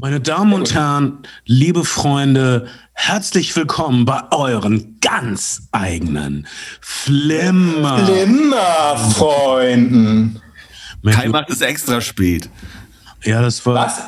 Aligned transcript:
Meine 0.00 0.20
Damen 0.20 0.52
und 0.52 0.74
Herren, 0.74 1.18
liebe 1.44 1.84
Freunde, 1.84 2.68
herzlich 2.92 3.56
willkommen 3.56 4.04
bei 4.04 4.22
euren 4.30 5.00
ganz 5.00 5.62
eigenen 5.72 6.46
Flimmer. 6.80 8.06
Flimmer-Freunden. 8.06 10.40
Kai 11.04 11.28
macht 11.30 11.50
es 11.50 11.62
extra 11.62 12.00
spät. 12.00 12.48
Ja, 13.24 13.42
das 13.42 13.66
war. 13.66 13.74
Was? 13.74 14.00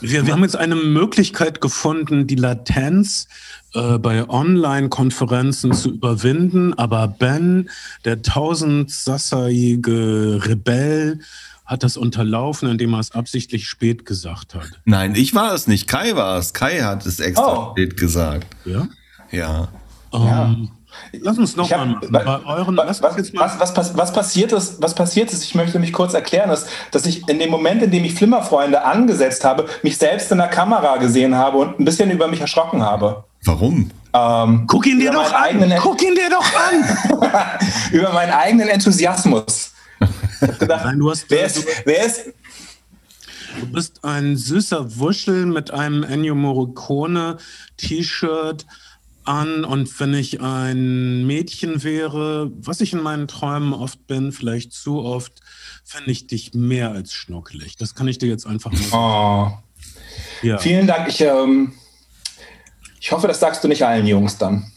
Wir, 0.00 0.24
wir 0.24 0.34
haben 0.34 0.44
jetzt 0.44 0.54
eine 0.54 0.76
Möglichkeit 0.76 1.60
gefunden, 1.60 2.28
die 2.28 2.36
Latenz 2.36 3.26
äh, 3.74 3.98
bei 3.98 4.28
Online-Konferenzen 4.28 5.72
zu 5.72 5.90
überwinden. 5.90 6.74
Aber 6.74 7.08
Ben, 7.08 7.68
der 8.04 8.22
tausendsassayige 8.22 10.42
Rebell, 10.44 11.18
hat 11.64 11.82
das 11.82 11.96
unterlaufen, 11.96 12.68
indem 12.70 12.92
er 12.94 13.00
es 13.00 13.12
absichtlich 13.12 13.66
spät 13.68 14.04
gesagt 14.06 14.54
hat. 14.54 14.68
Nein, 14.84 15.14
ich 15.14 15.34
war 15.34 15.54
es 15.54 15.66
nicht. 15.66 15.88
Kai 15.88 16.14
war 16.14 16.38
es. 16.38 16.52
Kai 16.52 16.80
hat 16.82 17.06
es 17.06 17.20
extra 17.20 17.68
Oh. 17.68 17.70
spät 17.72 17.96
gesagt. 17.96 18.46
Ja? 18.64 18.88
Ja. 19.30 19.68
Ähm, 20.12 20.70
Lass 21.12 21.38
uns 21.38 21.56
noch 21.56 21.66
Ich 21.66 21.72
hab- 21.72 21.84
mal 21.86 22.24
machen. 22.24 22.44
euren, 22.46 22.76
Was, 22.76 23.02
was, 23.02 23.16
uns 23.16 23.26
jetzt 23.26 23.34
mal 23.34 23.46
was, 23.46 23.58
was, 23.58 23.74
pass- 23.74 23.96
was 23.96 24.12
passiert 24.12 24.52
ist, 24.52 24.80
was 24.80 24.94
passiert 24.94 25.32
ist, 25.32 25.42
ich 25.42 25.56
möchte 25.56 25.80
mich 25.80 25.92
kurz 25.92 26.14
erklären, 26.14 26.50
ist, 26.50 26.68
dass 26.92 27.04
ich 27.06 27.28
in 27.28 27.40
dem 27.40 27.50
Moment, 27.50 27.82
in 27.82 27.90
dem 27.90 28.04
ich 28.04 28.14
Flimmerfreunde 28.14 28.84
angesetzt 28.84 29.44
habe, 29.44 29.66
mich 29.82 29.96
selbst 29.98 30.30
in 30.30 30.38
der 30.38 30.46
Kamera 30.46 30.98
gesehen 30.98 31.34
habe 31.34 31.58
und 31.58 31.80
ein 31.80 31.84
bisschen 31.84 32.12
über 32.12 32.28
mich 32.28 32.40
erschrocken 32.40 32.82
habe. 32.84 33.24
Warum? 33.44 33.90
Ähm, 34.12 34.66
Guck 34.68 34.86
ihn 34.86 35.00
dir 35.00 35.10
doch 35.10 35.32
an! 35.32 35.74
Guck 35.82 36.00
ihn 36.00 36.14
dir 36.14 36.30
doch 36.30 36.46
an! 36.54 37.58
über 37.92 38.12
meinen 38.12 38.32
eigenen 38.32 38.68
Enthusiasmus. 38.68 39.63
Gedacht, 40.58 40.84
Nein, 40.84 40.98
du 40.98 41.10
hast- 41.10 41.26
wer, 41.28 41.46
ist, 41.46 41.66
wer 41.84 42.06
ist, 42.06 42.20
Du 43.60 43.66
bist 43.66 44.02
ein 44.04 44.36
süßer 44.36 44.98
Wuschel 44.98 45.46
mit 45.46 45.70
einem 45.70 46.02
Ennio 46.02 46.34
Morricone 46.34 47.36
T-Shirt 47.76 48.66
an 49.24 49.64
und 49.64 50.00
wenn 50.00 50.12
ich 50.12 50.40
ein 50.40 51.24
Mädchen 51.26 51.82
wäre, 51.84 52.50
was 52.56 52.80
ich 52.80 52.92
in 52.92 53.00
meinen 53.00 53.28
Träumen 53.28 53.72
oft 53.72 54.06
bin, 54.08 54.32
vielleicht 54.32 54.72
zu 54.72 55.00
oft, 55.02 55.40
fände 55.84 56.10
ich 56.10 56.26
dich 56.26 56.52
mehr 56.52 56.90
als 56.90 57.12
schnuckelig. 57.12 57.76
Das 57.76 57.94
kann 57.94 58.08
ich 58.08 58.18
dir 58.18 58.28
jetzt 58.28 58.44
einfach 58.46 58.72
mal 58.72 58.82
sagen. 58.82 58.92
oh, 58.92 59.58
Ja. 60.46 60.58
vielen 60.58 60.86
Dank. 60.88 61.08
Ich, 61.08 61.20
ähm, 61.20 61.72
ich 63.00 63.12
hoffe, 63.12 63.28
das 63.28 63.38
sagst 63.38 63.62
du 63.62 63.68
nicht 63.68 63.84
allen 63.86 64.06
Jungs 64.06 64.36
dann 64.36 64.70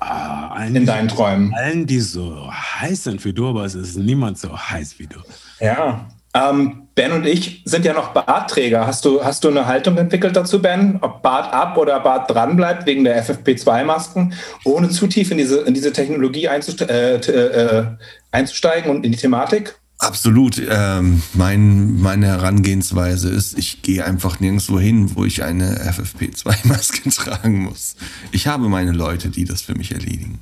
Ah, 0.00 0.64
in 0.64 0.86
deinen 0.86 1.08
Träumen. 1.08 1.52
allen, 1.54 1.86
die 1.86 2.00
so 2.00 2.50
heiß 2.52 3.04
sind 3.04 3.24
wie 3.24 3.32
du, 3.32 3.48
aber 3.48 3.64
es 3.64 3.74
ist 3.74 3.96
niemand 3.98 4.38
so 4.38 4.56
heiß 4.58 4.98
wie 4.98 5.06
du. 5.06 5.18
Ja. 5.60 6.06
Ähm, 6.32 6.82
ben 6.94 7.10
und 7.12 7.26
ich 7.26 7.62
sind 7.64 7.84
ja 7.84 7.92
noch 7.92 8.08
Bartträger. 8.14 8.86
Hast 8.86 9.04
du, 9.04 9.22
hast 9.24 9.42
du 9.42 9.48
eine 9.48 9.66
Haltung 9.66 9.96
entwickelt 9.98 10.36
dazu, 10.36 10.62
Ben? 10.62 10.98
Ob 11.00 11.22
Bart 11.22 11.52
ab 11.52 11.76
oder 11.76 11.98
Bart 12.00 12.30
dran 12.30 12.54
bleibt 12.56 12.86
wegen 12.86 13.02
der 13.04 13.22
FFP2-Masken, 13.24 14.32
ohne 14.64 14.88
zu 14.90 15.06
tief 15.08 15.32
in 15.32 15.38
diese, 15.38 15.62
in 15.62 15.74
diese 15.74 15.92
Technologie 15.92 16.48
einzust 16.48 16.82
äh, 16.82 17.20
t- 17.20 17.32
äh, 17.32 17.84
einzusteigen 18.30 18.90
und 18.90 19.04
in 19.04 19.10
die 19.12 19.18
Thematik? 19.18 19.74
Absolut. 20.00 20.60
Ähm, 20.66 21.22
mein, 21.34 22.00
meine 22.00 22.26
Herangehensweise 22.26 23.28
ist, 23.28 23.58
ich 23.58 23.82
gehe 23.82 24.02
einfach 24.02 24.40
nirgendwo 24.40 24.80
hin, 24.80 25.14
wo 25.14 25.26
ich 25.26 25.42
eine 25.42 25.78
FFP2-Maske 25.90 27.10
tragen 27.14 27.64
muss. 27.64 27.96
Ich 28.32 28.46
habe 28.46 28.70
meine 28.70 28.92
Leute, 28.92 29.28
die 29.28 29.44
das 29.44 29.60
für 29.60 29.74
mich 29.74 29.92
erledigen. 29.92 30.38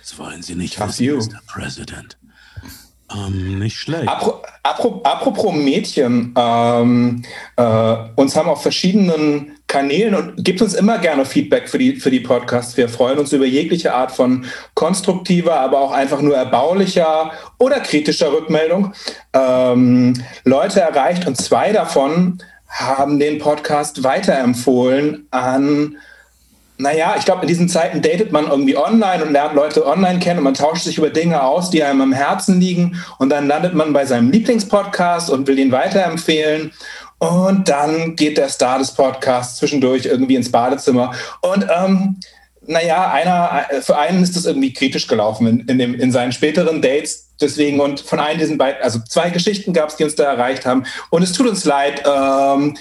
Das 0.00 0.18
wollen 0.18 0.42
sie 0.42 0.54
nicht 0.54 0.80
wissen. 0.80 1.16
Mr. 1.16 1.40
President. 1.46 2.16
Ähm, 3.14 3.58
nicht 3.58 3.76
schlecht. 3.76 4.08
Apro 4.08 4.42
apro 4.62 5.00
apropos 5.04 5.52
Mädchen, 5.54 6.34
ähm, 6.36 7.22
äh, 7.56 7.96
uns 8.16 8.36
haben 8.36 8.48
auf 8.48 8.62
verschiedenen 8.62 9.52
Kanälen 9.66 10.14
und 10.14 10.44
gibt 10.44 10.60
uns 10.60 10.74
immer 10.74 10.98
gerne 10.98 11.24
Feedback 11.24 11.68
für 11.68 11.78
die, 11.78 11.96
für 11.96 12.10
die 12.10 12.20
Podcasts. 12.20 12.76
Wir 12.76 12.88
freuen 12.88 13.18
uns 13.18 13.32
über 13.32 13.46
jegliche 13.46 13.94
Art 13.94 14.12
von 14.12 14.44
konstruktiver, 14.74 15.58
aber 15.60 15.80
auch 15.80 15.92
einfach 15.92 16.20
nur 16.20 16.36
erbaulicher 16.36 17.32
oder 17.58 17.80
kritischer 17.80 18.32
Rückmeldung. 18.32 18.92
Ähm, 19.32 20.22
Leute 20.44 20.80
erreicht 20.80 21.26
und 21.26 21.36
zwei 21.36 21.72
davon 21.72 22.38
haben 22.68 23.18
den 23.18 23.38
Podcast 23.38 24.02
weiterempfohlen 24.02 25.26
an 25.30 25.96
naja, 26.78 27.14
ich 27.18 27.24
glaube, 27.24 27.42
in 27.42 27.48
diesen 27.48 27.68
Zeiten 27.68 28.02
datet 28.02 28.32
man 28.32 28.48
irgendwie 28.48 28.76
online 28.76 29.24
und 29.24 29.32
lernt 29.32 29.54
Leute 29.54 29.86
online 29.86 30.18
kennen 30.18 30.38
und 30.38 30.44
man 30.44 30.54
tauscht 30.54 30.84
sich 30.84 30.98
über 30.98 31.10
Dinge 31.10 31.42
aus, 31.42 31.70
die 31.70 31.82
einem 31.82 32.00
am 32.00 32.12
Herzen 32.12 32.60
liegen. 32.60 32.96
Und 33.18 33.30
dann 33.30 33.46
landet 33.46 33.74
man 33.74 33.92
bei 33.92 34.04
seinem 34.04 34.30
Lieblingspodcast 34.30 35.30
und 35.30 35.46
will 35.46 35.58
ihn 35.58 35.70
weiterempfehlen. 35.70 36.72
Und 37.18 37.68
dann 37.68 38.16
geht 38.16 38.36
der 38.36 38.48
Star 38.48 38.78
des 38.78 38.92
Podcasts 38.92 39.58
zwischendurch 39.58 40.06
irgendwie 40.06 40.34
ins 40.34 40.50
Badezimmer. 40.50 41.14
Und 41.40 41.66
ähm, 41.72 42.18
naja, 42.66 43.12
einer, 43.12 43.66
für 43.82 43.96
einen 43.96 44.22
ist 44.22 44.34
das 44.34 44.46
irgendwie 44.46 44.72
kritisch 44.72 45.06
gelaufen 45.06 45.46
in, 45.46 45.60
in, 45.68 45.78
dem, 45.78 45.94
in 45.94 46.10
seinen 46.10 46.32
späteren 46.32 46.82
Dates. 46.82 47.28
Deswegen, 47.40 47.80
und 47.80 48.00
von 48.00 48.18
einem 48.18 48.38
diesen 48.38 48.58
beiden, 48.58 48.82
also 48.82 48.98
zwei 49.08 49.30
Geschichten 49.30 49.72
gab 49.72 49.88
es, 49.88 49.96
die 49.96 50.04
uns 50.04 50.14
da 50.14 50.24
erreicht 50.24 50.66
haben. 50.66 50.84
Und 51.10 51.22
es 51.22 51.32
tut 51.32 51.48
uns 51.48 51.64
leid. 51.64 52.02
Ähm, 52.06 52.76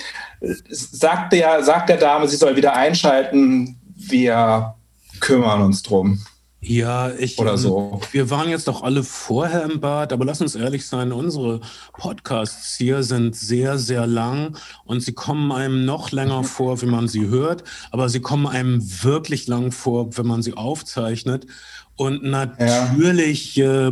sagt, 0.70 1.34
der, 1.34 1.64
sagt 1.64 1.90
der 1.90 1.98
Dame, 1.98 2.28
sie 2.28 2.36
soll 2.36 2.56
wieder 2.56 2.76
einschalten. 2.76 3.78
Wir 4.10 4.76
kümmern 5.20 5.62
uns 5.62 5.84
drum. 5.84 6.20
Ja, 6.64 7.10
ich. 7.10 7.40
Oder 7.40 7.58
so. 7.58 8.02
Wir 8.12 8.30
waren 8.30 8.48
jetzt 8.48 8.68
doch 8.68 8.84
alle 8.84 9.04
vorher 9.04 9.64
im 9.64 9.80
Bad, 9.80 10.14
aber 10.14 10.26
lass 10.26 10.42
uns 10.42 10.54
ehrlich 10.54 10.86
sein, 10.86 11.12
unsere 11.12 11.60
Podcasts 11.94 12.76
hier 12.78 13.02
sind 13.02 13.36
sehr, 13.36 13.80
sehr 13.80 14.06
lang 14.06 14.56
und 14.86 15.02
sie 15.02 15.14
kommen 15.14 15.52
einem 15.52 15.86
noch 15.86 16.12
länger 16.12 16.44
vor, 16.44 16.80
wenn 16.84 16.90
man 16.90 17.08
sie 17.08 17.28
hört, 17.28 17.64
aber 17.90 18.10
sie 18.10 18.20
kommen 18.20 18.46
einem 18.46 18.80
wirklich 19.04 19.48
lang 19.48 19.72
vor, 19.72 20.16
wenn 20.16 20.28
man 20.28 20.44
sie 20.44 20.54
aufzeichnet. 20.54 21.48
Und 21.96 22.24
natürlich, 22.24 23.58
äh, 23.58 23.92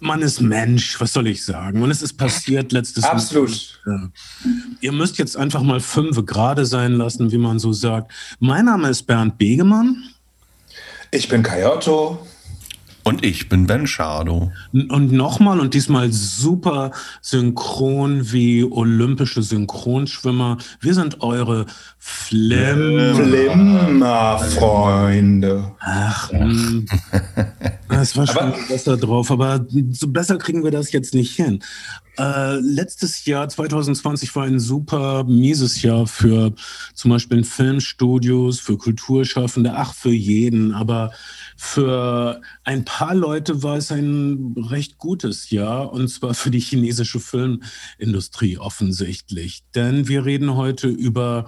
man 0.00 0.22
ist 0.22 0.40
Mensch, 0.40 0.98
was 1.00 1.12
soll 1.12 1.26
ich 1.26 1.44
sagen? 1.44 1.82
Und 1.82 1.90
es 1.90 2.00
ist 2.02 2.14
passiert 2.14 2.72
letztes 2.72 3.02
Mal. 3.04 3.10
Absolut. 3.10 3.80
Ja. 3.86 4.08
Ihr 4.80 4.92
müsst 4.92 5.18
jetzt 5.18 5.36
einfach 5.36 5.62
mal 5.62 5.80
fünf 5.80 6.24
gerade 6.24 6.64
sein 6.66 6.92
lassen, 6.92 7.32
wie 7.32 7.38
man 7.38 7.58
so 7.58 7.72
sagt. 7.72 8.12
Mein 8.40 8.66
Name 8.66 8.88
ist 8.88 9.02
Bernd 9.04 9.38
Begemann. 9.38 10.04
Ich 11.10 11.28
bin 11.28 11.42
Kayotto. 11.42 12.24
Und 13.04 13.24
ich 13.24 13.48
bin 13.48 13.66
Ben 13.66 13.86
Schardo. 13.86 14.52
Und 14.72 15.12
nochmal 15.12 15.60
und 15.60 15.72
diesmal 15.72 16.12
super 16.12 16.90
synchron 17.22 18.32
wie 18.32 18.64
olympische 18.64 19.42
Synchronschwimmer. 19.42 20.58
Wir 20.80 20.92
sind 20.92 21.22
eure 21.22 21.64
Flim. 21.98 23.14
Flimmerfreunde. 23.14 25.72
Ach, 25.80 26.30
hm. 26.32 26.84
das 27.98 28.16
war 28.16 28.26
schon 28.26 28.36
Aber- 28.38 28.58
besser 28.68 28.96
drauf, 28.96 29.30
aber 29.30 29.66
so 29.90 30.08
besser 30.08 30.38
kriegen 30.38 30.62
wir 30.64 30.70
das 30.70 30.92
jetzt 30.92 31.14
nicht 31.14 31.34
hin. 31.34 31.62
Äh, 32.18 32.56
letztes 32.60 33.24
Jahr, 33.26 33.48
2020, 33.48 34.34
war 34.34 34.44
ein 34.44 34.58
super 34.58 35.24
mieses 35.24 35.82
Jahr 35.82 36.06
für 36.06 36.52
zum 36.94 37.10
Beispiel 37.12 37.44
Filmstudios, 37.44 38.58
für 38.58 38.76
Kulturschaffende, 38.76 39.74
ach, 39.74 39.94
für 39.94 40.10
jeden. 40.12 40.74
Aber 40.74 41.12
für 41.56 42.40
ein 42.64 42.84
paar 42.84 43.14
Leute 43.14 43.62
war 43.62 43.76
es 43.76 43.92
ein 43.92 44.54
recht 44.56 44.98
gutes 44.98 45.50
Jahr, 45.50 45.92
und 45.92 46.08
zwar 46.08 46.34
für 46.34 46.50
die 46.50 46.60
chinesische 46.60 47.20
Filmindustrie 47.20 48.58
offensichtlich. 48.58 49.62
Denn 49.76 50.08
wir 50.08 50.24
reden 50.24 50.54
heute 50.56 50.88
über 50.88 51.46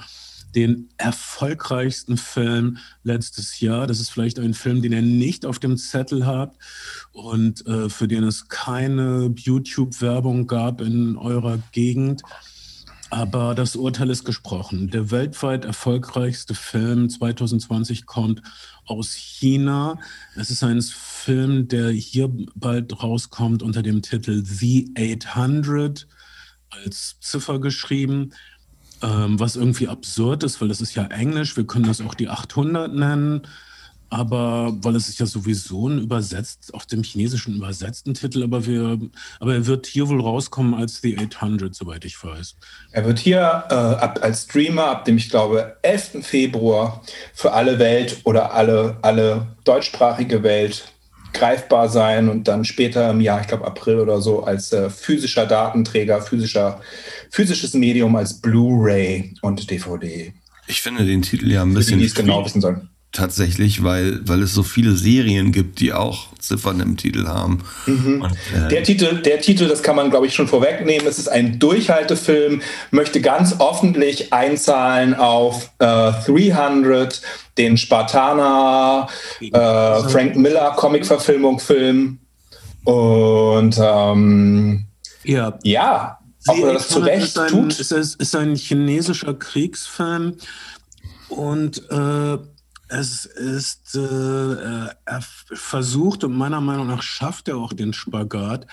den 0.54 0.88
erfolgreichsten 0.96 2.16
Film 2.16 2.78
letztes 3.02 3.60
Jahr. 3.60 3.86
Das 3.86 4.00
ist 4.00 4.10
vielleicht 4.10 4.38
ein 4.38 4.54
Film, 4.54 4.82
den 4.82 4.92
ihr 4.92 5.02
nicht 5.02 5.46
auf 5.46 5.58
dem 5.58 5.76
Zettel 5.76 6.26
habt 6.26 6.56
und 7.12 7.66
äh, 7.66 7.88
für 7.88 8.08
den 8.08 8.24
es 8.24 8.48
keine 8.48 9.32
YouTube-Werbung 9.36 10.46
gab 10.46 10.80
in 10.80 11.16
eurer 11.16 11.58
Gegend. 11.72 12.22
Aber 13.10 13.56
das 13.56 13.74
Urteil 13.74 14.08
ist 14.10 14.24
gesprochen. 14.24 14.88
Der 14.88 15.10
weltweit 15.10 15.64
erfolgreichste 15.64 16.54
Film 16.54 17.10
2020 17.10 18.06
kommt 18.06 18.40
aus 18.86 19.14
China. 19.14 19.98
Es 20.36 20.50
ist 20.50 20.62
ein 20.62 20.80
Film, 20.80 21.66
der 21.66 21.90
hier 21.90 22.30
bald 22.54 23.02
rauskommt 23.02 23.64
unter 23.64 23.82
dem 23.82 24.00
Titel 24.02 24.44
The 24.44 24.94
800 24.96 26.06
als 26.70 27.16
Ziffer 27.20 27.58
geschrieben 27.58 28.32
ähm, 29.02 29.40
was 29.40 29.56
irgendwie 29.56 29.88
absurd 29.88 30.42
ist, 30.42 30.60
weil 30.60 30.68
das 30.68 30.80
ist 30.80 30.94
ja 30.94 31.04
Englisch. 31.06 31.56
Wir 31.56 31.66
können 31.66 31.86
das 31.86 32.00
auch 32.00 32.14
die 32.14 32.28
800 32.28 32.92
nennen. 32.94 33.42
Aber 34.12 34.72
weil 34.82 34.96
es 34.96 35.08
ist 35.08 35.20
ja 35.20 35.26
sowieso 35.26 35.88
ein 35.88 36.00
übersetzt, 36.00 36.74
auf 36.74 36.84
dem 36.84 37.04
chinesischen 37.04 37.54
übersetzten 37.54 38.12
Titel, 38.12 38.42
aber 38.42 38.66
wir, 38.66 38.98
aber 39.38 39.54
er 39.54 39.66
wird 39.66 39.86
hier 39.86 40.08
wohl 40.08 40.20
rauskommen 40.20 40.74
als 40.74 41.00
The 41.00 41.16
800, 41.16 41.72
soweit 41.72 42.04
ich 42.04 42.22
weiß. 42.22 42.56
Er 42.90 43.04
wird 43.04 43.20
hier 43.20 43.38
äh, 43.70 43.74
ab, 43.74 44.18
als 44.20 44.42
Streamer 44.42 44.86
ab 44.86 45.04
dem, 45.04 45.16
ich 45.16 45.30
glaube, 45.30 45.76
11. 45.82 46.26
Februar 46.26 47.02
für 47.34 47.52
alle 47.52 47.78
Welt 47.78 48.18
oder 48.24 48.52
alle, 48.52 48.98
alle 49.02 49.46
deutschsprachige 49.62 50.42
Welt 50.42 50.92
greifbar 51.32 51.88
sein 51.88 52.28
und 52.28 52.48
dann 52.48 52.64
später 52.64 53.10
im 53.10 53.20
Jahr, 53.20 53.40
ich 53.40 53.46
glaube 53.46 53.66
April 53.66 54.00
oder 54.00 54.20
so, 54.20 54.44
als 54.44 54.72
äh, 54.72 54.90
physischer 54.90 55.46
Datenträger, 55.46 56.20
physischer, 56.22 56.80
physisches 57.30 57.74
Medium 57.74 58.16
als 58.16 58.40
Blu-ray 58.40 59.34
und 59.42 59.70
DVD. 59.70 60.32
Ich 60.66 60.82
finde 60.82 61.04
den 61.04 61.22
Titel 61.22 61.50
ja 61.50 61.62
ein 61.62 61.74
bisschen. 61.74 61.98
Die, 61.98 62.04
die 62.04 62.08
es 62.08 62.14
genau 62.14 62.44
wissen 62.44 62.60
sollen 62.60 62.90
tatsächlich, 63.12 63.82
weil, 63.82 64.20
weil 64.28 64.42
es 64.42 64.54
so 64.54 64.62
viele 64.62 64.94
Serien 64.94 65.50
gibt, 65.50 65.80
die 65.80 65.92
auch 65.92 66.28
Ziffern 66.38 66.80
im 66.80 66.96
Titel 66.96 67.26
haben. 67.26 67.64
Mhm. 67.86 68.22
Und, 68.22 68.32
äh 68.54 68.68
der, 68.68 68.82
Titel, 68.84 69.20
der 69.22 69.40
Titel, 69.40 69.66
das 69.66 69.82
kann 69.82 69.96
man, 69.96 70.10
glaube 70.10 70.26
ich, 70.26 70.34
schon 70.34 70.46
vorwegnehmen, 70.46 71.06
es 71.06 71.18
ist 71.18 71.28
ein 71.28 71.58
Durchhaltefilm, 71.58 72.62
möchte 72.90 73.20
ganz 73.20 73.56
offentlich 73.58 74.32
einzahlen 74.32 75.14
auf 75.14 75.70
äh, 75.78 76.12
300, 76.26 77.20
den 77.58 77.76
Spartaner, 77.76 79.08
äh, 79.40 79.48
Frank 79.50 80.36
Miller 80.36 80.72
Comic-Verfilmung-Film. 80.76 82.18
Und 82.84 83.78
ähm, 83.78 84.86
ja. 85.24 85.58
ja, 85.62 86.18
ob 86.46 86.58
er 86.58 86.72
das 86.74 86.88
zu 86.88 87.00
Recht 87.00 87.36
tut. 87.48 87.78
Ist, 87.78 87.92
ein, 87.92 88.00
ist 88.00 88.36
ein 88.36 88.54
chinesischer 88.54 89.34
Kriegsfilm 89.34 90.36
und 91.28 91.82
äh, 91.90 92.38
es 92.90 93.24
ist, 93.24 93.94
äh, 93.94 94.00
er 95.04 95.22
versucht 95.52 96.24
und 96.24 96.36
meiner 96.36 96.60
Meinung 96.60 96.88
nach 96.88 97.02
schafft 97.02 97.48
er 97.48 97.56
auch 97.56 97.72
den 97.72 97.92
Spagat, 97.92 98.66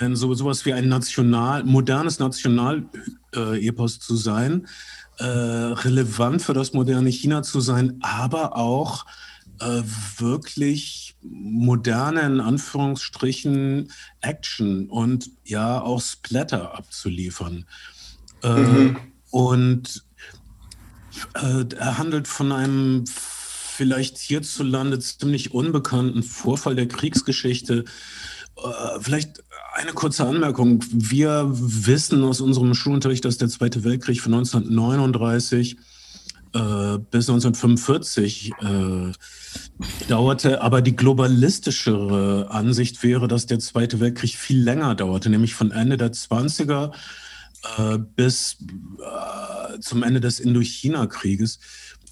ein 0.00 0.16
so 0.16 0.34
sowas 0.34 0.64
wie 0.64 0.72
ein 0.72 0.88
national, 0.88 1.62
modernes 1.64 2.18
National-Epos 2.18 4.00
zu 4.00 4.16
sein, 4.16 4.66
äh, 5.18 5.24
relevant 5.24 6.42
für 6.42 6.54
das 6.54 6.72
moderne 6.72 7.10
China 7.10 7.42
zu 7.42 7.60
sein, 7.60 7.98
aber 8.00 8.56
auch 8.56 9.06
äh, 9.60 9.82
wirklich 10.16 11.16
moderne, 11.22 12.22
in 12.22 12.40
Anführungsstrichen, 12.40 13.92
Action 14.20 14.90
und 14.90 15.30
ja 15.44 15.80
auch 15.80 16.00
Splatter 16.00 16.76
abzuliefern. 16.76 17.66
Äh, 18.42 18.48
mhm. 18.48 18.96
Und 19.30 20.04
äh, 21.34 21.64
er 21.76 21.98
handelt 21.98 22.26
von 22.26 22.52
einem 22.52 23.04
vielleicht 23.76 24.18
hierzulande 24.18 24.98
ziemlich 24.98 25.52
unbekannten 25.52 26.22
Vorfall 26.22 26.76
der 26.76 26.88
Kriegsgeschichte. 26.88 27.84
Äh, 28.56 29.00
vielleicht 29.00 29.42
eine 29.74 29.92
kurze 29.92 30.26
Anmerkung. 30.26 30.84
Wir 30.90 31.50
wissen 31.50 32.22
aus 32.22 32.40
unserem 32.40 32.74
Schulunterricht, 32.74 33.24
dass 33.24 33.38
der 33.38 33.48
Zweite 33.48 33.82
Weltkrieg 33.82 34.20
von 34.20 34.34
1939 34.34 35.76
äh, 36.54 36.98
bis 37.10 37.28
1945 37.28 38.52
äh, 38.60 39.12
dauerte, 40.06 40.62
aber 40.62 40.80
die 40.80 40.94
globalistischere 40.94 42.48
Ansicht 42.50 43.02
wäre, 43.02 43.26
dass 43.26 43.46
der 43.46 43.58
Zweite 43.58 43.98
Weltkrieg 43.98 44.36
viel 44.36 44.62
länger 44.62 44.94
dauerte, 44.94 45.30
nämlich 45.30 45.54
von 45.54 45.72
Ende 45.72 45.96
der 45.96 46.12
20er 46.12 46.92
äh, 47.76 47.98
bis 47.98 48.56
äh, 49.00 49.80
zum 49.80 50.04
Ende 50.04 50.20
des 50.20 50.38
Indochina-Krieges. 50.38 51.58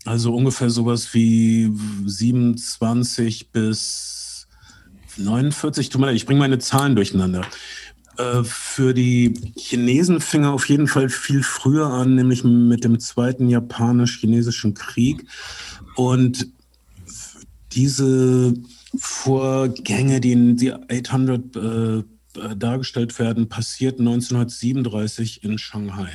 Also 0.04 0.34
ungefähr 0.34 0.70
sowas 0.70 1.14
wie 1.14 1.72
27 2.04 3.50
bis 3.50 4.48
49. 5.16 5.88
Tut 5.88 6.00
mir 6.00 6.08
leid, 6.08 6.16
ich 6.16 6.26
bringe 6.26 6.40
meine 6.40 6.58
Zahlen 6.58 6.96
durcheinander. 6.96 7.42
Äh, 8.18 8.42
für 8.44 8.94
die 8.94 9.34
Chinesen 9.56 10.20
fing 10.20 10.44
er 10.44 10.52
auf 10.52 10.68
jeden 10.68 10.88
Fall 10.88 11.08
viel 11.08 11.42
früher 11.42 11.86
an, 11.86 12.14
nämlich 12.14 12.44
mit 12.44 12.84
dem 12.84 12.98
zweiten 12.98 13.48
japanisch-chinesischen 13.48 14.74
Krieg. 14.74 15.24
Und 15.96 16.48
diese 17.72 18.54
Vorgänge, 18.98 20.20
die 20.20 20.32
in 20.32 20.56
die 20.56 20.72
800 20.72 21.56
äh, 21.56 22.04
dargestellt 22.56 23.18
werden, 23.18 23.48
passierten 23.48 24.06
1937 24.06 25.44
in 25.44 25.58
Shanghai. 25.58 26.08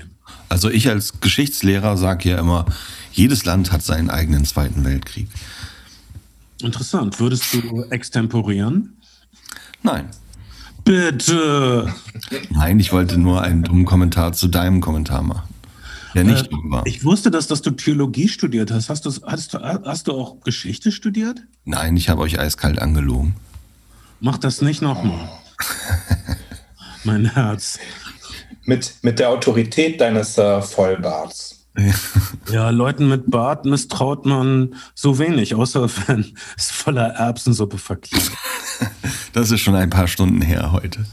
Also 0.50 0.70
ich 0.70 0.90
als 0.90 1.20
Geschichtslehrer 1.20 1.98
sage 1.98 2.30
ja 2.30 2.40
immer, 2.40 2.66
jedes 3.12 3.46
Land 3.46 3.72
hat 3.72 3.84
seinen 3.84 4.10
eigenen 4.10 4.46
Zweiten 4.46 4.84
Weltkrieg. 4.84 5.28
Interessant. 6.62 7.20
Würdest 7.20 7.54
du 7.54 7.84
extemporieren? 7.90 8.98
Nein. 9.84 10.10
Bitte. 10.84 11.94
Nein, 12.50 12.80
ich 12.80 12.92
wollte 12.94 13.18
nur 13.18 13.42
einen 13.42 13.64
dummen 13.64 13.86
Kommentar 13.86 14.34
zu 14.34 14.48
deinem 14.48 14.82
Kommentar 14.82 15.22
machen. 15.22 15.54
Der 16.16 16.24
nicht 16.24 16.48
äh, 16.48 16.56
war. 16.64 16.86
Ich 16.88 17.04
wusste, 17.04 17.30
dass, 17.30 17.48
dass 17.48 17.62
du 17.62 17.72
Theologie 17.72 18.28
studiert 18.28 18.72
hast. 18.72 18.90
Hast 18.90 19.06
du, 19.06 19.12
hast, 19.26 19.54
du, 19.54 19.60
hast 19.60 20.08
du 20.08 20.14
auch 20.14 20.40
Geschichte 20.42 20.92
studiert? 20.92 21.42
Nein, 21.66 21.98
ich 21.98 22.10
habe 22.10 22.22
euch 22.22 22.40
eiskalt 22.40 22.80
angelogen. 22.80 23.36
Mach 24.20 24.38
das 24.38 24.62
nicht 24.62 24.82
nochmal. 24.82 25.30
Mein 27.04 27.26
Herz. 27.34 27.80
Mit, 28.66 28.96
mit 29.02 29.20
der 29.20 29.30
Autorität 29.30 30.02
deines 30.02 30.38
äh, 30.38 30.62
Vollbarts. 30.62 31.58
Ja, 32.52 32.70
Leuten 32.70 33.10
mit 33.10 33.30
Bart 33.30 33.66
misstraut 33.66 34.26
man 34.26 34.76
so 34.96 35.20
wenig, 35.20 35.54
außer 35.54 35.90
wenn 36.08 36.34
es 36.58 36.72
voller 36.72 37.08
Erbsensuppe 37.08 37.78
verklebt. 37.78 38.32
Das 39.34 39.52
ist 39.52 39.62
schon 39.62 39.76
ein 39.76 39.90
paar 39.90 40.08
Stunden 40.08 40.42
her 40.42 40.72
heute. 40.72 41.06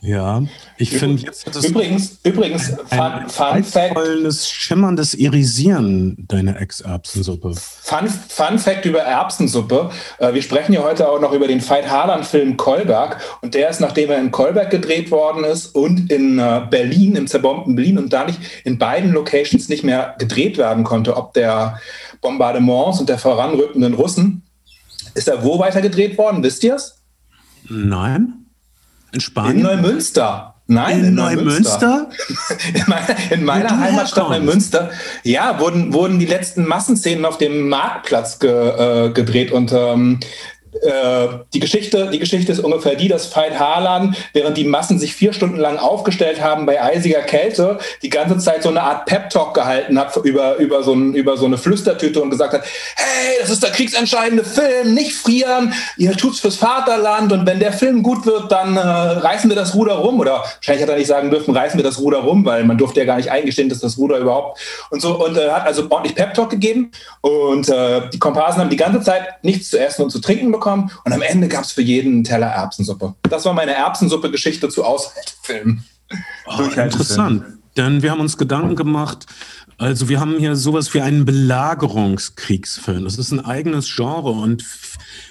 Ja, 0.00 0.42
ich 0.76 0.90
finde 0.90 1.22
jetzt 1.22 1.46
hat 1.46 1.56
es 1.56 1.64
übrigens, 1.64 2.18
übrigens 2.22 2.72
ein, 2.90 3.28
Fun, 3.28 4.32
schimmerndes 4.32 5.14
Irisieren 5.14 6.16
deiner 6.28 6.60
Ex-Erbsensuppe. 6.60 7.54
Fun, 7.54 8.08
Fun 8.28 8.58
Fact 8.58 8.84
über 8.84 9.00
Erbsensuppe: 9.00 9.90
äh, 10.18 10.32
Wir 10.34 10.42
sprechen 10.42 10.72
ja 10.72 10.82
heute 10.82 11.08
auch 11.08 11.20
noch 11.20 11.32
über 11.32 11.48
den 11.48 11.66
Veit 11.66 11.88
Harlan-Film 11.88 12.56
Kolberg 12.56 13.20
und 13.42 13.54
der 13.54 13.70
ist, 13.70 13.80
nachdem 13.80 14.10
er 14.10 14.18
in 14.18 14.30
Kolberg 14.30 14.70
gedreht 14.70 15.10
worden 15.10 15.44
ist 15.44 15.74
und 15.74 16.10
in 16.10 16.38
äh, 16.38 16.66
Berlin, 16.70 17.16
im 17.16 17.26
zerbombten 17.26 17.74
Berlin 17.74 17.98
und 17.98 18.12
da 18.12 18.24
nicht 18.24 18.40
in 18.64 18.78
beiden 18.78 19.12
Locations 19.12 19.68
nicht 19.68 19.84
mehr 19.84 20.14
gedreht 20.18 20.58
werden 20.58 20.84
konnte, 20.84 21.16
ob 21.16 21.32
der 21.34 21.80
Bombardements 22.20 23.00
und 23.00 23.08
der 23.08 23.18
voranrückenden 23.18 23.94
Russen, 23.94 24.42
ist 25.14 25.28
er 25.28 25.42
wo 25.42 25.58
weiter 25.58 25.80
gedreht 25.80 26.18
worden? 26.18 26.42
Wisst 26.42 26.62
ihr 26.64 26.76
es? 26.76 27.02
Nein. 27.68 28.45
In 29.16 29.20
Spanien? 29.20 29.56
In 29.56 29.62
Neumünster. 29.62 30.56
Nein, 30.66 30.98
in, 30.98 31.04
in 31.06 31.14
Neumünster? 31.14 32.10
in 32.74 32.84
meiner, 32.86 33.32
in 33.32 33.44
meiner 33.44 33.80
Heimatstadt 33.80 34.28
Neumünster, 34.28 34.90
ja, 35.22 35.58
wurden, 35.58 35.94
wurden 35.94 36.18
die 36.18 36.26
letzten 36.26 36.66
Massenszenen 36.66 37.24
auf 37.24 37.38
dem 37.38 37.70
Marktplatz 37.70 38.38
ge, 38.40 39.06
äh, 39.06 39.10
gedreht 39.10 39.52
und 39.52 39.72
ähm, 39.72 40.20
äh, 40.82 41.28
die, 41.52 41.60
Geschichte, 41.60 42.10
die 42.12 42.18
Geschichte 42.18 42.52
ist 42.52 42.60
ungefähr 42.60 42.94
die, 42.94 43.08
dass 43.08 43.34
Veit 43.34 43.58
Harlan, 43.58 44.16
während 44.32 44.56
die 44.56 44.64
Massen 44.64 44.98
sich 44.98 45.14
vier 45.14 45.32
Stunden 45.32 45.56
lang 45.56 45.78
aufgestellt 45.78 46.40
haben 46.40 46.66
bei 46.66 46.82
eisiger 46.82 47.22
Kälte, 47.22 47.78
die 48.02 48.10
ganze 48.10 48.38
Zeit 48.38 48.62
so 48.62 48.68
eine 48.68 48.82
Art 48.82 49.06
Pep-Talk 49.06 49.54
gehalten 49.54 49.98
hat 49.98 50.16
über, 50.16 50.56
über, 50.56 50.82
so 50.82 50.94
ein, 50.94 51.14
über 51.14 51.36
so 51.36 51.46
eine 51.46 51.58
Flüstertüte 51.58 52.20
und 52.20 52.30
gesagt 52.30 52.52
hat, 52.52 52.64
hey, 52.96 53.36
das 53.40 53.50
ist 53.50 53.62
der 53.62 53.70
kriegsentscheidende 53.70 54.44
Film, 54.44 54.94
nicht 54.94 55.14
frieren, 55.14 55.72
ihr 55.96 56.12
tut's 56.12 56.40
fürs 56.40 56.56
Vaterland 56.56 57.32
und 57.32 57.46
wenn 57.46 57.58
der 57.58 57.72
Film 57.72 58.02
gut 58.02 58.26
wird, 58.26 58.50
dann 58.52 58.76
äh, 58.76 58.80
reißen 58.80 59.48
wir 59.48 59.56
das 59.56 59.74
Ruder 59.74 59.94
rum. 59.94 60.20
Oder 60.20 60.44
wahrscheinlich 60.56 60.82
hat 60.82 60.90
er 60.90 60.96
nicht 60.96 61.06
sagen 61.06 61.30
dürfen, 61.30 61.56
reißen 61.56 61.78
wir 61.78 61.84
das 61.84 61.98
Ruder 61.98 62.18
rum, 62.18 62.44
weil 62.44 62.64
man 62.64 62.78
durfte 62.78 63.00
ja 63.00 63.06
gar 63.06 63.16
nicht 63.16 63.30
eingestehen, 63.30 63.68
dass 63.68 63.80
das 63.80 63.98
Ruder 63.98 64.18
überhaupt 64.18 64.58
und 64.90 65.00
so 65.00 65.22
und 65.24 65.36
äh, 65.36 65.50
hat 65.50 65.66
also 65.66 65.86
ordentlich 65.88 66.14
Pep-Talk 66.14 66.50
gegeben 66.50 66.90
und 67.20 67.68
äh, 67.68 68.08
die 68.12 68.18
Komparsen 68.18 68.60
haben 68.60 68.70
die 68.70 68.76
ganze 68.76 69.00
Zeit 69.00 69.42
nichts 69.42 69.70
zu 69.70 69.78
essen 69.78 70.02
und 70.02 70.10
zu 70.10 70.20
trinken 70.20 70.52
bekommen 70.52 70.65
bekommen 70.66 70.90
und 71.04 71.12
am 71.12 71.22
Ende 71.22 71.48
gab 71.48 71.64
es 71.64 71.72
für 71.72 71.82
jeden 71.82 72.14
einen 72.14 72.24
Teller 72.24 72.48
Erbsensuppe. 72.48 73.14
Das 73.22 73.44
war 73.44 73.52
meine 73.52 73.74
Erbsensuppe-Geschichte 73.74 74.68
zu 74.68 74.84
Aushaltefilmen. 74.84 75.84
Oh, 76.46 76.62
interessant. 76.62 77.44
Denn 77.76 78.02
wir 78.02 78.10
haben 78.10 78.20
uns 78.20 78.36
Gedanken 78.36 78.74
gemacht, 78.74 79.26
also 79.78 80.08
wir 80.08 80.18
haben 80.18 80.38
hier 80.38 80.56
sowas 80.56 80.94
wie 80.94 81.02
einen 81.02 81.24
Belagerungskriegsfilm. 81.24 83.04
Das 83.04 83.18
ist 83.18 83.30
ein 83.32 83.44
eigenes 83.44 83.94
Genre 83.94 84.30
und 84.30 84.64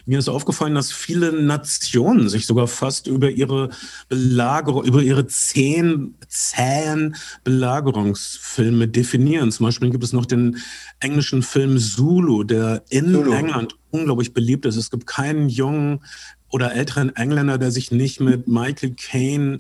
mir 0.05 0.19
ist 0.19 0.29
aufgefallen, 0.29 0.75
dass 0.75 0.91
viele 0.91 1.31
Nationen 1.31 2.29
sich 2.29 2.45
sogar 2.45 2.67
fast 2.67 3.07
über 3.07 3.29
ihre 3.29 3.69
Belagerung, 4.09 4.83
über 4.85 5.01
ihre 5.01 5.27
zehn, 5.27 6.15
zähen 6.27 7.15
Belagerungsfilme 7.43 8.87
definieren. 8.87 9.51
Zum 9.51 9.65
Beispiel 9.65 9.89
gibt 9.89 10.03
es 10.03 10.13
noch 10.13 10.25
den 10.25 10.57
englischen 10.99 11.43
Film 11.43 11.77
Zulu, 11.79 12.43
der 12.43 12.83
in 12.89 13.11
Zulu. 13.11 13.31
England 13.31 13.75
unglaublich 13.91 14.33
beliebt 14.33 14.65
ist. 14.65 14.75
Es 14.75 14.91
gibt 14.91 15.07
keinen 15.07 15.49
jungen 15.49 16.01
oder 16.49 16.73
älteren 16.73 17.15
Engländer, 17.15 17.57
der 17.57 17.71
sich 17.71 17.91
nicht 17.91 18.21
mit 18.21 18.47
Michael 18.47 18.95
Caine 18.95 19.59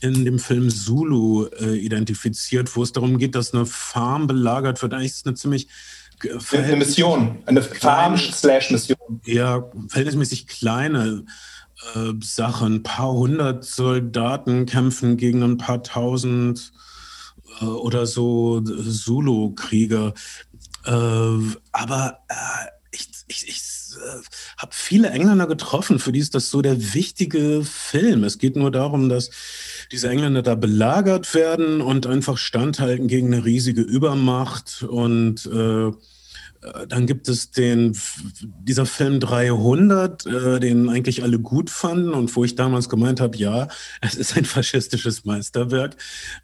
in 0.00 0.24
dem 0.24 0.38
Film 0.38 0.70
Zulu 0.70 1.46
äh, 1.46 1.76
identifiziert, 1.76 2.76
wo 2.76 2.82
es 2.82 2.92
darum 2.92 3.18
geht, 3.18 3.34
dass 3.34 3.54
eine 3.54 3.66
Farm 3.66 4.26
belagert 4.26 4.80
wird. 4.82 4.94
Eigentlich 4.94 5.12
ist 5.12 5.16
es 5.18 5.26
eine 5.26 5.34
ziemlich 5.34 5.68
eine 6.52 6.76
Mission, 6.76 7.42
eine 7.46 7.62
Farm-Slash-Mission. 7.62 9.20
Ja, 9.24 9.70
verhältnismäßig 9.88 10.46
kleine 10.46 11.24
äh, 11.94 12.12
Sache. 12.22 12.64
Ein 12.66 12.82
paar 12.82 13.12
hundert 13.12 13.64
Soldaten 13.64 14.66
kämpfen 14.66 15.16
gegen 15.16 15.42
ein 15.42 15.58
paar 15.58 15.82
tausend 15.82 16.72
äh, 17.60 17.64
oder 17.64 18.06
so 18.06 18.60
Zulu-Krieger. 18.60 20.14
Äh, 20.84 20.90
aber 21.72 22.20
äh, 22.28 22.66
ich, 22.92 23.08
ich, 23.28 23.48
ich 23.48 23.62
äh, 23.96 24.22
habe 24.58 24.72
viele 24.72 25.10
Engländer 25.10 25.46
getroffen, 25.46 25.98
für 25.98 26.12
die 26.12 26.20
ist 26.20 26.34
das 26.34 26.50
so 26.50 26.62
der 26.62 26.94
wichtige 26.94 27.64
Film. 27.64 28.24
Es 28.24 28.38
geht 28.38 28.56
nur 28.56 28.70
darum, 28.70 29.08
dass 29.08 29.30
diese 29.92 30.08
Engländer 30.08 30.42
da 30.42 30.54
belagert 30.54 31.34
werden 31.34 31.80
und 31.80 32.06
einfach 32.06 32.38
standhalten 32.38 33.08
gegen 33.08 33.32
eine 33.32 33.44
riesige 33.44 33.82
Übermacht 33.82 34.84
und 34.88 35.46
äh, 35.46 35.92
äh, 36.66 36.86
dann 36.86 37.06
gibt 37.06 37.28
es 37.28 37.50
den, 37.50 37.96
dieser 38.40 38.86
Film 38.86 39.20
300, 39.20 40.26
äh, 40.26 40.60
den 40.60 40.88
eigentlich 40.88 41.22
alle 41.22 41.38
gut 41.38 41.70
fanden 41.70 42.10
und 42.10 42.34
wo 42.36 42.44
ich 42.44 42.54
damals 42.54 42.88
gemeint 42.88 43.20
habe, 43.20 43.36
ja, 43.36 43.68
es 44.00 44.14
ist 44.14 44.36
ein 44.36 44.44
faschistisches 44.44 45.24
Meisterwerk. 45.24 45.96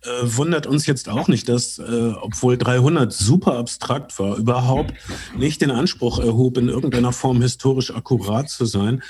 Äh, 0.03 0.09
wundert 0.23 0.67
uns 0.67 0.87
jetzt 0.87 1.09
auch 1.09 1.29
nicht, 1.29 1.49
dass, 1.49 1.79
äh, 1.79 2.13
obwohl 2.21 2.59
300 2.59 3.13
super 3.13 3.57
abstrakt 3.57 4.19
war, 4.19 4.37
überhaupt 4.37 4.95
nicht 5.37 5.61
den 5.61 5.71
Anspruch 5.71 6.19
erhob, 6.19 6.59
in 6.59 6.69
irgendeiner 6.69 7.13
Form 7.13 7.43
historisch 7.43 7.95
akkurat 7.95 8.49
zu 8.49 8.65
sein. 8.65 9.03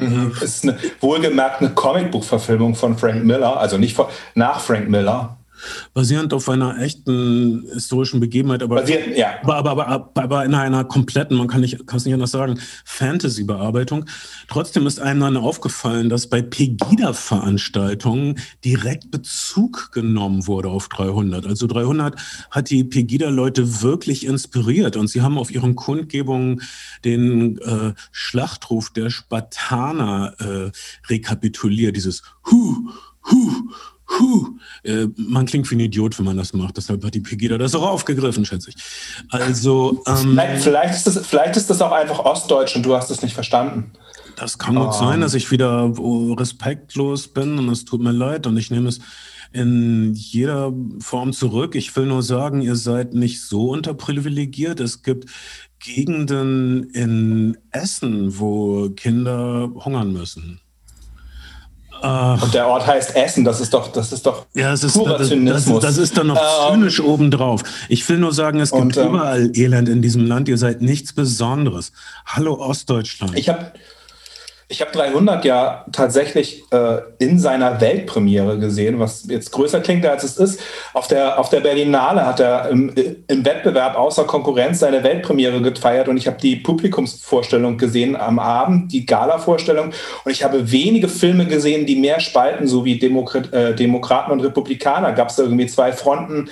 Mhm. 0.00 0.32
Ist 0.40 0.64
eine 0.64 0.78
wohlgemerkt 1.00 1.60
eine 1.60 1.70
Comicbuchverfilmung 1.70 2.74
von 2.74 2.96
Frank 2.96 3.24
Miller, 3.24 3.58
also 3.58 3.78
nicht 3.78 3.96
von, 3.96 4.06
nach 4.34 4.60
Frank 4.60 4.88
Miller 4.88 5.39
basierend 5.94 6.32
auf 6.32 6.48
einer 6.48 6.78
echten 6.80 7.66
historischen 7.72 8.20
Begebenheit, 8.20 8.62
aber, 8.62 8.76
Basiert, 8.76 9.16
ja. 9.16 9.34
aber, 9.42 9.56
aber, 9.56 9.86
aber, 9.86 10.10
aber 10.14 10.44
in 10.44 10.54
einer 10.54 10.84
kompletten, 10.84 11.36
man 11.36 11.48
kann 11.48 11.60
nicht, 11.60 11.78
es 11.92 12.04
nicht 12.04 12.14
anders 12.14 12.30
sagen, 12.30 12.60
Fantasy-Bearbeitung. 12.84 14.06
Trotzdem 14.48 14.86
ist 14.86 15.00
einem 15.00 15.20
dann 15.20 15.36
aufgefallen, 15.36 16.08
dass 16.08 16.28
bei 16.28 16.42
Pegida-Veranstaltungen 16.42 18.38
direkt 18.64 19.10
Bezug 19.10 19.92
genommen 19.92 20.46
wurde 20.46 20.68
auf 20.68 20.88
300. 20.88 21.46
Also 21.46 21.66
300 21.66 22.16
hat 22.50 22.70
die 22.70 22.84
Pegida-Leute 22.84 23.82
wirklich 23.82 24.26
inspiriert 24.26 24.96
und 24.96 25.08
sie 25.08 25.22
haben 25.22 25.38
auf 25.38 25.50
ihren 25.50 25.74
Kundgebungen 25.74 26.62
den 27.04 27.58
äh, 27.58 27.94
Schlachtruf 28.12 28.90
der 28.90 29.10
Spartaner 29.10 30.34
äh, 30.38 30.70
rekapituliert, 31.08 31.96
dieses 31.96 32.22
Hu, 32.50 32.90
Hu, 33.30 33.70
Huh, 34.18 34.48
äh, 34.82 35.06
man 35.16 35.46
klingt 35.46 35.70
wie 35.70 35.76
ein 35.76 35.80
Idiot, 35.80 36.18
wenn 36.18 36.24
man 36.24 36.36
das 36.36 36.52
macht. 36.52 36.76
Deshalb 36.76 37.04
hat 37.04 37.14
die 37.14 37.20
Pegida 37.20 37.58
das 37.58 37.74
auch 37.74 37.88
aufgegriffen, 37.88 38.44
schätze 38.44 38.70
ich. 38.70 38.76
Also 39.30 40.02
ähm, 40.06 40.32
vielleicht, 40.32 40.62
vielleicht, 40.64 40.94
ist 40.94 41.06
das, 41.06 41.26
vielleicht 41.26 41.56
ist 41.56 41.70
das 41.70 41.80
auch 41.80 41.92
einfach 41.92 42.18
Ostdeutsch 42.18 42.74
und 42.74 42.84
du 42.84 42.94
hast 42.94 43.10
es 43.10 43.22
nicht 43.22 43.34
verstanden. 43.34 43.92
Das 44.36 44.58
kann 44.58 44.74
gut 44.74 44.86
um. 44.86 44.92
sein, 44.92 45.14
ähm. 45.14 45.20
dass 45.20 45.34
ich 45.34 45.50
wieder 45.50 45.92
respektlos 45.96 47.28
bin 47.28 47.58
und 47.58 47.68
es 47.68 47.84
tut 47.84 48.00
mir 48.00 48.12
leid 48.12 48.46
und 48.46 48.56
ich 48.56 48.70
nehme 48.70 48.88
es 48.88 49.00
in 49.52 50.12
jeder 50.14 50.72
Form 51.00 51.32
zurück. 51.32 51.74
Ich 51.74 51.94
will 51.96 52.06
nur 52.06 52.22
sagen, 52.22 52.62
ihr 52.62 52.76
seid 52.76 53.14
nicht 53.14 53.42
so 53.42 53.70
unterprivilegiert. 53.70 54.80
Es 54.80 55.02
gibt 55.02 55.26
Gegenden 55.78 56.84
in 56.90 57.58
Essen, 57.70 58.38
wo 58.38 58.90
Kinder 58.90 59.70
hungern 59.74 60.12
müssen. 60.12 60.60
Ach. 62.02 62.42
Und 62.42 62.54
der 62.54 62.66
Ort 62.66 62.86
heißt 62.86 63.14
Essen, 63.16 63.44
das 63.44 63.60
ist 63.60 63.74
doch, 63.74 63.92
das 63.92 64.12
ist 64.12 64.24
doch 64.24 64.46
ja, 64.54 64.70
das 64.70 64.84
ist, 64.84 64.94
purer 64.94 65.18
das, 65.18 65.28
Zynismus. 65.28 65.82
Das, 65.82 65.96
das, 65.96 66.04
ist 66.04 66.16
dann 66.16 66.28
noch 66.28 66.36
ähm, 66.36 66.74
zynisch 66.74 67.00
obendrauf. 67.00 67.62
Ich 67.88 68.08
will 68.08 68.18
nur 68.18 68.32
sagen, 68.32 68.60
es 68.60 68.70
gibt 68.72 68.96
ähm, 68.96 69.08
überall 69.08 69.50
Elend 69.54 69.88
in 69.88 70.02
diesem 70.02 70.26
Land. 70.26 70.48
Ihr 70.48 70.58
seid 70.58 70.82
nichts 70.82 71.12
Besonderes. 71.12 71.92
Hallo 72.26 72.54
Ostdeutschland. 72.54 73.36
Ich 73.36 73.48
habe 73.48 73.72
ich 74.70 74.80
habe 74.80 74.92
300 74.92 75.44
ja 75.44 75.84
tatsächlich 75.90 76.62
äh, 76.70 76.98
in 77.18 77.40
seiner 77.40 77.80
Weltpremiere 77.80 78.56
gesehen, 78.60 79.00
was 79.00 79.26
jetzt 79.28 79.50
größer 79.50 79.80
klingt, 79.80 80.06
als 80.06 80.22
es 80.22 80.36
ist. 80.36 80.60
Auf 80.94 81.08
der, 81.08 81.40
auf 81.40 81.48
der 81.48 81.58
Berlinale 81.58 82.24
hat 82.24 82.38
er 82.38 82.68
im, 82.68 82.94
im 83.26 83.44
Wettbewerb 83.44 83.96
außer 83.96 84.24
Konkurrenz 84.24 84.78
seine 84.78 85.02
Weltpremiere 85.02 85.60
gefeiert 85.60 86.08
und 86.08 86.16
ich 86.16 86.28
habe 86.28 86.38
die 86.40 86.54
Publikumsvorstellung 86.54 87.78
gesehen 87.78 88.14
am 88.14 88.38
Abend, 88.38 88.92
die 88.92 89.06
Gala-Vorstellung. 89.06 89.92
Und 90.24 90.30
ich 90.30 90.44
habe 90.44 90.70
wenige 90.70 91.08
Filme 91.08 91.46
gesehen, 91.46 91.84
die 91.84 91.96
mehr 91.96 92.20
spalten, 92.20 92.68
so 92.68 92.84
wie 92.84 92.96
Demokrat, 92.96 93.52
äh, 93.52 93.74
Demokraten 93.74 94.30
und 94.30 94.40
Republikaner. 94.40 95.12
Gab 95.12 95.30
es 95.30 95.38
irgendwie 95.38 95.66
zwei 95.66 95.90
Fronten 95.90 96.48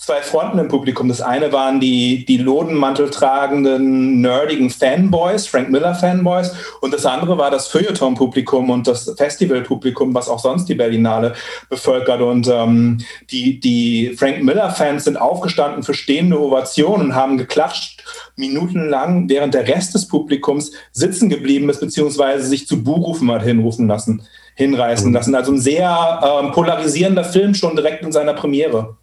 zwei 0.00 0.22
Fronten 0.22 0.58
im 0.58 0.68
Publikum. 0.68 1.08
Das 1.08 1.20
eine 1.20 1.52
waren 1.52 1.78
die, 1.78 2.24
die 2.24 2.38
Lodenmantel 2.38 3.10
tragenden, 3.10 4.22
nerdigen 4.22 4.70
Fanboys, 4.70 5.46
Frank 5.46 5.68
Miller 5.68 5.94
Fanboys. 5.94 6.52
Und 6.80 6.94
das 6.94 7.04
andere 7.04 7.36
war 7.36 7.50
das 7.50 7.68
Feuilleton-Publikum 7.68 8.70
und 8.70 8.86
das 8.86 9.14
Festival-Publikum, 9.14 10.14
was 10.14 10.30
auch 10.30 10.38
sonst 10.38 10.70
die 10.70 10.74
Berlinale 10.74 11.34
bevölkert. 11.68 12.22
Und 12.22 12.48
ähm, 12.48 12.98
die, 13.30 13.60
die 13.60 14.14
Frank 14.18 14.42
Miller-Fans 14.42 15.04
sind 15.04 15.18
aufgestanden 15.18 15.82
für 15.82 15.92
stehende 15.92 16.40
Ovationen 16.40 17.08
und 17.08 17.14
haben 17.14 17.36
geklatscht 17.36 18.02
minutenlang, 18.36 19.28
während 19.28 19.52
der 19.52 19.68
Rest 19.68 19.94
des 19.94 20.08
Publikums 20.08 20.72
sitzen 20.92 21.28
geblieben 21.28 21.68
ist, 21.68 21.80
beziehungsweise 21.80 22.46
sich 22.46 22.66
zu 22.66 22.82
Buhrufen 22.82 23.30
hat 23.30 23.42
hinrufen 23.42 23.86
lassen, 23.86 24.22
hinreißen 24.54 25.12
lassen. 25.12 25.34
Also 25.34 25.52
ein 25.52 25.60
sehr 25.60 26.40
ähm, 26.42 26.52
polarisierender 26.52 27.24
Film 27.24 27.52
schon 27.52 27.76
direkt 27.76 28.02
in 28.02 28.12
seiner 28.12 28.32
Premiere. 28.32 28.96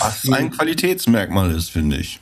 Was 0.00 0.28
ein 0.32 0.50
Qualitätsmerkmal 0.50 1.54
ist, 1.54 1.70
finde 1.70 1.96
ich. 1.96 2.20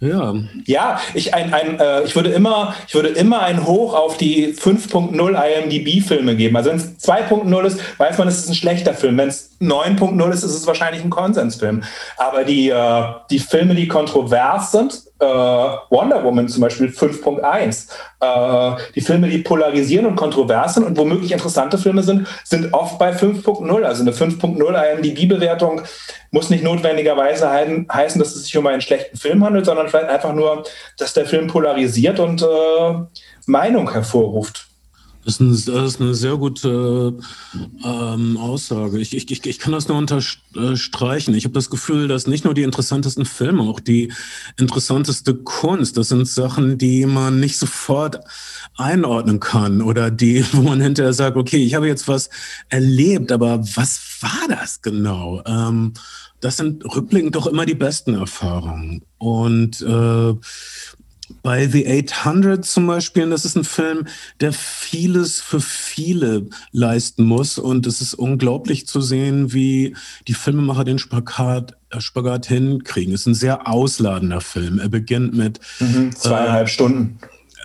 Ja. 0.00 0.34
Ja, 0.64 1.00
ich, 1.14 1.34
ein, 1.34 1.52
ein, 1.52 1.80
äh, 1.80 2.04
ich, 2.04 2.14
würde 2.14 2.30
immer, 2.30 2.74
ich 2.86 2.94
würde 2.94 3.08
immer 3.08 3.42
ein 3.42 3.66
Hoch 3.66 3.94
auf 3.94 4.16
die 4.16 4.54
5.0 4.54 5.12
IMDb-Filme 5.12 6.36
geben. 6.36 6.56
Also 6.56 6.70
wenn 6.70 6.76
es 6.76 6.98
2.0 7.00 7.64
ist, 7.64 7.80
weiß 7.98 8.18
man, 8.18 8.28
es 8.28 8.38
ist 8.38 8.48
ein 8.48 8.54
schlechter 8.54 8.94
Film. 8.94 9.18
Wenn 9.18 9.28
es 9.28 9.50
9.0 9.60 10.30
ist, 10.30 10.44
ist 10.44 10.54
es 10.54 10.66
wahrscheinlich 10.68 11.02
ein 11.02 11.10
Konsensfilm. 11.10 11.82
Aber 12.16 12.44
die, 12.44 12.68
äh, 12.68 13.02
die 13.30 13.40
Filme, 13.40 13.74
die 13.74 13.88
kontrovers 13.88 14.70
sind, 14.70 15.02
äh, 15.20 15.24
Wonder 15.24 16.22
Woman 16.22 16.48
zum 16.48 16.62
Beispiel 16.62 16.88
5.1. 16.88 17.88
Äh, 18.20 18.82
die 18.94 19.00
Filme, 19.00 19.28
die 19.28 19.38
polarisieren 19.38 20.06
und 20.06 20.16
kontrovers 20.16 20.74
sind 20.74 20.84
und 20.84 20.96
womöglich 20.96 21.32
interessante 21.32 21.78
Filme 21.78 22.02
sind, 22.02 22.26
sind 22.44 22.72
oft 22.72 22.98
bei 22.98 23.12
5.0. 23.12 23.82
Also 23.82 24.02
eine 24.02 24.12
5.0 24.12 24.94
IMDb-Bewertung 24.94 25.82
muss 26.30 26.50
nicht 26.50 26.64
notwendigerweise 26.64 27.50
heißen, 27.50 28.18
dass 28.18 28.36
es 28.36 28.44
sich 28.44 28.56
um 28.56 28.66
einen 28.66 28.80
schlechten 28.80 29.16
Film 29.16 29.44
handelt, 29.44 29.66
sondern 29.66 29.88
vielleicht 29.88 30.10
einfach 30.10 30.34
nur, 30.34 30.64
dass 30.98 31.14
der 31.14 31.26
Film 31.26 31.46
polarisiert 31.46 32.20
und 32.20 32.42
äh, 32.42 32.94
Meinung 33.46 33.90
hervorruft. 33.90 34.68
Das 35.28 35.40
ist, 35.40 35.68
eine, 35.68 35.78
das 35.78 35.92
ist 35.92 36.00
eine 36.00 36.14
sehr 36.14 36.38
gute 36.38 37.18
ähm, 37.84 38.38
Aussage. 38.38 38.98
Ich, 38.98 39.14
ich, 39.14 39.44
ich 39.44 39.58
kann 39.58 39.74
das 39.74 39.86
nur 39.86 39.98
unterstreichen. 39.98 41.34
Ich 41.34 41.44
habe 41.44 41.52
das 41.52 41.68
Gefühl, 41.68 42.08
dass 42.08 42.26
nicht 42.26 42.46
nur 42.46 42.54
die 42.54 42.62
interessantesten 42.62 43.26
Filme, 43.26 43.64
auch 43.64 43.78
die 43.78 44.10
interessanteste 44.56 45.34
Kunst, 45.34 45.98
das 45.98 46.08
sind 46.08 46.26
Sachen, 46.26 46.78
die 46.78 47.04
man 47.04 47.40
nicht 47.40 47.58
sofort 47.58 48.20
einordnen 48.78 49.38
kann 49.38 49.82
oder 49.82 50.10
die, 50.10 50.46
wo 50.52 50.62
man 50.62 50.80
hinterher 50.80 51.12
sagt, 51.12 51.36
okay, 51.36 51.58
ich 51.58 51.74
habe 51.74 51.86
jetzt 51.86 52.08
was 52.08 52.30
erlebt, 52.70 53.30
aber 53.30 53.60
was 53.76 54.00
war 54.22 54.48
das 54.48 54.80
genau? 54.80 55.42
Ähm, 55.44 55.92
das 56.40 56.56
sind 56.56 56.86
rückblickend 56.86 57.34
doch 57.34 57.48
immer 57.48 57.66
die 57.66 57.74
besten 57.74 58.14
Erfahrungen. 58.14 59.02
Und 59.18 59.82
äh, 59.82 60.34
bei 61.42 61.66
The 61.66 61.86
800 61.86 62.64
zum 62.64 62.86
Beispiel, 62.86 63.28
das 63.30 63.44
ist 63.44 63.56
ein 63.56 63.64
Film, 63.64 64.06
der 64.40 64.52
vieles 64.52 65.40
für 65.40 65.60
viele 65.60 66.48
leisten 66.72 67.24
muss. 67.24 67.58
Und 67.58 67.86
es 67.86 68.00
ist 68.00 68.14
unglaublich 68.14 68.86
zu 68.86 69.00
sehen, 69.00 69.52
wie 69.52 69.94
die 70.26 70.34
Filmemacher 70.34 70.84
den 70.84 70.98
Spagat, 70.98 71.76
äh, 71.90 72.00
Spagat 72.00 72.46
hinkriegen. 72.46 73.14
Es 73.14 73.20
ist 73.22 73.26
ein 73.26 73.34
sehr 73.34 73.68
ausladender 73.68 74.40
Film. 74.40 74.78
Er 74.78 74.88
beginnt 74.88 75.34
mit 75.34 75.60
mhm, 75.80 76.14
zweieinhalb 76.14 76.66
äh, 76.66 76.70
Stunden. 76.70 77.18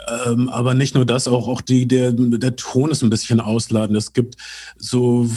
Ähm, 0.07 0.49
aber 0.49 0.73
nicht 0.73 0.95
nur 0.95 1.05
das, 1.05 1.27
auch, 1.27 1.47
auch 1.47 1.61
die, 1.61 1.87
der, 1.87 2.11
der 2.11 2.55
Ton 2.55 2.91
ist 2.91 3.03
ein 3.03 3.09
bisschen 3.09 3.39
ausladend. 3.39 3.97
Es 3.97 4.13
gibt 4.13 4.35
so 4.77 5.29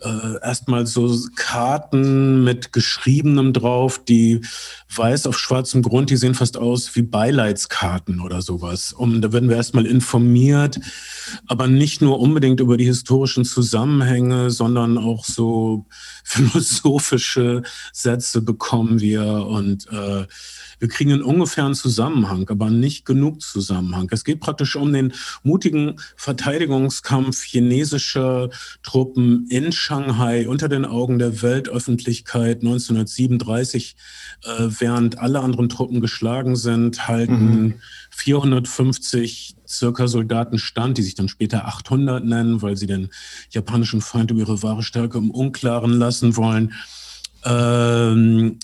äh, 0.00 0.40
erstmal 0.42 0.86
so 0.86 1.12
Karten 1.34 2.44
mit 2.44 2.72
geschriebenem 2.72 3.52
drauf, 3.52 4.02
die 4.04 4.42
weiß 4.94 5.26
auf 5.26 5.38
schwarzem 5.38 5.82
Grund, 5.82 6.10
die 6.10 6.16
sehen 6.16 6.34
fast 6.34 6.56
aus 6.56 6.94
wie 6.94 7.02
Beileidskarten 7.02 8.20
oder 8.20 8.42
sowas. 8.42 8.92
Und 8.92 9.22
da 9.22 9.32
werden 9.32 9.48
wir 9.48 9.56
erstmal 9.56 9.86
informiert, 9.86 10.78
aber 11.46 11.66
nicht 11.66 12.00
nur 12.00 12.20
unbedingt 12.20 12.60
über 12.60 12.76
die 12.76 12.84
historischen 12.84 13.44
Zusammenhänge, 13.44 14.50
sondern 14.50 14.98
auch 14.98 15.24
so 15.24 15.86
philosophische 16.24 17.62
Sätze 17.92 18.42
bekommen 18.42 19.00
wir 19.00 19.24
und 19.24 19.86
äh, 19.90 20.26
wir 20.78 20.88
kriegen 20.88 21.12
einen 21.12 21.22
ungefähren 21.22 21.74
Zusammenhang, 21.74 22.48
aber 22.48 22.70
nicht 22.70 23.04
genug 23.04 23.40
Zusammenhang. 23.40 24.08
Es 24.10 24.24
geht 24.24 24.40
praktisch 24.40 24.76
um 24.76 24.92
den 24.92 25.12
mutigen 25.42 25.96
Verteidigungskampf 26.16 27.42
chinesischer 27.42 28.50
Truppen 28.82 29.46
in 29.48 29.72
Shanghai 29.72 30.48
unter 30.48 30.68
den 30.68 30.84
Augen 30.84 31.18
der 31.18 31.42
Weltöffentlichkeit 31.42 32.62
1937, 32.62 33.96
äh, 34.44 34.48
während 34.78 35.18
alle 35.18 35.40
anderen 35.40 35.68
Truppen 35.68 36.00
geschlagen 36.00 36.56
sind, 36.56 37.08
halten 37.08 37.62
mhm. 37.62 37.74
450 38.10 39.56
circa 39.68 40.08
Soldaten 40.08 40.58
stand, 40.58 40.98
die 40.98 41.02
sich 41.02 41.14
dann 41.14 41.28
später 41.28 41.66
800 41.66 42.24
nennen, 42.24 42.62
weil 42.62 42.76
sie 42.76 42.86
den 42.86 43.10
japanischen 43.50 44.00
Feind 44.00 44.30
über 44.30 44.40
ihre 44.40 44.62
wahre 44.62 44.82
Stärke 44.82 45.18
im 45.18 45.30
Unklaren 45.30 45.92
lassen 45.92 46.36
wollen. 46.36 46.72
Ähm, 47.44 48.58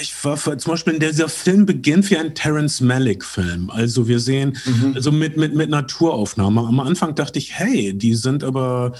Ich 0.00 0.12
war 0.24 0.36
zum 0.36 0.72
Beispiel, 0.72 0.98
dieser 0.98 1.28
Film 1.28 1.66
beginnt 1.66 2.10
wie 2.10 2.16
ein 2.16 2.34
Terence 2.34 2.80
Malick-Film. 2.80 3.70
Also 3.70 4.08
wir 4.08 4.20
sehen, 4.20 4.56
mhm. 4.64 4.92
also 4.94 5.12
mit, 5.12 5.36
mit, 5.36 5.54
mit 5.54 5.70
Naturaufnahme. 5.70 6.60
Am 6.60 6.80
Anfang 6.80 7.14
dachte 7.14 7.38
ich, 7.38 7.54
hey, 7.54 7.96
die 7.96 8.14
sind 8.14 8.44
aber 8.44 8.92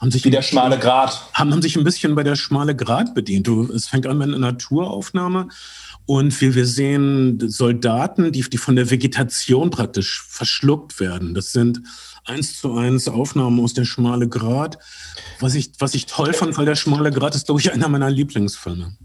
haben 0.00 0.10
sich 0.10 0.24
wie 0.24 0.30
der 0.30 0.42
schmale 0.42 0.78
Grat 0.78 1.22
haben, 1.32 1.52
haben 1.52 1.62
sich 1.62 1.76
ein 1.76 1.84
bisschen 1.84 2.14
bei 2.14 2.24
der 2.24 2.36
schmale 2.36 2.74
Grat 2.74 3.14
bedient. 3.14 3.46
Du, 3.46 3.72
es 3.72 3.86
fängt 3.86 4.06
an 4.06 4.18
mit 4.18 4.28
einer 4.28 4.38
Naturaufnahme 4.38 5.48
und 6.06 6.38
wir, 6.40 6.54
wir 6.54 6.66
sehen 6.66 7.40
Soldaten, 7.48 8.32
die, 8.32 8.42
die 8.42 8.58
von 8.58 8.76
der 8.76 8.90
Vegetation 8.90 9.70
praktisch 9.70 10.22
verschluckt 10.28 11.00
werden. 11.00 11.34
Das 11.34 11.52
sind 11.52 11.80
eins 12.26 12.60
zu 12.60 12.74
eins 12.74 13.08
Aufnahmen 13.08 13.60
aus 13.60 13.74
der 13.74 13.84
Schmale 13.84 14.28
Grat. 14.28 14.78
Was 15.40 15.54
ich, 15.54 15.72
was 15.78 15.94
ich 15.94 16.06
toll 16.06 16.32
fand, 16.32 16.56
weil 16.58 16.66
der 16.66 16.76
Schmale 16.76 17.10
Grat 17.10 17.34
ist, 17.34 17.46
glaube 17.46 17.60
ich, 17.60 17.72
einer 17.72 17.88
meiner 17.88 18.10
Lieblingsfilme. 18.10 18.96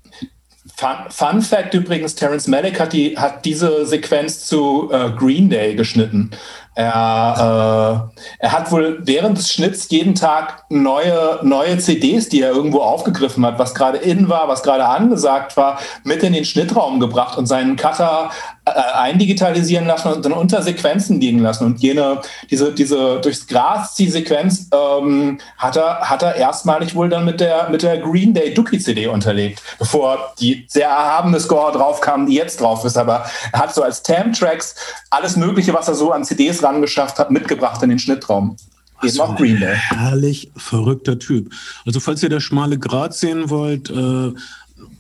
Fun, 0.80 0.96
Fun, 1.10 1.42
Fact 1.42 1.74
übrigens, 1.74 2.16
Terence 2.16 2.48
Malick 2.48 2.80
hat, 2.80 2.94
die, 2.94 3.18
hat 3.18 3.44
diese 3.44 3.86
Sequenz 3.86 4.46
zu 4.46 4.90
äh, 4.94 5.10
Green 5.12 5.50
Day 5.50 5.76
geschnitten. 5.76 6.32
Er, 6.74 8.10
äh, 8.16 8.22
er 8.40 8.52
hat 8.54 8.72
wohl 8.72 9.00
während 9.02 9.38
des 9.38 9.52
Schnitts 9.52 9.90
jeden 9.90 10.16
Tag 10.16 10.64
neue, 10.70 11.40
neue 11.44 11.78
CDs, 11.80 12.30
die 12.30 12.42
er 12.42 12.52
irgendwo 12.52 12.80
aufgegriffen 12.80 13.46
hat, 13.46 13.60
was 13.60 13.76
gerade 13.76 13.98
in 13.98 14.30
war, 14.30 14.48
was 14.48 14.64
gerade 14.64 14.86
angesagt 14.86 15.58
war, 15.58 15.80
mit 16.06 16.24
in 16.24 16.32
den 16.32 16.46
Schnittraum 16.46 17.02
gebracht 17.02 17.38
und 17.38 17.48
seinen 17.48 17.76
Cutter 17.76 18.32
eindigitalisieren 18.76 19.86
lassen 19.86 20.10
und 20.10 20.26
dann 20.26 20.34
unter 20.34 20.62
Sequenzen 20.62 21.20
liegen 21.20 21.40
lassen. 21.40 21.66
Und 21.66 21.80
jene, 21.80 22.22
diese, 22.50 22.74
diese 22.74 23.20
durchs 23.22 23.48
Gras 23.48 23.96
die 23.96 24.10
Sequenz 24.10 24.68
ähm, 24.74 25.40
hat, 25.58 25.76
er, 25.76 26.10
hat 26.10 26.24
er 26.24 26.36
erstmalig 26.36 26.96
wohl 26.96 27.10
dann 27.10 27.26
mit 27.26 27.40
der, 27.40 27.70
mit 27.70 27.84
der 27.84 27.98
Green 28.00 28.34
Day 28.34 28.54
Dookie 28.54 28.80
CD 28.80 29.08
unterlegt, 29.08 29.62
bevor 29.78 30.34
die 30.40 30.66
sehr 30.68 30.90
erhabene 30.90 31.40
Score 31.40 31.72
drauf 31.72 32.02
kam, 32.02 32.28
die 32.28 32.36
jetzt 32.36 32.62
drauf 32.62 32.86
ist. 32.86 32.98
Aber 32.98 33.26
er 33.52 33.60
hat 33.60 33.74
so 33.74 33.84
als 33.84 34.04
Tam-Tracks 34.04 34.76
alles 35.10 35.36
Mögliche, 35.36 35.74
was 35.74 35.88
er 35.88 35.96
so 35.96 36.12
an 36.12 36.24
CDs 36.24 36.64
ran 36.64 36.82
geschafft 36.82 37.20
hat, 37.20 37.32
mitgebracht 37.32 37.82
in 37.84 37.90
den 37.90 38.00
Schnittraum. 38.00 38.56
Eben 39.02 39.20
auch 39.22 39.36
Green 39.38 39.60
Day. 39.60 39.76
Herrlich 39.76 40.52
verrückter 40.58 41.18
Typ. 41.18 41.54
Also 41.86 42.00
falls 42.00 42.22
ihr 42.22 42.30
der 42.30 42.42
schmale 42.42 42.78
Grat 42.78 43.14
sehen 43.14 43.50
wollt, 43.50 43.90
äh, 43.90 44.34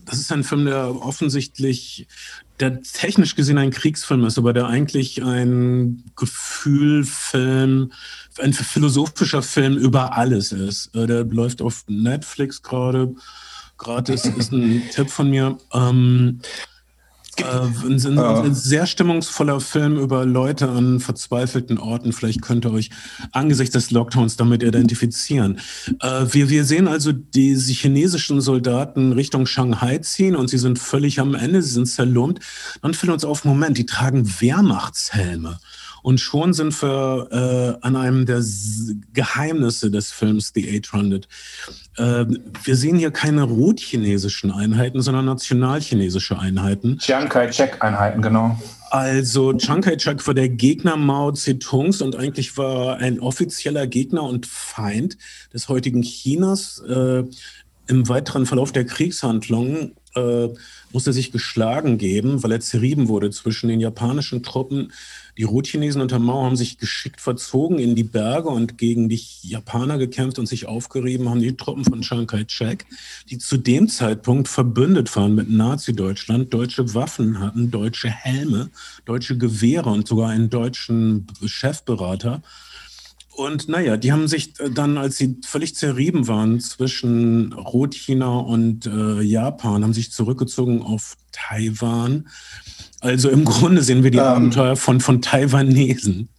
das 0.05 0.19
ist 0.19 0.31
ein 0.31 0.43
Film, 0.43 0.65
der 0.65 0.95
offensichtlich, 1.01 2.07
der 2.59 2.81
technisch 2.81 3.35
gesehen 3.35 3.57
ein 3.57 3.71
Kriegsfilm 3.71 4.25
ist, 4.25 4.37
aber 4.37 4.53
der 4.53 4.67
eigentlich 4.67 5.23
ein 5.23 6.03
Gefühlfilm, 6.15 7.91
ein 8.39 8.53
philosophischer 8.53 9.41
Film 9.41 9.77
über 9.77 10.17
alles 10.17 10.51
ist. 10.51 10.93
Äh, 10.95 11.07
der 11.07 11.23
läuft 11.25 11.61
auf 11.61 11.83
Netflix 11.87 12.61
gerade. 12.61 13.13
Gratis 13.77 14.25
ist 14.25 14.51
ein 14.51 14.83
Tipp 14.91 15.09
von 15.09 15.29
mir. 15.29 15.57
Ähm, 15.73 16.41
äh, 17.41 17.87
ein, 17.87 18.05
ein, 18.05 18.19
ein, 18.19 18.55
sehr 18.55 18.85
stimmungsvoller 18.85 19.59
Film 19.59 19.97
über 19.97 20.25
Leute 20.25 20.69
an 20.69 20.99
verzweifelten 20.99 21.77
Orten. 21.77 22.13
Vielleicht 22.13 22.41
könnt 22.41 22.65
ihr 22.65 22.71
euch 22.71 22.89
angesichts 23.31 23.73
des 23.73 23.91
Lockdowns 23.91 24.37
damit 24.37 24.63
identifizieren. 24.63 25.59
Äh, 26.01 26.25
wir, 26.31 26.49
wir 26.49 26.65
sehen 26.65 26.87
also 26.87 27.11
diese 27.11 27.71
chinesischen 27.73 28.41
Soldaten 28.41 29.13
Richtung 29.13 29.45
Shanghai 29.45 29.97
ziehen 29.99 30.35
und 30.35 30.49
sie 30.49 30.57
sind 30.57 30.79
völlig 30.79 31.19
am 31.19 31.35
Ende, 31.35 31.61
sie 31.61 31.73
sind 31.73 31.87
zerlumpt. 31.87 32.43
Dann 32.81 32.93
fällt 32.93 33.11
uns 33.11 33.25
auf, 33.25 33.45
Moment, 33.45 33.77
die 33.77 33.85
tragen 33.85 34.27
Wehrmachtshelme. 34.39 35.59
Und 36.01 36.19
schon 36.19 36.53
sind 36.53 36.81
wir 36.81 37.77
äh, 37.81 37.85
an 37.85 37.95
einem 37.95 38.25
der 38.25 38.43
Geheimnisse 39.13 39.91
des 39.91 40.11
Films 40.11 40.51
The 40.53 40.79
800. 40.79 41.27
Äh, 41.97 42.25
wir 42.63 42.75
sehen 42.75 42.97
hier 42.97 43.11
keine 43.11 43.43
rotchinesischen 43.43 44.51
Einheiten, 44.51 45.01
sondern 45.01 45.25
nationalchinesische 45.25 46.39
Einheiten. 46.39 46.97
Chiang 46.99 47.29
Kai-shek-Einheiten, 47.29 48.21
genau. 48.21 48.57
Also 48.91 49.53
Chiang 49.53 49.81
Kai-shek 49.81 50.25
war 50.25 50.33
der 50.33 50.49
Gegner 50.49 50.97
Mao 50.97 51.31
Zedongs 51.31 52.01
und 52.01 52.15
eigentlich 52.15 52.57
war 52.57 52.97
ein 52.97 53.19
offizieller 53.19 53.85
Gegner 53.85 54.23
und 54.23 54.47
Feind 54.47 55.17
des 55.53 55.69
heutigen 55.69 56.01
Chinas. 56.01 56.81
Äh, 56.87 57.23
Im 57.87 58.09
weiteren 58.09 58.47
Verlauf 58.47 58.71
der 58.71 58.85
Kriegshandlungen 58.85 59.93
äh, 60.15 60.47
musste 60.91 61.13
sich 61.13 61.31
geschlagen 61.31 61.99
geben, 61.99 62.41
weil 62.41 62.51
er 62.51 62.59
zerrieben 62.61 63.07
wurde 63.09 63.29
zwischen 63.29 63.69
den 63.69 63.79
japanischen 63.79 64.41
Truppen 64.41 64.91
die 65.39 65.45
Rotchinesen 65.45 66.01
unter 66.01 66.19
Mao 66.19 66.43
haben 66.43 66.57
sich 66.57 66.77
geschickt 66.77 67.21
verzogen 67.21 67.79
in 67.79 67.95
die 67.95 68.03
Berge 68.03 68.49
und 68.49 68.77
gegen 68.77 69.07
die 69.07 69.21
Japaner 69.41 69.97
gekämpft 69.97 70.37
und 70.37 70.47
sich 70.47 70.65
aufgerieben 70.65 71.29
haben 71.29 71.39
die 71.39 71.55
Truppen 71.55 71.85
von 71.85 72.01
Chiang 72.01 72.27
Kai-shek, 72.27 72.85
die 73.29 73.37
zu 73.37 73.55
dem 73.55 73.87
Zeitpunkt 73.87 74.49
verbündet 74.49 75.15
waren 75.15 75.35
mit 75.35 75.49
Nazi-Deutschland, 75.49 76.53
deutsche 76.53 76.93
Waffen 76.93 77.39
hatten, 77.39 77.71
deutsche 77.71 78.09
Helme, 78.09 78.69
deutsche 79.05 79.37
Gewehre 79.37 79.89
und 79.89 80.09
sogar 80.09 80.27
einen 80.27 80.49
deutschen 80.49 81.25
Chefberater. 81.45 82.41
Und 83.33 83.69
naja, 83.69 83.95
die 83.95 84.11
haben 84.11 84.27
sich 84.27 84.55
dann, 84.55 84.97
als 84.97 85.15
sie 85.15 85.37
völlig 85.45 85.73
zerrieben 85.73 86.27
waren 86.27 86.59
zwischen 86.59 87.53
Rotchina 87.53 88.39
und 88.39 88.87
äh, 88.87 89.21
Japan, 89.21 89.85
haben 89.85 89.93
sich 89.93 90.11
zurückgezogen 90.11 90.81
auf 90.81 91.15
Taiwan 91.31 92.27
also 93.01 93.29
im 93.29 93.45
Grunde 93.45 93.81
sehen 93.81 94.03
wir 94.03 94.11
die 94.11 94.17
ähm, 94.17 94.25
Abenteuer 94.25 94.75
von, 94.75 94.99
von 94.99 95.21
Taiwanesen. 95.21 96.29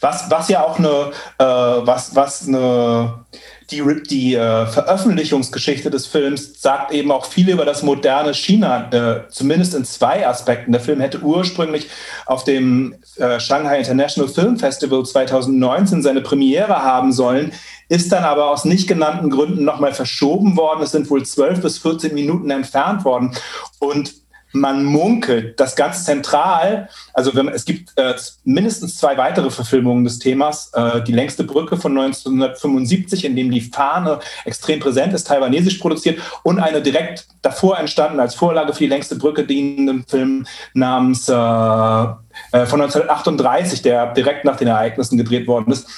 Was, 0.00 0.30
was 0.30 0.48
ja 0.48 0.62
auch 0.62 0.78
eine, 0.78 1.10
äh, 1.38 1.44
was, 1.44 2.14
was 2.14 2.46
eine, 2.46 3.24
die, 3.70 3.82
die 4.08 4.34
äh, 4.34 4.66
Veröffentlichungsgeschichte 4.66 5.90
des 5.90 6.06
Films 6.06 6.60
sagt 6.60 6.92
eben 6.92 7.10
auch 7.10 7.24
viel 7.24 7.48
über 7.48 7.64
das 7.64 7.82
moderne 7.82 8.34
China, 8.34 8.90
äh, 8.92 9.28
zumindest 9.30 9.74
in 9.74 9.84
zwei 9.84 10.26
Aspekten. 10.26 10.72
Der 10.72 10.80
Film 10.80 11.00
hätte 11.00 11.20
ursprünglich 11.20 11.88
auf 12.26 12.44
dem 12.44 12.94
äh, 13.16 13.40
Shanghai 13.40 13.78
International 13.78 14.30
Film 14.30 14.58
Festival 14.58 15.04
2019 15.04 16.02
seine 16.02 16.20
Premiere 16.20 16.82
haben 16.82 17.12
sollen, 17.12 17.52
ist 17.88 18.12
dann 18.12 18.24
aber 18.24 18.50
aus 18.50 18.64
nicht 18.64 18.88
genannten 18.88 19.30
Gründen 19.30 19.64
nochmal 19.64 19.94
verschoben 19.94 20.56
worden. 20.56 20.82
Es 20.82 20.90
sind 20.90 21.08
wohl 21.08 21.24
12 21.24 21.62
bis 21.62 21.78
14 21.78 22.12
Minuten 22.14 22.50
entfernt 22.50 23.04
worden. 23.04 23.34
Und 23.78 24.25
man 24.52 24.84
munkelt, 24.84 25.58
dass 25.60 25.76
ganz 25.76 26.04
zentral, 26.04 26.88
also 27.12 27.34
wenn, 27.34 27.48
es 27.48 27.64
gibt 27.64 27.92
äh, 27.96 28.14
mindestens 28.44 28.96
zwei 28.96 29.16
weitere 29.16 29.50
Verfilmungen 29.50 30.04
des 30.04 30.18
Themas. 30.18 30.70
Äh, 30.72 31.02
die 31.02 31.12
längste 31.12 31.44
Brücke 31.44 31.76
von 31.76 31.96
1975, 31.96 33.24
in 33.24 33.36
dem 33.36 33.50
die 33.50 33.60
Fahne 33.60 34.20
extrem 34.44 34.80
präsent 34.80 35.12
ist, 35.12 35.26
taiwanesisch 35.26 35.78
produziert, 35.78 36.20
und 36.42 36.58
eine 36.58 36.80
direkt 36.80 37.26
davor 37.42 37.78
entstanden 37.78 38.20
als 38.20 38.34
Vorlage 38.34 38.72
für 38.72 38.84
die 38.84 38.88
längste 38.90 39.16
Brücke 39.16 39.44
dienenden 39.44 40.04
Film 40.06 40.46
namens 40.74 41.28
äh, 41.28 41.32
äh 41.32 42.66
von 42.66 42.80
1938, 42.80 43.82
der 43.82 44.12
direkt 44.12 44.44
nach 44.44 44.56
den 44.56 44.68
Ereignissen 44.68 45.18
gedreht 45.18 45.46
worden 45.46 45.72
ist. 45.72 45.88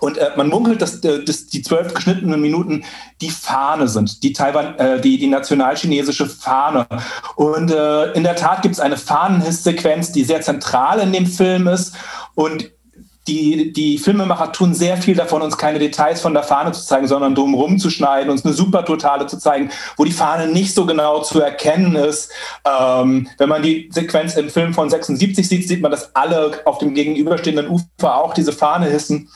Und 0.00 0.18
äh, 0.18 0.30
man 0.36 0.48
munkelt, 0.48 0.82
dass, 0.82 1.02
äh, 1.04 1.24
dass, 1.24 1.46
die 1.46 1.62
zwölf 1.62 1.94
geschnittenen 1.94 2.40
Minuten 2.40 2.84
die 3.20 3.30
Fahne 3.30 3.88
sind, 3.88 4.22
die 4.22 4.32
Taiwan, 4.32 4.76
äh, 4.78 5.00
die, 5.00 5.18
die 5.18 5.26
nationalchinesische 5.26 6.26
Fahne. 6.26 6.86
Und 7.36 7.70
äh, 7.70 8.12
in 8.12 8.22
der 8.22 8.36
Tat 8.36 8.62
gibt 8.62 8.74
es 8.74 8.80
eine 8.80 8.96
Fahnenhiss-Sequenz, 8.96 10.12
die 10.12 10.24
sehr 10.24 10.40
zentral 10.40 11.00
in 11.00 11.12
dem 11.12 11.26
Film 11.26 11.68
ist. 11.68 11.94
Und 12.34 12.70
die, 13.28 13.72
die 13.72 13.98
Filmemacher 13.98 14.52
tun 14.52 14.74
sehr 14.74 14.96
viel 14.96 15.14
davon, 15.14 15.42
uns 15.42 15.58
keine 15.58 15.78
Details 15.78 16.20
von 16.20 16.32
der 16.32 16.42
Fahne 16.42 16.72
zu 16.72 16.84
zeigen, 16.84 17.06
sondern 17.06 17.34
drumherum 17.34 17.78
zu 17.78 17.90
schneiden, 17.90 18.30
uns 18.30 18.44
eine 18.44 18.54
Supertotale 18.54 19.26
zu 19.26 19.38
zeigen, 19.38 19.70
wo 19.96 20.04
die 20.04 20.12
Fahne 20.12 20.48
nicht 20.48 20.74
so 20.74 20.86
genau 20.86 21.22
zu 21.22 21.40
erkennen 21.40 21.94
ist. 21.94 22.32
Ähm, 22.64 23.28
wenn 23.36 23.48
man 23.48 23.62
die 23.62 23.90
Sequenz 23.92 24.34
im 24.36 24.48
Film 24.48 24.72
von 24.72 24.88
76 24.88 25.46
sieht, 25.46 25.68
sieht 25.68 25.82
man, 25.82 25.90
dass 25.90 26.14
alle 26.16 26.60
auf 26.64 26.78
dem 26.78 26.94
gegenüberstehenden 26.94 27.68
Ufer 27.68 28.16
auch 28.16 28.32
diese 28.32 28.52
Fahne 28.52 28.86
hissen. 28.86 29.28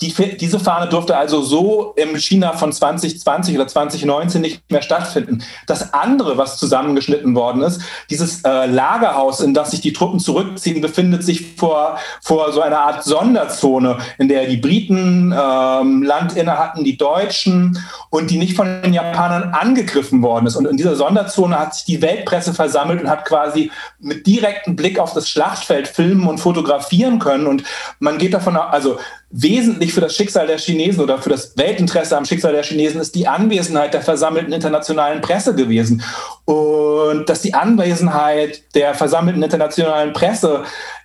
Die, 0.00 0.12
diese 0.36 0.60
Fahne 0.60 0.88
durfte 0.88 1.16
also 1.16 1.42
so 1.42 1.94
im 1.96 2.16
China 2.16 2.52
von 2.52 2.72
2020 2.72 3.54
oder 3.54 3.66
2019 3.66 4.42
nicht 4.42 4.70
mehr 4.70 4.82
stattfinden. 4.82 5.42
Das 5.66 5.94
andere, 5.94 6.36
was 6.36 6.58
zusammengeschnitten 6.58 7.34
worden 7.34 7.62
ist, 7.62 7.80
dieses 8.10 8.42
äh, 8.44 8.66
Lagerhaus, 8.66 9.40
in 9.40 9.54
das 9.54 9.70
sich 9.70 9.80
die 9.80 9.92
Truppen 9.92 10.20
zurückziehen, 10.20 10.80
befindet 10.80 11.24
sich 11.24 11.56
vor, 11.56 11.98
vor 12.22 12.52
so 12.52 12.60
einer 12.60 12.80
Art 12.80 13.04
Sonderzone, 13.04 13.98
in 14.18 14.28
der 14.28 14.46
die 14.46 14.58
Briten 14.58 15.34
ähm, 15.36 16.02
Land 16.02 16.36
inne 16.36 16.58
hatten, 16.58 16.84
die 16.84 16.98
Deutschen 16.98 17.78
und 18.10 18.30
die 18.30 18.38
nicht 18.38 18.56
von 18.56 18.82
den 18.82 18.92
Japanern 18.92 19.54
angegriffen 19.54 20.22
worden 20.22 20.46
ist. 20.46 20.56
Und 20.56 20.66
in 20.66 20.76
dieser 20.76 20.96
Sonderzone 20.96 21.58
hat 21.58 21.74
sich 21.74 21.84
die 21.84 22.02
Weltpresse 22.02 22.52
versammelt 22.52 23.00
und 23.00 23.08
hat 23.08 23.24
quasi 23.24 23.70
mit 23.98 24.26
direktem 24.26 24.76
Blick 24.76 24.98
auf 24.98 25.14
das 25.14 25.28
Schlachtfeld 25.28 25.88
filmen 25.88 26.26
und 26.26 26.38
fotografieren 26.38 27.18
können. 27.18 27.46
Und 27.46 27.64
man 27.98 28.18
geht 28.18 28.34
davon 28.34 28.56
also 28.56 28.98
wesentlich 29.30 29.92
für 29.92 30.00
das 30.00 30.14
Schicksal 30.14 30.46
der 30.46 30.58
Chinesen 30.58 31.02
oder 31.02 31.18
für 31.18 31.30
das 31.30 31.56
Weltinteresse 31.56 32.16
am 32.16 32.24
Schicksal 32.24 32.52
der 32.52 32.62
Chinesen 32.62 33.00
ist 33.00 33.14
die 33.14 33.26
Anwesenheit 33.26 33.92
der 33.92 34.02
versammelten 34.02 34.52
internationalen 34.52 35.20
Presse 35.20 35.54
gewesen. 35.54 36.02
Und 36.44 37.28
dass 37.28 37.42
die 37.42 37.54
Anwesenheit 37.54 38.62
der 38.74 38.94
versammelten 38.94 39.42
internationalen 39.42 40.12
Presse 40.12 40.62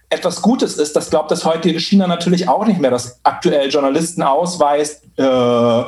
etwas 0.09 0.41
Gutes 0.41 0.77
ist, 0.77 0.95
das 0.95 1.09
glaubt 1.09 1.31
das 1.31 1.45
heutige 1.45 1.79
China 1.79 2.05
natürlich 2.05 2.47
auch 2.47 2.65
nicht 2.65 2.79
mehr, 2.79 2.91
dass 2.91 3.19
aktuell 3.23 3.69
Journalisten 3.69 4.21
ausweist, 4.21 5.03
äh, 5.17 5.83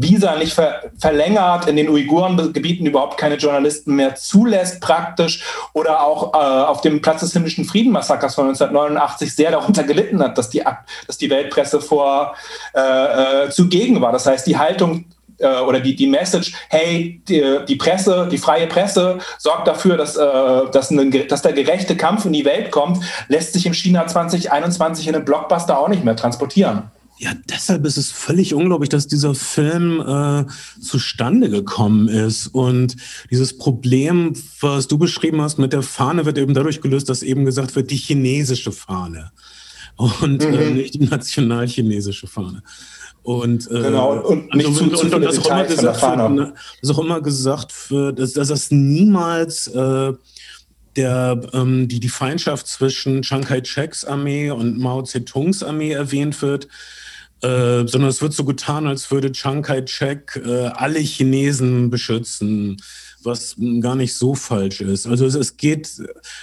Visa 0.00 0.36
nicht 0.36 0.52
ver 0.52 0.82
verlängert, 0.98 1.66
in 1.66 1.76
den 1.76 1.88
Uigurengebieten 1.88 2.86
überhaupt 2.86 3.18
keine 3.18 3.34
Journalisten 3.34 3.96
mehr 3.96 4.14
zulässt 4.14 4.80
praktisch 4.80 5.42
oder 5.72 6.02
auch 6.02 6.34
äh, 6.34 6.36
auf 6.36 6.82
dem 6.82 7.02
Platz 7.02 7.20
des 7.20 7.32
himmlischen 7.32 7.64
Frieden-Massakers 7.64 8.36
von 8.36 8.46
1989 8.46 9.34
sehr 9.34 9.50
darunter 9.50 9.82
gelitten 9.82 10.22
hat, 10.22 10.38
dass 10.38 10.50
die, 10.50 10.62
dass 11.06 11.18
die 11.18 11.30
Weltpresse 11.30 11.80
vor 11.80 12.34
äh, 12.74 13.46
äh, 13.46 13.50
zugegen 13.50 14.00
war. 14.00 14.12
Das 14.12 14.26
heißt, 14.26 14.46
die 14.46 14.56
Haltung 14.56 15.06
äh, 15.38 15.60
oder 15.60 15.80
die, 15.80 15.96
die 15.96 16.06
Message, 16.06 16.52
hey, 16.68 17.20
die, 17.28 17.58
die, 17.66 17.76
Presse, 17.76 18.28
die 18.30 18.38
freie 18.38 18.68
Presse 18.68 19.18
sorgt 19.38 19.66
dafür, 19.66 19.96
dass, 19.96 20.16
äh, 20.16 20.70
dass, 20.72 20.92
eine, 20.92 21.10
dass 21.26 21.42
der 21.42 21.54
gerechte 21.54 21.96
Kampf 21.96 22.24
in 22.24 22.32
die 22.32 22.44
Welt 22.44 22.70
kommt, 22.70 23.02
lässt 23.26 23.52
sich 23.52 23.66
im 23.66 23.74
China 23.74 24.06
2021 24.06 25.08
in 25.08 25.16
einem 25.16 25.24
Blockbuster 25.24 25.78
auch 25.78 25.88
nicht 25.88 26.04
mehr 26.04 26.16
transportieren. 26.16 26.90
Ja, 27.20 27.32
deshalb 27.50 27.84
ist 27.84 27.96
es 27.96 28.12
völlig 28.12 28.54
unglaublich, 28.54 28.90
dass 28.90 29.08
dieser 29.08 29.34
Film 29.34 30.00
äh, 30.00 30.44
zustande 30.80 31.50
gekommen 31.50 32.08
ist. 32.08 32.46
Und 32.48 32.96
dieses 33.30 33.58
Problem, 33.58 34.34
was 34.60 34.86
du 34.86 34.98
beschrieben 34.98 35.40
hast 35.40 35.58
mit 35.58 35.72
der 35.72 35.82
Fahne, 35.82 36.26
wird 36.26 36.38
eben 36.38 36.54
dadurch 36.54 36.80
gelöst, 36.80 37.08
dass 37.08 37.22
eben 37.22 37.44
gesagt 37.44 37.74
wird, 37.74 37.90
die 37.90 37.96
chinesische 37.96 38.70
Fahne 38.70 39.32
und 39.98 40.44
äh, 40.44 40.48
mhm. 40.48 40.58
äh, 40.58 40.70
nicht 40.70 40.94
die 40.94 41.04
nationalchinesische 41.04 42.26
Fahne. 42.26 42.62
Und, 43.22 43.70
äh, 43.70 43.82
genau, 43.82 44.20
und, 44.20 44.54
nicht 44.54 44.66
also, 44.66 44.78
zu, 44.78 44.84
und, 44.84 44.96
zu 44.96 45.16
und 45.16 45.22
das, 45.22 45.38
auch 45.38 45.50
immer 45.50 45.64
gesagt 45.64 46.02
wird, 46.02 46.30
ne, 46.30 46.54
das 46.80 46.90
auch 46.90 46.98
immer 46.98 47.20
gesagt 47.20 47.90
wird, 47.90 48.18
dass, 48.20 48.32
dass 48.32 48.48
das 48.48 48.70
niemals 48.70 49.66
äh, 49.66 50.12
der, 50.96 51.40
ähm, 51.52 51.88
die, 51.88 52.00
die 52.00 52.08
Feindschaft 52.08 52.66
zwischen 52.66 53.22
Chiang 53.22 53.44
Kai-sheks 53.44 54.04
Armee 54.04 54.50
und 54.50 54.78
Mao 54.78 55.02
Zedongs 55.02 55.62
Armee 55.62 55.92
erwähnt 55.92 56.40
wird, 56.42 56.68
äh, 57.42 57.86
sondern 57.86 58.10
es 58.10 58.20
wird 58.20 58.32
so 58.32 58.44
getan, 58.44 58.86
als 58.86 59.10
würde 59.10 59.32
Chiang 59.32 59.62
Kai-shek 59.62 60.40
äh, 60.44 60.66
alle 60.66 60.98
Chinesen 60.98 61.90
beschützen, 61.90 62.76
was 63.22 63.56
gar 63.80 63.96
nicht 63.96 64.14
so 64.14 64.34
falsch 64.34 64.80
ist. 64.80 65.06
Also 65.06 65.26
es, 65.26 65.34
es, 65.34 65.56
geht, 65.56 65.90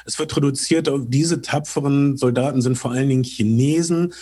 es 0.06 0.20
wird 0.20 0.36
reduziert 0.36 0.90
auf 0.90 1.02
diese 1.08 1.42
tapferen 1.42 2.18
Soldaten 2.18 2.62
sind 2.62 2.78
vor 2.78 2.92
allen 2.92 3.10
Dingen 3.10 3.24
Chinesen 3.24 4.14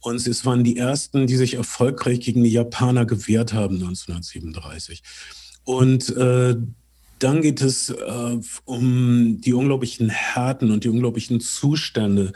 und 0.00 0.24
es 0.26 0.44
waren 0.44 0.62
die 0.62 0.76
ersten, 0.76 1.26
die 1.26 1.36
sich 1.36 1.54
erfolgreich 1.54 2.20
gegen 2.20 2.44
die 2.44 2.52
Japaner 2.52 3.06
gewehrt 3.06 3.52
haben 3.52 3.74
1937. 3.74 5.02
Und 5.64 6.16
äh, 6.16 6.56
dann 7.18 7.42
geht 7.42 7.62
es 7.62 7.90
äh, 7.90 8.40
um 8.64 9.40
die 9.40 9.54
unglaublichen 9.54 10.08
Härten 10.08 10.70
und 10.70 10.84
die 10.84 10.88
unglaublichen 10.88 11.40
Zustände. 11.40 12.32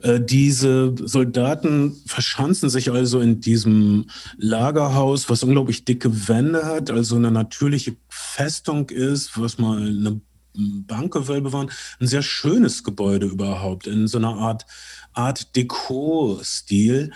Äh, 0.00 0.20
diese 0.20 0.94
Soldaten 1.02 1.96
verschanzen 2.06 2.68
sich 2.70 2.90
also 2.90 3.20
in 3.20 3.40
diesem 3.40 4.06
Lagerhaus, 4.36 5.30
was 5.30 5.42
unglaublich 5.42 5.84
dicke 5.84 6.28
Wände 6.28 6.64
hat, 6.64 6.90
also 6.90 7.16
eine 7.16 7.30
natürliche 7.30 7.96
Festung 8.08 8.90
ist, 8.90 9.40
was 9.40 9.58
mal 9.58 9.78
eine 9.78 10.20
Bankgewölbe 10.54 11.52
waren. 11.52 11.70
Ein 12.00 12.06
sehr 12.06 12.22
schönes 12.22 12.84
Gebäude 12.84 13.26
überhaupt, 13.26 13.86
in 13.86 14.06
so 14.08 14.18
einer 14.18 14.36
Art 14.36 14.66
Art 15.12 15.56
Deco-Stil. 15.56 17.12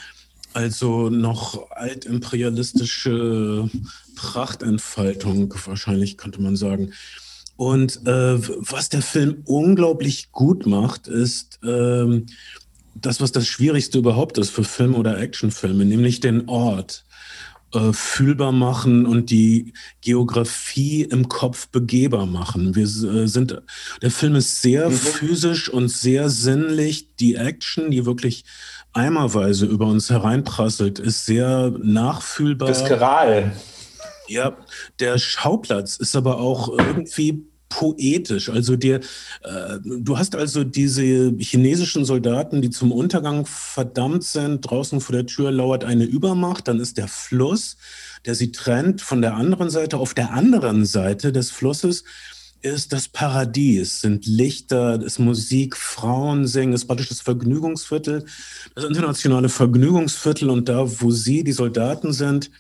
Also 0.55 1.11
noch 1.11 1.71
altimperialistische 1.73 3.69
Prachtentfaltung, 4.14 5.53
wahrscheinlich 5.67 6.17
könnte 6.17 6.40
man 6.40 6.55
sagen. 6.55 6.93
Und 7.57 8.07
äh, 8.07 8.38
was 8.38 8.88
der 8.88 9.03
Film 9.03 9.43
unglaublich 9.45 10.31
gut 10.31 10.64
macht, 10.67 11.09
ist 11.09 11.59
äh, 11.64 12.23
das, 12.95 13.21
was 13.21 13.33
das 13.33 13.49
Schwierigste 13.49 13.99
überhaupt 13.99 14.38
ist 14.38 14.51
für 14.51 14.64
Film- 14.64 14.95
oder 14.95 15.19
Actionfilme, 15.19 15.85
nämlich 15.85 16.21
den 16.21 16.49
Ort 16.49 17.05
äh, 17.73 17.93
fühlbar 17.93 18.53
machen 18.53 19.07
und 19.07 19.31
die 19.31 19.73
Geografie 20.03 21.03
im 21.03 21.29
Kopf 21.29 21.67
begehbar 21.69 22.27
machen. 22.27 22.77
Wir 22.77 22.85
äh, 22.85 23.27
sind, 23.27 23.61
der 24.03 24.11
Film 24.12 24.37
ist 24.37 24.62
sehr 24.62 24.88
mhm. 24.88 24.95
physisch 24.95 25.69
und 25.69 25.88
sehr 25.88 26.31
sinnlich. 26.31 27.17
Die 27.17 27.35
Action, 27.35 27.90
die 27.90 28.07
wirklich 28.07 28.45
eimerweise 28.95 29.67
über 29.67 29.87
uns 29.87 30.11
hereinprasselt, 30.11 30.99
ist 30.99 31.27
sehr 31.27 31.73
nachfühlbar. 31.83 32.69
Viskaral. 32.69 33.53
Ja, 34.27 34.57
der 35.01 35.19
Schauplatz 35.19 35.97
ist 35.97 36.17
aber 36.17 36.39
auch 36.39 36.71
irgendwie 36.79 37.47
poetisch. 37.69 38.51
Also 38.51 38.77
dir, 38.77 39.01
äh, 39.43 39.79
du 39.85 40.17
hast 40.17 40.37
also 40.37 40.65
diese 40.65 41.35
chinesischen 41.39 42.05
Soldaten, 42.05 42.63
die 42.63 42.71
zum 42.71 42.93
Untergang 42.93 43.47
verdammt 43.47 44.25
sind. 44.25 44.61
Draußen 44.61 45.01
vor 45.01 45.15
der 45.15 45.27
Tür 45.27 45.51
lauert 45.51 45.85
eine 45.85 46.05
Übermacht. 46.05 46.69
Dann 46.69 46.79
ist 46.79 46.97
der 46.99 47.09
Fluss, 47.09 47.77
der 48.25 48.35
sie 48.35 48.53
trennt 48.53 49.01
von 49.01 49.21
der 49.21 49.35
anderen 49.35 49.71
Seite. 49.71 49.99
Auf 49.99 50.15
der 50.15 50.33
anderen 50.33 50.87
Seite 50.87 51.33
des 51.33 51.51
Flusses 51.51 52.05
ist 52.64 52.94
das 52.94 53.09
Paradies, 53.09 54.00
sind 54.00 54.27
Lichter, 54.27 55.00
ist 55.03 55.18
Musik, 55.18 55.77
Frauen 55.77 56.46
singen, 56.46 56.72
ist 56.72 56.87
praktisch 56.87 57.09
das 57.09 57.20
Vergnügungsviertel, 57.20 58.24
das 58.74 58.85
internationale 58.85 59.50
Vergnügungsviertel. 59.50 60.48
Und 60.48 60.68
da, 60.68 60.87
wo 61.00 61.11
sie, 61.11 61.44
die 61.44 61.53
Soldaten 61.53 62.14
sind, 62.14 62.50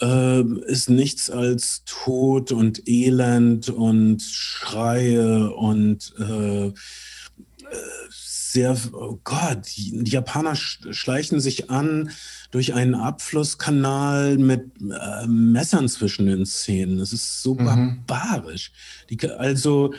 äh, 0.00 0.42
ist 0.66 0.90
nichts 0.90 1.28
als 1.28 1.82
Tod 1.86 2.52
und 2.52 2.88
Elend 2.88 3.68
und 3.68 4.22
Schreie 4.22 5.50
und 5.50 6.14
äh, 6.18 6.66
äh 6.66 6.72
sehr, 8.52 8.76
oh 8.92 9.18
Gott, 9.24 9.66
die 9.76 10.10
Japaner 10.10 10.54
schleichen 10.54 11.40
sich 11.40 11.70
an 11.70 12.10
durch 12.50 12.74
einen 12.74 12.94
Abflusskanal 12.94 14.38
mit 14.38 14.70
äh, 14.80 15.26
Messern 15.26 15.88
zwischen 15.88 16.26
den 16.26 16.44
Zähnen. 16.46 16.98
Das 16.98 17.12
ist 17.12 17.42
so 17.42 17.54
mhm. 17.54 18.04
barbarisch. 18.06 18.72
Die, 19.10 19.18
also 19.30 19.94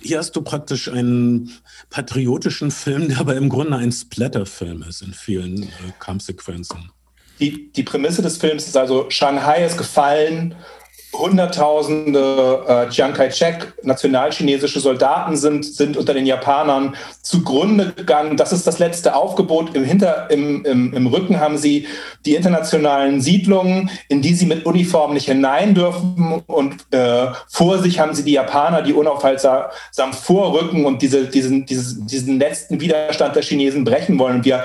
hier 0.00 0.18
hast 0.18 0.34
du 0.36 0.42
praktisch 0.42 0.88
einen 0.88 1.50
patriotischen 1.90 2.70
Film, 2.70 3.08
der 3.08 3.20
aber 3.20 3.36
im 3.36 3.48
Grunde 3.48 3.76
ein 3.76 3.92
Splatterfilm 3.92 4.82
ist 4.82 5.02
in 5.02 5.12
vielen 5.12 5.64
äh, 5.64 5.68
Kampfsequenzen 5.98 6.90
die, 7.42 7.72
die 7.72 7.82
Prämisse 7.82 8.22
des 8.22 8.36
Films 8.36 8.66
ist 8.66 8.76
also, 8.76 9.10
Shanghai 9.10 9.64
ist 9.64 9.76
gefallen, 9.76 10.54
Hunderttausende 11.14 12.64
äh, 12.66 12.88
Chiang 12.88 13.12
Kai-shek, 13.12 13.74
nationalchinesische 13.82 14.80
Soldaten 14.80 15.36
sind, 15.36 15.64
sind 15.64 15.96
unter 15.96 16.14
den 16.14 16.24
Japanern 16.24 16.96
zugrunde 17.20 17.92
gegangen. 17.92 18.36
Das 18.36 18.52
ist 18.52 18.66
das 18.66 18.78
letzte 18.78 19.14
Aufgebot. 19.14 19.74
Im, 19.74 19.84
Hinter, 19.84 20.30
im, 20.30 20.64
im, 20.64 20.94
Im 20.94 21.06
Rücken 21.06 21.38
haben 21.38 21.58
sie 21.58 21.86
die 22.24 22.34
internationalen 22.34 23.20
Siedlungen, 23.20 23.90
in 24.08 24.22
die 24.22 24.34
sie 24.34 24.46
mit 24.46 24.64
Uniformen 24.64 25.14
nicht 25.14 25.26
hinein 25.26 25.74
dürfen. 25.74 26.42
Und 26.46 26.76
äh, 26.92 27.26
vor 27.48 27.78
sich 27.78 28.00
haben 28.00 28.14
sie 28.14 28.24
die 28.24 28.32
Japaner, 28.32 28.82
die 28.82 28.94
unaufhaltsam 28.94 30.12
vorrücken 30.12 30.86
und 30.86 31.02
diese, 31.02 31.26
diesen, 31.26 31.66
diesen, 31.66 32.06
diesen 32.06 32.38
letzten 32.38 32.80
Widerstand 32.80 33.36
der 33.36 33.42
Chinesen 33.42 33.84
brechen 33.84 34.18
wollen. 34.18 34.36
Und 34.36 34.44
wir 34.46 34.64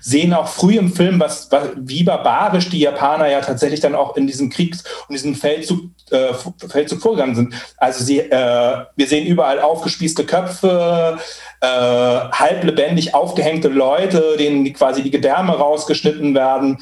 sehen 0.00 0.32
auch 0.32 0.48
früh 0.48 0.76
im 0.76 0.92
Film, 0.92 1.20
was, 1.20 1.50
was, 1.50 1.68
wie 1.76 2.02
barbarisch 2.02 2.68
die 2.68 2.80
Japaner 2.80 3.28
ja 3.28 3.40
tatsächlich 3.40 3.80
dann 3.80 3.94
auch 3.94 4.16
in 4.16 4.26
diesem 4.26 4.50
Kriegs- 4.50 4.84
und 5.08 5.14
diesem 5.14 5.34
Feldzug, 5.34 5.80
äh, 6.10 6.32
Feldzug 6.68 7.00
vorgegangen 7.00 7.34
sind. 7.34 7.54
Also 7.76 8.04
sie, 8.04 8.20
äh, 8.20 8.84
wir 8.94 9.06
sehen 9.06 9.26
überall 9.26 9.60
aufgespießte 9.60 10.24
Köpfe, 10.24 11.18
äh, 11.60 11.66
halb 11.66 12.64
lebendig 12.64 13.14
aufgehängte 13.14 13.68
Leute, 13.68 14.36
denen 14.38 14.72
quasi 14.72 15.02
die 15.02 15.10
Gedärme 15.10 15.52
rausgeschnitten 15.52 16.34
werden. 16.34 16.78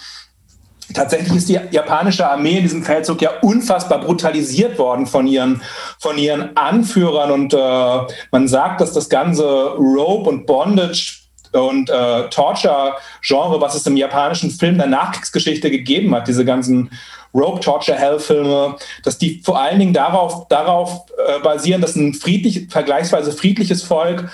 Tatsächlich 0.93 1.35
ist 1.35 1.49
die 1.49 1.59
japanische 1.71 2.29
Armee 2.29 2.59
in 2.59 2.63
diesem 2.63 2.83
Feldzug 2.83 3.23
ja 3.23 3.31
unfassbar 3.41 4.01
brutalisiert 4.01 4.79
worden 4.79 5.07
von 5.07 5.27
ihren, 5.27 5.63
von 5.99 6.19
ihren 6.19 6.55
Anführern 6.57 7.31
und 7.31 7.55
äh, 7.55 8.15
man 8.31 8.49
sagt, 8.49 8.83
dass 8.83 8.93
das 8.93 9.09
ganze 9.09 9.45
Rope 9.77 10.29
und 10.29 10.47
Bondage 10.47 11.24
und 11.59 11.91
äh, 11.91 12.29
Torture-Genre, 12.29 13.61
was 13.61 13.75
es 13.75 13.87
im 13.87 13.97
japanischen 13.97 14.51
Film 14.51 14.79
der 14.79 14.87
Nachkriegsgeschichte 14.87 15.71
gegeben 15.71 16.15
hat, 16.15 16.29
diese 16.29 16.45
ganzen 16.45 16.91
Rope-Torture-Hell-Filme, 17.35 18.77
dass 19.03 19.19
die 19.19 19.41
vor 19.45 19.61
allen 19.61 19.79
Dingen 19.79 19.93
darauf, 19.93 20.47
darauf 20.49 21.07
äh, 21.17 21.41
basieren, 21.41 21.81
dass 21.81 21.97
ein 21.97 22.15
friedlich, 22.15 22.69
vergleichsweise 22.71 23.33
friedliches 23.33 23.83
Volk 23.83 24.31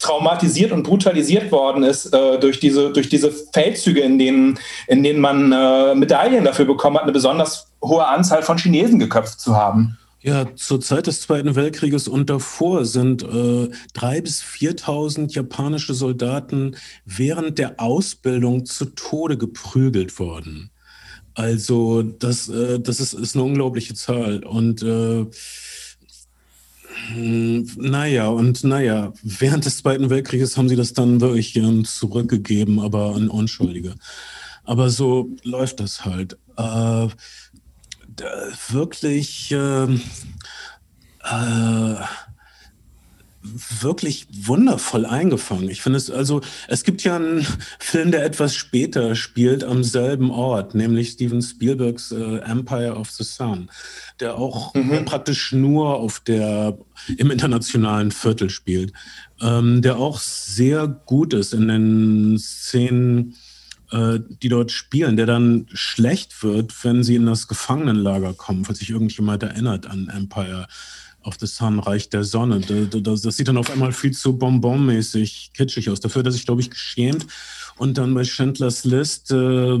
traumatisiert 0.00 0.72
und 0.72 0.82
brutalisiert 0.82 1.52
worden 1.52 1.82
ist 1.82 2.12
äh, 2.12 2.38
durch, 2.38 2.58
diese, 2.58 2.90
durch 2.90 3.08
diese 3.08 3.30
Feldzüge, 3.30 4.00
in 4.00 4.18
denen, 4.18 4.58
in 4.88 5.02
denen 5.02 5.20
man 5.20 5.52
äh, 5.52 5.94
Medaillen 5.94 6.44
dafür 6.44 6.64
bekommen 6.64 6.96
hat, 6.96 7.04
eine 7.04 7.12
besonders 7.12 7.70
hohe 7.82 8.06
Anzahl 8.06 8.42
von 8.42 8.58
Chinesen 8.58 8.98
geköpft 8.98 9.40
zu 9.40 9.54
haben. 9.54 9.98
Ja, 10.22 10.54
zur 10.54 10.82
Zeit 10.82 11.06
des 11.06 11.22
Zweiten 11.22 11.54
Weltkrieges 11.56 12.06
und 12.06 12.28
davor 12.28 12.84
sind 12.84 13.22
äh, 13.22 13.26
3.000 13.26 14.20
bis 14.22 14.42
4.000 14.42 15.32
japanische 15.32 15.94
Soldaten 15.94 16.76
während 17.06 17.58
der 17.58 17.80
Ausbildung 17.80 18.66
zu 18.66 18.84
Tode 18.86 19.38
geprügelt 19.38 20.18
worden. 20.18 20.70
Also 21.32 22.02
das, 22.02 22.50
äh, 22.50 22.80
das 22.80 23.00
ist, 23.00 23.14
ist 23.14 23.34
eine 23.34 23.44
unglaubliche 23.44 23.94
Zahl. 23.94 24.44
Und 24.44 24.82
äh, 24.82 25.24
hm, 27.14 27.66
naja, 27.78 28.28
und 28.28 28.62
naja, 28.62 29.14
während 29.22 29.64
des 29.64 29.78
Zweiten 29.78 30.10
Weltkrieges 30.10 30.58
haben 30.58 30.68
sie 30.68 30.76
das 30.76 30.92
dann 30.92 31.22
wirklich 31.22 31.56
ähm, 31.56 31.86
zurückgegeben, 31.86 32.78
aber 32.78 33.14
an 33.14 33.28
Unschuldige. 33.28 33.94
Aber 34.64 34.90
so 34.90 35.30
läuft 35.44 35.80
das 35.80 36.04
halt. 36.04 36.36
Äh, 36.58 37.08
wirklich 38.68 39.52
äh, 39.52 39.84
äh, 41.24 41.96
wirklich 43.42 44.26
wundervoll 44.30 45.06
eingefangen. 45.06 45.70
Ich 45.70 45.80
finde 45.80 45.96
es, 45.96 46.10
also, 46.10 46.42
es 46.68 46.84
gibt 46.84 47.02
ja 47.04 47.16
einen 47.16 47.46
Film, 47.78 48.10
der 48.10 48.24
etwas 48.24 48.54
später 48.54 49.14
spielt 49.14 49.64
am 49.64 49.82
selben 49.82 50.30
Ort, 50.30 50.74
nämlich 50.74 51.10
Steven 51.10 51.40
Spielbergs 51.40 52.12
äh, 52.12 52.38
Empire 52.38 52.94
of 52.96 53.10
the 53.10 53.24
Sun, 53.24 53.70
der 54.20 54.36
auch 54.36 54.74
mhm. 54.74 55.04
praktisch 55.06 55.52
nur 55.52 55.96
auf 55.96 56.20
der, 56.20 56.76
im 57.16 57.30
internationalen 57.30 58.10
Viertel 58.10 58.50
spielt, 58.50 58.92
ähm, 59.40 59.80
der 59.80 59.96
auch 59.96 60.18
sehr 60.18 60.86
gut 60.86 61.32
ist 61.32 61.54
in 61.54 61.68
den 61.68 62.38
Szenen, 62.38 63.30
äh, 63.30 63.49
die 63.92 64.48
dort 64.48 64.70
spielen, 64.70 65.16
der 65.16 65.26
dann 65.26 65.66
schlecht 65.72 66.42
wird, 66.42 66.84
wenn 66.84 67.02
sie 67.02 67.16
in 67.16 67.26
das 67.26 67.48
Gefangenenlager 67.48 68.34
kommen, 68.34 68.64
falls 68.64 68.78
sich 68.78 68.90
irgendjemand 68.90 69.42
erinnert 69.42 69.86
an 69.86 70.08
Empire 70.08 70.66
auf 71.22 71.36
das 71.36 71.56
Zahnreich 71.56 72.08
der 72.08 72.24
Sonne. 72.24 72.60
Das, 72.60 73.22
das, 73.22 73.36
sieht 73.36 73.48
dann 73.48 73.56
auf 73.56 73.70
einmal 73.70 73.92
viel 73.92 74.12
zu 74.12 74.38
bonbonmäßig 74.38 75.52
kitschig 75.54 75.90
aus. 75.90 76.00
Dafür 76.00 76.20
hat 76.20 76.26
er 76.26 76.32
sich, 76.32 76.46
glaube 76.46 76.60
ich, 76.60 76.70
geschämt 76.70 77.26
und 77.76 77.98
dann 77.98 78.14
bei 78.14 78.24
Schindlers 78.24 78.84
List 78.84 79.30
äh, 79.30 79.80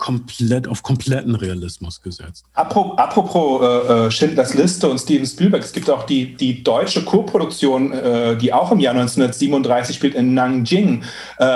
komplett 0.00 0.66
auf 0.66 0.82
kompletten 0.82 1.34
Realismus 1.34 2.00
gesetzt. 2.00 2.44
Apropos, 2.54 3.62
äh, 3.62 4.06
äh, 4.06 4.10
Schindlers 4.10 4.54
Liste 4.54 4.88
und 4.88 4.98
Steven 4.98 5.26
Spielberg, 5.26 5.62
es 5.62 5.72
gibt 5.72 5.90
auch 5.90 6.04
die, 6.04 6.34
die 6.34 6.64
deutsche 6.64 7.04
Co-Produktion, 7.04 7.92
äh, 7.92 8.36
die 8.36 8.52
auch 8.52 8.72
im 8.72 8.80
Jahr 8.80 8.94
1937 8.94 9.94
spielt 9.94 10.14
in 10.14 10.32
Nanjing. 10.32 11.04
Äh, 11.38 11.44
äh, 11.44 11.46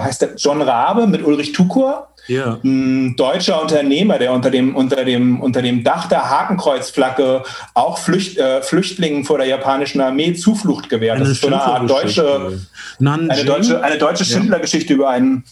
heißt 0.00 0.22
der 0.22 0.36
John 0.36 0.62
Rabe 0.62 1.08
mit 1.08 1.24
Ulrich 1.24 1.52
Tukur 1.52 2.06
ja. 2.28 2.60
ein 2.62 3.16
deutscher 3.16 3.60
Unternehmer, 3.60 4.18
der 4.18 4.32
unter 4.32 4.50
dem, 4.50 4.76
unter 4.76 5.04
dem, 5.04 5.40
unter 5.40 5.60
dem 5.60 5.82
Dach 5.82 6.08
der 6.08 6.30
Hakenkreuzflagge 6.30 7.42
auch 7.74 7.98
Flücht, 7.98 8.38
äh, 8.38 8.62
Flüchtlingen 8.62 9.24
vor 9.24 9.38
der 9.38 9.48
japanischen 9.48 10.00
Armee 10.00 10.34
Zuflucht 10.34 10.88
gewährt. 10.88 11.16
Eine 11.16 11.24
das 11.24 11.32
ist 11.32 11.40
so 11.40 11.48
eine 11.48 11.60
Art 11.60 11.90
deutsche, 11.90 12.60
eine 13.00 13.44
deutsche, 13.44 13.82
eine 13.82 13.98
deutsche 13.98 14.24
Schindlergeschichte 14.24 14.92
ja. 14.92 14.94
über 14.94 15.10
einen 15.10 15.42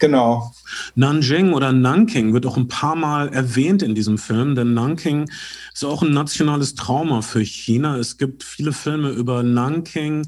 Genau. 0.00 0.52
Nanjing 0.96 1.52
oder 1.52 1.72
Nanking 1.72 2.32
wird 2.32 2.46
auch 2.46 2.56
ein 2.56 2.68
paar 2.68 2.96
Mal 2.96 3.28
erwähnt 3.28 3.82
in 3.82 3.94
diesem 3.94 4.18
Film, 4.18 4.54
denn 4.54 4.74
Nanking 4.74 5.30
ist 5.72 5.84
auch 5.84 6.02
ein 6.02 6.12
nationales 6.12 6.74
Trauma 6.74 7.22
für 7.22 7.44
China. 7.44 7.96
Es 7.96 8.18
gibt 8.18 8.42
viele 8.42 8.72
Filme 8.72 9.10
über 9.10 9.42
Nanking, 9.42 10.26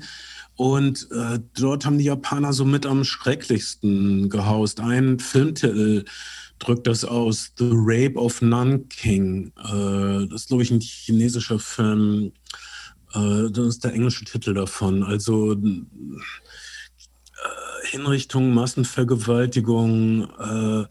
und 0.57 1.09
äh, 1.11 1.41
dort 1.55 1.87
haben 1.87 1.99
die 1.99 2.05
Japaner 2.05 2.53
so 2.53 2.65
mit 2.65 2.87
am 2.87 3.05
schrecklichsten 3.05 4.29
gehaust. 4.29 4.81
Ein 4.81 5.19
Filmtitel 5.19 6.05
drückt 6.59 6.87
das 6.87 7.05
aus, 7.05 7.53
The 7.57 7.71
Rape 7.73 8.15
of 8.15 8.43
Nanking. 8.43 9.53
Äh, 9.59 10.29
das 10.29 10.43
ist, 10.43 10.49
glaube 10.49 10.63
ich, 10.63 10.71
ein 10.71 10.81
chinesischer 10.81 11.59
Film. 11.59 12.33
Äh, 13.15 13.51
das 13.51 13.67
ist 13.67 13.85
der 13.85 13.95
englische 13.95 14.25
Titel 14.25 14.55
davon. 14.55 15.03
Also 15.03 15.57
äh, 17.93 17.97
Hinrichtung, 17.97 18.55
Massenvergewaltigung. 18.55 20.29
Äh, 20.39 20.85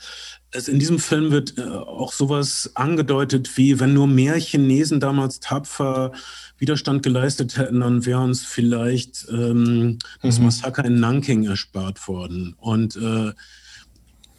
es, 0.51 0.67
in 0.67 0.79
diesem 0.79 0.99
Film 0.99 1.31
wird 1.31 1.57
äh, 1.57 1.63
auch 1.63 2.11
sowas 2.11 2.71
angedeutet 2.75 3.57
wie, 3.57 3.79
wenn 3.79 3.93
nur 3.93 4.07
mehr 4.07 4.35
Chinesen 4.35 4.99
damals 4.99 5.39
tapfer 5.39 6.11
Widerstand 6.57 7.03
geleistet 7.03 7.57
hätten, 7.57 7.79
dann 7.79 8.05
wäre 8.05 8.19
uns 8.19 8.45
vielleicht 8.45 9.27
ähm, 9.31 9.97
das 10.21 10.37
mhm. 10.37 10.45
Massaker 10.45 10.85
in 10.85 10.99
Nanking 10.99 11.43
erspart 11.45 12.07
worden. 12.07 12.55
Und 12.59 12.95
äh, 12.95 13.31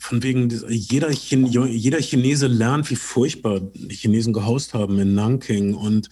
von 0.03 0.23
wegen, 0.25 0.51
jeder, 0.69 1.11
Chin 1.11 1.47
jeder 1.47 2.01
Chinese 2.01 2.49
lernt, 2.49 2.91
wie 2.91 2.97
furchtbar 2.97 3.61
die 3.61 3.95
Chinesen 3.95 4.33
gehaust 4.33 4.75
haben 4.75 4.99
in 4.99 5.15
Nanking. 5.15 5.75
Und 5.75 6.09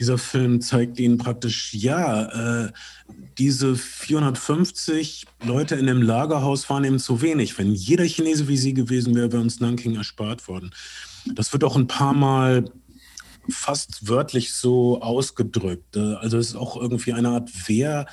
dieser 0.00 0.16
Film 0.16 0.62
zeigt 0.62 0.98
ihnen 0.98 1.18
praktisch, 1.18 1.74
ja, 1.74 2.64
äh, 2.64 2.72
diese 3.36 3.76
450 3.76 5.26
Leute 5.44 5.74
in 5.74 5.86
dem 5.86 6.00
Lagerhaus 6.00 6.70
waren 6.70 6.84
eben 6.84 6.98
zu 6.98 7.20
wenig. 7.20 7.58
Wenn 7.58 7.74
jeder 7.74 8.04
Chinese 8.04 8.48
wie 8.48 8.56
sie 8.56 8.72
gewesen 8.72 9.14
wäre, 9.14 9.30
wäre 9.30 9.42
uns 9.42 9.60
Nanking 9.60 9.94
erspart 9.96 10.48
worden. 10.48 10.70
Das 11.34 11.52
wird 11.52 11.64
auch 11.64 11.76
ein 11.76 11.86
paar 11.86 12.14
Mal 12.14 12.64
fast 13.50 14.08
wörtlich 14.08 14.54
so 14.54 15.02
ausgedrückt. 15.02 15.96
Äh, 15.96 16.14
also 16.14 16.38
es 16.38 16.48
ist 16.48 16.56
auch 16.56 16.80
irgendwie 16.80 17.12
eine 17.12 17.28
Art 17.28 17.50
Wehrwillen 17.68 18.08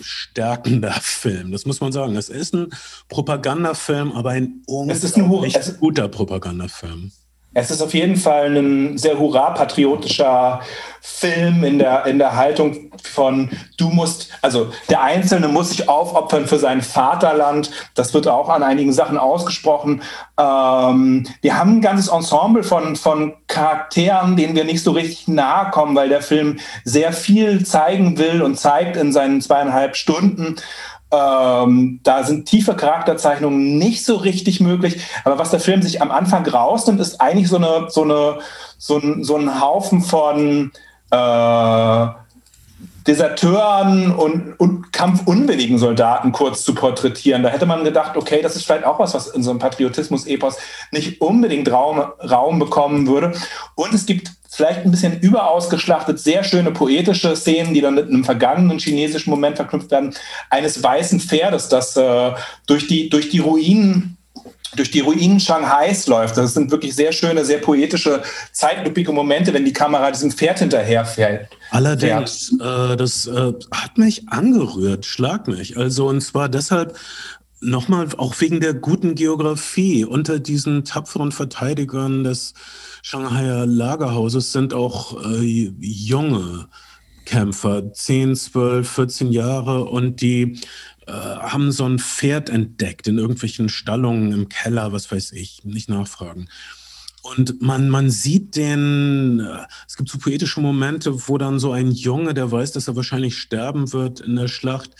stärkender 0.00 0.92
Film. 1.00 1.52
Das 1.52 1.66
muss 1.66 1.80
man 1.80 1.92
sagen. 1.92 2.16
Es 2.16 2.28
ist 2.28 2.54
ein 2.54 2.68
Propagandafilm, 3.08 4.12
aber 4.12 4.30
ein 4.30 4.62
unglaublich 4.66 5.56
guter 5.78 6.08
Propagandafilm. 6.08 7.12
Es 7.52 7.70
ist 7.72 7.82
auf 7.82 7.94
jeden 7.94 8.16
Fall 8.16 8.56
ein 8.56 8.96
sehr 8.96 9.18
hurra-patriotischer 9.18 10.60
Film 11.00 11.64
in 11.64 11.78
der, 11.80 12.06
in 12.06 12.18
der 12.18 12.36
Haltung 12.36 12.90
von, 13.02 13.50
du 13.76 13.88
musst, 13.88 14.28
also 14.42 14.70
der 14.88 15.02
Einzelne 15.02 15.48
muss 15.48 15.70
sich 15.70 15.88
aufopfern 15.88 16.46
für 16.46 16.58
sein 16.58 16.80
Vaterland. 16.80 17.70
Das 17.94 18.14
wird 18.14 18.28
auch 18.28 18.48
an 18.50 18.62
einigen 18.62 18.92
Sachen 18.92 19.18
ausgesprochen. 19.18 20.02
Ähm, 20.38 21.26
wir 21.40 21.58
haben 21.58 21.78
ein 21.78 21.80
ganzes 21.80 22.08
Ensemble 22.08 22.62
von, 22.62 22.94
von 22.94 23.34
Charakteren, 23.48 24.36
denen 24.36 24.54
wir 24.54 24.64
nicht 24.64 24.84
so 24.84 24.92
richtig 24.92 25.26
nahe 25.26 25.70
kommen, 25.70 25.96
weil 25.96 26.08
der 26.08 26.22
Film 26.22 26.58
sehr 26.84 27.12
viel 27.12 27.64
zeigen 27.66 28.18
will 28.18 28.42
und 28.42 28.58
zeigt 28.60 28.96
in 28.96 29.12
seinen 29.12 29.40
zweieinhalb 29.40 29.96
Stunden. 29.96 30.56
Ähm, 31.12 32.00
da 32.02 32.22
sind 32.22 32.46
tiefe 32.46 32.74
Charakterzeichnungen 32.74 33.78
nicht 33.78 34.04
so 34.04 34.16
richtig 34.16 34.60
möglich. 34.60 35.02
Aber 35.24 35.38
was 35.38 35.50
der 35.50 35.60
Film 35.60 35.82
sich 35.82 36.00
am 36.00 36.10
Anfang 36.10 36.46
rausnimmt, 36.46 37.00
ist 37.00 37.20
eigentlich 37.20 37.48
so, 37.48 37.56
eine, 37.56 37.86
so, 37.88 38.02
eine, 38.04 38.38
so, 38.78 38.98
ein, 38.98 39.24
so 39.24 39.36
ein 39.36 39.60
Haufen 39.60 40.02
von 40.02 40.70
äh, 41.10 42.06
Deserteuren 43.06 44.12
und, 44.12 44.54
und 44.58 44.92
kampfunwilligen 44.92 45.78
Soldaten 45.78 46.32
kurz 46.32 46.64
zu 46.64 46.74
porträtieren. 46.74 47.42
Da 47.42 47.48
hätte 47.48 47.66
man 47.66 47.84
gedacht, 47.84 48.16
okay, 48.16 48.42
das 48.42 48.56
ist 48.56 48.64
vielleicht 48.64 48.84
auch 48.84 48.98
was, 48.98 49.14
was 49.14 49.28
in 49.28 49.42
so 49.42 49.50
einem 49.50 49.58
Patriotismus-Epos 49.58 50.56
nicht 50.90 51.20
unbedingt 51.20 51.70
Raum, 51.70 51.98
Raum 51.98 52.58
bekommen 52.58 53.06
würde. 53.06 53.32
Und 53.74 53.94
es 53.94 54.06
gibt 54.06 54.32
vielleicht 54.50 54.80
ein 54.80 54.90
bisschen 54.90 55.20
überausgeschlachtet, 55.20 56.18
sehr 56.18 56.44
schöne 56.44 56.72
poetische 56.72 57.36
Szenen, 57.36 57.72
die 57.72 57.80
dann 57.80 57.94
mit 57.94 58.08
einem 58.08 58.24
vergangenen 58.24 58.78
chinesischen 58.78 59.30
Moment 59.30 59.56
verknüpft 59.56 59.90
werden, 59.90 60.14
eines 60.50 60.82
weißen 60.82 61.20
Pferdes, 61.20 61.68
das 61.68 61.96
äh, 61.96 62.32
durch, 62.66 62.86
die, 62.88 63.08
durch 63.08 63.30
die 63.30 63.38
Ruinen 63.38 64.18
durch 64.76 64.90
die 64.90 65.00
Ruinen 65.00 65.40
Shanghais 65.40 66.06
läuft. 66.06 66.36
Das 66.36 66.54
sind 66.54 66.70
wirklich 66.70 66.94
sehr 66.94 67.12
schöne, 67.12 67.44
sehr 67.44 67.58
poetische, 67.58 68.22
zeitlupige 68.52 69.12
Momente, 69.12 69.52
wenn 69.52 69.64
die 69.64 69.72
Kamera 69.72 70.10
diesem 70.10 70.30
Pferd 70.30 70.60
hinterherfällt. 70.60 71.48
Allerdings, 71.70 72.52
äh, 72.60 72.96
das 72.96 73.26
äh, 73.26 73.52
hat 73.72 73.98
mich 73.98 74.28
angerührt, 74.28 75.06
schlag 75.06 75.48
mich. 75.48 75.76
Also 75.76 76.08
und 76.08 76.20
zwar 76.20 76.48
deshalb 76.48 76.96
nochmal 77.60 78.08
auch 78.16 78.40
wegen 78.40 78.60
der 78.60 78.74
guten 78.74 79.14
Geografie. 79.14 80.04
Unter 80.04 80.38
diesen 80.38 80.84
tapferen 80.84 81.32
Verteidigern 81.32 82.24
des 82.24 82.54
Shanghaier 83.02 83.66
Lagerhauses 83.66 84.52
sind 84.52 84.74
auch 84.74 85.22
äh, 85.24 85.72
junge 85.80 86.68
Kämpfer, 87.24 87.92
10, 87.92 88.34
12, 88.34 88.90
14 88.90 89.32
Jahre 89.32 89.84
und 89.84 90.20
die 90.20 90.58
äh, 91.06 91.12
haben 91.12 91.72
so 91.72 91.86
ein 91.86 91.98
Pferd 91.98 92.50
entdeckt 92.50 93.08
in 93.08 93.18
irgendwelchen 93.18 93.68
Stallungen 93.68 94.32
im 94.32 94.48
Keller, 94.48 94.92
was 94.92 95.10
weiß 95.10 95.32
ich, 95.32 95.64
nicht 95.64 95.88
nachfragen. 95.88 96.48
Und 97.22 97.60
man, 97.60 97.90
man 97.90 98.10
sieht 98.10 98.56
den, 98.56 99.40
äh, 99.40 99.66
es 99.86 99.96
gibt 99.96 100.08
so 100.08 100.18
poetische 100.18 100.60
Momente, 100.60 101.28
wo 101.28 101.36
dann 101.38 101.58
so 101.58 101.72
ein 101.72 101.90
Junge, 101.90 102.32
der 102.34 102.50
weiß, 102.50 102.72
dass 102.72 102.88
er 102.88 102.96
wahrscheinlich 102.96 103.38
sterben 103.38 103.92
wird 103.92 104.20
in 104.20 104.36
der 104.36 104.48
Schlacht, 104.48 104.90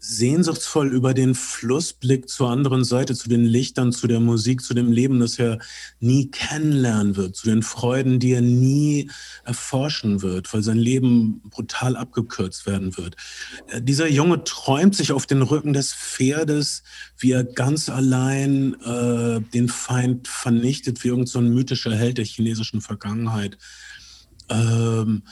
sehnsuchtsvoll 0.00 0.88
über 0.88 1.12
den 1.12 1.34
Flussblick 1.34 2.28
zur 2.28 2.50
anderen 2.50 2.84
Seite, 2.84 3.14
zu 3.14 3.28
den 3.28 3.44
Lichtern, 3.44 3.92
zu 3.92 4.06
der 4.06 4.18
Musik, 4.18 4.62
zu 4.62 4.72
dem 4.72 4.90
Leben, 4.90 5.20
das 5.20 5.38
er 5.38 5.58
nie 6.00 6.30
kennenlernen 6.30 7.16
wird, 7.16 7.36
zu 7.36 7.46
den 7.46 7.62
Freuden, 7.62 8.18
die 8.18 8.32
er 8.32 8.40
nie 8.40 9.10
erforschen 9.44 10.22
wird, 10.22 10.52
weil 10.54 10.62
sein 10.62 10.78
Leben 10.78 11.42
brutal 11.50 11.96
abgekürzt 11.96 12.66
werden 12.66 12.96
wird. 12.96 13.16
Äh, 13.68 13.82
dieser 13.82 14.08
Junge 14.08 14.42
träumt 14.44 14.96
sich 14.96 15.12
auf 15.12 15.26
den 15.26 15.42
Rücken 15.42 15.74
des 15.74 15.92
Pferdes, 15.92 16.82
wie 17.18 17.32
er 17.32 17.44
ganz 17.44 17.90
allein 17.90 18.74
äh, 18.80 19.40
den 19.52 19.68
Feind 19.68 20.28
vernichtet, 20.28 21.04
wie 21.04 21.08
irgendein 21.08 21.26
so 21.26 21.40
mythischer 21.42 21.94
Held 21.94 22.16
der 22.16 22.24
chinesischen 22.24 22.80
Vergangenheit. 22.80 23.58
Ähm, 24.48 25.24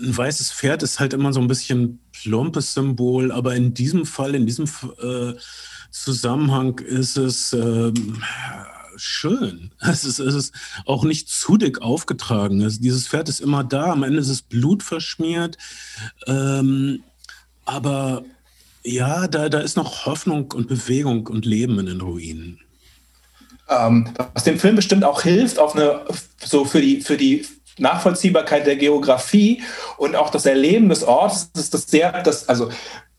ein 0.00 0.16
weißes 0.16 0.52
Pferd 0.52 0.82
ist 0.82 1.00
halt 1.00 1.12
immer 1.12 1.32
so 1.32 1.40
ein 1.40 1.48
bisschen 1.48 1.98
plumpes 2.22 2.74
Symbol, 2.74 3.32
aber 3.32 3.54
in 3.56 3.74
diesem 3.74 4.06
Fall, 4.06 4.34
in 4.34 4.46
diesem 4.46 4.66
äh, 5.02 5.34
Zusammenhang 5.90 6.78
ist 6.78 7.16
es 7.16 7.52
äh, 7.52 7.92
schön. 8.96 9.72
Es 9.80 10.04
ist, 10.04 10.18
es 10.20 10.34
ist 10.34 10.54
auch 10.86 11.04
nicht 11.04 11.28
zu 11.28 11.56
dick 11.56 11.82
aufgetragen. 11.82 12.60
Es, 12.62 12.80
dieses 12.80 13.08
Pferd 13.08 13.28
ist 13.28 13.40
immer 13.40 13.64
da, 13.64 13.92
am 13.92 14.02
Ende 14.04 14.20
ist 14.20 14.28
es 14.28 14.42
blutverschmiert. 14.42 15.58
Ähm, 16.26 17.02
aber 17.64 18.24
ja, 18.84 19.28
da, 19.28 19.48
da 19.48 19.60
ist 19.60 19.76
noch 19.76 20.06
Hoffnung 20.06 20.52
und 20.52 20.68
Bewegung 20.68 21.26
und 21.26 21.44
Leben 21.44 21.78
in 21.78 21.86
den 21.86 22.00
Ruinen. 22.00 22.60
ähm, 23.68 24.08
was 24.34 24.44
dem 24.44 24.58
Film 24.58 24.76
bestimmt 24.76 25.04
auch 25.04 25.22
hilft, 25.22 25.58
auf 25.58 25.74
eine, 25.74 26.04
so 26.44 26.64
für 26.64 26.80
die, 26.80 27.00
für 27.00 27.16
die 27.16 27.46
Nachvollziehbarkeit 27.78 28.66
der 28.66 28.76
Geografie 28.76 29.62
und 29.96 30.16
auch 30.16 30.30
das 30.30 30.46
Erleben 30.46 30.88
des 30.88 31.04
Ortes 31.04 31.50
ist 31.56 31.74
das 31.74 31.82
sehr, 31.82 32.22
das, 32.22 32.48
also 32.48 32.70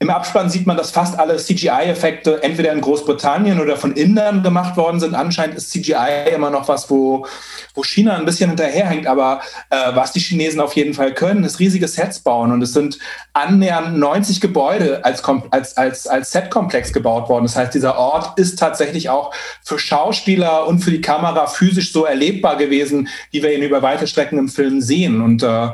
im 0.04 0.10
Abspann 0.10 0.50
sieht 0.50 0.68
man, 0.68 0.76
dass 0.76 0.92
fast 0.92 1.18
alle 1.18 1.38
CGI-Effekte 1.38 2.44
entweder 2.44 2.74
in 2.74 2.82
Großbritannien 2.82 3.62
oder 3.62 3.78
von 3.78 3.94
Indern 3.94 4.44
gemacht 4.44 4.76
worden 4.76 5.00
sind. 5.00 5.16
Anscheinend 5.16 5.56
ist 5.56 5.72
CGI 5.72 6.30
immer 6.36 6.50
noch 6.50 6.68
was, 6.68 6.90
wo, 6.90 7.26
wo 7.74 7.84
China 7.86 8.18
ein 8.18 8.26
bisschen 8.26 8.50
hinterherhängt. 8.50 9.08
Aber 9.08 9.40
äh, 9.70 9.96
was 9.96 10.12
die 10.12 10.20
Chinesen 10.20 10.60
auf 10.60 10.74
jeden 10.74 10.94
Fall 10.94 11.14
können, 11.14 11.46
ist 11.46 11.60
riesige 11.60 11.88
Sets 11.88 12.20
bauen. 12.20 12.52
Und 12.52 12.62
es 12.62 12.74
sind 12.74 13.00
annähernd 13.32 13.98
90 13.98 14.42
Gebäude 14.42 15.06
als, 15.06 15.24
als, 15.52 15.78
als, 15.78 16.06
als 16.06 16.32
Setkomplex 16.34 16.92
gebaut 16.92 17.30
worden. 17.30 17.46
Das 17.46 17.56
heißt, 17.56 17.74
dieser 17.74 17.98
Ort 17.98 18.38
ist 18.38 18.60
tatsächlich 18.60 19.10
auch 19.10 19.34
für 19.62 19.80
Schauspieler 19.80 20.68
und 20.68 20.80
für 20.80 20.92
die 20.92 21.00
Kamera 21.00 21.48
physisch 21.48 21.94
so 21.94 22.04
erlebbar 22.04 22.58
gewesen, 22.58 23.08
wie 23.32 23.42
wir 23.42 23.56
ihn 23.56 23.64
über 23.64 23.82
weite 23.82 24.06
Strecken 24.06 24.38
im 24.38 24.50
Film 24.50 24.82
sehen. 24.82 25.22
Und 25.22 25.44
äh, 25.44 25.70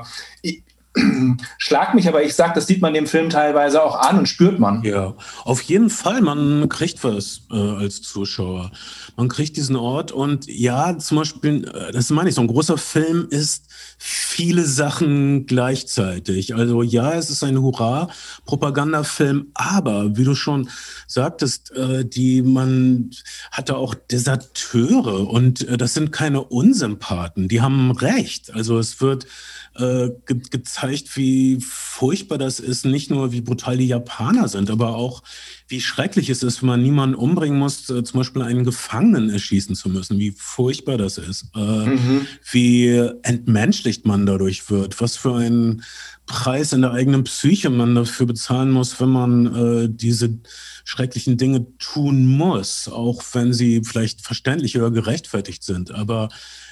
schlag 1.57 1.93
mich, 1.93 2.07
aber 2.07 2.23
ich 2.23 2.33
sage, 2.33 2.53
das 2.55 2.67
sieht 2.67 2.81
man 2.81 2.93
dem 2.93 3.05
Film 3.05 3.29
teilweise 3.29 3.83
auch 3.83 3.99
an 3.99 4.19
und 4.19 4.27
spürt 4.27 4.59
man. 4.59 4.83
Ja, 4.83 5.13
auf 5.43 5.61
jeden 5.61 5.89
Fall. 5.89 6.21
Man 6.21 6.67
kriegt 6.69 7.03
was 7.03 7.41
äh, 7.51 7.55
als 7.55 8.01
Zuschauer. 8.01 8.71
Man 9.15 9.27
kriegt 9.27 9.57
diesen 9.57 9.75
Ort 9.75 10.11
und 10.11 10.47
ja, 10.47 10.97
zum 10.97 11.17
Beispiel, 11.17 11.67
äh, 11.67 11.91
das 11.91 12.09
meine 12.09 12.29
ich, 12.29 12.35
so 12.35 12.41
ein 12.41 12.47
großer 12.47 12.77
Film 12.77 13.27
ist 13.29 13.65
viele 13.97 14.65
Sachen 14.65 15.45
gleichzeitig. 15.45 16.55
Also 16.55 16.81
ja, 16.81 17.13
es 17.13 17.29
ist 17.29 17.43
ein 17.43 17.61
Hurra-Propagandafilm, 17.61 19.47
aber 19.53 20.15
wie 20.17 20.23
du 20.23 20.35
schon 20.35 20.69
sagtest, 21.05 21.71
äh, 21.75 22.05
die 22.05 22.41
man 22.41 23.11
hatte 23.51 23.75
auch 23.75 23.93
Deserteure 23.93 25.29
und 25.29 25.67
äh, 25.67 25.77
das 25.77 25.93
sind 25.93 26.11
keine 26.11 26.41
Unsympathen. 26.41 27.47
Die 27.47 27.61
haben 27.61 27.91
recht. 27.91 28.53
Also 28.53 28.79
es 28.79 29.01
wird 29.01 29.27
äh, 29.75 30.09
ge 30.25 30.39
gezeigt, 30.49 31.15
wie 31.15 31.59
furchtbar 31.61 32.37
das 32.37 32.59
ist, 32.59 32.85
nicht 32.85 33.09
nur 33.09 33.31
wie 33.31 33.41
brutal 33.41 33.77
die 33.77 33.87
Japaner 33.87 34.47
sind, 34.47 34.69
aber 34.69 34.95
auch 34.95 35.23
wie 35.67 35.81
schrecklich 35.81 36.29
es 36.29 36.43
ist, 36.43 36.61
wenn 36.61 36.67
man 36.69 36.83
niemanden 36.83 37.15
umbringen 37.15 37.59
muss, 37.59 37.89
äh, 37.89 38.03
zum 38.03 38.19
Beispiel 38.19 38.41
einen 38.41 38.63
Gefangenen 38.63 39.29
erschießen 39.29 39.75
zu 39.75 39.89
müssen, 39.89 40.19
wie 40.19 40.31
furchtbar 40.31 40.97
das 40.97 41.17
ist, 41.17 41.45
äh, 41.55 41.59
mhm. 41.59 42.27
wie 42.51 42.89
entmenschlicht 43.23 44.05
man 44.05 44.25
dadurch 44.25 44.69
wird, 44.69 44.99
was 44.99 45.15
für 45.15 45.35
einen 45.35 45.83
Preis 46.25 46.73
in 46.73 46.81
der 46.81 46.91
eigenen 46.91 47.23
Psyche 47.23 47.71
man 47.71 47.95
dafür 47.95 48.27
bezahlen 48.27 48.69
muss, 48.71 48.99
wenn 49.01 49.09
man 49.09 49.55
äh, 49.55 49.89
diese 49.89 50.37
schrecklichen 50.83 51.37
Dinge 51.37 51.65
tun 51.79 52.27
muss, 52.27 52.87
auch 52.87 53.23
wenn 53.33 53.51
sie 53.51 53.81
vielleicht 53.83 54.21
verständlich 54.21 54.77
oder 54.77 54.91
gerechtfertigt 54.91 55.63
sind. 55.63 55.91
Aber 55.91 56.29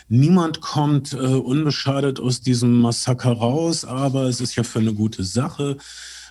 Niemand 0.09 0.61
kommt 0.61 1.13
äh, 1.13 1.17
unbeschadet 1.17 2.19
aus 2.19 2.41
diesem 2.41 2.79
Massaker 2.79 3.33
raus, 3.33 3.83
aber 3.85 4.23
es 4.23 4.41
ist 4.41 4.55
ja 4.55 4.63
für 4.63 4.79
eine 4.79 4.93
gute 4.93 5.23
Sache 5.23 5.77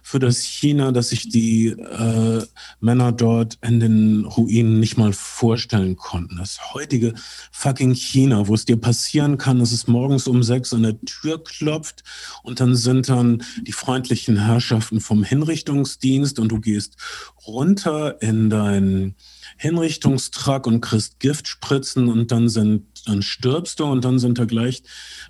für 0.07 0.21
das 0.21 0.45
China, 0.45 0.93
dass 0.93 1.09
sich 1.09 1.31
die 1.31 1.67
äh, 1.67 2.47
Männer 2.79 3.11
dort 3.11 3.59
in 3.61 3.81
den 3.81 4.25
Ruinen 4.25 4.79
nicht 4.79 4.97
mal 4.97 5.12
vorstellen 5.12 5.97
konnten. 5.97 6.37
Das 6.37 6.75
heutige 6.75 7.12
fucking 7.51 7.93
China, 7.93 8.47
wo 8.47 8.55
es 8.55 8.65
dir 8.65 8.77
passieren 8.77 9.37
kann, 9.37 9.59
dass 9.59 9.73
es 9.73 9.89
morgens 9.89 10.29
um 10.29 10.45
sechs 10.45 10.73
an 10.73 10.85
der 10.85 11.01
Tür 11.01 11.43
klopft 11.43 12.05
und 12.45 12.61
dann 12.61 12.77
sind 12.77 13.09
dann 13.09 13.43
die 13.67 13.73
freundlichen 13.73 14.37
Herrschaften 14.47 15.01
vom 15.01 15.25
Hinrichtungsdienst 15.25 16.39
und 16.39 16.51
du 16.51 16.61
gehst 16.61 16.97
runter 17.45 18.23
in 18.23 18.49
deinen 18.49 19.17
Hinrichtungstruck 19.57 20.66
und 20.66 20.81
kriegst 20.81 21.21
Giftspritzen 21.21 22.09
und 22.09 22.31
dann 22.33 22.49
sind 22.49 22.85
dann 23.07 23.23
stirbst 23.23 23.81
du 23.81 23.85
und 23.85 24.05
dann 24.05 24.19
sind 24.19 24.38
da 24.38 24.45
gleich 24.45 24.83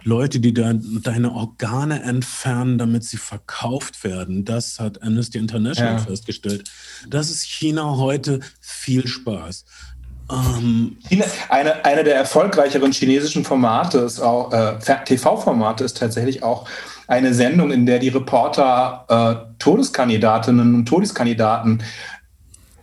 Leute, 0.02 0.40
die 0.40 0.54
da 0.54 0.72
deine 0.72 1.32
Organe 1.32 2.02
entfernen, 2.02 2.78
damit 2.78 3.04
sie 3.04 3.18
verkauft 3.18 4.02
werden. 4.02 4.44
Das 4.44 4.80
hat 4.80 5.02
Amnesty 5.02 5.38
International 5.38 5.94
ja. 5.94 5.98
festgestellt. 5.98 6.70
Das 7.08 7.30
ist 7.30 7.42
China 7.42 7.96
heute 7.96 8.40
viel 8.60 9.06
Spaß. 9.06 9.64
Ähm, 10.30 10.96
eine, 11.48 11.84
eine 11.84 12.02
der 12.02 12.16
erfolgreicheren 12.16 12.92
chinesischen 12.92 13.44
Formate 13.44 13.98
ist 13.98 14.20
auch, 14.20 14.52
äh, 14.52 14.78
TV-Formate 15.04 15.84
ist 15.84 15.98
tatsächlich 15.98 16.42
auch 16.42 16.66
eine 17.06 17.32
Sendung, 17.32 17.70
in 17.70 17.86
der 17.86 18.00
die 18.00 18.08
Reporter 18.08 19.04
äh, 19.08 19.54
Todeskandidatinnen 19.60 20.74
und 20.74 20.86
Todeskandidaten 20.86 21.82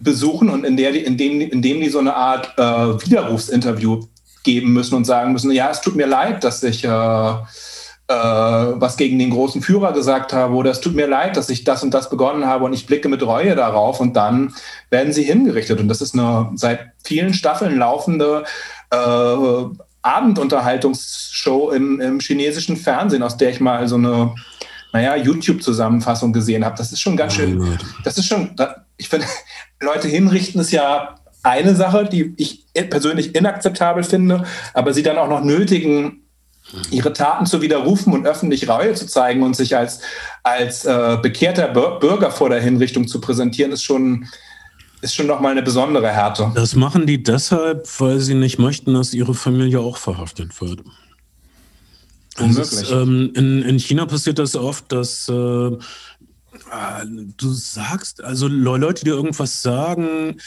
besuchen 0.03 0.49
und 0.49 0.65
in, 0.65 0.77
der 0.77 0.93
in, 0.93 1.17
dem, 1.17 1.41
in 1.41 1.61
dem 1.61 1.81
die 1.81 1.89
so 1.89 1.99
eine 1.99 2.15
Art 2.15 2.53
äh, 2.57 2.61
Widerrufsinterview 2.61 4.05
geben 4.43 4.73
müssen 4.73 4.95
und 4.95 5.05
sagen 5.05 5.31
müssen, 5.31 5.51
ja, 5.51 5.69
es 5.69 5.81
tut 5.81 5.95
mir 5.95 6.07
leid, 6.07 6.43
dass 6.43 6.61
ich 6.63 6.83
äh, 6.83 7.33
äh, 8.07 8.13
was 8.13 8.97
gegen 8.97 9.17
den 9.17 9.29
großen 9.29 9.61
Führer 9.61 9.93
gesagt 9.93 10.33
habe 10.33 10.53
oder 10.55 10.71
es 10.71 10.81
tut 10.81 10.95
mir 10.95 11.07
leid, 11.07 11.37
dass 11.37 11.49
ich 11.49 11.63
das 11.63 11.83
und 11.83 11.93
das 11.93 12.09
begonnen 12.09 12.45
habe 12.45 12.65
und 12.65 12.73
ich 12.73 12.85
blicke 12.85 13.07
mit 13.07 13.23
Reue 13.23 13.55
darauf 13.55 13.99
und 13.99 14.13
dann 14.15 14.53
werden 14.89 15.13
sie 15.13 15.23
hingerichtet. 15.23 15.79
Und 15.79 15.87
das 15.87 16.01
ist 16.01 16.13
eine 16.13 16.51
seit 16.55 16.91
vielen 17.03 17.33
Staffeln 17.33 17.77
laufende 17.77 18.43
äh, 18.91 19.65
Abendunterhaltungsshow 20.01 21.71
im, 21.71 22.01
im 22.01 22.19
chinesischen 22.19 22.75
Fernsehen, 22.75 23.23
aus 23.23 23.37
der 23.37 23.51
ich 23.51 23.61
mal 23.61 23.87
so 23.87 23.95
eine 23.95 24.35
naja, 24.91 25.15
YouTube-Zusammenfassung 25.15 26.33
gesehen 26.33 26.65
habe. 26.65 26.75
Das 26.77 26.91
ist 26.91 26.99
schon 26.99 27.17
ganz 27.17 27.33
oh 27.33 27.37
schön, 27.37 27.79
das 28.03 28.17
ist 28.17 28.27
schon, 28.27 28.55
ich 28.97 29.10
finde, 29.10 29.27
Leute 29.82 30.08
hinrichten 30.08 30.62
ist 30.62 30.71
ja 30.71 31.15
eine 31.43 31.75
Sache, 31.75 32.06
die 32.06 32.34
ich 32.38 32.65
persönlich 32.89 33.36
inakzeptabel 33.36 34.03
finde, 34.03 34.45
aber 34.73 34.93
sie 34.93 35.03
dann 35.03 35.17
auch 35.17 35.27
noch 35.27 35.43
nötigen, 35.43 36.23
ihre 36.89 37.13
Taten 37.13 37.45
zu 37.45 37.62
widerrufen 37.62 38.13
und 38.13 38.25
öffentlich 38.25 38.67
Reue 38.67 38.93
zu 38.93 39.06
zeigen 39.06 39.43
und 39.43 39.56
sich 39.56 39.75
als, 39.75 39.99
als 40.43 40.86
äh, 40.86 41.17
bekehrter 41.21 41.67
Bürger 41.67 42.32
vor 42.32 42.49
der 42.49 42.62
Hinrichtung 42.62 43.08
zu 43.08 43.19
präsentieren, 43.19 43.71
ist 43.71 43.84
schon, 43.84 44.27
ist 45.01 45.13
schon 45.13 45.27
nochmal 45.27 45.51
eine 45.51 45.62
besondere 45.62 46.10
Härte. 46.10 46.51
Das 46.56 46.75
machen 46.75 47.06
die 47.06 47.21
deshalb, 47.21 47.88
weil 47.99 48.19
sie 48.19 48.34
nicht 48.34 48.60
möchten, 48.60 48.93
dass 48.93 49.13
ihre 49.13 49.34
Familie 49.34 49.82
auch 49.82 49.97
verhaftet 49.97 50.60
wird. 50.62 50.82
Ist, 52.39 52.89
ähm, 52.91 53.32
in, 53.36 53.62
in, 53.62 53.77
China 53.77 54.08
passiert 54.08 54.39
das 54.39 54.56
oft, 54.56 54.91
dass 54.91 55.29
äh, 55.29 55.71
du 57.37 57.51
sagst, 57.51 58.23
also 58.23 58.47
Leute, 58.47 59.05
die 59.05 59.11
irgendwas 59.11 59.61
sagen, 59.61 60.37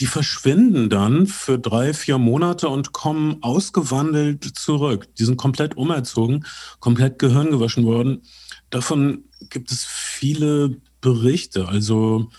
die 0.00 0.06
verschwinden 0.06 0.90
dann 0.90 1.26
für 1.26 1.58
drei, 1.58 1.94
vier 1.94 2.18
Monate 2.18 2.68
und 2.68 2.92
kommen 2.92 3.38
ausgewandelt 3.42 4.44
zurück. 4.44 5.08
Die 5.16 5.24
sind 5.24 5.36
komplett 5.36 5.76
umerzogen, 5.76 6.44
komplett 6.80 7.18
gehirngewaschen 7.18 7.84
worden. 7.84 8.22
Davon 8.70 9.24
gibt 9.50 9.70
es 9.70 9.84
viele 9.84 10.76
Berichte. 11.00 11.68
Also 11.68 12.30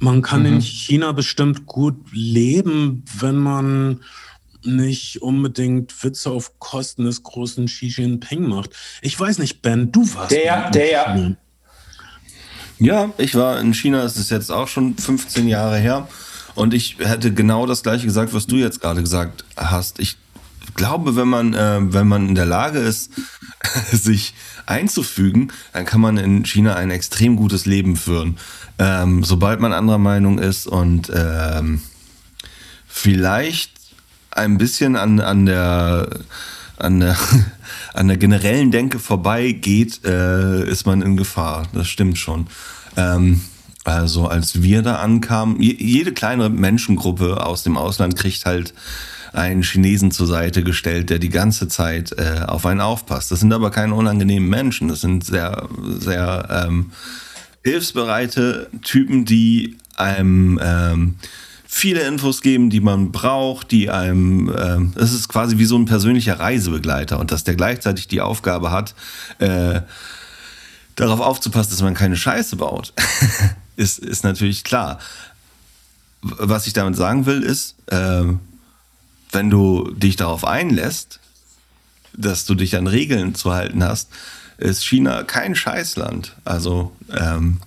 man 0.00 0.22
kann 0.22 0.40
mhm. 0.40 0.46
in 0.46 0.60
China 0.60 1.12
bestimmt 1.12 1.66
gut 1.66 1.96
leben, 2.12 3.04
wenn 3.18 3.36
man 3.36 4.00
nicht 4.64 5.22
unbedingt 5.22 6.02
Witze 6.02 6.30
auf 6.30 6.58
Kosten 6.58 7.04
des 7.04 7.22
großen 7.22 7.66
Xi 7.66 7.86
Jinping 7.88 8.48
macht. 8.48 8.70
Ich 9.02 9.18
weiß 9.18 9.38
nicht, 9.38 9.62
Ben, 9.62 9.92
du 9.92 10.02
warst. 10.14 10.32
Der, 10.32 10.70
der. 10.70 11.36
Ja, 12.78 13.10
ich 13.16 13.34
war 13.34 13.58
in 13.60 13.72
China, 13.72 14.02
es 14.02 14.16
ist 14.16 14.30
jetzt 14.30 14.50
auch 14.50 14.68
schon 14.68 14.96
15 14.96 15.48
Jahre 15.48 15.78
her. 15.78 16.08
Und 16.54 16.74
ich 16.74 16.96
hätte 16.98 17.32
genau 17.32 17.66
das 17.66 17.82
gleiche 17.82 18.06
gesagt, 18.06 18.34
was 18.34 18.46
du 18.46 18.56
jetzt 18.56 18.80
gerade 18.80 19.02
gesagt 19.02 19.44
hast. 19.56 19.98
Ich 19.98 20.16
glaube, 20.74 21.16
wenn 21.16 21.28
man, 21.28 21.54
äh, 21.54 21.78
wenn 21.80 22.08
man 22.08 22.28
in 22.28 22.34
der 22.34 22.46
Lage 22.46 22.78
ist, 22.78 23.10
sich 23.92 24.34
einzufügen, 24.66 25.52
dann 25.72 25.84
kann 25.84 26.00
man 26.00 26.16
in 26.16 26.44
China 26.44 26.74
ein 26.74 26.90
extrem 26.90 27.36
gutes 27.36 27.66
Leben 27.66 27.96
führen. 27.96 28.38
Ähm, 28.78 29.24
sobald 29.24 29.60
man 29.60 29.72
anderer 29.72 29.98
Meinung 29.98 30.38
ist 30.38 30.66
und 30.66 31.10
ähm, 31.14 31.80
vielleicht 32.86 33.72
ein 34.30 34.58
bisschen 34.58 34.96
an, 34.96 35.20
an 35.20 35.46
der 35.46 36.08
an 36.76 37.00
der, 37.00 37.16
an 37.94 38.08
der 38.08 38.16
generellen 38.16 38.70
Denke 38.70 38.98
vorbeigeht, 38.98 40.04
äh, 40.04 40.68
ist 40.68 40.86
man 40.86 41.02
in 41.02 41.16
Gefahr. 41.16 41.66
Das 41.72 41.88
stimmt 41.88 42.18
schon. 42.18 42.46
Ähm, 42.96 43.40
also 43.84 44.26
als 44.26 44.62
wir 44.62 44.82
da 44.82 44.96
ankamen, 44.96 45.60
jede 45.60 46.12
kleine 46.12 46.48
Menschengruppe 46.48 47.44
aus 47.44 47.62
dem 47.62 47.76
Ausland 47.76 48.16
kriegt 48.16 48.44
halt 48.44 48.74
einen 49.32 49.62
Chinesen 49.62 50.10
zur 50.10 50.26
Seite 50.26 50.64
gestellt, 50.64 51.10
der 51.10 51.18
die 51.18 51.28
ganze 51.28 51.68
Zeit 51.68 52.12
äh, 52.12 52.40
auf 52.46 52.66
einen 52.66 52.80
aufpasst. 52.80 53.30
Das 53.30 53.40
sind 53.40 53.52
aber 53.52 53.70
keine 53.70 53.94
unangenehmen 53.94 54.48
Menschen. 54.48 54.88
Das 54.88 55.02
sind 55.02 55.24
sehr, 55.24 55.68
sehr 55.98 56.66
ähm, 56.66 56.90
hilfsbereite 57.62 58.70
Typen, 58.82 59.24
die 59.24 59.76
einem 59.96 60.58
ähm, 60.62 61.14
viele 61.66 62.06
Infos 62.06 62.42
geben, 62.42 62.70
die 62.70 62.80
man 62.80 63.12
braucht, 63.12 63.70
die 63.70 63.90
einem, 63.90 64.54
ähm, 64.56 64.92
es 64.96 65.12
ist 65.12 65.28
quasi 65.28 65.58
wie 65.58 65.64
so 65.64 65.76
ein 65.76 65.84
persönlicher 65.84 66.38
Reisebegleiter 66.38 67.18
und 67.18 67.32
dass 67.32 67.44
der 67.44 67.56
gleichzeitig 67.56 68.08
die 68.08 68.20
Aufgabe 68.20 68.70
hat, 68.70 68.94
äh, 69.38 69.80
darauf 70.94 71.20
aufzupassen, 71.20 71.70
dass 71.70 71.82
man 71.82 71.94
keine 71.94 72.16
Scheiße 72.16 72.56
baut. 72.56 72.92
ist, 73.76 73.98
ist 73.98 74.24
natürlich 74.24 74.64
klar. 74.64 74.98
Was 76.22 76.66
ich 76.66 76.72
damit 76.72 76.96
sagen 76.96 77.26
will, 77.26 77.42
ist, 77.42 77.76
äh, 77.86 78.24
wenn 79.32 79.50
du 79.50 79.90
dich 79.92 80.16
darauf 80.16 80.44
einlässt, 80.44 81.20
dass 82.14 82.46
du 82.46 82.54
dich 82.54 82.76
an 82.76 82.86
Regeln 82.86 83.34
zu 83.34 83.52
halten 83.52 83.84
hast, 83.84 84.08
ist 84.56 84.84
China 84.84 85.22
kein 85.24 85.54
Scheißland. 85.54 86.34
Also 86.44 86.92
ähm, 87.14 87.58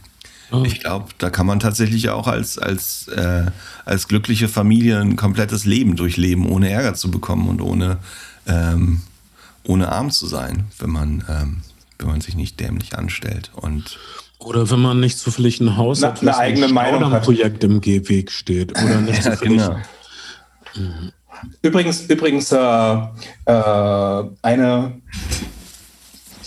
oh. 0.51 0.63
ich 0.65 0.79
glaube, 0.79 1.09
da 1.17 1.29
kann 1.29 1.45
man 1.45 1.59
tatsächlich 1.59 2.09
auch 2.09 2.27
als, 2.27 2.57
als, 2.57 3.07
äh, 3.07 3.45
als 3.85 4.07
glückliche 4.07 4.47
Familie 4.47 4.99
ein 4.99 5.15
komplettes 5.15 5.65
Leben 5.65 5.95
durchleben, 5.95 6.47
ohne 6.47 6.69
Ärger 6.69 6.93
zu 6.93 7.11
bekommen 7.11 7.47
und 7.47 7.61
ohne, 7.61 7.97
ähm, 8.47 9.01
ohne 9.63 9.91
arm 9.91 10.11
zu 10.11 10.27
sein, 10.27 10.65
wenn 10.79 10.89
man, 10.89 11.23
ähm, 11.29 11.57
wenn 11.97 12.07
man 12.07 12.21
sich 12.21 12.35
nicht 12.35 12.59
dämlich 12.59 12.97
anstellt. 12.97 13.51
Und 13.55 13.99
oder 14.39 14.69
wenn 14.71 14.79
man 14.79 14.99
nicht 14.99 15.19
zufällig 15.19 15.59
ein 15.59 15.75
Haus 15.75 15.99
Na, 15.99 16.09
hat, 16.09 16.21
eine 16.21 16.37
eigene 16.37 16.67
ein 16.67 16.73
Meinung 16.73 17.11
hat. 17.11 17.23
Projekt 17.23 17.63
im 17.63 17.81
Gehweg 17.81 18.31
steht. 18.31 18.71
Oder 18.71 19.01
nicht 19.01 19.25
ja, 19.25 19.31
zufällig. 19.31 19.57
Genau. 19.57 19.77
Mhm. 20.75 21.11
Übrigens, 21.61 22.01
übrigens 22.01 22.51
äh, 22.51 22.57
äh, 22.57 24.23
eine 24.41 25.01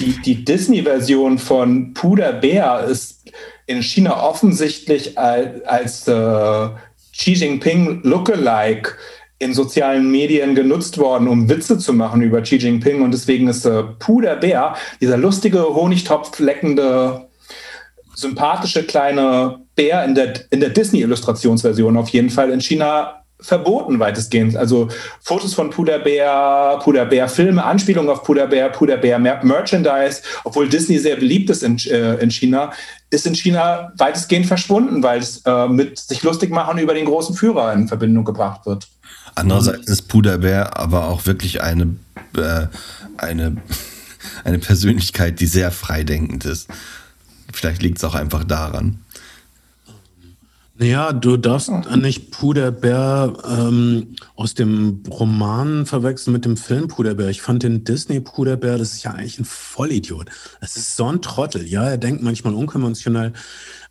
die, 0.03 0.20
die 0.20 0.44
Disney-Version 0.44 1.38
von 1.38 1.94
Puder 1.94 2.32
Bär 2.32 2.84
ist 2.88 3.30
in 3.66 3.82
China 3.82 4.22
offensichtlich 4.22 5.16
als, 5.16 5.64
als 5.64 6.09
äh, 6.09 6.68
Xi 7.12 7.32
Jinping 7.32 8.00
Lookalike 8.03 8.94
in 9.38 9.55
sozialen 9.55 10.11
Medien 10.11 10.55
genutzt 10.55 10.98
worden, 10.98 11.28
um 11.28 11.48
Witze 11.48 11.78
zu 11.78 11.92
machen 11.92 12.22
über 12.22 12.42
Xi 12.42 12.57
Jinping. 12.57 13.03
Und 13.03 13.12
deswegen 13.12 13.48
ist 13.48 13.64
äh, 13.64 13.84
Puder 13.98 14.36
Bär, 14.36 14.74
dieser 15.00 15.16
lustige, 15.16 15.62
honigtopfleckende, 15.62 17.28
sympathische 18.14 18.82
kleine 18.84 19.61
Bär 19.74 20.05
in 20.05 20.14
der, 20.14 20.34
in 20.50 20.61
der 20.61 20.70
Disney-Illustrationsversion 20.70 21.96
auf 21.96 22.11
jeden 22.11 22.30
Fall 22.30 22.50
in 22.50 22.61
China 22.61 23.22
verboten 23.43 23.99
weitestgehend. 23.99 24.57
Also 24.57 24.88
Fotos 25.20 25.55
von 25.55 25.70
Puderbär, 25.70 26.78
Puderbär 26.82 27.28
Filme, 27.28 27.62
Anspielungen 27.62 28.11
auf 28.11 28.22
Puderbär, 28.22 28.70
Puderbär 28.70 29.18
Merchandise, 29.18 30.22
obwohl 30.45 30.68
Disney 30.68 30.99
sehr 30.99 31.16
beliebt 31.16 31.51
ist 31.51 31.62
in, 31.62 31.78
äh, 31.78 32.14
in 32.14 32.30
China, 32.30 32.72
ist 33.11 33.26
in 33.26 33.34
China 33.34 33.93
weitestgehend 33.97 34.47
verschwunden, 34.47 35.03
weil 35.03 35.20
es 35.20 35.43
äh, 35.45 35.68
mit 35.68 35.99
sich 35.99 36.22
lustig 36.22 36.51
machen 36.51 36.78
über 36.78 36.95
den 36.95 37.05
großen 37.05 37.34
Führer 37.34 37.72
in 37.72 37.88
Verbindung 37.88 38.24
gebracht 38.24 38.66
wird. 38.66 38.88
Andererseits 39.34 39.88
ist 39.88 40.09
Puderbär 40.09 40.78
aber 40.78 41.09
auch 41.09 41.26
wirklich 41.26 41.62
eine, 41.62 41.97
äh, 42.36 42.66
eine, 43.16 43.57
eine 44.45 44.59
Persönlichkeit, 44.59 45.40
die 45.40 45.47
sehr 45.47 45.70
freidenkend 45.70 46.45
ist. 46.45 46.68
Vielleicht 47.53 47.82
liegt 47.82 47.99
es 47.99 48.05
auch 48.05 48.14
einfach 48.14 48.45
daran. 48.45 49.01
Ja, 50.79 51.12
du 51.12 51.37
darfst 51.37 51.70
nicht 51.97 52.31
Puderbär 52.31 53.35
ähm, 53.47 54.16
aus 54.35 54.55
dem 54.55 55.03
Roman 55.09 55.85
verwechseln 55.85 56.33
mit 56.33 56.47
dem 56.47 56.57
Film 56.57 56.89
Puderbär. 56.89 57.29
Ich 57.29 57.43
fand 57.43 57.62
den 57.62 57.85
Disney 57.85 58.20
Puderbär, 58.20 58.79
das 58.79 58.95
ist 58.95 59.03
ja 59.03 59.11
eigentlich 59.11 59.39
ein 59.39 59.45
Vollidiot. 59.45 60.31
Das 60.61 60.77
ist 60.77 60.97
so 60.97 61.05
ein 61.07 61.20
Trottel. 61.20 61.66
Ja, 61.66 61.85
er 61.85 61.99
denkt 61.99 62.23
manchmal 62.23 62.55
unkonventionell, 62.55 63.35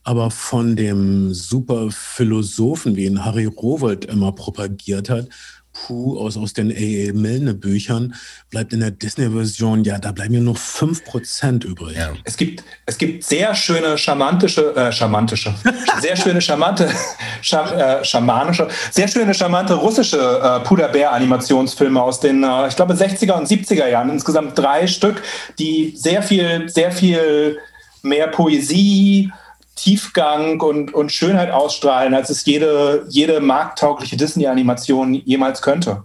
aber 0.03 0.31
von 0.31 0.75
dem 0.75 1.35
super 1.35 1.91
Philosophen, 1.91 2.95
wie 2.95 3.05
ihn 3.05 3.23
Harry 3.23 3.45
Rowold 3.45 4.05
immer 4.05 4.31
propagiert 4.31 5.09
hat, 5.09 5.29
Puh 5.73 6.19
aus, 6.19 6.35
aus 6.35 6.53
den 6.53 6.69
A.E. 6.69 7.13
Milne 7.13 7.53
Büchern 7.53 8.13
bleibt 8.49 8.73
in 8.73 8.81
der 8.81 8.91
Disney-Version, 8.91 9.85
ja, 9.85 9.99
da 9.99 10.11
bleiben 10.11 10.33
ja 10.33 10.41
nur 10.41 10.55
5% 10.55 11.65
übrig. 11.65 11.97
Ja. 11.97 12.11
Es, 12.25 12.35
gibt, 12.35 12.63
es 12.85 12.97
gibt 12.97 13.23
sehr 13.23 13.55
schöne, 13.55 13.97
charmantische, 13.97 14.75
äh, 14.75 14.91
charmantische, 14.91 15.53
sehr 16.01 16.17
schöne, 16.17 16.41
charmante, 16.41 16.89
scham, 17.41 17.67
äh, 17.73 18.03
schamanische, 18.03 18.67
sehr 18.91 19.07
schöne, 19.07 19.33
charmante 19.33 19.75
russische 19.75 20.17
äh, 20.17 20.59
Puderbär-Animationsfilme 20.59 22.01
aus 22.01 22.19
den, 22.19 22.43
äh, 22.43 22.67
ich 22.67 22.75
glaube, 22.75 22.93
60er 22.93 23.33
und 23.33 23.47
70er 23.47 23.87
Jahren. 23.87 24.09
Insgesamt 24.09 24.57
drei 24.57 24.87
Stück, 24.87 25.21
die 25.57 25.93
sehr 25.95 26.21
viel, 26.21 26.67
sehr 26.67 26.91
viel 26.91 27.57
mehr 28.01 28.27
Poesie, 28.27 29.31
Tiefgang 29.75 30.59
und, 30.61 30.93
und 30.93 31.11
Schönheit 31.11 31.51
ausstrahlen, 31.51 32.13
als 32.13 32.29
es 32.29 32.45
jede, 32.45 33.05
jede 33.09 33.39
markttaugliche 33.39 34.17
Disney-Animation 34.17 35.13
jemals 35.13 35.61
könnte. 35.61 36.03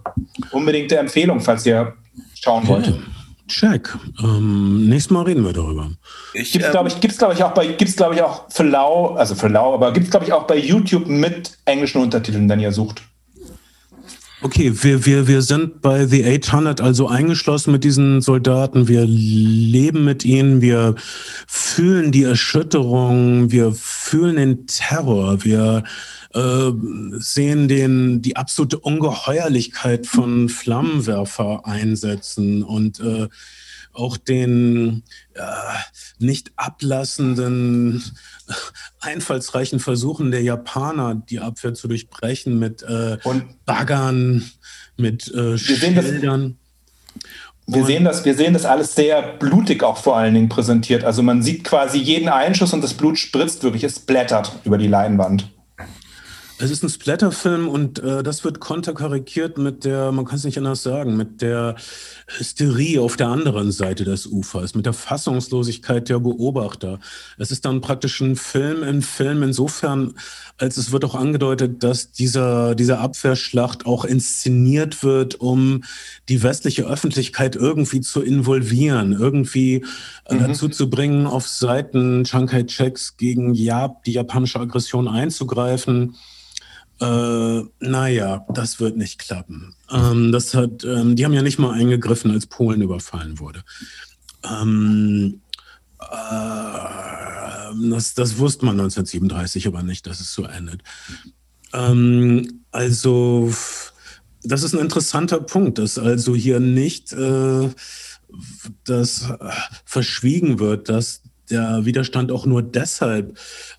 Unbedingte 0.51 0.97
Empfehlung, 0.97 1.41
falls 1.41 1.65
ihr 1.65 1.93
schauen 2.33 2.67
wollt. 2.67 2.93
Check. 3.47 3.95
Ähm, 4.21 4.89
nächstes 4.89 5.11
Mal 5.11 5.23
reden 5.23 5.45
wir 5.45 5.53
darüber. 5.53 5.89
Gibt 6.33 6.65
es, 6.65 6.71
glaube 6.71 6.89
ich, 6.89 6.99
gibt's, 6.99 7.17
glaub 7.17 7.33
ich, 7.33 7.43
auch 7.43 7.53
bei, 7.53 7.67
gibt's, 7.67 7.95
glaube 7.95 8.15
ich, 8.15 8.21
auch 8.21 8.45
für 8.49 8.63
lau, 8.63 9.15
also 9.15 9.35
für 9.35 9.47
lau, 9.47 9.73
aber 9.73 9.93
gibt 9.93 10.05
es, 10.05 10.11
glaube 10.11 10.25
ich, 10.25 10.33
auch 10.33 10.43
bei 10.43 10.57
YouTube 10.57 11.07
mit 11.07 11.57
englischen 11.65 12.01
Untertiteln, 12.01 12.49
wenn 12.49 12.59
ihr 12.59 12.71
sucht. 12.73 13.01
Okay, 14.47 14.71
wir, 14.81 15.05
wir, 15.05 15.27
wir 15.27 15.41
sind 15.41 15.81
bei 15.81 16.05
The 16.05 16.23
800 16.23 16.79
also 16.79 17.09
eingeschlossen 17.09 17.73
mit 17.73 17.83
diesen 17.83 18.21
Soldaten. 18.21 18.87
Wir 18.87 19.03
leben 19.05 20.05
mit 20.05 20.23
ihnen, 20.23 20.61
wir 20.61 20.95
fühlen 21.47 22.13
die 22.13 22.23
Erschütterung, 22.23 23.51
wir 23.51 23.73
fühlen 23.73 24.37
den 24.37 24.65
Terror, 24.65 25.43
wir 25.43 25.83
äh, 26.33 26.71
sehen 27.17 27.67
den, 27.67 28.21
die 28.21 28.37
absolute 28.37 28.79
Ungeheuerlichkeit 28.79 30.07
von 30.07 30.47
Flammenwerfer-Einsätzen 30.47 32.63
und 32.63 33.01
äh, 33.01 33.27
auch 33.97 34.17
den 34.17 35.03
äh, 35.33 35.41
nicht 36.19 36.51
ablassenden, 36.55 38.03
einfallsreichen 38.99 39.79
Versuchen 39.79 40.31
der 40.31 40.41
Japaner, 40.43 41.15
die 41.15 41.39
Abwehr 41.39 41.73
zu 41.73 41.87
durchbrechen 41.87 42.59
mit 42.59 42.83
äh, 42.83 43.17
Baggern, 43.65 44.49
mit 44.97 45.33
äh, 45.33 45.57
Schildern. 45.57 46.57
Wir 47.69 47.83
sehen, 47.83 48.05
das, 48.05 48.23
wir 48.23 48.35
sehen 48.35 48.53
das 48.53 48.63
alles 48.63 48.95
sehr 48.95 49.21
blutig 49.21 49.83
auch 49.83 49.97
vor 49.97 50.15
allen 50.15 50.33
Dingen 50.33 50.47
präsentiert. 50.47 51.03
Also 51.03 51.21
man 51.21 51.43
sieht 51.43 51.65
quasi 51.65 51.97
jeden 51.97 52.29
Einschuss 52.29 52.71
und 52.71 52.81
das 52.81 52.93
Blut 52.93 53.19
spritzt 53.19 53.61
wirklich, 53.63 53.83
es 53.83 53.99
blättert 53.99 54.53
über 54.63 54.77
die 54.77 54.87
Leinwand. 54.87 55.49
Es 56.59 56.71
ist 56.71 56.83
ein 56.83 56.89
Splatterfilm 56.89 57.69
und 57.69 57.99
äh, 57.99 58.23
das 58.23 58.43
wird 58.43 58.59
konterkarikiert 58.59 59.59
mit 59.59 59.85
der, 59.85 60.11
man 60.11 60.25
kann 60.25 60.37
es 60.37 60.43
nicht 60.43 60.57
anders 60.57 60.81
sagen, 60.81 61.15
mit 61.15 61.43
der 61.43 61.75
Hysterie 62.25 62.99
auf 62.99 63.15
der 63.15 63.27
anderen 63.27 63.71
Seite 63.71 64.05
des 64.05 64.25
Ufers, 64.25 64.73
mit 64.73 64.87
der 64.87 64.93
Fassungslosigkeit 64.93 66.09
der 66.09 66.17
Beobachter. 66.17 66.99
Es 67.37 67.51
ist 67.51 67.63
dann 67.65 67.81
praktisch 67.81 68.21
ein 68.21 68.35
Film 68.35 68.81
in 68.81 69.03
Film 69.03 69.43
insofern, 69.43 70.15
als 70.57 70.77
es 70.77 70.91
wird 70.91 71.05
auch 71.05 71.13
angedeutet, 71.13 71.83
dass 71.83 72.11
dieser, 72.11 72.73
diese 72.73 72.97
Abwehrschlacht 72.97 73.85
auch 73.85 74.03
inszeniert 74.03 75.03
wird, 75.03 75.39
um 75.39 75.83
die 76.27 76.41
westliche 76.41 76.87
Öffentlichkeit 76.87 77.55
irgendwie 77.55 78.01
zu 78.01 78.23
involvieren, 78.23 79.11
irgendwie 79.11 79.85
äh, 80.25 80.33
mhm. 80.33 80.39
dazu 80.39 80.69
zu 80.69 80.89
bringen, 80.89 81.27
auf 81.27 81.47
Seiten 81.47 82.23
Chiang 82.23 82.47
Kai-sheks 82.47 83.17
gegen 83.17 83.53
Jap 83.53 84.03
die 84.05 84.13
japanische 84.13 84.59
Aggression 84.59 85.07
einzugreifen. 85.07 86.15
Äh, 86.99 87.61
naja, 87.79 88.45
das 88.49 88.79
wird 88.79 88.97
nicht 88.97 89.19
klappen. 89.19 89.75
Ähm, 89.91 90.31
das 90.31 90.53
hat, 90.53 90.83
ähm, 90.83 91.15
die 91.15 91.25
haben 91.25 91.33
ja 91.33 91.43
nicht 91.43 91.59
mal 91.59 91.73
eingegriffen, 91.73 92.31
als 92.31 92.47
Polen 92.47 92.81
überfallen 92.81 93.39
wurde. 93.39 93.63
Ähm, 94.43 95.41
äh, 95.99 97.89
das, 97.89 98.13
das 98.15 98.37
wusste 98.37 98.65
man 98.65 98.79
1937 98.79 99.67
aber 99.67 99.83
nicht, 99.83 100.07
dass 100.07 100.19
es 100.21 100.33
so 100.33 100.45
endet. 100.45 100.81
Ähm, 101.73 102.63
also, 102.71 103.53
das 104.43 104.63
ist 104.63 104.73
ein 104.73 104.81
interessanter 104.81 105.39
Punkt, 105.39 105.77
dass 105.77 105.99
also 105.99 106.35
hier 106.35 106.59
nicht 106.59 107.13
äh, 107.13 107.69
das 108.85 109.33
verschwiegen 109.85 110.59
wird, 110.59 110.89
dass 110.89 111.21
der 111.49 111.85
Widerstand 111.85 112.31
auch 112.31 112.45
nur 112.45 112.61
deshalb 112.61 113.37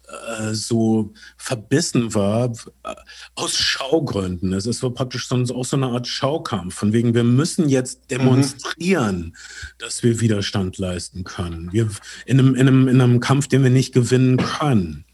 äh, 0.09 0.55
so 0.55 1.13
verbissen 1.37 2.15
war, 2.15 2.51
äh, 2.85 2.95
aus 3.35 3.57
Schaugründen. 3.57 4.55
Es 4.55 4.65
ist 4.65 4.79
so 4.79 4.91
praktisch 4.91 5.29
so, 5.29 5.37
auch 5.55 5.65
so 5.65 5.77
eine 5.77 5.89
Art 5.89 6.07
Schaukampf, 6.07 6.75
von 6.75 6.95
wegen, 6.95 7.15
wir 7.15 7.25
müssen 7.25 7.69
jetzt 7.69 8.11
demonstrieren, 8.11 9.19
mhm. 9.19 9.33
dass 9.79 10.03
wir 10.03 10.21
Widerstand 10.21 10.79
leisten 10.79 11.25
können. 11.25 11.73
Wir, 11.73 11.91
in, 12.25 12.39
einem, 12.39 12.55
in, 12.55 12.69
einem, 12.69 12.89
in 12.89 13.01
einem 13.01 13.21
Kampf, 13.21 13.49
den 13.49 13.63
wir 13.63 13.71
nicht 13.71 13.93
gewinnen 13.93 14.39
können. 14.39 15.05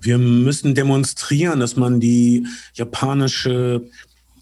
Wir 0.00 0.18
müssen 0.18 0.74
demonstrieren, 0.74 1.60
dass 1.60 1.76
man 1.76 2.00
die 2.00 2.46
japanische 2.74 3.88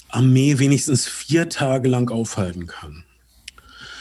Armee 0.09 0.59
wenigstens 0.59 1.07
vier 1.07 1.49
Tage 1.49 1.89
lang 1.91 2.11
aufhalten 2.11 2.67
kann. 2.67 3.05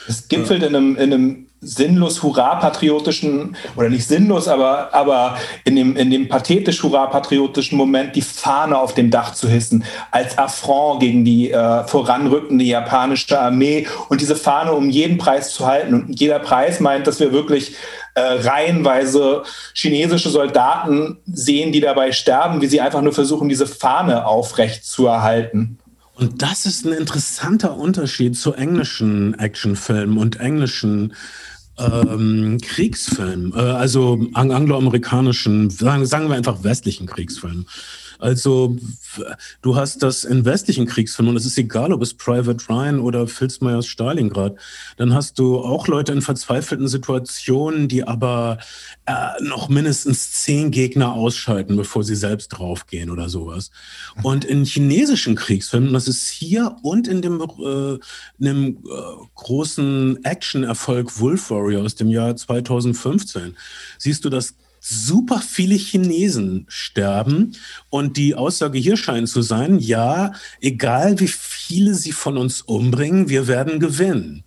Es 0.08 0.28
gipfelt 0.28 0.64
in 0.64 0.76
einem, 0.76 0.96
in 0.96 1.14
einem 1.14 1.48
sinnlos 1.64 2.22
hurra-patriotischen, 2.24 3.56
oder 3.76 3.90
nicht 3.90 4.08
sinnlos, 4.08 4.48
aber, 4.48 4.94
aber 4.94 5.38
in, 5.64 5.76
dem, 5.76 5.96
in 5.96 6.12
dem 6.12 6.28
pathetisch 6.28 6.84
hurra-patriotischen 6.84 7.78
Moment 7.78 8.16
die 8.16 8.22
Fahne 8.22 8.78
auf 8.78 8.94
dem 8.94 9.10
Dach 9.10 9.34
zu 9.34 9.48
hissen, 9.48 9.84
als 10.12 10.38
Affront 10.38 11.00
gegen 11.00 11.26
die 11.26 11.52
äh, 11.52 11.88
voranrückende 11.88 12.66
japanische 12.66 13.40
Armee 13.40 13.88
und 14.10 14.22
diese 14.22 14.36
Fahne 14.36 14.74
um 14.74 14.90
jeden 14.90 15.18
Preis 15.18 15.54
zu 15.54 15.66
halten. 15.66 15.94
Und 15.94 16.20
jeder 16.20 16.40
Preis 16.40 16.80
meint, 16.80 17.08
dass 17.08 17.20
wir 17.20 17.32
wirklich 17.32 17.76
äh, 18.16 18.22
reihenweise 18.22 19.44
chinesische 19.74 20.30
Soldaten 20.30 21.18
sehen, 21.26 21.72
die 21.72 21.80
dabei 21.80 22.12
sterben, 22.12 22.62
wie 22.62 22.68
sie 22.68 22.82
einfach 22.82 23.02
nur 23.02 23.14
versuchen, 23.14 23.50
diese 23.50 23.68
Fahne 23.68 24.26
aufrecht 24.26 24.86
zu 24.86 25.08
erhalten. 25.08 25.80
Und 26.16 26.44
das 26.44 26.66
ist 26.68 26.86
ein 26.86 26.94
interessanter 26.94 27.76
Unterschied 27.76 28.38
zu 28.38 28.54
englischen 28.54 29.38
Actionfilmen 29.40 30.18
und 30.18 30.40
englischen 30.40 31.16
ähm, 31.78 32.60
Kriegsfilmen, 32.62 33.54
äh, 33.54 33.60
also 33.60 34.28
angloamerikanischen, 34.34 35.70
sagen, 35.70 36.06
sagen 36.06 36.30
wir 36.30 36.36
einfach 36.36 36.64
westlichen 36.64 37.08
Kriegsfilmen. 37.08 37.66
Also 38.20 38.78
du 39.62 39.76
hast 39.76 40.04
das 40.04 40.24
in 40.24 40.46
westlichen 40.46 40.86
Kriegsfilmen, 40.86 41.32
und 41.32 41.38
es 41.38 41.46
ist 41.46 41.58
egal, 41.58 41.94
ob 41.94 42.02
es 42.02 42.14
Private 42.14 42.64
Ryan 42.70 43.00
oder 43.00 43.28
Filzmeyers 43.28 43.88
Stalingrad, 43.88 44.56
dann 44.98 45.14
hast 45.14 45.40
du 45.40 45.60
auch 45.60 45.88
Leute 45.88 46.12
in 46.12 46.22
verzweifelten 46.22 46.88
Situationen, 46.88 47.88
die 47.88 48.08
aber 48.08 48.58
äh, 49.06 49.14
noch 49.42 49.70
mindestens 49.70 50.32
zehn 50.44 50.72
Gegner 50.72 51.14
ausschalten, 51.14 51.76
bevor 51.76 52.04
sie 52.04 52.16
selbst 52.16 52.50
draufgehen 52.50 53.10
oder 53.10 53.30
sowas. 53.30 53.72
Und 54.22 54.46
in 54.46 54.66
chinesischen 54.66 55.36
Kriegsfilmen, 55.36 55.94
das 55.94 56.08
ist 56.08 56.30
hier 56.30 56.78
und 56.84 57.08
in 57.08 57.22
dem, 57.22 57.42
äh, 57.42 57.94
in 57.94 58.00
dem 58.40 58.68
äh, 58.78 58.80
großen 59.36 60.24
Action-Erfolg 60.24 61.20
Wolf 61.20 61.50
Warrior 61.50 61.84
aus 61.84 61.96
dem 61.96 62.10
Jahr 62.10 62.36
2015, 62.36 63.56
siehst 63.98 64.26
du 64.26 64.30
das 64.30 64.56
super 64.86 65.42
viele 65.42 65.76
Chinesen 65.76 66.66
sterben. 66.68 67.56
Und 67.90 68.18
die 68.18 68.36
Aussage 68.36 68.78
hier 68.78 68.98
scheint 68.98 69.30
zu 69.30 69.42
sein, 69.42 69.80
ja, 69.80 70.34
egal 70.60 71.20
wie 71.22 71.30
viele 71.30 71.94
sie 71.94 72.12
von 72.12 72.38
uns 72.38 72.62
umbringen, 72.62 73.30
wir 73.30 73.48
werden 73.48 73.80
gewinnen. 73.80 74.44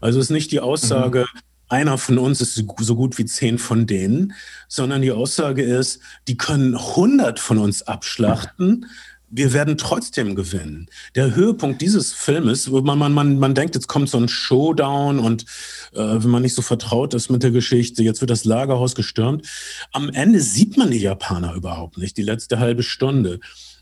Also 0.00 0.20
ist 0.20 0.30
nicht 0.30 0.52
die 0.52 0.60
Aussage, 0.60 1.20
mhm. 1.22 1.40
einer 1.68 1.98
von 1.98 2.18
uns 2.18 2.40
ist 2.40 2.54
so 2.78 2.94
gut 2.94 3.18
wie 3.18 3.24
zehn 3.24 3.58
von 3.58 3.88
denen, 3.88 4.32
sondern 4.68 5.02
die 5.02 5.10
Aussage 5.10 5.62
ist, 5.62 5.98
die 6.28 6.36
können 6.36 6.78
hundert 6.78 7.40
von 7.40 7.58
uns 7.58 7.82
abschlachten 7.82 8.86
wir 9.30 9.52
werden 9.52 9.78
trotzdem 9.78 10.34
gewinnen. 10.34 10.88
Der 11.14 11.34
Höhepunkt 11.34 11.80
dieses 11.80 12.12
Filmes, 12.12 12.68
man, 12.68 12.98
man, 12.98 13.12
man, 13.12 13.38
man 13.38 13.54
denkt, 13.54 13.76
jetzt 13.76 13.86
kommt 13.86 14.10
so 14.10 14.18
ein 14.18 14.28
Showdown 14.28 15.20
und 15.20 15.44
äh, 15.92 15.98
wenn 15.98 16.30
man 16.30 16.42
nicht 16.42 16.54
so 16.54 16.62
vertraut 16.62 17.14
ist 17.14 17.30
mit 17.30 17.42
der 17.42 17.52
Geschichte, 17.52 18.02
jetzt 18.02 18.20
wird 18.20 18.30
das 18.30 18.44
Lagerhaus 18.44 18.94
gestürmt. 18.94 19.46
Am 19.92 20.10
Ende 20.10 20.40
sieht 20.40 20.76
man 20.76 20.90
die 20.90 20.98
Japaner 20.98 21.54
überhaupt 21.54 21.96
nicht, 21.96 22.16
die 22.16 22.22
letzte 22.22 22.58
halbe 22.58 22.82
Stunde. 22.82 23.38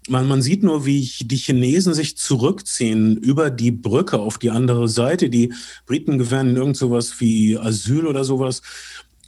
Man, 0.09 0.29
man 0.29 0.43
sieht 0.43 0.63
nur, 0.63 0.87
wie 0.87 1.11
die 1.21 1.37
Chinesen 1.37 1.93
sich 1.93 2.17
zurückziehen 2.17 3.17
über 3.17 3.51
die 3.51 3.71
Brücke 3.71 4.19
auf 4.19 4.39
die 4.39 4.51
andere 4.51 4.89
Seite. 4.89 5.29
Die 5.29 5.53
Briten 5.87 6.19
gewähren 6.19 6.57
irgend 6.57 6.77
sowas 6.77 7.21
wie 7.21 7.59
Asyl 7.59 8.07
oder 8.07 8.25
sowas. 8.25 8.63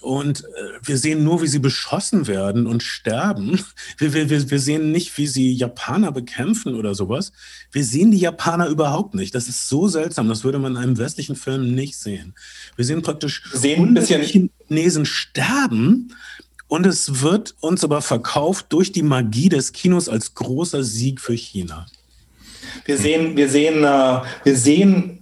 Und 0.00 0.44
äh, 0.44 0.78
wir 0.82 0.96
sehen 0.96 1.24
nur, 1.24 1.42
wie 1.42 1.46
sie 1.46 1.58
beschossen 1.58 2.26
werden 2.26 2.66
und 2.66 2.82
sterben. 2.82 3.60
Wir, 3.98 4.14
wir, 4.14 4.50
wir 4.50 4.58
sehen 4.58 4.92
nicht, 4.92 5.16
wie 5.18 5.26
sie 5.26 5.52
Japaner 5.52 6.10
bekämpfen 6.10 6.74
oder 6.74 6.94
sowas. 6.94 7.32
Wir 7.70 7.84
sehen 7.84 8.10
die 8.10 8.18
Japaner 8.18 8.68
überhaupt 8.68 9.14
nicht. 9.14 9.34
Das 9.34 9.48
ist 9.48 9.68
so 9.68 9.88
seltsam. 9.88 10.28
Das 10.28 10.42
würde 10.42 10.58
man 10.58 10.72
in 10.72 10.78
einem 10.78 10.98
westlichen 10.98 11.36
Film 11.36 11.74
nicht 11.74 11.98
sehen. 11.98 12.34
Wir 12.76 12.84
sehen 12.84 13.02
praktisch 13.02 13.42
sehen 13.52 13.88
ein 13.88 13.94
bisschen 13.94 14.22
Chinesen 14.22 15.04
sterben. 15.04 16.14
Und 16.66 16.86
es 16.86 17.20
wird 17.20 17.54
uns 17.60 17.84
aber 17.84 18.00
verkauft 18.00 18.66
durch 18.70 18.92
die 18.92 19.02
Magie 19.02 19.48
des 19.48 19.72
Kinos 19.72 20.08
als 20.08 20.34
großer 20.34 20.82
Sieg 20.82 21.20
für 21.20 21.34
China. 21.34 21.86
Wir 22.84 22.96
sehen, 22.96 23.36
wir 23.36 23.48
sehen, 23.48 23.84
äh, 23.84 24.20
wir 24.44 24.56
sehen 24.56 25.19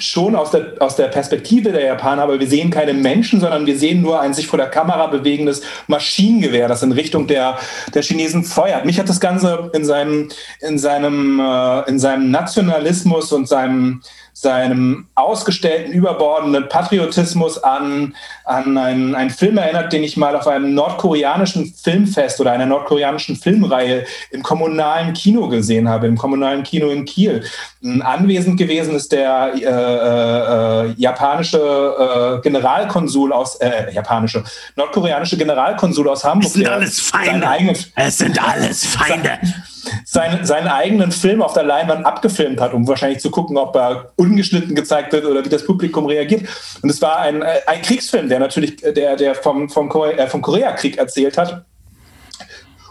schon 0.00 0.34
aus 0.34 0.50
der, 0.50 0.74
aus 0.80 0.96
der 0.96 1.08
Perspektive 1.08 1.72
der 1.72 1.84
Japaner, 1.84 2.22
aber 2.22 2.40
wir 2.40 2.48
sehen 2.48 2.70
keine 2.70 2.94
Menschen, 2.94 3.40
sondern 3.40 3.66
wir 3.66 3.78
sehen 3.78 4.00
nur 4.00 4.20
ein 4.20 4.34
sich 4.34 4.46
vor 4.46 4.58
der 4.58 4.68
Kamera 4.68 5.06
bewegendes 5.06 5.62
Maschinengewehr, 5.86 6.68
das 6.68 6.82
in 6.82 6.92
Richtung 6.92 7.26
der, 7.26 7.58
der 7.94 8.02
Chinesen 8.02 8.44
feuert. 8.44 8.84
Mich 8.84 8.98
hat 8.98 9.08
das 9.08 9.20
Ganze 9.20 9.70
in 9.74 9.84
seinem, 9.84 10.28
in 10.60 10.78
seinem, 10.78 11.40
äh, 11.40 11.88
in 11.88 11.98
seinem 11.98 12.30
Nationalismus 12.30 13.32
und 13.32 13.48
seinem, 13.48 14.02
seinem 14.40 15.06
ausgestellten, 15.14 15.92
überbordenden 15.92 16.68
Patriotismus 16.68 17.62
an, 17.62 18.14
an 18.44 18.78
einen, 18.78 19.14
einen 19.14 19.28
Film 19.28 19.58
erinnert, 19.58 19.92
den 19.92 20.02
ich 20.02 20.16
mal 20.16 20.34
auf 20.34 20.46
einem 20.46 20.74
nordkoreanischen 20.74 21.74
Filmfest 21.74 22.40
oder 22.40 22.52
einer 22.52 22.64
nordkoreanischen 22.64 23.36
Filmreihe 23.36 24.06
im 24.30 24.42
kommunalen 24.42 25.12
Kino 25.12 25.48
gesehen 25.48 25.90
habe, 25.90 26.06
im 26.06 26.16
kommunalen 26.16 26.62
Kino 26.62 26.88
in 26.88 27.04
Kiel. 27.04 27.44
Anwesend 28.00 28.56
gewesen 28.56 28.94
ist 28.94 29.12
der 29.12 29.52
äh, 29.54 30.88
äh, 30.88 30.94
japanische 30.96 31.58
äh, 31.58 32.40
Generalkonsul 32.40 33.34
aus, 33.34 33.56
äh, 33.56 33.92
japanische, 33.92 34.42
nordkoreanische 34.74 35.36
Generalkonsul 35.36 36.08
aus 36.08 36.24
Hamburg. 36.24 36.46
Es 36.46 36.54
sind 36.54 36.68
alles 36.68 37.00
Feinde. 37.00 37.74
Es 37.94 38.18
sind 38.18 38.42
alles 38.42 38.86
Feinde 38.86 39.38
seinen, 40.04 40.44
seinen 40.44 40.68
eigenen 40.68 41.12
Film 41.12 41.42
auf 41.42 41.52
der 41.52 41.62
Leinwand 41.62 42.04
abgefilmt 42.04 42.60
hat, 42.60 42.74
um 42.74 42.86
wahrscheinlich 42.88 43.20
zu 43.20 43.30
gucken, 43.30 43.56
ob 43.56 43.74
er 43.76 44.12
ungeschnitten 44.16 44.74
gezeigt 44.74 45.12
wird 45.12 45.24
oder 45.24 45.44
wie 45.44 45.48
das 45.48 45.64
Publikum 45.64 46.06
reagiert. 46.06 46.48
Und 46.82 46.90
es 46.90 47.00
war 47.02 47.20
ein, 47.20 47.42
äh, 47.42 47.60
ein 47.66 47.82
Kriegsfilm, 47.82 48.28
der 48.28 48.40
natürlich 48.40 48.76
der, 48.76 49.16
der 49.16 49.34
vom, 49.34 49.68
vom, 49.68 49.88
Korea, 49.88 50.16
äh, 50.16 50.26
vom 50.26 50.42
Koreakrieg 50.42 50.98
erzählt 50.98 51.38
hat. 51.38 51.64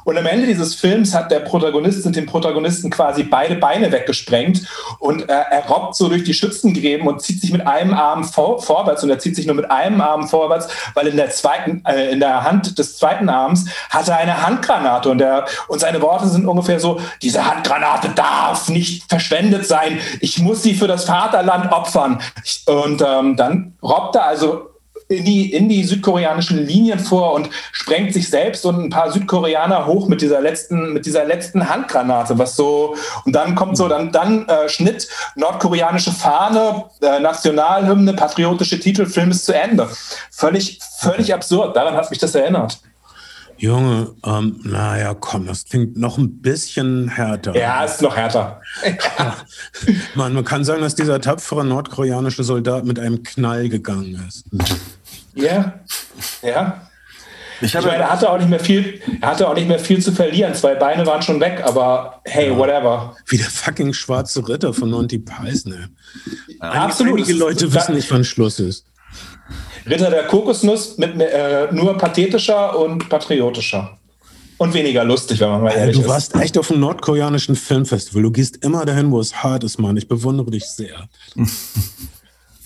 Und 0.10 0.18
am 0.18 0.26
Ende 0.26 0.48
dieses 0.48 0.74
Films 0.74 1.14
hat 1.14 1.30
der 1.30 1.42
Protagonist 1.42 2.02
sind 2.02 2.16
dem 2.16 2.26
Protagonisten 2.26 2.90
quasi 2.90 3.22
beide 3.22 3.54
Beine 3.54 3.92
weggesprengt 3.92 4.64
und 4.98 5.30
äh, 5.30 5.34
er 5.52 5.68
robbt 5.68 5.96
so 5.96 6.10
durch 6.10 6.24
die 6.24 6.34
Schützengräben 6.34 7.08
und 7.08 7.22
zieht 7.22 7.40
sich 7.40 7.52
mit 7.52 7.68
einem 7.68 7.94
Arm 7.94 8.24
vor, 8.24 8.60
vorwärts 8.60 9.04
und 9.04 9.12
er 9.12 9.20
zieht 9.20 9.36
sich 9.36 9.46
nur 9.46 9.56
mit 9.56 9.70
einem 9.70 10.02
Arm 10.02 10.28
vorwärts, 10.28 10.68
weil 10.96 11.06
in 11.06 11.16
der 11.16 11.30
zweiten, 11.30 11.84
äh, 11.86 12.10
in 12.10 12.20
der 12.22 12.44
Hand 12.44 12.80
des 12.80 12.98
zweiten 12.98 13.30
Arms 13.30 13.66
hat 13.92 14.08
er 14.08 14.18
eine 14.18 14.44
Handgranate 14.44 15.10
und 15.10 15.22
er 15.22 15.46
und 15.68 15.80
seine 15.80 16.02
Worte 16.02 16.28
sind 16.28 16.48
ungefähr 16.48 16.80
so: 16.80 17.00
Diese 17.22 17.46
Handgranate 17.46 18.10
darf 18.10 18.68
nicht 18.68 19.08
verschwendet 19.08 19.68
sein. 19.68 20.00
Ich 20.22 20.40
muss 20.40 20.64
sie 20.64 20.74
für 20.74 20.88
das 20.88 21.06
Vaterland 21.06 21.72
opfern. 21.72 22.20
Und 22.66 23.04
ähm, 23.06 23.36
dann 23.36 23.78
robbt 23.84 24.16
er 24.16 24.26
also 24.26 24.70
in 25.10 25.26
die, 25.26 25.52
in 25.54 25.68
die 25.68 25.84
südkoreanischen 25.84 26.66
Linien 26.66 27.00
vor 27.00 27.34
und 27.34 27.50
sprengt 27.72 28.14
sich 28.14 28.30
selbst 28.30 28.64
und 28.66 28.80
ein 28.80 28.90
paar 28.92 29.12
Südkoreaner 29.12 29.88
hoch 29.88 30.08
mit 30.08 30.22
dieser 30.22 30.40
letzten, 30.40 30.94
mit 30.94 31.06
dieser 31.08 31.26
letzten 31.26 31.68
Handgranate, 31.68 32.38
was 32.38 32.56
so, 32.56 32.96
und 33.26 33.36
dann 33.36 33.56
kommt 33.56 33.76
so, 33.76 33.88
dann, 33.88 34.12
dann 34.12 34.48
äh, 34.48 34.70
Schnitt, 34.70 35.08
nordkoreanische 35.36 36.12
Fahne, 36.12 36.86
äh, 37.02 37.20
Nationalhymne, 37.20 38.14
patriotische 38.14 38.80
Titel, 38.80 39.08
Film 39.08 39.32
ist 39.32 39.46
zu 39.46 39.54
Ende. 39.54 39.90
Völlig, 40.30 40.80
völlig 41.00 41.34
absurd. 41.34 41.76
Daran 41.76 41.96
hat 41.96 42.10
mich 42.12 42.20
das 42.20 42.36
erinnert. 42.36 42.80
Junge, 43.58 44.16
ähm, 44.26 44.62
naja, 44.64 45.14
komm, 45.20 45.48
das 45.48 45.66
klingt 45.66 45.98
noch 45.98 46.18
ein 46.18 46.40
bisschen 46.40 47.10
härter. 47.10 47.54
Ja, 47.58 47.84
ist 47.84 48.02
noch 48.02 48.16
härter. 48.16 48.62
man, 50.16 50.34
man 50.34 50.46
kann 50.46 50.64
sagen, 50.64 50.82
dass 50.82 50.96
dieser 50.96 51.20
tapfere 51.20 51.66
nordkoreanische 51.66 52.46
Soldat 52.46 52.86
mit 52.86 53.00
einem 53.00 53.22
Knall 53.24 53.68
gegangen 53.68 54.24
ist. 54.28 54.46
Ja, 55.42 55.74
ja. 56.42 56.90
Ich, 57.62 57.76
ich 57.76 57.86
meine, 57.86 58.04
er 58.04 58.12
hatte 58.12 58.30
auch 58.30 58.38
nicht 58.38 58.50
mehr 58.50 58.60
viel, 58.60 59.02
er 59.20 59.32
hatte 59.32 59.48
auch 59.48 59.54
nicht 59.54 59.68
mehr 59.68 59.80
viel 59.80 60.02
zu 60.02 60.12
verlieren. 60.12 60.54
Zwei 60.54 60.76
Beine 60.76 61.06
waren 61.06 61.22
schon 61.22 61.40
weg, 61.42 61.62
aber 61.64 62.22
hey, 62.26 62.50
ja. 62.50 62.58
whatever. 62.58 63.16
Wie 63.28 63.38
der 63.38 63.48
fucking 63.48 63.94
schwarze 63.94 64.48
Ritter 64.48 64.74
von 64.74 64.90
Monty 64.90 65.20
Python. 65.20 65.74
Ne? 65.74 65.90
Absolut. 66.60 67.20
Einige 67.20 67.34
Leute 67.34 67.74
wissen 67.74 67.96
nicht, 67.96 68.10
wann 68.12 68.24
Schluss 68.24 68.60
ist. 68.60 68.86
Ritter 69.86 70.10
der 70.10 70.28
Kokosnuss 70.28 70.98
mit 70.98 71.20
äh, 71.20 71.68
nur 71.72 71.98
pathetischer 71.98 72.78
und 72.78 73.10
patriotischer. 73.10 73.98
Und 74.58 74.74
weniger 74.74 75.06
lustig, 75.06 75.40
wenn 75.40 75.50
man 75.50 75.64
mal 75.64 75.72
ehrlich 75.72 75.98
ist. 75.98 76.06
Du 76.06 76.10
warst 76.10 76.36
echt 76.36 76.58
auf 76.58 76.70
einem 76.70 76.82
nordkoreanischen 76.82 77.56
Filmfestival. 77.56 78.24
Du 78.24 78.32
gehst 78.32 78.64
immer 78.64 78.86
dahin, 78.86 79.10
wo 79.10 79.20
es 79.20 79.42
hart 79.42 79.64
ist, 79.64 79.80
Mann. 79.80 79.96
Ich 79.96 80.08
bewundere 80.08 80.52
dich 80.52 80.66
sehr. 80.66 81.08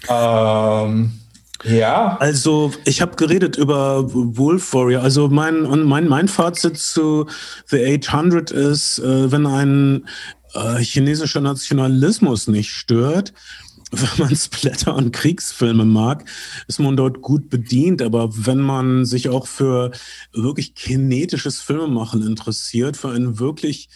ähm. 0.10 1.20
Ja. 1.64 2.18
Also 2.18 2.72
ich 2.86 3.02
habe 3.02 3.16
geredet 3.16 3.58
über 3.58 4.14
Wolf 4.14 4.74
Warrior. 4.74 5.02
Also 5.02 5.28
mein, 5.30 5.64
mein, 5.86 6.08
mein 6.08 6.28
Fazit 6.28 6.78
zu 6.78 7.28
The 7.68 8.00
800 8.04 8.52
ist, 8.52 9.00
äh, 9.00 9.32
wenn 9.32 9.46
ein 9.46 10.08
äh, 10.54 10.78
chinesischer 10.80 11.42
Nationalismus 11.42 12.48
nicht 12.48 12.72
stört, 12.72 13.34
wenn 13.92 14.26
man 14.26 14.36
Splatter 14.36 14.96
und 14.96 15.12
Kriegsfilme 15.12 15.86
mag, 15.86 16.26
ist 16.68 16.80
man 16.80 16.98
dort 16.98 17.22
gut 17.22 17.50
bedient. 17.50 18.02
Aber 18.02 18.30
wenn 18.34 18.60
man 18.60 19.06
sich 19.06 19.30
auch 19.30 19.48
für 19.48 19.92
wirklich 20.34 20.76
kinetisches 20.76 21.62
Filmemachen 21.62 22.26
interessiert, 22.26 22.98
für 22.98 23.12
einen 23.12 23.40
wirklich 23.40 23.90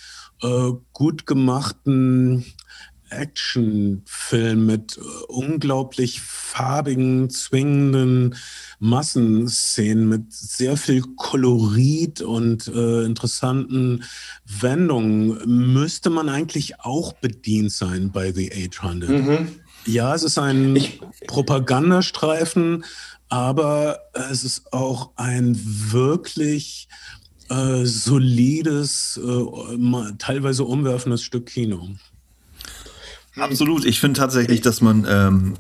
äh, 0.44 0.72
gut 0.94 1.26
gemachten 1.26 2.46
Actionfilm 3.10 4.66
mit 4.66 4.98
äh, 4.98 5.02
unglaublich 5.28 6.22
farbigen, 6.22 7.30
zwingenden 7.30 8.36
Massenszenen, 8.80 10.10
mit 10.10 10.34
sehr 10.34 10.78
viel 10.78 11.02
Kolorit 11.16 12.22
und 12.22 12.68
äh, 12.68 13.04
interessanten 13.04 14.04
Wendungen, 14.46 15.74
müsste 15.74 16.10
man 16.10 16.30
eigentlich 16.30 16.80
auch 16.80 17.14
bedient 17.14 17.72
sein 17.72 18.12
bei 18.12 18.32
The 18.32 18.52
800. 18.70 19.10
Mhm. 19.10 19.48
Ja, 19.86 20.14
es 20.14 20.24
ist 20.24 20.38
ein 20.38 20.76
ich, 20.76 21.00
Propagandastreifen, 21.28 22.84
aber 23.30 24.00
es 24.14 24.44
ist 24.44 24.74
auch 24.74 25.12
ein 25.16 25.58
wirklich 25.64 26.88
äh, 27.50 27.86
solides, 27.86 29.18
äh, 29.24 30.14
teilweise 30.18 30.66
umwerfendes 30.66 31.24
Stück 31.24 31.48
Kino. 31.48 31.88
Absolut. 33.40 33.86
Ich 33.86 34.00
finde 34.00 34.20
tatsächlich, 34.20 34.62
dass 34.62 34.82
man 34.82 35.06
ähm, 35.10 35.54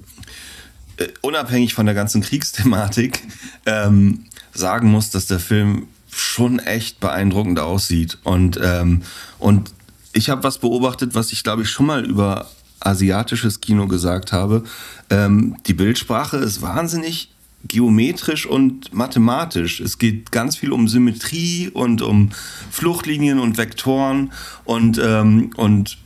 äh, 0.97 1.07
unabhängig 1.21 1.73
von 1.73 1.85
der 1.85 1.95
ganzen 1.95 2.21
Kriegsthematik 2.21 3.21
ähm, 3.65 4.25
sagen 4.53 4.89
muss, 4.89 5.09
dass 5.09 5.27
der 5.27 5.39
Film 5.39 5.87
schon 6.09 6.59
echt 6.59 6.99
beeindruckend 6.99 7.59
aussieht. 7.59 8.17
Und, 8.23 8.59
ähm, 8.61 9.03
und 9.39 9.71
ich 10.13 10.29
habe 10.29 10.43
was 10.43 10.57
beobachtet, 10.57 11.13
was 11.13 11.31
ich 11.31 11.43
glaube 11.43 11.61
ich 11.61 11.69
schon 11.69 11.85
mal 11.85 12.03
über 12.05 12.47
asiatisches 12.79 13.61
Kino 13.61 13.87
gesagt 13.87 14.31
habe. 14.31 14.63
Ähm, 15.09 15.57
die 15.67 15.73
Bildsprache 15.73 16.37
ist 16.37 16.61
wahnsinnig 16.61 17.29
geometrisch 17.67 18.45
und 18.45 18.93
mathematisch. 18.93 19.79
Es 19.79 19.97
geht 19.97 20.31
ganz 20.31 20.55
viel 20.55 20.71
um 20.71 20.87
Symmetrie 20.87 21.69
und 21.69 22.01
um 22.01 22.29
Fluchtlinien 22.71 23.39
und 23.39 23.57
Vektoren 23.57 24.31
und, 24.63 24.99
ähm, 25.03 25.51
und 25.57 25.97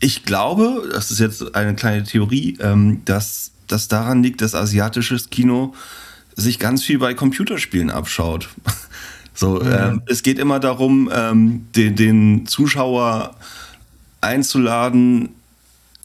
ich 0.00 0.24
glaube, 0.24 0.88
das 0.92 1.10
ist 1.10 1.20
jetzt 1.20 1.54
eine 1.54 1.74
kleine 1.74 2.04
Theorie, 2.04 2.58
ähm, 2.60 3.02
dass 3.04 3.52
das 3.66 3.88
daran 3.88 4.22
liegt, 4.22 4.40
dass 4.40 4.54
asiatisches 4.54 5.30
Kino 5.30 5.74
sich 6.34 6.58
ganz 6.58 6.84
viel 6.84 6.98
bei 6.98 7.14
Computerspielen 7.14 7.90
abschaut. 7.90 8.48
So, 9.38 9.60
mhm. 9.60 9.70
ähm, 9.70 10.02
es 10.06 10.22
geht 10.22 10.38
immer 10.38 10.60
darum, 10.60 11.10
ähm, 11.12 11.66
den, 11.76 11.94
den 11.94 12.46
Zuschauer 12.46 13.36
einzuladen, 14.22 15.28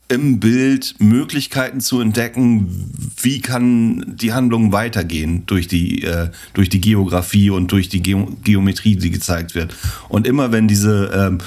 im 0.10 0.42
Bild 0.42 0.96
Möglichkeiten 1.00 1.80
zu 1.80 2.02
entdecken, 2.02 2.92
wie 3.22 3.40
kann 3.40 4.18
die 4.18 4.34
Handlung 4.34 4.74
weitergehen 4.74 5.44
durch 5.46 5.70
die, 5.70 6.04
äh, 6.04 6.30
durch 6.54 6.68
die 6.68 6.82
Geografie 6.82 7.50
und 7.50 7.72
durch 7.72 7.88
die 7.88 8.04
Ge 8.04 8.28
Geometrie, 8.44 8.98
die 8.98 9.12
gezeigt 9.12 9.56
wird. 9.56 9.74
Und 10.10 10.28
immer 10.28 10.52
wenn 10.52 10.68
diese 10.68 11.12
ähm, 11.14 11.38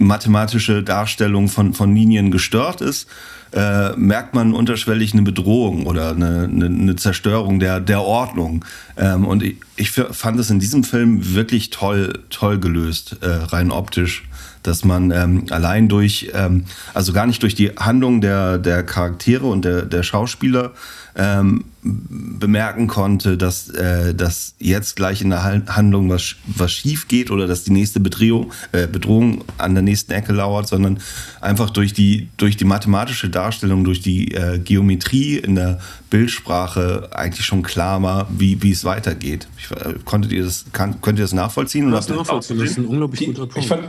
mathematische 0.00 0.82
Darstellung 0.82 1.48
von, 1.48 1.74
von 1.74 1.94
Linien 1.94 2.30
gestört 2.30 2.80
ist, 2.80 3.06
äh, 3.52 3.90
merkt 3.96 4.34
man 4.34 4.54
unterschwellig 4.54 5.12
eine 5.12 5.22
Bedrohung 5.22 5.86
oder 5.86 6.10
eine, 6.10 6.48
eine, 6.50 6.66
eine 6.66 6.96
Zerstörung 6.96 7.60
der, 7.60 7.80
der 7.80 8.02
Ordnung. 8.02 8.64
Ähm, 8.96 9.26
und 9.26 9.42
ich, 9.42 9.56
ich 9.76 9.90
fand 9.90 10.40
es 10.40 10.50
in 10.50 10.58
diesem 10.58 10.84
Film 10.84 11.34
wirklich 11.34 11.70
toll, 11.70 12.20
toll 12.30 12.58
gelöst, 12.58 13.18
äh, 13.20 13.26
rein 13.26 13.70
optisch 13.70 14.24
dass 14.62 14.84
man 14.84 15.10
ähm, 15.10 15.44
allein 15.50 15.88
durch, 15.88 16.30
ähm, 16.34 16.64
also 16.92 17.12
gar 17.12 17.26
nicht 17.26 17.42
durch 17.42 17.54
die 17.54 17.70
Handlung 17.70 18.20
der, 18.20 18.58
der 18.58 18.82
Charaktere 18.82 19.46
und 19.46 19.64
der, 19.64 19.82
der 19.82 20.02
Schauspieler 20.02 20.72
ähm, 21.16 21.64
bemerken 21.82 22.86
konnte, 22.86 23.38
dass, 23.38 23.70
äh, 23.70 24.14
dass 24.14 24.54
jetzt 24.58 24.96
gleich 24.96 25.22
in 25.22 25.30
der 25.30 25.42
Handlung 25.44 26.10
was, 26.10 26.36
was 26.46 26.72
schief 26.72 27.08
geht 27.08 27.30
oder 27.30 27.46
dass 27.46 27.64
die 27.64 27.72
nächste 27.72 28.00
Bedrohung, 28.00 28.52
äh, 28.72 28.86
Bedrohung 28.86 29.44
an 29.56 29.74
der 29.74 29.82
nächsten 29.82 30.12
Ecke 30.12 30.32
lauert, 30.32 30.68
sondern 30.68 31.00
einfach 31.40 31.70
durch 31.70 31.94
die, 31.94 32.28
durch 32.36 32.56
die 32.56 32.64
mathematische 32.64 33.30
Darstellung, 33.30 33.84
durch 33.84 34.02
die 34.02 34.32
äh, 34.32 34.58
Geometrie 34.58 35.36
in 35.36 35.54
der 35.54 35.80
Bildsprache 36.10 37.08
eigentlich 37.12 37.46
schon 37.46 37.62
klar 37.62 38.02
war, 38.02 38.28
wie, 38.30 38.62
wie 38.62 38.72
es 38.72 38.84
weitergeht. 38.84 39.48
Ich, 39.56 39.70
äh, 39.70 39.94
konntet 40.04 40.32
ihr 40.32 40.44
das, 40.44 40.66
kann, 40.72 41.00
könnt 41.00 41.18
ihr 41.18 41.24
das 41.24 41.32
nachvollziehen? 41.32 41.90
Das, 41.90 42.08
nachvollziehen. 42.08 42.58
das 42.58 42.72
ist 42.72 42.78
ein 42.78 42.86
unglaublich 42.86 43.26
guter 43.26 43.46
Punkt. 43.46 43.58
Ich 43.58 43.66
fand, 43.68 43.84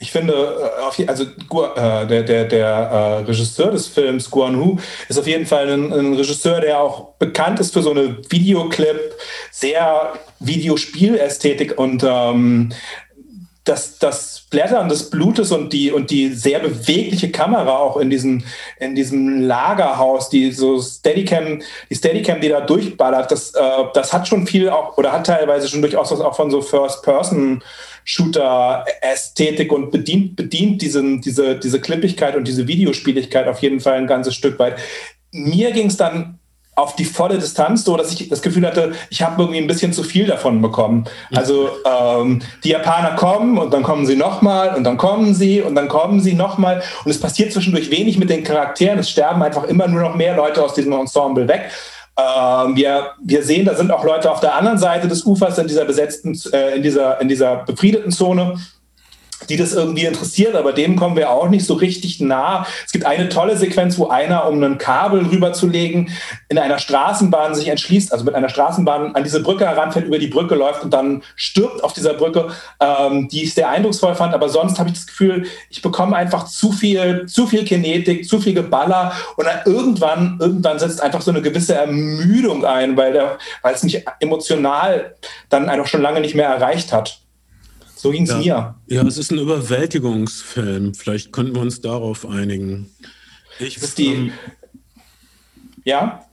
ich 0.00 0.12
finde, 0.12 0.70
äh, 0.98 1.06
also 1.06 1.24
äh, 1.24 2.06
der, 2.06 2.22
der, 2.22 2.44
der 2.44 2.68
äh, 2.68 3.24
Regisseur 3.24 3.70
des 3.70 3.88
Films, 3.88 4.30
Guan 4.30 4.56
Hu, 4.56 4.78
ist 5.08 5.18
auf 5.18 5.26
jeden 5.26 5.46
Fall 5.46 5.68
ein, 5.68 5.92
ein, 5.92 6.14
Regisseur, 6.14 6.60
der 6.60 6.80
auch 6.80 7.14
bekannt 7.18 7.60
ist 7.60 7.72
für 7.72 7.82
so 7.82 7.90
eine 7.90 8.18
Videoclip, 8.28 9.14
sehr 9.50 10.12
Videospielästhetik 10.40 11.78
und 11.78 12.04
ähm, 12.06 12.72
das, 13.68 13.98
das 13.98 14.46
Blättern 14.50 14.88
des 14.88 15.10
Blutes 15.10 15.52
und 15.52 15.72
die, 15.72 15.92
und 15.92 16.10
die 16.10 16.32
sehr 16.32 16.60
bewegliche 16.60 17.30
Kamera 17.30 17.78
auch 17.78 17.96
in 17.98 18.10
diesem, 18.10 18.42
in 18.80 18.94
diesem 18.94 19.42
Lagerhaus, 19.42 20.30
die 20.30 20.52
so 20.52 20.80
Steadicam, 20.80 21.60
die 21.90 21.94
Steadicam, 21.94 22.40
die 22.40 22.48
da 22.48 22.60
durchballert, 22.60 23.30
das, 23.30 23.54
äh, 23.54 23.60
das 23.94 24.12
hat 24.12 24.26
schon 24.26 24.46
viel 24.46 24.68
auch, 24.68 24.96
oder 24.96 25.12
hat 25.12 25.26
teilweise 25.26 25.68
schon 25.68 25.82
durchaus 25.82 26.10
was 26.10 26.20
auch 26.20 26.36
von 26.36 26.50
so 26.50 26.60
First-Person- 26.60 27.62
Shooter-Ästhetik 28.10 29.70
und 29.70 29.90
bedient, 29.90 30.34
bedient 30.34 30.80
diesen, 30.80 31.20
diese, 31.20 31.58
diese 31.58 31.78
Klippigkeit 31.78 32.36
und 32.36 32.48
diese 32.48 32.66
Videospieligkeit 32.66 33.46
auf 33.46 33.60
jeden 33.60 33.80
Fall 33.80 33.98
ein 33.98 34.06
ganzes 34.06 34.34
Stück 34.34 34.58
weit. 34.58 34.78
Mir 35.30 35.72
ging 35.72 35.88
es 35.88 35.98
dann 35.98 36.37
auf 36.78 36.94
die 36.94 37.04
volle 37.04 37.38
Distanz, 37.38 37.84
so 37.84 37.96
dass 37.96 38.12
ich 38.12 38.28
das 38.28 38.40
Gefühl 38.40 38.64
hatte, 38.64 38.92
ich 39.10 39.20
habe 39.22 39.42
irgendwie 39.42 39.58
ein 39.58 39.66
bisschen 39.66 39.92
zu 39.92 40.04
viel 40.04 40.26
davon 40.26 40.62
bekommen. 40.62 41.04
Also 41.34 41.70
ähm, 41.84 42.40
die 42.62 42.70
Japaner 42.70 43.16
kommen 43.16 43.58
und 43.58 43.74
dann 43.74 43.82
kommen 43.82 44.06
sie 44.06 44.14
nochmal 44.14 44.76
und 44.76 44.84
dann 44.84 44.96
kommen 44.96 45.34
sie 45.34 45.60
und 45.60 45.74
dann 45.74 45.88
kommen 45.88 46.20
sie 46.20 46.34
nochmal 46.34 46.82
und 47.04 47.10
es 47.10 47.20
passiert 47.20 47.52
zwischendurch 47.52 47.90
wenig 47.90 48.18
mit 48.18 48.30
den 48.30 48.44
Charakteren. 48.44 49.00
Es 49.00 49.10
sterben 49.10 49.42
einfach 49.42 49.64
immer 49.64 49.88
nur 49.88 50.02
noch 50.02 50.14
mehr 50.14 50.36
Leute 50.36 50.62
aus 50.62 50.74
diesem 50.74 50.92
Ensemble 50.92 51.48
weg. 51.48 51.70
Ähm, 52.16 52.76
wir, 52.76 53.10
wir 53.22 53.42
sehen, 53.42 53.64
da 53.66 53.74
sind 53.74 53.90
auch 53.90 54.04
Leute 54.04 54.30
auf 54.30 54.40
der 54.40 54.54
anderen 54.54 54.78
Seite 54.78 55.08
des 55.08 55.24
Ufers 55.24 55.58
in 55.58 55.66
dieser 55.66 55.84
besetzten, 55.84 56.38
äh, 56.52 56.76
in 56.76 56.82
dieser, 56.82 57.20
in 57.20 57.28
dieser 57.28 57.56
befriedeten 57.64 58.12
Zone 58.12 58.54
die 59.48 59.56
das 59.56 59.72
irgendwie 59.72 60.04
interessiert, 60.04 60.54
aber 60.54 60.72
dem 60.72 60.96
kommen 60.96 61.16
wir 61.16 61.30
auch 61.30 61.48
nicht 61.48 61.64
so 61.64 61.74
richtig 61.74 62.20
nah. 62.20 62.66
Es 62.84 62.92
gibt 62.92 63.06
eine 63.06 63.28
tolle 63.28 63.56
Sequenz, 63.56 63.98
wo 63.98 64.08
einer, 64.08 64.46
um 64.46 64.62
ein 64.62 64.78
Kabel 64.78 65.26
rüberzulegen, 65.26 66.10
in 66.48 66.58
einer 66.58 66.78
Straßenbahn 66.78 67.54
sich 67.54 67.68
entschließt, 67.68 68.12
also 68.12 68.24
mit 68.24 68.34
einer 68.34 68.48
Straßenbahn 68.48 69.14
an 69.14 69.24
diese 69.24 69.42
Brücke 69.42 69.66
heranfährt, 69.66 70.06
über 70.06 70.18
die 70.18 70.26
Brücke 70.26 70.54
läuft 70.54 70.82
und 70.82 70.92
dann 70.92 71.22
stirbt 71.36 71.82
auf 71.82 71.92
dieser 71.92 72.14
Brücke, 72.14 72.48
ähm, 72.80 73.28
die 73.28 73.44
ich 73.44 73.54
sehr 73.54 73.68
eindrucksvoll 73.68 74.14
fand. 74.14 74.34
Aber 74.34 74.48
sonst 74.48 74.78
habe 74.78 74.88
ich 74.90 74.94
das 74.94 75.06
Gefühl, 75.06 75.46
ich 75.70 75.82
bekomme 75.82 76.16
einfach 76.16 76.46
zu 76.46 76.72
viel, 76.72 77.26
zu 77.26 77.46
viel 77.46 77.64
Kinetik, 77.64 78.28
zu 78.28 78.40
viel 78.40 78.54
Geballer 78.54 79.12
und 79.36 79.46
irgendwann, 79.64 80.38
irgendwann 80.40 80.78
setzt 80.78 81.00
einfach 81.00 81.22
so 81.22 81.30
eine 81.30 81.42
gewisse 81.42 81.74
Ermüdung 81.74 82.64
ein, 82.64 82.96
weil, 82.96 83.12
der, 83.12 83.38
weil 83.62 83.74
es 83.74 83.82
mich 83.82 84.04
emotional 84.20 85.14
dann 85.48 85.68
einfach 85.68 85.86
schon 85.86 86.02
lange 86.02 86.20
nicht 86.20 86.34
mehr 86.34 86.48
erreicht 86.48 86.92
hat. 86.92 87.20
So 87.98 88.12
ging 88.12 88.22
es 88.22 88.44
ja. 88.44 88.76
mir. 88.86 88.96
Ja, 88.96 89.06
es 89.06 89.18
ist 89.18 89.32
ein 89.32 89.38
Überwältigungsfilm. 89.38 90.94
Vielleicht 90.94 91.32
könnten 91.32 91.56
wir 91.56 91.62
uns 91.62 91.80
darauf 91.80 92.26
einigen. 92.26 92.88
Ich, 93.58 93.80
das 93.80 93.96
die, 93.96 94.14
ähm, 94.14 94.32
ja, 95.84 96.24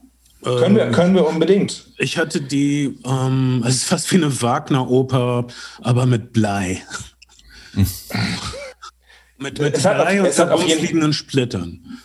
können, 0.42 0.76
wir, 0.76 0.84
ähm, 0.84 0.92
können 0.92 1.14
wir 1.16 1.26
unbedingt. 1.26 1.88
Ich 1.98 2.18
hatte 2.18 2.40
die, 2.40 2.96
ähm, 3.04 3.64
es 3.66 3.76
ist 3.76 3.84
fast 3.84 4.12
wie 4.12 4.16
eine 4.16 4.42
Wagner-Oper, 4.42 5.48
aber 5.80 6.06
mit 6.06 6.32
Blei. 6.32 6.82
mit, 9.38 9.58
mit 9.58 9.82
Blei 9.82 10.22
auf, 10.22 10.38
und 10.38 10.70
fliegenden 10.70 11.12
Splittern. 11.12 11.98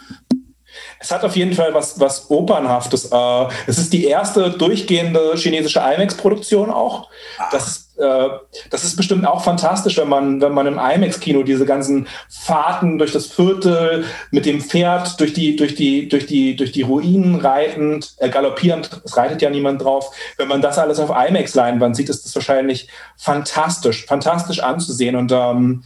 Es 1.02 1.12
hat 1.12 1.24
auf 1.24 1.36
jeden 1.36 1.54
Fall 1.54 1.74
was, 1.74 2.00
was 2.00 2.30
Opernhaftes. 2.30 3.06
Äh, 3.12 3.46
es 3.66 3.80
ist 3.80 3.92
die 3.92 4.06
erste 4.06 4.52
durchgehende 4.52 5.34
chinesische 5.36 5.80
IMAX-Produktion 5.80 6.70
auch. 6.70 7.10
Das 7.52 7.68
ist 7.68 7.92
äh, 8.02 8.30
das 8.70 8.84
ist 8.84 8.96
bestimmt 8.96 9.26
auch 9.28 9.44
fantastisch, 9.44 9.98
wenn 9.98 10.10
man, 10.10 10.42
wenn 10.42 10.54
man 10.54 10.66
im 10.66 10.80
IMAX-Kino 10.80 11.44
diese 11.44 11.66
ganzen 11.66 12.08
Fahrten 12.30 12.98
durch 12.98 13.12
das 13.12 13.28
Viertel 13.28 14.06
mit 14.32 14.46
dem 14.46 14.62
Pferd 14.62 15.20
durch 15.20 15.34
die, 15.34 15.56
durch 15.56 15.76
die, 15.76 16.10
durch 16.10 16.26
die, 16.26 16.56
durch 16.56 16.72
die 16.72 16.82
Ruinen 16.82 17.36
reitend, 17.36 18.16
äh, 18.18 18.30
galoppierend, 18.30 19.02
es 19.04 19.18
reitet 19.18 19.42
ja 19.42 19.50
niemand 19.50 19.84
drauf. 19.84 20.16
Wenn 20.38 20.48
man 20.48 20.62
das 20.62 20.80
alles 20.80 21.00
auf 21.00 21.10
IMAX-Leinwand 21.10 21.96
sieht, 21.96 22.10
ist 22.10 22.26
das 22.26 22.36
wahrscheinlich 22.36 22.88
fantastisch, 23.18 24.06
fantastisch 24.06 24.62
anzusehen 24.62 25.16
und, 25.16 25.32
ähm, 25.32 25.84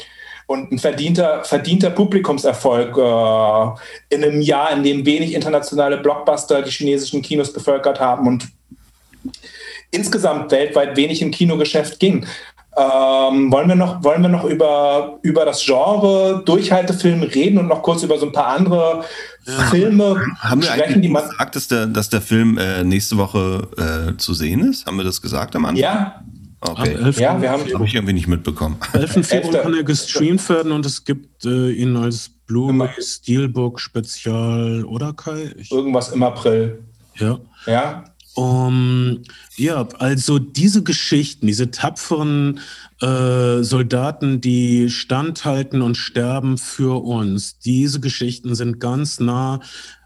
und 0.47 0.71
ein 0.71 0.79
verdienter, 0.79 1.43
verdienter 1.43 1.89
Publikumserfolg 1.89 2.97
äh, 2.97 4.15
in 4.15 4.23
einem 4.23 4.41
Jahr, 4.41 4.71
in 4.71 4.83
dem 4.83 5.05
wenig 5.05 5.33
internationale 5.33 5.97
Blockbuster 5.97 6.61
die 6.61 6.71
chinesischen 6.71 7.21
Kinos 7.21 7.51
bevölkert 7.51 7.99
haben 7.99 8.27
und 8.27 8.47
insgesamt 9.91 10.51
weltweit 10.51 10.95
wenig 10.97 11.21
im 11.21 11.31
Kinogeschäft 11.31 11.99
ging. 11.99 12.25
Ähm, 12.77 13.51
wollen 13.53 13.69
wir 13.69 13.75
noch, 13.75 14.03
wollen 14.03 14.21
wir 14.21 14.27
noch 14.27 14.43
über, 14.43 15.17
über 15.21 15.45
das 15.45 15.63
Genre 15.63 16.43
Durchhaltefilm 16.45 17.23
reden 17.23 17.57
und 17.57 17.67
noch 17.67 17.81
kurz 17.81 18.03
über 18.03 18.17
so 18.17 18.25
ein 18.25 18.33
paar 18.33 18.47
andere 18.47 19.05
ja. 19.45 19.53
Filme 19.69 20.21
haben 20.39 20.61
wir 20.61 20.69
sprechen, 20.69 21.01
die 21.01 21.07
man 21.07 21.23
gesagt, 21.29 21.55
dass 21.55 21.67
der, 21.69 21.85
dass 21.85 22.09
der 22.09 22.19
Film 22.19 22.57
äh, 22.57 22.83
nächste 22.83 23.17
Woche 23.17 23.67
äh, 23.77 24.17
zu 24.17 24.33
sehen 24.33 24.69
ist? 24.69 24.85
Haben 24.85 24.97
wir 24.97 25.05
das 25.05 25.21
gesagt 25.21 25.55
am 25.55 25.63
Anfang? 25.65 25.81
Ja. 25.81 26.21
Okay. 26.61 26.97
Ja, 27.17 27.41
wir 27.41 27.51
haben 27.51 27.73
habe 27.73 27.85
ich 27.85 27.95
irgendwie 27.95 28.13
nicht 28.13 28.27
mitbekommen. 28.27 28.77
11. 28.93 29.27
Februar 29.27 29.63
kann 29.63 29.73
er 29.73 29.83
gestreamt 29.83 30.47
werden 30.49 30.71
und 30.71 30.85
es 30.85 31.03
gibt 31.03 31.45
äh, 31.45 31.71
ihn 31.71 31.95
als 31.95 32.31
Blu-ray 32.47 33.01
Steelbook 33.01 33.79
Spezial 33.79 34.83
oder 34.85 35.13
Kai? 35.13 35.53
Ich 35.57 35.71
Irgendwas 35.71 36.09
im 36.09 36.23
April. 36.23 36.83
Ja. 37.15 37.39
Ja. 37.65 38.05
Um, 38.35 39.23
ja, 39.55 39.87
also 39.97 40.39
diese 40.39 40.83
Geschichten, 40.83 41.47
diese 41.47 41.71
tapferen 41.71 42.59
äh, 43.01 43.63
Soldaten, 43.63 44.41
die 44.41 44.89
standhalten 44.89 45.81
und 45.81 45.95
sterben 45.95 46.57
für 46.57 47.01
uns, 47.01 47.59
diese 47.59 48.01
Geschichten 48.01 48.53
sind 48.53 48.81
ganz 48.81 49.21
nah 49.21 49.61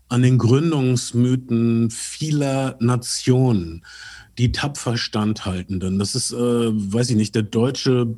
an 0.09 0.21
den 0.21 0.37
Gründungsmythen 0.37 1.89
vieler 1.89 2.75
Nationen 2.79 3.83
die 4.39 4.53
tapfer 4.53 4.97
standhaltenden. 4.97 5.99
Das 5.99 6.15
ist, 6.15 6.31
äh, 6.31 6.35
weiß 6.37 7.09
ich 7.09 7.17
nicht, 7.17 7.35
der 7.35 7.43
deutsche 7.43 8.17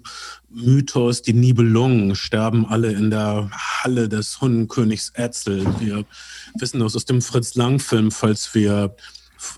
Mythos, 0.50 1.24
die 1.24 1.34
Nibelungen 1.34 2.16
sterben 2.16 2.68
alle 2.68 2.92
in 2.92 3.10
der 3.10 3.50
Halle 3.52 4.08
des 4.08 4.40
Hundenkönigs 4.40 5.10
Etzel. 5.16 5.66
Wir 5.80 6.06
wissen 6.60 6.80
das 6.80 6.96
aus 6.96 7.06
dem 7.06 7.24
Fritz 7.24 7.56
Lang-Film, 7.56 8.12
falls 8.12 8.54
wir 8.54 8.96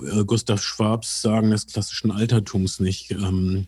äh, 0.01 0.23
Gustav 0.23 0.63
Schwabs 0.63 1.21
Sagen 1.21 1.51
des 1.51 1.67
klassischen 1.67 2.11
Altertums 2.11 2.79
nicht 2.79 3.11
ähm, 3.11 3.67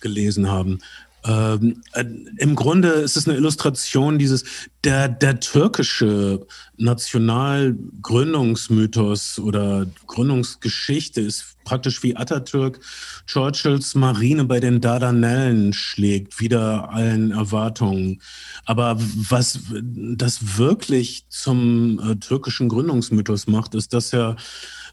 gelesen 0.00 0.48
haben. 0.48 0.78
Ähm, 1.24 1.82
äh, 1.92 2.04
Im 2.38 2.56
Grunde 2.56 2.88
ist 2.88 3.16
es 3.16 3.28
eine 3.28 3.36
Illustration 3.36 4.18
dieses, 4.18 4.44
der, 4.82 5.08
der 5.08 5.38
türkische 5.40 6.46
Nationalgründungsmythos 6.76 9.38
oder 9.38 9.86
Gründungsgeschichte 10.06 11.20
ist 11.20 11.56
praktisch 11.64 12.02
wie 12.02 12.16
Atatürk 12.16 12.80
Churchills 13.26 13.94
Marine 13.94 14.44
bei 14.44 14.58
den 14.58 14.80
Dardanellen 14.80 15.72
schlägt, 15.72 16.40
wieder 16.40 16.90
allen 16.90 17.30
Erwartungen. 17.30 18.20
Aber 18.64 18.96
was 18.98 19.60
das 19.70 20.58
wirklich 20.58 21.26
zum 21.28 22.00
äh, 22.00 22.16
türkischen 22.16 22.68
Gründungsmythos 22.68 23.46
macht, 23.46 23.76
ist, 23.76 23.92
dass 23.92 24.12
er 24.12 24.34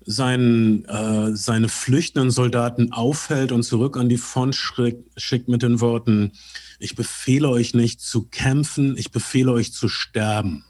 seinen, 0.06 0.86
äh, 0.86 1.36
seine 1.36 1.70
flüchtenden 1.70 2.32
Soldaten 2.32 2.92
aufhält 2.92 3.52
und 3.52 3.64
zurück 3.64 3.98
an 3.98 4.10
die 4.10 4.18
Front 4.18 4.56
schickt 4.56 5.48
mit 5.50 5.62
den 5.62 5.82
Worten, 5.82 6.32
ich 6.80 6.96
befehle 6.96 7.50
euch 7.50 7.74
nicht 7.74 8.02
zu 8.02 8.24
kämpfen, 8.24 8.98
ich 8.98 9.12
befehle 9.12 9.52
euch 9.52 9.74
zu 9.74 9.90
sterben. 9.90 10.64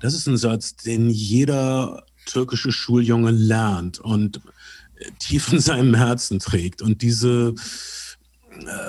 Das 0.00 0.14
ist 0.14 0.26
ein 0.26 0.36
Satz, 0.36 0.74
den 0.76 1.10
jeder 1.10 2.04
türkische 2.26 2.72
Schuljunge 2.72 3.30
lernt 3.30 4.00
und 4.00 4.40
tief 5.18 5.52
in 5.52 5.60
seinem 5.60 5.94
Herzen 5.94 6.38
trägt. 6.38 6.82
Und 6.82 7.02
diese 7.02 7.54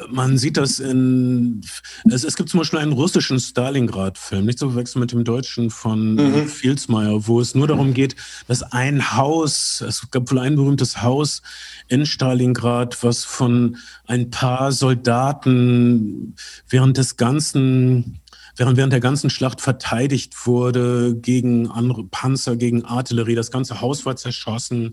man 0.10 0.38
sieht 0.38 0.58
das 0.58 0.80
in, 0.80 1.62
es, 2.10 2.24
es, 2.24 2.36
gibt 2.36 2.50
zum 2.50 2.60
Beispiel 2.60 2.80
einen 2.80 2.94
russischen 2.94 3.40
Stalingrad-Film, 3.40 4.46
nicht 4.46 4.60
zu 4.60 4.70
verwechseln 4.70 5.02
mit 5.02 5.12
dem 5.12 5.24
deutschen 5.24 5.70
von 5.70 6.16
mhm. 6.16 6.48
Fieldsmeyer, 6.48 7.28
wo 7.28 7.40
es 7.40 7.56
nur 7.56 7.68
darum 7.68 7.94
geht, 7.94 8.16
dass 8.48 8.64
ein 8.64 9.16
Haus, 9.16 9.84
es 9.88 10.10
gab 10.12 10.30
wohl 10.32 10.40
ein 10.40 10.56
berühmtes 10.56 11.02
Haus 11.02 11.42
in 11.88 12.06
Stalingrad, 12.06 13.04
was 13.04 13.24
von 13.24 13.78
ein 14.06 14.30
paar 14.30 14.72
Soldaten 14.72 16.36
während 16.70 16.98
des 16.98 17.18
ganzen 17.18 18.20
während 18.56 18.78
während 18.78 18.94
der 18.94 19.00
ganzen 19.00 19.32
Schlacht 19.32 19.62
verteidigt 19.62 20.46
wurde 20.46 21.16
gegen 21.16 21.68
andere 21.72 22.04
Panzer, 22.04 22.56
gegen 22.56 22.86
Artillerie. 22.86 23.34
Das 23.34 23.50
ganze 23.50 23.82
Haus 23.82 24.06
war 24.06 24.16
zerschossen. 24.16 24.92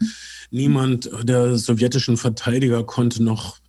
Niemand 0.50 1.10
der 1.22 1.58
sowjetischen 1.58 2.16
Verteidiger 2.16 2.84
konnte 2.84 3.22
noch 3.22 3.58
äh, 3.58 3.59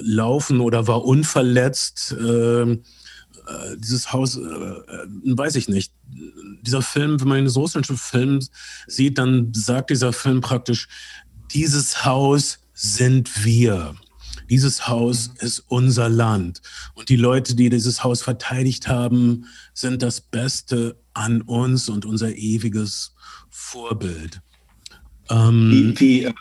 laufen 0.00 0.60
oder 0.60 0.86
war 0.86 1.04
unverletzt. 1.04 2.14
Ähm, 2.18 2.82
äh, 3.48 3.76
dieses 3.78 4.12
Haus, 4.12 4.36
äh, 4.36 4.40
weiß 4.40 5.56
ich 5.56 5.68
nicht. 5.68 5.92
Dieser 6.62 6.82
Film, 6.82 7.20
wenn 7.20 7.28
man 7.28 7.44
den 7.44 7.52
russischen 7.52 7.96
Film 7.96 8.40
sieht, 8.86 9.18
dann 9.18 9.52
sagt 9.54 9.90
dieser 9.90 10.12
Film 10.12 10.40
praktisch, 10.40 10.88
dieses 11.52 12.04
Haus 12.04 12.58
sind 12.74 13.44
wir. 13.44 13.94
Dieses 14.50 14.88
Haus 14.88 15.30
ist 15.40 15.60
unser 15.68 16.08
Land. 16.08 16.62
Und 16.94 17.08
die 17.08 17.16
Leute, 17.16 17.54
die 17.54 17.68
dieses 17.68 18.02
Haus 18.02 18.22
verteidigt 18.22 18.88
haben, 18.88 19.46
sind 19.74 20.02
das 20.02 20.20
Beste 20.20 20.96
an 21.12 21.42
uns 21.42 21.88
und 21.88 22.06
unser 22.06 22.34
ewiges 22.34 23.14
Vorbild. 23.50 24.40
Ähm, 25.30 25.94
wie, 25.98 26.00
wie, 26.00 26.34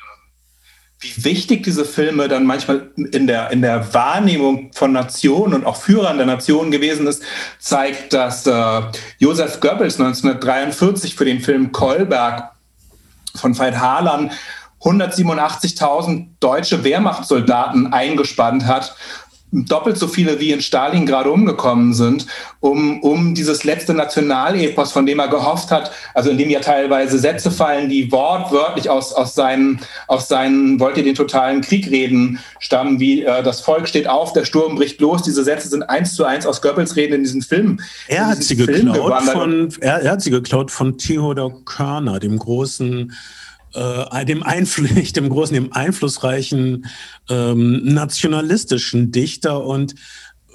wie 1.00 1.26
wichtig 1.26 1.64
diese 1.64 1.86
Filme 1.86 2.28
dann 2.28 2.46
manchmal 2.46 2.90
in 2.96 3.28
der, 3.28 3.52
in 3.52 3.62
der 3.62 3.94
Wahrnehmung 3.94 4.72
von 4.74 4.92
Nationen 4.92 5.54
und 5.54 5.66
auch 5.66 5.76
Führern 5.76 6.18
der 6.18 6.26
Nationen 6.26 6.72
gewesen 6.72 7.06
ist, 7.06 7.22
zeigt, 7.60 8.14
dass 8.14 8.48
äh, 8.48 8.82
Josef 9.20 9.60
Goebbels 9.60 10.00
1943 10.00 11.16
für 11.16 11.26
den 11.26 11.40
Film 11.40 11.72
Kolberg 11.72 12.52
von 13.36 13.58
Veit 13.58 13.78
Harlan 13.78 14.32
187.000 14.82 16.30
deutsche 16.40 16.84
Wehrmachtssoldaten 16.84 17.94
eingespannt 17.94 18.66
hat 18.66 18.96
doppelt 19.52 19.98
so 19.98 20.08
viele 20.08 20.40
wie 20.40 20.52
in 20.52 20.62
Stalingrad 20.62 21.26
umgekommen 21.26 21.94
sind, 21.94 22.28
um, 22.60 23.02
um 23.02 23.34
dieses 23.34 23.64
letzte 23.64 23.94
Nationalepos, 23.94 24.92
von 24.92 25.06
dem 25.06 25.20
er 25.20 25.30
gehofft 25.30 25.72
hat, 25.72 25.92
also 26.14 26.30
in 26.30 26.38
dem 26.38 26.50
ja 26.50 26.60
teilweise 26.60 27.18
Sätze 27.18 27.50
fallen, 27.50 27.88
die 27.88 28.12
wortwörtlich 28.12 28.90
aus, 28.90 29.14
aus, 29.14 29.36
seinen, 29.36 29.80
aus 30.08 30.28
seinen 30.28 30.80
Wollt 30.80 30.98
ihr 30.98 31.04
den 31.04 31.16
totalen 31.16 31.62
Krieg 31.62 31.90
reden 31.90 32.40
stammen, 32.60 33.00
wie 33.00 33.24
äh, 33.24 33.42
das 33.42 33.62
Volk 33.62 33.88
steht 33.88 34.08
auf, 34.08 34.34
der 34.34 34.44
Sturm 34.44 34.76
bricht 34.76 35.00
los. 35.00 35.24
Diese 35.24 35.44
Sätze 35.44 35.70
sind 35.70 35.84
eins 35.84 36.16
zu 36.16 36.26
eins 36.26 36.46
aus 36.46 36.62
Goebbels 36.62 36.98
Reden 36.98 37.14
in 37.14 37.24
diesem 37.24 37.42
Film. 37.42 37.80
Er 38.08 38.28
hat 38.28 38.44
sie 38.44 38.58
geklaut 38.58 39.24
von, 39.24 39.70
er, 39.80 40.02
er, 40.02 40.12
hat 40.12 40.22
sie 40.22 40.32
geklaut 40.32 40.72
von 40.72 40.98
Theodor 40.98 41.64
Körner, 41.64 42.20
dem 42.20 42.38
großen 42.38 43.14
äh, 43.78 44.26
dem, 44.26 44.44
Einfl 44.44 44.88
dem 45.14 45.30
großen, 45.30 45.54
dem 45.54 45.74
einflussreichen 45.74 46.88
ähm, 47.30 47.94
nationalistischen 47.94 49.12
Dichter 49.12 49.64
und 49.64 49.96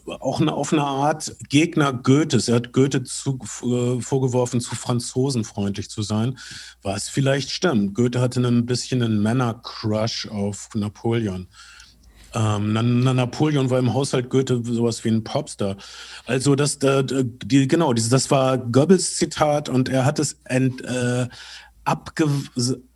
auch 0.07 0.41
eine, 0.41 0.53
auf 0.53 0.73
eine 0.73 0.83
Art 0.83 1.35
Gegner 1.49 1.93
Goethes. 1.93 2.49
Er 2.49 2.57
hat 2.57 2.73
Goethe 2.73 3.05
zu, 3.05 3.39
äh, 3.63 4.01
vorgeworfen, 4.01 4.61
zu 4.61 4.75
franzosenfreundlich 4.75 5.91
zu 5.91 6.03
sein, 6.03 6.39
was 6.83 7.09
vielleicht 7.09 7.51
stimmt. 7.51 7.95
Goethe 7.95 8.21
hatte 8.21 8.41
ein 8.41 8.67
bisschen 8.67 9.03
einen 9.03 9.23
Männer-Crush 9.23 10.29
auf 10.29 10.69
Napoleon. 10.75 11.47
Ähm, 12.35 12.73
Napoleon 12.73 13.71
war 13.71 13.79
im 13.79 13.93
Haushalt 13.93 14.31
Goethe 14.31 14.63
sowas 14.65 15.05
wie 15.05 15.11
ein 15.11 15.23
Popstar. 15.23 15.77
Also 16.27 16.55
das, 16.55 16.77
äh, 16.77 17.05
die, 17.05 17.69
genau, 17.69 17.93
das 17.93 18.31
war 18.31 18.59
Goebbels 18.59 19.17
Zitat 19.17 19.69
und 19.69 19.89
er 19.89 20.05
hat 20.05 20.19
es 20.19 20.39
ent, 20.45 20.83
äh, 20.83 21.29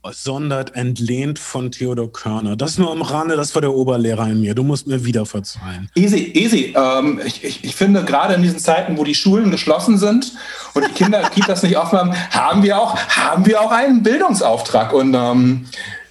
abgesondert, 0.07 0.75
entlehnt 0.75 1.39
von 1.39 1.71
Theodor 1.71 2.13
Körner. 2.13 2.57
Das 2.57 2.79
nur 2.79 2.91
am 2.91 3.03
Rande, 3.03 3.37
das 3.37 3.55
war 3.55 3.61
der 3.61 3.75
Oberlehrer 3.75 4.29
in 4.29 4.41
mir. 4.41 4.55
Du 4.55 4.63
musst 4.63 4.87
mir 4.87 5.05
wieder 5.05 5.27
verzeihen. 5.27 5.91
Easy, 5.95 6.33
easy. 6.35 6.75
Ähm, 6.77 7.21
ich, 7.25 7.45
ich, 7.45 7.65
ich, 7.65 7.77
finde, 7.77 8.05
gerade 8.05 8.35
in 8.35 8.43
diesen 8.43 8.59
Zeiten, 8.59 8.97
wo 8.97 9.05
die 9.05 9.15
Schulen 9.15 9.51
geschlossen 9.51 9.99
sind 9.99 10.33
und 10.75 10.87
die 10.87 10.93
Kinder 10.93 11.23
Kitas 11.31 11.63
nicht 11.63 11.77
offen 11.77 11.99
haben, 11.99 12.15
haben 12.31 12.63
wir 12.63 12.79
auch, 12.79 12.97
haben 12.97 13.47
wir 13.47 13.61
auch 13.61 13.71
einen 13.71 14.03
Bildungsauftrag 14.03 14.93
und 14.93 15.15
ähm, 15.15 15.67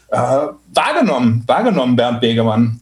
äh, 0.09 0.17
wahrgenommen, 0.73 1.43
wahrgenommen, 1.47 1.95
Bernd 1.95 2.21
Begemann. 2.21 2.81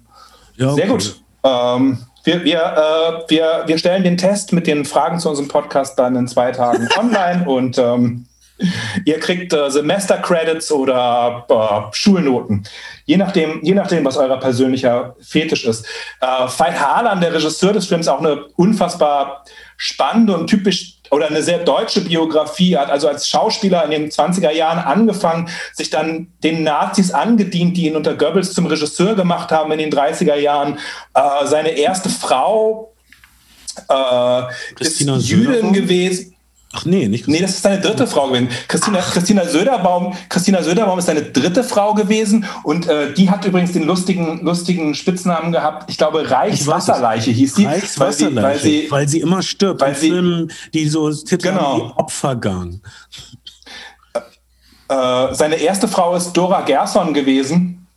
Ja, 0.55 0.71
okay. 0.71 0.81
Sehr 0.81 0.87
gut. 0.87 1.21
Ähm, 1.43 1.97
wir, 2.23 2.43
wir, 2.43 2.59
äh, 2.59 3.29
wir, 3.29 3.63
wir 3.65 3.77
stellen 3.77 4.03
den 4.03 4.17
Test 4.17 4.53
mit 4.53 4.65
den 4.65 4.85
Fragen 4.85 5.19
zu 5.19 5.29
unserem 5.29 5.49
Podcast 5.49 5.99
dann 5.99 6.15
in 6.15 6.27
zwei 6.27 6.51
Tagen 6.51 6.87
online 6.97 7.45
und 7.45 7.77
ähm, 7.77 8.25
Ihr 9.05 9.19
kriegt 9.19 9.51
äh, 9.53 9.69
Semester-Credits 9.69 10.71
oder 10.71 11.45
äh, 11.49 11.95
Schulnoten. 11.95 12.63
Je 13.05 13.17
nachdem, 13.17 13.59
je 13.63 13.73
nachdem, 13.73 14.05
was 14.05 14.17
euer 14.17 14.39
persönlicher 14.39 15.15
Fetisch 15.21 15.65
ist. 15.65 15.85
Äh, 16.21 16.25
Veit 16.25 16.79
Harlan, 16.79 17.19
der 17.19 17.33
Regisseur 17.33 17.73
des 17.73 17.87
Films, 17.87 18.07
auch 18.07 18.19
eine 18.19 18.45
unfassbar 18.55 19.43
spannende 19.75 20.37
und 20.37 20.47
typisch 20.47 20.99
oder 21.09 21.27
eine 21.27 21.43
sehr 21.43 21.59
deutsche 21.59 22.01
Biografie 22.01 22.77
hat, 22.77 22.89
also 22.89 23.07
als 23.07 23.27
Schauspieler 23.27 23.85
in 23.85 23.91
den 23.91 24.09
20er 24.09 24.51
Jahren 24.51 24.79
angefangen, 24.79 25.49
sich 25.73 25.89
dann 25.89 26.31
den 26.43 26.63
Nazis 26.63 27.11
angedient, 27.11 27.77
die 27.77 27.87
ihn 27.87 27.95
unter 27.95 28.15
Goebbels 28.15 28.53
zum 28.53 28.65
Regisseur 28.65 29.15
gemacht 29.15 29.51
haben 29.51 29.71
in 29.71 29.79
den 29.79 29.91
30er 29.91 30.35
Jahren. 30.35 30.79
Äh, 31.13 31.45
seine 31.45 31.69
erste 31.69 32.09
Frau 32.09 32.93
äh, 33.89 34.41
ist 34.79 35.01
Jüdin 35.01 35.73
gewesen. 35.73 36.32
Ach 36.75 36.85
nee, 36.85 37.07
nicht 37.07 37.25
Christina. 37.25 37.37
Nee, 37.37 37.41
das 37.45 37.55
ist 37.55 37.65
deine 37.65 37.79
dritte 37.79 38.07
Frau 38.07 38.27
gewesen. 38.27 38.49
Christina, 38.67 38.99
Christina 38.99 39.45
Söderbaum, 39.45 40.15
Christina 40.27 40.63
Söderbaum 40.63 40.97
ist 40.97 41.07
deine 41.07 41.21
dritte 41.21 41.63
Frau 41.63 41.93
gewesen 41.93 42.45
und 42.63 42.87
äh, 42.87 43.13
die 43.13 43.29
hat 43.29 43.45
übrigens 43.45 43.73
den 43.73 43.83
lustigen, 43.83 44.43
lustigen 44.43 44.95
Spitznamen 44.95 45.51
gehabt. 45.51 45.87
Ich 45.91 45.99
glaube, 45.99 46.29
Reichswasserleiche 46.29 47.29
hieß 47.29 47.53
die. 47.53 47.65
Reichswasserleiche, 47.65 48.43
weil 48.43 48.59
sie, 48.59 48.65
weil 48.65 48.81
sie, 48.81 48.91
weil 48.91 49.07
sie 49.07 49.19
immer 49.19 49.43
stirbt. 49.43 49.81
Weil 49.81 49.95
sie, 49.95 50.09
Filmen, 50.09 50.51
die 50.73 50.89
so 50.89 51.11
Titel 51.11 51.49
genau. 51.49 51.77
wie 51.77 51.99
Opfergang. 52.01 52.81
Äh, 54.89 55.33
seine 55.33 55.55
erste 55.55 55.87
Frau 55.87 56.15
ist 56.15 56.33
Dora 56.33 56.61
Gerson 56.61 57.13
gewesen. 57.13 57.87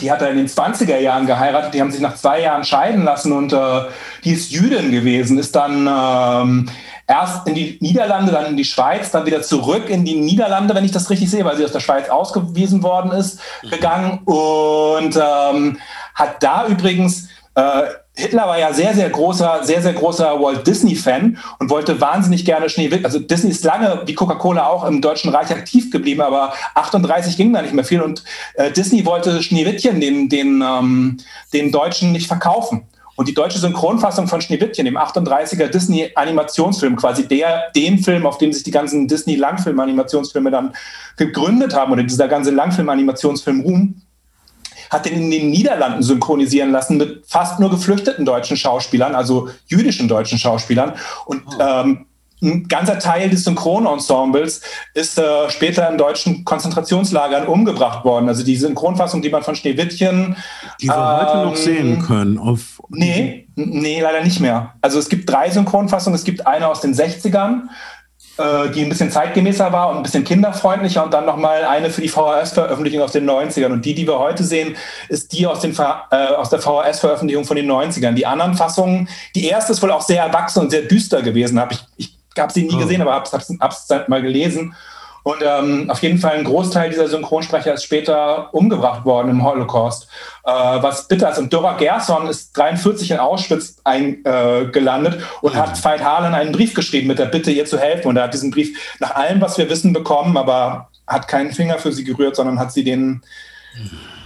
Die 0.00 0.10
hat 0.10 0.22
er 0.22 0.30
in 0.30 0.38
den 0.38 0.48
20er 0.48 0.98
Jahren 0.98 1.26
geheiratet. 1.26 1.74
Die 1.74 1.80
haben 1.80 1.92
sich 1.92 2.00
nach 2.00 2.16
zwei 2.16 2.40
Jahren 2.40 2.64
scheiden 2.64 3.04
lassen 3.04 3.32
und 3.32 3.52
äh, 3.52 3.82
die 4.24 4.32
ist 4.32 4.50
Jüdin 4.50 4.90
gewesen, 4.90 5.38
ist 5.38 5.54
dann 5.54 5.86
ähm, 5.86 6.70
erst 7.06 7.46
in 7.46 7.54
die 7.54 7.78
Niederlande, 7.80 8.32
dann 8.32 8.46
in 8.46 8.56
die 8.56 8.64
Schweiz, 8.64 9.10
dann 9.10 9.26
wieder 9.26 9.42
zurück 9.42 9.88
in 9.88 10.04
die 10.04 10.16
Niederlande, 10.16 10.74
wenn 10.74 10.84
ich 10.84 10.92
das 10.92 11.10
richtig 11.10 11.30
sehe, 11.30 11.44
weil 11.44 11.56
sie 11.56 11.64
aus 11.64 11.72
der 11.72 11.80
Schweiz 11.80 12.08
ausgewiesen 12.08 12.82
worden 12.82 13.12
ist, 13.12 13.40
gegangen 13.62 14.20
und 14.24 15.16
ähm, 15.16 15.78
hat 16.14 16.42
da 16.42 16.66
übrigens 16.66 17.28
äh, 17.54 17.84
Hitler 18.16 18.46
war 18.46 18.58
ja 18.58 18.72
sehr, 18.72 18.94
sehr 18.94 19.10
großer, 19.10 19.64
sehr, 19.64 19.82
sehr 19.82 19.92
großer 19.92 20.40
Walt 20.40 20.64
Disney-Fan 20.64 21.36
und 21.58 21.70
wollte 21.70 22.00
wahnsinnig 22.00 22.44
gerne 22.44 22.68
Schneewittchen. 22.68 23.04
Also 23.04 23.18
Disney 23.18 23.50
ist 23.50 23.64
lange, 23.64 24.02
wie 24.06 24.14
Coca-Cola 24.14 24.66
auch, 24.68 24.84
im 24.84 25.00
Deutschen 25.00 25.34
Reich 25.34 25.50
aktiv 25.50 25.90
geblieben, 25.90 26.20
aber 26.20 26.52
38 26.74 27.36
ging 27.36 27.52
da 27.52 27.60
nicht 27.60 27.74
mehr 27.74 27.84
viel 27.84 28.00
und 28.00 28.22
äh, 28.54 28.70
Disney 28.70 29.04
wollte 29.04 29.42
Schneewittchen 29.42 30.00
den, 30.00 30.28
den, 30.28 30.62
ähm, 30.62 31.16
den 31.52 31.72
Deutschen 31.72 32.12
nicht 32.12 32.28
verkaufen. 32.28 32.86
Und 33.16 33.28
die 33.28 33.34
deutsche 33.34 33.58
Synchronfassung 33.58 34.26
von 34.26 34.40
Schneewittchen, 34.40 34.84
dem 34.84 34.96
38er 34.96 35.68
Disney-Animationsfilm, 35.68 36.96
quasi 36.96 37.28
der, 37.28 37.70
dem 37.76 37.98
Film, 37.98 38.26
auf 38.26 38.38
dem 38.38 38.52
sich 38.52 38.64
die 38.64 38.70
ganzen 38.70 39.06
Disney-Langfilm-Animationsfilme 39.06 40.50
dann 40.50 40.74
gegründet 41.16 41.74
haben, 41.74 41.92
oder 41.92 42.02
dieser 42.02 42.28
ganze 42.28 42.50
Langfilm-Animationsfilm 42.50 43.60
Ruhm, 43.60 44.02
hat 44.90 45.06
den 45.06 45.14
in 45.14 45.30
den 45.30 45.50
Niederlanden 45.50 46.02
synchronisieren 46.02 46.70
lassen 46.70 46.96
mit 46.96 47.24
fast 47.26 47.60
nur 47.60 47.70
geflüchteten 47.70 48.24
deutschen 48.24 48.56
Schauspielern, 48.56 49.14
also 49.14 49.48
jüdischen 49.66 50.08
deutschen 50.08 50.38
Schauspielern. 50.38 50.94
Und 51.26 51.42
oh. 51.46 51.60
ähm, 51.60 52.06
ein 52.44 52.68
ganzer 52.68 52.98
Teil 52.98 53.30
des 53.30 53.44
Synchronensembles 53.44 54.60
ist 54.94 55.18
äh, 55.18 55.50
später 55.50 55.88
in 55.90 55.98
deutschen 55.98 56.44
Konzentrationslagern 56.44 57.46
umgebracht 57.46 58.04
worden. 58.04 58.28
Also 58.28 58.44
die 58.44 58.56
Synchronfassung, 58.56 59.22
die 59.22 59.30
man 59.30 59.42
von 59.42 59.56
Schneewittchen. 59.56 60.36
Die 60.80 60.88
wir 60.88 60.94
ähm, 60.94 61.28
heute 61.28 61.38
noch 61.44 61.56
sehen 61.56 62.02
können. 62.02 62.38
Auf 62.38 62.80
nee, 62.90 63.48
nee, 63.56 64.00
leider 64.00 64.22
nicht 64.22 64.40
mehr. 64.40 64.74
Also 64.82 64.98
es 64.98 65.08
gibt 65.08 65.28
drei 65.28 65.50
Synchronfassungen. 65.50 66.14
Es 66.16 66.24
gibt 66.24 66.46
eine 66.46 66.68
aus 66.68 66.80
den 66.80 66.94
60ern, 66.94 67.62
äh, 68.36 68.70
die 68.70 68.82
ein 68.82 68.88
bisschen 68.88 69.10
zeitgemäßer 69.10 69.72
war 69.72 69.90
und 69.90 69.98
ein 69.98 70.02
bisschen 70.02 70.24
kinderfreundlicher 70.24 71.04
und 71.04 71.14
dann 71.14 71.24
nochmal 71.24 71.64
eine 71.64 71.90
für 71.90 72.02
die 72.02 72.08
VHS-Veröffentlichung 72.08 73.02
aus 73.02 73.12
den 73.12 73.28
90ern. 73.28 73.72
Und 73.72 73.84
die, 73.84 73.94
die 73.94 74.06
wir 74.06 74.18
heute 74.18 74.44
sehen, 74.44 74.76
ist 75.08 75.32
die 75.32 75.46
aus, 75.46 75.60
den, 75.60 75.72
äh, 75.72 76.14
aus 76.14 76.50
der 76.50 76.60
VHS-Veröffentlichung 76.60 77.44
von 77.44 77.56
den 77.56 77.70
90ern. 77.70 78.12
Die 78.12 78.26
anderen 78.26 78.54
Fassungen, 78.54 79.08
die 79.34 79.46
erste 79.46 79.72
ist 79.72 79.82
wohl 79.82 79.90
auch 79.90 80.02
sehr 80.02 80.22
erwachsen 80.22 80.60
und 80.60 80.70
sehr 80.70 80.82
düster 80.82 81.22
gewesen. 81.22 81.58
Hab 81.58 81.72
ich 81.72 81.84
ich 81.96 82.13
habe 82.40 82.52
sie 82.52 82.64
nie 82.64 82.74
oh. 82.74 82.78
gesehen, 82.78 83.02
aber 83.02 83.12
habe 83.14 83.26
es 83.26 84.08
mal 84.08 84.22
gelesen. 84.22 84.74
Und 85.24 85.38
ähm, 85.42 85.90
auf 85.90 86.02
jeden 86.02 86.18
Fall 86.18 86.36
ein 86.36 86.44
Großteil 86.44 86.90
dieser 86.90 87.08
Synchronsprecher 87.08 87.72
ist 87.72 87.84
später 87.84 88.52
umgebracht 88.52 89.06
worden 89.06 89.30
im 89.30 89.42
Holocaust. 89.42 90.06
Äh, 90.44 90.52
was 90.52 91.08
bitter 91.08 91.30
ist. 91.30 91.38
Und 91.38 91.50
Dora 91.50 91.78
Gerson 91.78 92.26
ist 92.26 92.54
43 92.54 93.10
in 93.10 93.18
Auschwitz 93.18 93.76
eingelandet 93.84 95.14
äh, 95.14 95.22
und 95.40 95.54
mhm. 95.54 95.58
hat 95.58 95.82
Veit 95.82 96.04
Harlan 96.04 96.34
einen 96.34 96.52
Brief 96.52 96.74
geschrieben 96.74 97.08
mit 97.08 97.18
der 97.18 97.24
Bitte, 97.24 97.50
ihr 97.50 97.64
zu 97.64 97.78
helfen. 97.78 98.08
Und 98.08 98.18
er 98.18 98.24
hat 98.24 98.34
diesen 98.34 98.50
Brief 98.50 98.78
nach 99.00 99.14
allem, 99.14 99.40
was 99.40 99.56
wir 99.56 99.70
wissen, 99.70 99.94
bekommen, 99.94 100.36
aber 100.36 100.90
hat 101.06 101.26
keinen 101.26 101.52
Finger 101.52 101.78
für 101.78 101.92
sie 101.92 102.04
gerührt, 102.04 102.36
sondern 102.36 102.58
hat 102.58 102.72
sie 102.72 102.84
den 102.84 103.22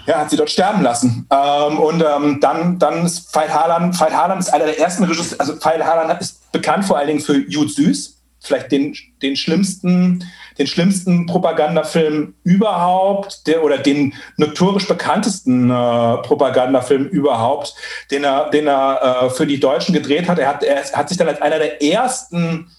ja, 0.09 0.19
hat 0.21 0.31
sie 0.31 0.37
dort 0.37 0.51
sterben 0.51 0.83
lassen. 0.83 1.29
Ähm, 1.31 1.79
und 1.79 2.03
ähm, 2.03 2.41
dann, 2.41 2.79
dann 2.79 3.05
ist 3.05 3.33
Veit 3.35 3.51
Harlan, 3.51 3.99
Veit 3.99 4.13
Harlan 4.13 4.39
ist 4.39 4.53
einer 4.53 4.65
der 4.65 4.81
ersten 4.81 5.05
Regisseure, 5.05 5.39
also 5.39 5.55
Veit 5.63 5.85
Harlan 5.85 6.19
ist 6.19 6.38
bekannt 6.53 6.85
vor 6.85 6.99
allen 6.99 7.09
Dingen 7.09 7.21
für 7.21 7.37
Jud 7.37 7.71
Süß, 7.71 8.23
vielleicht 8.41 8.73
den, 8.73 8.95
den 9.23 9.37
schlimmsten 9.37 10.25
den 10.59 10.67
schlimmsten 10.67 11.27
Propagandafilm 11.27 12.35
überhaupt, 12.43 13.47
der 13.47 13.63
oder 13.63 13.79
den 13.79 14.15
notorisch 14.37 14.89
bekanntesten 14.89 15.71
äh, 15.71 15.73
Propagandafilm 16.19 17.07
überhaupt, 17.07 17.75
den 18.11 18.25
er, 18.25 18.51
den 18.51 18.67
er 18.67 19.23
äh, 19.23 19.31
für 19.31 19.47
die 19.47 19.61
Deutschen 19.61 19.93
gedreht 19.93 20.29
hat. 20.29 20.39
Er 20.39 20.49
hat, 20.49 20.63
er 20.65 20.85
hat 20.93 21.09
sich 21.09 21.17
dann 21.17 21.29
als 21.29 21.41
einer 21.41 21.59
der 21.59 21.83
ersten 21.83 22.71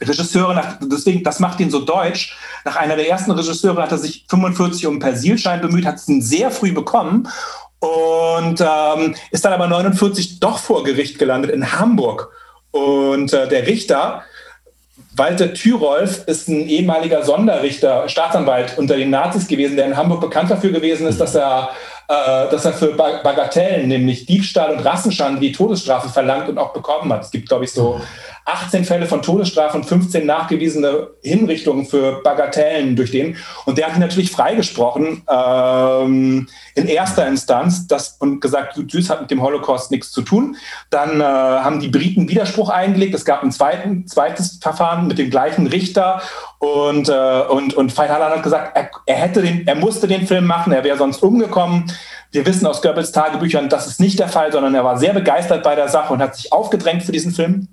Regisseure, 0.00 0.54
nach, 0.54 0.78
deswegen, 0.82 1.22
das 1.22 1.40
macht 1.40 1.60
ihn 1.60 1.70
so 1.70 1.80
deutsch. 1.80 2.36
Nach 2.64 2.76
einer 2.76 2.96
der 2.96 3.08
ersten 3.08 3.30
Regisseure 3.30 3.82
hat 3.82 3.92
er 3.92 3.98
sich 3.98 4.24
45 4.28 4.86
um 4.86 4.98
Persilschein 4.98 5.60
bemüht, 5.60 5.86
hat 5.86 5.96
es 5.96 6.06
sehr 6.06 6.50
früh 6.50 6.72
bekommen 6.72 7.28
und 7.80 8.60
ähm, 8.60 9.14
ist 9.30 9.44
dann 9.44 9.52
aber 9.52 9.68
49 9.68 10.40
doch 10.40 10.58
vor 10.58 10.84
Gericht 10.84 11.18
gelandet 11.18 11.50
in 11.50 11.78
Hamburg. 11.78 12.32
Und 12.74 13.32
äh, 13.32 13.46
der 13.46 13.68
Richter 13.68 14.24
Walter 15.16 15.54
Thyrolf 15.54 16.24
ist 16.26 16.48
ein 16.48 16.66
ehemaliger 16.66 17.22
Sonderrichter, 17.22 18.08
Staatsanwalt 18.08 18.76
unter 18.76 18.96
den 18.96 19.10
Nazis 19.10 19.46
gewesen, 19.46 19.76
der 19.76 19.86
in 19.86 19.96
Hamburg 19.96 20.20
bekannt 20.20 20.50
dafür 20.50 20.72
gewesen 20.72 21.06
ist, 21.06 21.20
dass 21.20 21.36
er, 21.36 21.70
äh, 22.08 22.50
dass 22.50 22.64
er 22.64 22.72
für 22.72 22.88
Bagatellen, 22.94 23.86
nämlich 23.86 24.26
Diebstahl 24.26 24.72
und 24.72 24.84
Rassenschande, 24.84 25.40
die 25.40 25.52
Todesstrafe 25.52 26.08
verlangt 26.08 26.48
und 26.48 26.58
auch 26.58 26.72
bekommen 26.72 27.12
hat. 27.12 27.22
Es 27.22 27.30
gibt, 27.30 27.48
glaube 27.48 27.64
ich, 27.64 27.70
so 27.70 28.00
18 28.46 28.84
Fälle 28.84 29.06
von 29.06 29.22
Todesstrafe 29.22 29.76
und 29.76 29.86
15 29.86 30.26
nachgewiesene 30.26 31.08
Hinrichtungen 31.22 31.86
für 31.86 32.20
Bagatellen 32.22 32.94
durch 32.94 33.10
den. 33.10 33.36
Und 33.64 33.78
der 33.78 33.86
hat 33.86 33.94
ihn 33.94 34.00
natürlich 34.00 34.30
freigesprochen 34.30 35.22
ähm, 35.30 36.46
in 36.74 36.88
erster 36.88 37.26
Instanz 37.26 37.86
das, 37.86 38.16
und 38.20 38.40
gesagt, 38.40 38.74
Süß 38.76 39.08
hat 39.08 39.22
mit 39.22 39.30
dem 39.30 39.40
Holocaust 39.40 39.90
nichts 39.90 40.12
zu 40.12 40.20
tun. 40.20 40.56
Dann 40.90 41.20
äh, 41.20 41.24
haben 41.24 41.80
die 41.80 41.88
Briten 41.88 42.28
Widerspruch 42.28 42.68
eingelegt. 42.68 43.14
Es 43.14 43.24
gab 43.24 43.42
ein 43.42 43.50
zweiten, 43.50 44.06
zweites 44.06 44.58
Verfahren 44.60 45.06
mit 45.06 45.18
dem 45.18 45.30
gleichen 45.30 45.66
Richter. 45.66 46.20
Und, 46.58 47.08
äh, 47.08 47.42
und, 47.48 47.74
und 47.74 47.96
Veit 47.96 48.10
Harlan 48.10 48.32
hat 48.32 48.42
gesagt, 48.42 48.76
er, 48.76 48.90
er, 49.06 49.16
hätte 49.16 49.40
den, 49.40 49.66
er 49.66 49.74
musste 49.74 50.06
den 50.06 50.26
Film 50.26 50.46
machen, 50.46 50.72
er 50.72 50.84
wäre 50.84 50.98
sonst 50.98 51.22
umgekommen. 51.22 51.90
Wir 52.30 52.44
wissen 52.44 52.66
aus 52.66 52.82
Goebbels 52.82 53.12
Tagebüchern, 53.12 53.68
das 53.68 53.86
ist 53.86 54.00
nicht 54.00 54.18
der 54.18 54.28
Fall, 54.28 54.52
sondern 54.52 54.74
er 54.74 54.84
war 54.84 54.98
sehr 54.98 55.14
begeistert 55.14 55.62
bei 55.62 55.74
der 55.76 55.88
Sache 55.88 56.12
und 56.12 56.20
hat 56.20 56.36
sich 56.36 56.52
aufgedrängt 56.52 57.04
für 57.04 57.12
diesen 57.12 57.32
Film. 57.32 57.68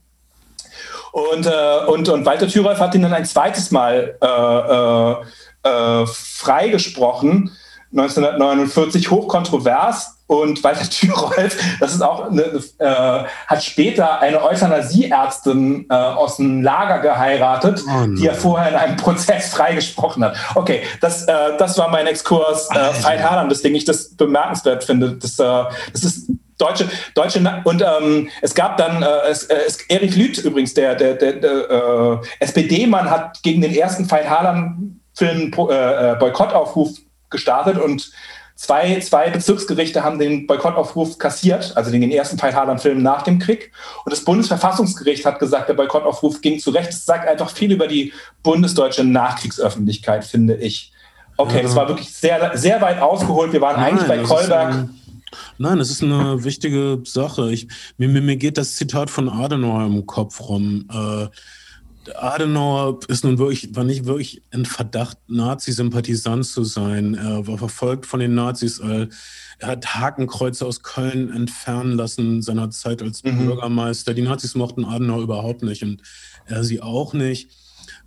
Und, 1.12 1.46
äh, 1.46 1.86
und, 1.88 2.08
und 2.10 2.26
Walter 2.26 2.48
Thürolf 2.48 2.80
hat 2.80 2.96
ihn 2.96 3.02
dann 3.02 3.14
ein 3.14 3.26
zweites 3.26 3.72
Mal 3.72 4.18
äh, 4.22 5.70
äh, 5.70 6.02
äh 6.02 6.06
freigesprochen, 6.08 7.52
1949, 7.92 9.12
hochkontrovers. 9.12 10.18
Und 10.28 10.64
Walter 10.64 10.90
Thürolf, 10.90 11.58
das 11.82 11.94
ist 11.94 12.02
auch 12.02 12.32
eine, 12.32 12.44
äh, 12.78 13.24
hat 13.48 13.64
später 13.64 14.22
eine 14.22 14.42
Euthanasieärztin 14.42 15.88
äh, 15.90 15.94
aus 15.94 16.38
dem 16.38 16.64
Lager 16.64 17.00
geheiratet, 17.00 17.84
oh 17.86 18.06
die 18.08 18.28
er 18.28 18.34
vorher 18.34 18.70
in 18.70 18.76
einem 18.76 18.96
Prozess 18.96 19.50
freigesprochen 19.50 20.24
hat. 20.24 20.38
Okay, 20.56 20.84
das, 21.02 21.26
äh, 21.26 21.58
das 21.58 21.78
war 21.78 21.90
mein 21.90 22.08
Exkurs 22.08 22.70
äh, 22.72 23.04
Veit 23.04 23.22
Harlan, 23.22 23.50
weswegen 23.50 23.76
ich 23.76 23.84
das 23.84 24.16
bemerkenswert 24.16 24.86
finde. 24.86 25.18
Das, 25.18 25.38
äh, 25.38 25.64
das 25.92 26.04
ist 26.06 26.30
deutsche, 26.62 26.90
deutsche 27.16 27.62
und 27.64 27.82
ähm, 27.82 28.30
es 28.42 28.54
gab 28.54 28.78
dann 28.78 29.02
äh, 29.02 29.08
es, 29.30 29.44
äh, 29.46 29.58
es, 29.68 29.82
Erich 29.90 30.16
Lüth 30.16 30.38
übrigens, 30.40 30.74
der, 30.74 30.96
der, 30.96 31.16
der, 31.16 31.34
der 31.34 31.70
äh, 31.70 32.18
SPD-Mann 32.40 33.10
hat 33.10 33.42
gegen 33.44 33.62
den 33.62 33.74
ersten 33.74 34.10
Veit 34.10 34.30
Harlan-Film 34.30 35.52
äh, 35.70 36.12
äh, 36.12 36.16
Boykottaufruf 36.16 36.92
gestartet 37.30 37.78
und 37.78 38.12
zwei, 38.56 39.00
zwei 39.00 39.30
Bezirksgerichte 39.32 40.04
haben 40.04 40.20
den 40.20 40.46
Boykottaufruf 40.46 41.18
kassiert, 41.18 41.74
also 41.76 41.90
den, 41.90 42.02
den 42.02 42.12
ersten 42.12 42.40
Veit 42.40 42.54
Harlan-Film 42.54 43.02
nach 43.02 43.24
dem 43.24 43.40
Krieg. 43.40 43.72
Und 44.06 44.14
das 44.14 44.24
Bundesverfassungsgericht 44.24 45.26
hat 45.26 45.40
gesagt, 45.40 45.70
der 45.70 45.74
Boykottaufruf 45.74 46.42
ging 46.42 46.60
zu 46.60 46.70
Recht. 46.70 46.90
Das 46.90 47.06
sagt 47.06 47.28
einfach 47.28 47.50
viel 47.50 47.72
über 47.72 47.88
die 47.88 48.14
bundesdeutsche 48.44 49.04
Nachkriegsöffentlichkeit, 49.04 50.24
finde 50.24 50.56
ich. 50.56 50.92
Okay, 51.38 51.58
ja. 51.58 51.64
das 51.64 51.76
war 51.76 51.88
wirklich 51.88 52.14
sehr, 52.14 52.56
sehr 52.56 52.82
weit 52.82 53.02
ausgeholt. 53.02 53.52
Wir 53.52 53.62
waren 53.62 53.78
Nein, 53.78 53.94
eigentlich 53.94 54.08
bei 54.08 54.18
Kolberg. 54.20 54.90
Nein, 55.58 55.80
es 55.80 55.92
ist 55.92 56.04
eine 56.04 56.44
wichtige 56.44 57.02
Sache. 57.04 57.52
Ich, 57.52 57.68
mir, 57.98 58.08
mir, 58.08 58.36
geht 58.36 58.58
das 58.58 58.76
Zitat 58.76 59.10
von 59.10 59.30
Adenauer 59.30 59.86
im 59.86 60.06
Kopf 60.06 60.42
rum. 60.42 60.88
Äh, 60.92 61.28
Adenauer 62.16 63.00
ist 63.08 63.24
nun 63.24 63.38
wirklich, 63.38 63.76
war 63.76 63.84
nicht 63.84 64.06
wirklich 64.06 64.42
in 64.52 64.66
Verdacht, 64.66 65.18
Nazi-Sympathisant 65.28 66.46
zu 66.46 66.64
sein. 66.64 67.14
Er 67.14 67.46
war 67.46 67.58
verfolgt 67.58 68.06
von 68.06 68.20
den 68.20 68.34
Nazis. 68.34 68.80
Er 68.80 69.10
hat 69.62 69.96
Hakenkreuze 69.96 70.66
aus 70.66 70.82
Köln 70.82 71.32
entfernen 71.32 71.94
lassen 71.94 72.42
seiner 72.42 72.72
Zeit 72.72 73.02
als 73.02 73.24
mhm. 73.24 73.46
Bürgermeister. 73.46 74.14
Die 74.14 74.24
Nazis 74.24 74.56
mochten 74.56 74.84
Adenauer 74.84 75.22
überhaupt 75.22 75.62
nicht 75.62 75.84
und 75.84 76.02
er 76.46 76.64
sie 76.64 76.82
auch 76.82 77.14
nicht. 77.14 77.52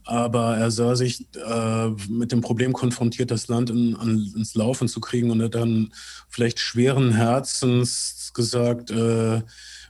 Aber 0.04 0.56
er 0.56 0.70
sah 0.70 0.96
sich 0.96 1.26
äh, 1.34 1.88
mit 2.08 2.30
dem 2.30 2.42
Problem 2.42 2.72
konfrontiert, 2.72 3.30
das 3.30 3.48
Land 3.48 3.70
in, 3.70 3.96
an, 3.96 4.32
ins 4.36 4.54
Laufen 4.54 4.86
zu 4.86 5.00
kriegen 5.00 5.30
und 5.30 5.40
er 5.40 5.48
dann 5.48 5.92
vielleicht 6.28 6.58
schweren 6.60 7.12
Herzens 7.12 8.32
gesagt, 8.34 8.90
äh, 8.90 9.42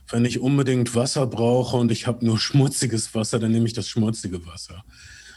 wenn 0.07 0.25
ich 0.25 0.39
unbedingt 0.39 0.95
Wasser 0.95 1.27
brauche 1.27 1.77
und 1.77 1.91
ich 1.91 2.07
habe 2.07 2.25
nur 2.25 2.39
schmutziges 2.39 3.13
Wasser, 3.13 3.39
dann 3.39 3.51
nehme 3.51 3.67
ich 3.67 3.73
das 3.73 3.89
schmutzige 3.89 4.45
Wasser. 4.45 4.83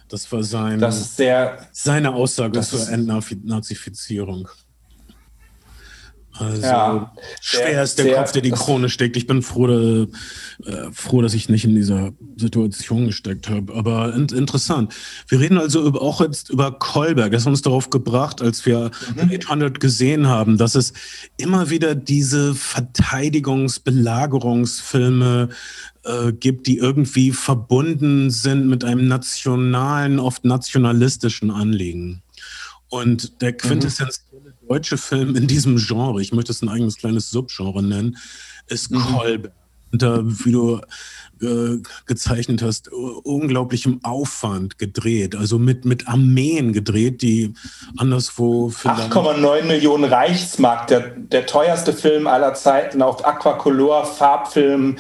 Das 0.09 0.31
war 0.33 0.43
sein, 0.43 0.79
das 0.81 1.17
sehr, 1.17 1.67
seine 1.73 2.15
Aussage 2.15 2.61
zur 2.63 2.89
Entnazifizierung. 2.89 4.49
Also 6.33 6.63
ja, 6.63 7.13
schwer 7.41 7.83
ist 7.83 7.99
der 7.99 8.05
sehr, 8.05 8.17
Kopf, 8.17 8.33
der 8.33 8.43
die 8.43 8.51
Krone 8.51 8.89
steckt. 8.89 9.17
Ich 9.17 9.27
bin 9.27 9.43
froh, 9.43 9.67
äh, 9.69 10.07
froh, 10.93 11.21
dass 11.21 11.35
ich 11.35 11.49
nicht 11.49 11.65
in 11.65 11.75
dieser 11.75 12.13
Situation 12.37 13.07
gesteckt 13.07 13.49
habe. 13.49 13.75
Aber 13.75 14.15
in, 14.15 14.29
interessant. 14.29 14.95
Wir 15.27 15.41
reden 15.41 15.59
also 15.59 15.85
über, 15.85 16.01
auch 16.01 16.21
jetzt 16.21 16.51
über 16.51 16.71
Kolberg. 16.73 17.33
Das 17.33 17.45
hat 17.45 17.51
uns 17.51 17.63
darauf 17.63 17.91
gebracht, 17.91 18.41
als 18.41 18.65
wir 18.67 18.91
mhm. 19.17 19.31
800 19.35 19.81
gesehen 19.81 20.29
haben, 20.29 20.59
dass 20.59 20.75
es 20.75 20.93
immer 21.39 21.71
wieder 21.71 21.95
diese 21.95 22.55
Verteidigungs-, 22.55 23.83
Belagerungsfilme 23.83 25.49
äh, 26.05 26.33
gibt, 26.33 26.67
die 26.69 26.79
irgendwie 26.79 27.33
verbunden 27.33 28.31
sind 28.31 28.69
mit 28.69 28.85
einem 28.85 29.09
nationalen, 29.09 30.21
oft 30.21 30.45
nationalistischen 30.45 31.51
Anliegen. 31.51 32.23
Und 32.89 33.43
der 33.43 33.53
mhm. 33.53 33.57
quintessentielle 33.59 34.51
mhm. 34.51 34.58
Deutsche 34.69 34.99
Film 34.99 35.37
in 35.37 35.47
diesem 35.47 35.77
Genre, 35.77 36.21
ich 36.21 36.33
möchte 36.33 36.53
es 36.53 36.63
ein 36.63 36.69
eigenes 36.69 36.97
kleines 36.97 37.31
Subgenre 37.31 37.83
nennen, 37.83 38.17
ist 38.67 38.91
mhm. 38.91 39.03
Kolberg. 39.03 39.53
Unter, 39.91 40.23
wie 40.23 40.53
du 40.53 40.83
äh, 41.41 41.79
gezeichnet 42.05 42.61
hast, 42.61 42.93
unglaublichem 42.93 44.01
Aufwand 44.03 44.77
gedreht, 44.77 45.35
also 45.35 45.59
mit, 45.59 45.87
mit 45.87 46.09
Armeen 46.09 46.75
gedreht, 46.75 47.23
die 47.23 47.55
anderswo 47.97 48.69
8,9 48.69 49.65
Millionen 49.65 50.05
Reichsmark, 50.05 50.89
der, 50.89 51.17
der 51.17 51.47
teuerste 51.47 51.95
Film 51.95 52.27
aller 52.27 52.53
Zeiten 52.53 53.01
auf 53.01 53.25
Aquacolor 53.25 54.05
Farbfilm 54.05 54.99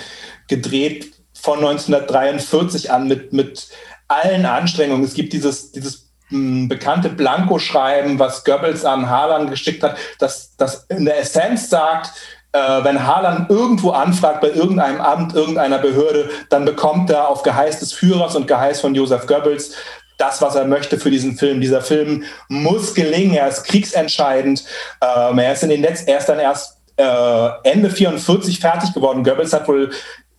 gedreht 0.48 1.12
von 1.34 1.58
1943 1.58 2.90
an 2.90 3.08
mit, 3.08 3.34
mit 3.34 3.68
allen 4.08 4.46
Anstrengungen. 4.46 5.04
Es 5.04 5.12
gibt 5.12 5.34
dieses, 5.34 5.72
dieses 5.72 6.07
bekannte 6.30 7.08
Blankoschreiben, 7.08 8.18
was 8.18 8.44
Goebbels 8.44 8.84
an 8.84 9.08
Harlan 9.08 9.50
geschickt 9.50 9.82
hat, 9.82 9.96
das, 10.18 10.56
das 10.56 10.86
in 10.88 11.04
der 11.04 11.18
Essenz 11.18 11.70
sagt, 11.70 12.12
äh, 12.52 12.58
wenn 12.84 13.06
Harlan 13.06 13.46
irgendwo 13.48 13.90
anfragt 13.90 14.40
bei 14.40 14.50
irgendeinem 14.50 15.00
Amt, 15.00 15.34
irgendeiner 15.34 15.78
Behörde, 15.78 16.30
dann 16.50 16.64
bekommt 16.64 17.10
er 17.10 17.28
auf 17.28 17.42
Geheiß 17.42 17.80
des 17.80 17.92
Führers 17.92 18.36
und 18.36 18.46
Geheiß 18.46 18.80
von 18.80 18.94
Josef 18.94 19.26
Goebbels 19.26 19.74
das, 20.18 20.42
was 20.42 20.56
er 20.56 20.66
möchte 20.66 20.98
für 20.98 21.10
diesen 21.10 21.36
Film. 21.36 21.60
Dieser 21.60 21.80
Film 21.80 22.24
muss 22.48 22.94
gelingen, 22.94 23.34
er 23.34 23.48
ist 23.48 23.64
kriegsentscheidend. 23.64 24.64
Ähm, 25.00 25.38
er 25.38 25.52
ist 25.52 25.62
in 25.62 25.70
den 25.70 25.82
letzten, 25.82 26.10
er 26.10 26.18
ist 26.18 26.28
dann 26.28 26.40
erst 26.40 26.78
äh, 26.96 27.48
Ende 27.62 27.88
44 27.88 28.58
fertig 28.58 28.92
geworden. 28.92 29.22
Goebbels 29.22 29.52
hat 29.52 29.68
wohl 29.68 29.90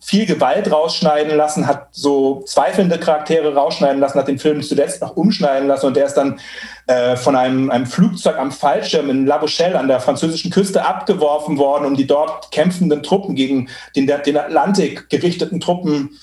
viel 0.02 0.24
Gewalt 0.24 0.72
rausschneiden 0.72 1.36
lassen, 1.36 1.66
hat 1.66 1.88
so 1.92 2.42
zweifelnde 2.46 2.98
Charaktere 2.98 3.54
rausschneiden 3.54 4.00
lassen, 4.00 4.18
hat 4.18 4.28
den 4.28 4.38
Film 4.38 4.62
zuletzt 4.62 5.02
noch 5.02 5.16
umschneiden 5.16 5.68
lassen 5.68 5.86
und 5.86 5.96
der 5.96 6.06
ist 6.06 6.14
dann 6.14 6.40
äh, 6.86 7.16
von 7.16 7.36
einem, 7.36 7.70
einem 7.70 7.86
Flugzeug 7.86 8.38
am 8.38 8.50
Fallschirm 8.50 9.10
in 9.10 9.26
La 9.26 9.36
Rochelle 9.36 9.78
an 9.78 9.88
der 9.88 10.00
französischen 10.00 10.50
Küste 10.50 10.84
abgeworfen 10.86 11.58
worden, 11.58 11.84
um 11.84 11.96
die 11.96 12.06
dort 12.06 12.50
kämpfenden 12.50 13.02
Truppen 13.02 13.34
gegen 13.34 13.68
den, 13.94 14.06
den 14.06 14.36
Atlantik 14.38 15.10
gerichteten 15.10 15.60
Truppen 15.60 16.18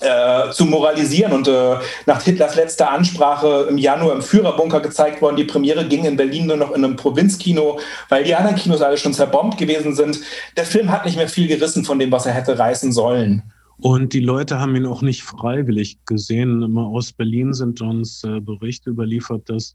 äh, 0.00 0.50
zu 0.50 0.64
moralisieren. 0.64 1.32
Und 1.32 1.48
äh, 1.48 1.76
nach 2.06 2.22
Hitlers 2.22 2.56
letzter 2.56 2.90
Ansprache 2.90 3.66
im 3.68 3.78
Januar 3.78 4.14
im 4.14 4.22
Führerbunker 4.22 4.80
gezeigt 4.80 5.22
worden, 5.22 5.36
die 5.36 5.44
Premiere 5.44 5.86
ging 5.86 6.04
in 6.04 6.16
Berlin 6.16 6.46
nur 6.46 6.56
noch 6.56 6.72
in 6.72 6.84
einem 6.84 6.96
Provinzkino, 6.96 7.78
weil 8.08 8.24
die 8.24 8.34
anderen 8.34 8.56
Kinos 8.56 8.82
alle 8.82 8.96
schon 8.96 9.14
zerbombt 9.14 9.58
gewesen 9.58 9.94
sind. 9.94 10.20
Der 10.56 10.64
Film 10.64 10.90
hat 10.90 11.04
nicht 11.04 11.16
mehr 11.16 11.28
viel 11.28 11.48
gerissen 11.48 11.84
von 11.84 11.98
dem, 11.98 12.10
was 12.10 12.26
er 12.26 12.32
hätte 12.32 12.58
reißen 12.58 12.92
sollen. 12.92 13.42
Und 13.78 14.12
die 14.12 14.20
Leute 14.20 14.60
haben 14.60 14.76
ihn 14.76 14.86
auch 14.86 15.02
nicht 15.02 15.22
freiwillig 15.22 15.98
gesehen. 16.06 16.62
Immer 16.62 16.86
aus 16.86 17.12
Berlin 17.12 17.52
sind 17.52 17.80
uns 17.80 18.24
äh, 18.24 18.40
Berichte 18.40 18.90
überliefert, 18.90 19.48
dass 19.50 19.74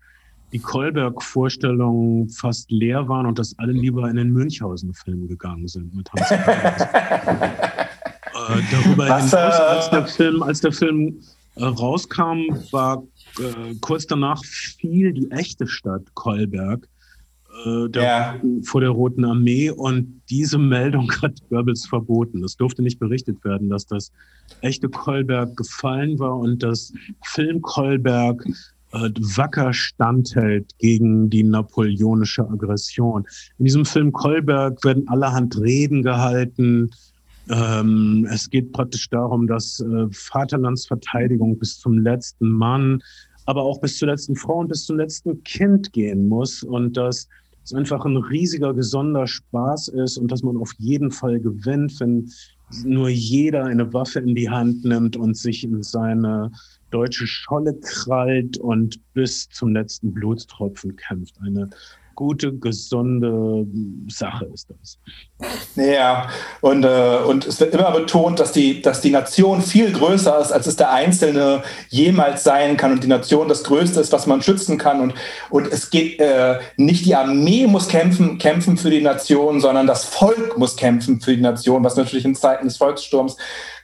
die 0.51 0.59
Kolberg-Vorstellungen 0.59 2.29
fast 2.29 2.71
leer 2.71 3.07
waren 3.07 3.25
und 3.25 3.37
dass 3.37 3.57
alle 3.59 3.71
lieber 3.71 4.09
in 4.09 4.15
den 4.15 4.31
Münchhausen-Film 4.31 5.27
gegangen 5.27 5.67
sind 5.67 5.93
mit 5.95 6.09
Hans 6.11 6.29
darüber 8.71 9.09
Was, 9.09 9.31
hinaus, 9.31 9.59
als 9.59 9.89
der 9.89 10.07
Film, 10.07 10.43
als 10.43 10.61
der 10.61 10.71
Film 10.71 11.19
äh, 11.55 11.63
rauskam, 11.63 12.49
war 12.71 13.03
äh, 13.39 13.75
kurz 13.81 14.07
danach 14.07 14.43
fiel 14.43 15.13
die 15.13 15.29
echte 15.31 15.67
Stadt 15.67 16.03
Kolberg 16.13 16.87
äh, 17.65 17.89
der, 17.89 18.03
ja. 18.03 18.35
vor 18.63 18.81
der 18.81 18.91
Roten 18.91 19.25
Armee 19.25 19.69
und 19.69 20.21
diese 20.29 20.57
Meldung 20.57 21.11
hat 21.21 21.39
Goebbels 21.49 21.85
verboten. 21.87 22.43
Es 22.43 22.55
durfte 22.55 22.81
nicht 22.81 22.99
berichtet 22.99 23.43
werden, 23.43 23.69
dass 23.69 23.85
das 23.85 24.11
echte 24.61 24.89
Kolberg 24.89 25.55
gefallen 25.57 26.19
war 26.19 26.37
und 26.37 26.63
das 26.63 26.93
Film 27.23 27.61
Kolberg 27.61 28.45
äh, 28.91 29.09
wacker 29.35 29.73
standhält 29.73 30.77
gegen 30.79 31.29
die 31.29 31.43
napoleonische 31.43 32.47
Aggression. 32.49 33.25
In 33.57 33.65
diesem 33.65 33.85
Film 33.85 34.11
Kolberg 34.11 34.83
werden 34.83 35.07
allerhand 35.07 35.59
Reden 35.59 36.01
gehalten, 36.01 36.89
ähm, 37.49 38.27
es 38.31 38.49
geht 38.49 38.71
praktisch 38.71 39.09
darum, 39.09 39.47
dass 39.47 39.79
äh, 39.79 40.07
Vaterlandsverteidigung 40.11 41.57
bis 41.57 41.79
zum 41.79 41.97
letzten 41.97 42.49
Mann, 42.49 43.01
aber 43.45 43.63
auch 43.63 43.81
bis 43.81 43.97
zur 43.97 44.07
letzten 44.09 44.35
Frau 44.35 44.59
und 44.59 44.67
bis 44.67 44.85
zum 44.85 44.97
letzten 44.97 45.43
Kind 45.43 45.91
gehen 45.91 46.27
muss 46.27 46.63
und 46.63 46.95
dass 46.95 47.27
es 47.63 47.73
einfach 47.73 48.05
ein 48.05 48.17
riesiger, 48.17 48.73
gesonder 48.73 49.27
Spaß 49.27 49.89
ist 49.89 50.17
und 50.17 50.31
dass 50.31 50.43
man 50.43 50.57
auf 50.57 50.73
jeden 50.77 51.11
Fall 51.11 51.39
gewinnt, 51.39 51.99
wenn 51.99 52.31
nur 52.83 53.09
jeder 53.09 53.65
eine 53.65 53.91
Waffe 53.93 54.19
in 54.19 54.35
die 54.35 54.49
Hand 54.49 54.85
nimmt 54.85 55.17
und 55.17 55.35
sich 55.35 55.63
in 55.63 55.81
seine 55.81 56.51
deutsche 56.91 57.27
Scholle 57.27 57.73
krallt 57.81 58.57
und 58.57 58.99
bis 59.13 59.49
zum 59.49 59.73
letzten 59.73 60.13
Blutstropfen 60.13 60.95
kämpft. 60.95 61.35
Eine 61.41 61.69
gute, 62.19 62.51
gesunde 62.51 63.65
Sache 64.09 64.45
ist 64.53 64.67
das. 64.69 64.99
Ja, 65.77 66.27
und, 66.59 66.83
äh, 66.83 67.19
und 67.25 67.47
es 67.47 67.61
wird 67.61 67.73
immer 67.73 67.91
betont, 67.91 68.41
dass 68.41 68.51
die, 68.51 68.81
dass 68.81 68.99
die 68.99 69.09
Nation 69.09 69.61
viel 69.61 69.93
größer 69.93 70.37
ist, 70.41 70.51
als 70.51 70.67
es 70.67 70.75
der 70.75 70.91
Einzelne 70.91 71.63
jemals 71.87 72.43
sein 72.43 72.75
kann 72.75 72.91
und 72.91 73.05
die 73.05 73.07
Nation 73.07 73.47
das 73.47 73.63
Größte 73.63 74.01
ist, 74.01 74.11
was 74.11 74.27
man 74.27 74.41
schützen 74.41 74.77
kann. 74.77 74.99
Und, 74.99 75.13
und 75.49 75.71
es 75.71 75.91
geht 75.91 76.19
äh, 76.19 76.59
nicht 76.75 77.05
die 77.05 77.15
Armee 77.15 77.67
muss 77.67 77.87
kämpfen, 77.87 78.37
kämpfen 78.37 78.75
für 78.75 78.89
die 78.89 79.01
Nation, 79.01 79.61
sondern 79.61 79.87
das 79.87 80.03
Volk 80.03 80.57
muss 80.57 80.75
kämpfen 80.75 81.21
für 81.21 81.33
die 81.33 81.41
Nation, 81.41 81.85
was 81.85 81.95
natürlich 81.95 82.25
in 82.25 82.35
Zeiten 82.35 82.67
des 82.67 82.75
Volkssturms 82.75 83.37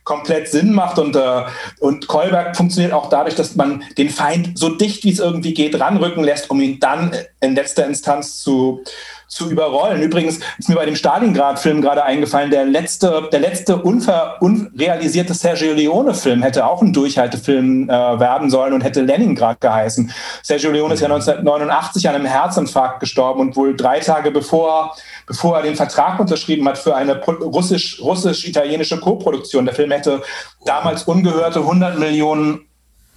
komplett 0.06 0.48
Sinn 0.48 0.72
macht. 0.72 0.98
Und, 0.98 1.18
äh, 1.18 1.44
und 1.80 2.08
Kolberg 2.08 2.56
funktioniert 2.56 2.94
auch 2.94 3.10
dadurch, 3.10 3.36
dass 3.36 3.56
man 3.56 3.84
den 3.98 4.10
Feind 4.10 4.58
so 4.58 4.70
dicht 4.70 5.04
wie 5.04 5.12
es 5.12 5.20
irgendwie 5.20 5.54
geht 5.54 5.78
ranrücken 5.78 6.24
lässt, 6.24 6.50
um 6.50 6.62
ihn 6.62 6.80
dann 6.80 7.12
in 7.42 7.56
letzter 7.56 7.86
Instanz 7.86 8.38
zu, 8.38 8.82
zu 9.28 9.50
überrollen. 9.50 10.02
Übrigens 10.02 10.40
ist 10.58 10.70
mir 10.70 10.76
bei 10.76 10.86
dem 10.86 10.96
Stalingrad-Film 10.96 11.82
gerade 11.82 12.04
eingefallen, 12.04 12.52
der 12.52 12.66
letzte, 12.66 13.30
der 13.32 13.40
letzte 13.40 13.78
unver, 13.78 14.38
unrealisierte 14.42 15.34
Sergio 15.34 15.74
Leone-Film 15.74 16.44
hätte 16.44 16.66
auch 16.66 16.82
ein 16.82 16.94
Durchhaltefilm 16.94 17.90
äh, 17.90 18.20
werden 18.20 18.50
sollen 18.50 18.74
und 18.74 18.82
hätte 18.82 19.02
Leningrad 19.02 19.62
geheißen. 19.62 20.12
Sergio 20.44 20.72
Leone 20.72 20.94
ist 20.94 21.02
ja 21.02 21.08
1989 21.08 22.08
an 22.10 22.16
einem 22.16 22.26
Herzinfarkt 22.26 23.00
gestorben 23.00 23.42
und 23.42 23.56
wohl 23.56 23.76
drei 23.76 24.00
Tage 24.00 24.32
bevor, 24.32 24.96
bevor 25.28 25.58
er 25.58 25.64
den 25.64 25.76
Vertrag 25.76 26.20
unterschrieben 26.20 26.68
hat 26.68 26.78
für 26.78 26.96
eine 26.96 27.22
russisch-italienische 27.24 29.00
Co-Produktion. 29.00 29.66
Der 29.66 29.76
Film 29.76 29.92
hätte 29.92 30.22
damals 30.66 31.04
ungehörte 31.04 31.60
100 31.60 32.00
Millionen 32.00 32.68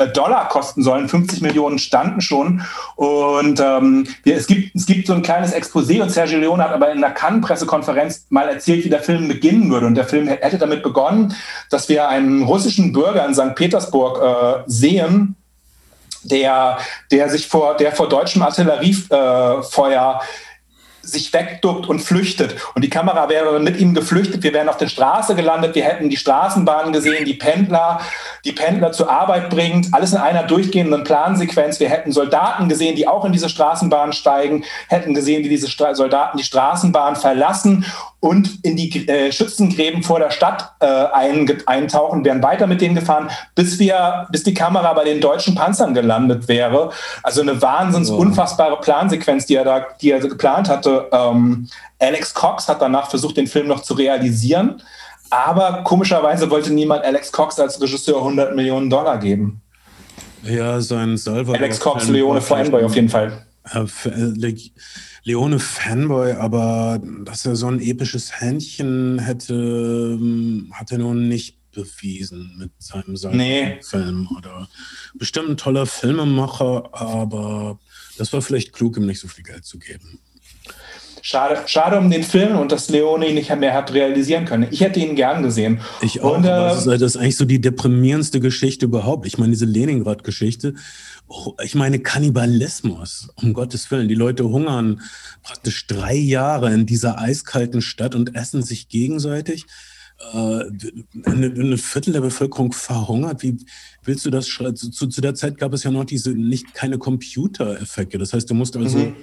Dollar 0.07 0.49
kosten 0.49 0.83
sollen. 0.83 1.09
50 1.09 1.41
Millionen 1.41 1.79
standen 1.79 2.21
schon. 2.21 2.63
Und 2.97 3.61
ähm, 3.61 4.07
wir, 4.23 4.37
es, 4.37 4.47
gibt, 4.47 4.75
es 4.75 4.87
gibt 4.87 5.07
so 5.07 5.13
ein 5.13 5.23
kleines 5.23 5.55
Exposé 5.55 6.01
und 6.01 6.11
Sergio 6.11 6.39
Leone 6.39 6.63
hat 6.63 6.73
aber 6.73 6.93
in 6.93 7.01
der 7.01 7.11
Cannes-Pressekonferenz 7.11 8.27
mal 8.31 8.49
erzählt, 8.49 8.85
wie 8.85 8.91
der 8.91 9.03
Film 9.03 9.29
beginnen 9.29 9.71
würde. 9.71 9.87
Und 9.87 9.95
der 9.95 10.07
Film 10.07 10.29
hätte 10.29 10.59
damit 10.59 10.83
begonnen, 10.83 11.35
dass 11.71 11.89
wir 11.89 12.09
einen 12.09 12.45
russischen 12.45 12.93
Bürger 12.93 13.27
in 13.27 13.35
St. 13.35 13.55
Petersburg 13.55 14.23
äh, 14.23 14.63
sehen, 14.67 15.35
der, 16.23 16.79
der 17.11 17.29
sich 17.29 17.47
vor, 17.47 17.77
der 17.77 17.93
vor 17.93 18.09
deutschem 18.09 18.43
Artilleriefeuer 18.43 20.21
äh, 20.21 20.25
sich 21.13 21.33
wegduckt 21.33 21.89
und 21.89 22.01
flüchtet. 22.01 22.57
Und 22.75 22.85
die 22.85 22.91
Kamera 22.91 23.29
wäre 23.29 23.59
mit 23.61 23.79
ihm 23.79 23.95
geflüchtet. 23.95 24.43
Wir 24.43 24.53
wären 24.53 24.69
auf 24.69 24.77
der 24.77 24.89
Straße 24.89 25.35
gelandet. 25.35 25.75
Wir 25.75 25.85
hätten 25.85 26.09
die 26.09 26.17
Straßenbahn 26.17 26.93
gesehen, 26.93 27.25
die 27.25 27.35
Pendler, 27.35 28.01
die 28.45 28.53
Pendler 28.53 28.93
zur 28.93 29.11
Arbeit 29.11 29.51
bringt. 29.51 29.93
Alles 29.93 30.13
in 30.13 30.19
einer 30.19 30.43
durchgehenden 30.45 31.05
Plansequenz. 31.05 31.81
Wir 31.81 31.89
hätten 31.89 32.13
Soldaten 32.13 32.69
gesehen, 32.69 32.97
die 32.97 33.09
auch 33.09 33.25
in 33.25 33.33
diese 33.33 33.49
Straßenbahn 33.49 34.13
steigen, 34.13 34.65
hätten 34.89 35.15
gesehen, 35.15 35.45
wie 35.45 35.49
diese 35.49 35.69
Stra 35.69 35.95
Soldaten 35.95 36.39
die 36.39 36.45
Straßenbahn 36.45 37.17
verlassen 37.17 37.85
und 38.21 38.65
in 38.65 38.77
die 38.77 39.09
äh, 39.09 39.31
Schützengräben 39.31 40.03
vor 40.03 40.19
der 40.19 40.31
Stadt 40.31 40.73
äh, 40.81 40.87
ein, 40.87 41.63
eintauchen, 41.67 42.25
wären 42.25 42.43
weiter 42.43 42.67
mit 42.67 42.81
denen 42.81 42.97
gefahren, 42.97 43.31
bis 43.55 43.79
wir, 43.79 44.27
bis 44.33 44.43
die 44.43 44.55
Kamera 44.55 44.93
bei 44.93 45.05
den 45.05 45.21
deutschen 45.21 45.55
Panzern 45.55 45.95
gelandet 45.95 46.49
wäre. 46.49 46.91
Also 47.23 47.43
eine 47.43 47.63
wahnsinns 47.63 48.11
unfassbare 48.11 48.81
Plansequenz, 48.81 49.47
die 49.47 49.55
er 49.55 49.65
da, 49.65 49.87
die 50.01 50.11
er 50.11 50.19
geplant 50.19 50.69
hatte. 50.69 50.98
Ähm, 51.13 51.69
Alex 51.99 52.35
Cox 52.35 52.69
hat 52.69 52.83
danach 52.83 53.11
versucht, 53.11 53.37
den 53.37 53.47
Film 53.47 53.69
noch 53.69 53.83
zu 53.83 53.95
realisieren, 53.95 54.83
aber 55.31 55.83
komischerweise 55.85 56.51
wollte 56.51 56.73
niemand 56.73 57.05
Alex 57.05 57.31
Cox 57.31 57.59
als 57.61 57.81
Regisseur 57.81 58.19
100 58.19 58.55
Millionen 58.55 58.89
Dollar 58.89 59.19
geben. 59.19 59.61
Ja, 60.43 60.81
sein 60.81 61.17
Salvador. 61.17 61.57
Alex 61.57 61.81
Cox, 61.81 62.09
Leone 62.09 62.41
Fanboy 62.41 62.85
auf 62.85 62.95
jeden 62.95 63.09
Fall. 63.09 63.45
Äh, 63.73 64.55
Leone 65.25 65.59
Fanboy, 65.59 66.33
aber 66.33 67.01
dass 67.25 67.45
er 67.45 67.57
so 67.57 67.67
ein 67.67 67.81
episches 67.81 68.41
Händchen 68.41 69.19
hätte, 69.19 69.55
ähm, 69.55 70.73
hat 70.73 70.91
er 70.91 70.99
nun 70.99 71.29
nicht 71.29 71.59
bewiesen 71.73 72.57
mit 72.59 72.71
seinem 72.79 73.37
nee. 73.37 73.79
Film 73.83 74.29
oder 74.37 74.69
bestimmt 75.15 75.51
ein 75.51 75.57
toller 75.57 75.87
Filmemacher, 75.87 76.89
aber 76.93 77.79
das 78.17 78.33
war 78.33 78.43
vielleicht 78.43 78.73
klug, 78.73 78.97
ihm 78.97 79.07
nicht 79.07 79.21
so 79.21 79.29
viel 79.29 79.45
Geld 79.45 79.65
zu 79.65 79.79
geben. 79.79 80.19
Schade, 81.29 81.61
schade 81.67 81.99
um 81.99 82.11
den 82.11 82.23
Film 82.23 82.57
und 82.57 82.73
dass 82.73 82.89
Leone 82.89 83.29
ihn 83.29 83.35
nicht 83.35 83.55
mehr 83.55 83.75
hat 83.75 83.93
realisieren 83.93 84.47
können. 84.47 84.67
Ich 84.71 84.81
hätte 84.81 84.99
ihn 84.99 85.15
gern 85.15 85.43
gesehen. 85.43 85.79
Ich 86.01 86.23
auch. 86.23 86.39
Und, 86.39 86.45
äh, 86.45 86.49
das, 86.49 86.87
ist, 86.87 86.87
das 86.87 87.03
ist 87.03 87.17
eigentlich 87.19 87.37
so 87.37 87.45
die 87.45 87.61
deprimierendste 87.61 88.41
Geschichte 88.41 88.87
überhaupt. 88.87 89.27
Ich 89.27 89.37
meine, 89.37 89.51
diese 89.51 89.67
Leningrad-Geschichte. 89.67 90.73
Oh, 91.27 91.53
ich 91.63 91.75
meine, 91.75 91.99
Kannibalismus, 91.99 93.29
um 93.35 93.53
Gottes 93.53 93.91
Willen. 93.91 94.09
Die 94.09 94.15
Leute 94.15 94.49
hungern 94.49 95.03
praktisch 95.43 95.87
drei 95.87 96.15
Jahre 96.15 96.73
in 96.73 96.87
dieser 96.87 97.21
eiskalten 97.21 97.83
Stadt 97.83 98.15
und 98.15 98.35
essen 98.35 98.63
sich 98.63 98.89
gegenseitig. 98.89 99.67
Äh, 100.33 100.37
eine, 101.27 101.47
eine, 101.47 101.77
Viertel 101.77 102.15
der 102.15 102.23
Bevölkerung 102.23 102.73
verhungert. 102.73 103.43
Wie 103.43 103.59
willst 104.03 104.25
du 104.25 104.31
das? 104.31 104.47
Zu, 104.47 104.73
zu 104.73 105.21
der 105.21 105.35
Zeit 105.35 105.59
gab 105.59 105.75
es 105.75 105.83
ja 105.83 105.91
noch 105.91 106.07
diese 106.07 106.31
nicht 106.31 106.73
keine 106.73 106.97
Computereffekte. 106.97 108.17
Das 108.17 108.33
heißt, 108.33 108.49
du 108.49 108.55
musst 108.55 108.79
also 108.79 108.97
mhm 108.97 109.15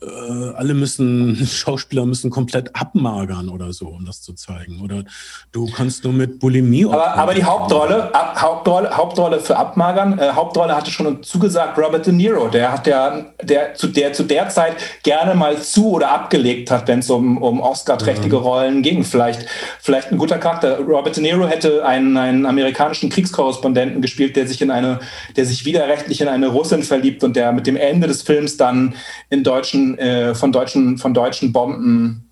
äh, 0.00 0.54
alle 0.54 0.74
müssen, 0.74 1.36
Schauspieler 1.46 2.06
müssen 2.06 2.30
komplett 2.30 2.74
abmagern 2.74 3.48
oder 3.48 3.72
so, 3.72 3.88
um 3.88 4.04
das 4.04 4.22
zu 4.22 4.34
zeigen. 4.34 4.80
Oder 4.82 5.04
du 5.52 5.70
kannst 5.70 6.04
nur 6.04 6.12
mit 6.12 6.38
Bulimie. 6.38 6.86
Aber, 6.86 7.14
aber 7.14 7.34
die 7.34 7.44
Hauptrolle, 7.44 8.14
ab, 8.14 8.40
Hauptrolle, 8.40 8.96
Hauptrolle 8.96 9.40
für 9.40 9.56
Abmagern, 9.56 10.18
äh, 10.18 10.30
Hauptrolle 10.32 10.74
hatte 10.74 10.90
schon 10.90 11.22
zugesagt 11.22 11.78
Robert 11.78 12.06
De 12.06 12.12
Niro. 12.12 12.48
Der 12.48 12.72
hat 12.72 12.86
ja, 12.86 13.26
der 13.42 13.74
zu 13.74 13.88
der 13.88 14.12
zu 14.12 14.24
der 14.24 14.48
Zeit 14.48 14.76
gerne 15.02 15.34
mal 15.34 15.60
zu 15.60 15.90
oder 15.90 16.10
abgelegt 16.10 16.70
hat, 16.70 16.88
wenn 16.88 17.00
es 17.00 17.10
um, 17.10 17.40
um 17.42 17.60
Oscar-trächtige 17.60 18.36
ja. 18.36 18.42
Rollen 18.42 18.82
ging. 18.82 19.04
Vielleicht, 19.04 19.46
vielleicht 19.80 20.12
ein 20.12 20.18
guter 20.18 20.38
Charakter. 20.38 20.78
Robert 20.78 21.16
De 21.16 21.22
Niro 21.22 21.46
hätte 21.46 21.84
einen, 21.84 22.16
einen 22.16 22.46
amerikanischen 22.46 23.10
Kriegskorrespondenten 23.10 24.02
gespielt, 24.02 24.36
der 24.36 24.46
sich 24.46 24.62
in 24.62 24.70
eine, 24.70 25.00
der 25.36 25.44
sich 25.44 25.64
widerrechtlich 25.64 26.20
in 26.20 26.28
eine 26.28 26.48
Russin 26.48 26.82
verliebt 26.82 27.22
und 27.24 27.36
der 27.36 27.52
mit 27.52 27.66
dem 27.66 27.76
Ende 27.76 28.06
des 28.06 28.22
Films 28.22 28.56
dann 28.56 28.94
in 29.28 29.44
deutschen 29.44 29.79
äh, 29.98 30.34
von, 30.34 30.52
deutschen, 30.52 30.98
von 30.98 31.14
deutschen 31.14 31.52
Bomben 31.52 32.30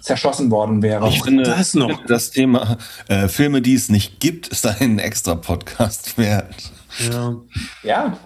zerschossen 0.00 0.50
worden 0.50 0.82
wäre. 0.82 1.08
Ich 1.08 1.22
finde 1.22 1.42
das 1.42 1.74
noch. 1.74 2.04
Das 2.06 2.30
Thema 2.30 2.78
äh, 3.08 3.28
Filme, 3.28 3.62
die 3.62 3.74
es 3.74 3.88
nicht 3.88 4.20
gibt, 4.20 4.48
ist 4.48 4.66
ein 4.66 4.98
extra 4.98 5.34
Podcast 5.34 6.16
wert. 6.18 6.54
Ja. 7.10 7.36
Ja. 7.82 8.18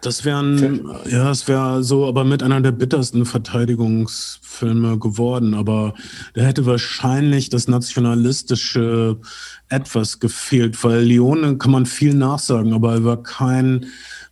Das 0.00 0.24
wären, 0.24 0.88
ja, 1.10 1.30
es 1.30 1.48
wäre 1.48 1.82
so, 1.82 2.06
aber 2.06 2.22
mit 2.22 2.44
einer 2.44 2.60
der 2.60 2.70
bittersten 2.70 3.26
Verteidigungsfilme 3.26 4.98
geworden. 4.98 5.54
Aber 5.54 5.94
da 6.34 6.42
hätte 6.42 6.66
wahrscheinlich 6.66 7.50
das 7.50 7.66
nationalistische 7.66 9.18
etwas 9.68 10.20
gefehlt, 10.20 10.82
weil 10.84 11.00
Leone 11.00 11.58
kann 11.58 11.72
man 11.72 11.84
viel 11.84 12.14
nachsagen, 12.14 12.72
aber 12.72 12.94
er 12.94 13.04
war 13.04 13.22
kein 13.22 13.86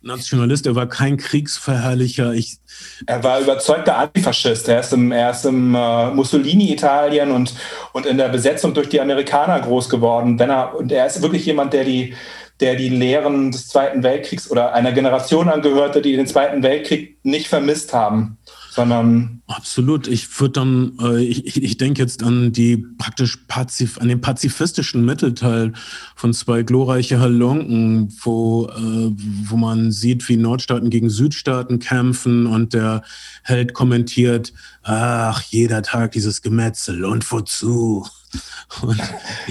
Nationalist, 0.07 0.65
er 0.65 0.75
war 0.75 0.87
kein 0.87 1.17
Kriegsverherrlicher. 1.17 2.33
Ich, 2.33 2.57
er 3.05 3.23
war 3.23 3.39
überzeugter 3.39 3.97
Antifaschist. 3.97 4.67
Er 4.67 4.79
ist 4.79 4.93
im, 4.93 5.11
er 5.11 5.31
ist 5.31 5.45
im 5.45 5.75
äh, 5.75 6.11
Mussolini-Italien 6.11 7.31
und, 7.31 7.53
und 7.93 8.05
in 8.05 8.17
der 8.17 8.29
Besetzung 8.29 8.73
durch 8.73 8.89
die 8.89 9.01
Amerikaner 9.01 9.59
groß 9.59 9.89
geworden. 9.89 10.39
Wenn 10.39 10.49
er, 10.49 10.75
und 10.75 10.91
er 10.91 11.05
ist 11.05 11.21
wirklich 11.21 11.45
jemand, 11.45 11.73
der 11.73 11.83
die, 11.83 12.15
der 12.59 12.75
die 12.75 12.89
Lehren 12.89 13.51
des 13.51 13.67
Zweiten 13.67 14.01
Weltkriegs 14.01 14.49
oder 14.49 14.73
einer 14.73 14.91
Generation 14.91 15.49
angehörte, 15.49 16.01
die 16.01 16.15
den 16.15 16.25
Zweiten 16.25 16.63
Weltkrieg 16.63 17.17
nicht 17.23 17.47
vermisst 17.47 17.93
haben 17.93 18.37
sondern 18.77 19.41
absolut. 19.47 20.07
Ich 20.07 20.39
würde 20.39 20.51
dann, 20.53 20.97
äh, 21.01 21.23
ich, 21.23 21.61
ich 21.61 21.77
denke 21.77 21.99
jetzt 21.99 22.21
an 22.21 22.53
die 22.53 22.77
praktisch 22.77 23.37
Pazif, 23.47 23.97
an 23.97 24.07
den 24.07 24.21
pazifistischen 24.21 25.03
Mittelteil 25.03 25.73
von 26.15 26.31
zwei 26.31 26.61
glorreiche 26.61 27.19
Halunken, 27.19 28.13
wo 28.21 28.67
äh, 28.67 29.11
wo 29.49 29.57
man 29.57 29.91
sieht, 29.91 30.29
wie 30.29 30.37
Nordstaaten 30.37 30.91
gegen 30.91 31.09
Südstaaten 31.09 31.79
kämpfen 31.79 32.45
und 32.45 32.75
der 32.75 33.01
Held 33.41 33.73
kommentiert: 33.73 34.53
Ach, 34.83 35.41
jeder 35.41 35.81
Tag 35.81 36.11
dieses 36.11 36.43
Gemetzel 36.43 37.03
und 37.03 37.29
wozu? 37.31 38.05
Und 38.81 39.01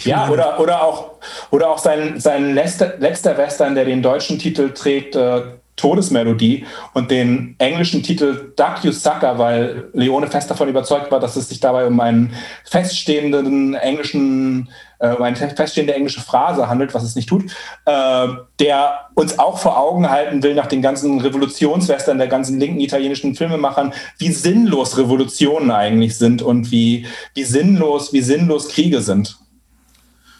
ja, 0.05 0.29
oder, 0.29 0.61
oder 0.61 0.83
auch, 0.83 1.13
oder 1.51 1.71
auch 1.71 1.79
sein, 1.79 2.21
sein 2.21 2.55
letzter, 2.55 2.99
letzter 2.99 3.39
Western, 3.39 3.75
der 3.75 3.87
den 3.87 4.03
deutschen 4.03 4.39
Titel 4.39 4.71
trägt, 4.73 5.17
äh, 5.17 5.43
Todesmelodie 5.77 6.65
und 6.95 7.11
den 7.11 7.55
englischen 7.59 8.03
Titel 8.03 8.53
Duck 8.57 8.83
You 8.83 8.93
Sucker, 8.93 9.39
weil 9.39 9.91
Leone 9.93 10.27
fest 10.27 10.51
davon 10.51 10.69
überzeugt 10.69 11.11
war, 11.11 11.21
dass 11.21 11.37
es 11.37 11.49
sich 11.49 11.61
dabei 11.61 11.87
um 11.87 12.01
einen 12.01 12.33
feststehenden 12.65 13.75
englischen, 13.75 14.71
äh, 14.99 15.11
um 15.11 15.23
eine 15.23 15.37
feststehende 15.37 15.95
englische 15.95 16.23
Phrase 16.23 16.69
handelt, 16.69 16.95
was 16.95 17.03
es 17.03 17.15
nicht 17.15 17.29
tut, 17.29 17.45
äh, 17.85 18.29
der 18.59 19.11
uns 19.15 19.39
auch 19.39 19.59
vor 19.59 19.79
Augen 19.79 20.09
halten 20.09 20.43
will 20.43 20.55
nach 20.55 20.67
den 20.67 20.81
ganzen 20.81 21.21
Revolutionswestern 21.21 22.17
der 22.17 22.29
ganzen 22.29 22.59
linken 22.59 22.81
italienischen 22.81 23.35
Filmemachern, 23.35 23.93
wie 24.19 24.33
sinnlos 24.33 24.97
Revolutionen 24.97 25.71
eigentlich 25.71 26.17
sind 26.17 26.41
und 26.41 26.71
wie, 26.71 27.07
wie 27.35 27.45
sinnlos, 27.45 28.15
wie 28.15 28.23
sinnlos 28.23 28.69
Kriege 28.69 29.03
sind. 29.03 29.39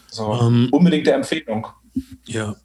So, 0.09 0.25
um, 0.25 0.63
ähm, 0.63 0.69
unbedingte 0.71 1.11
Empfehlung. 1.11 1.67
Ja, 2.25 2.55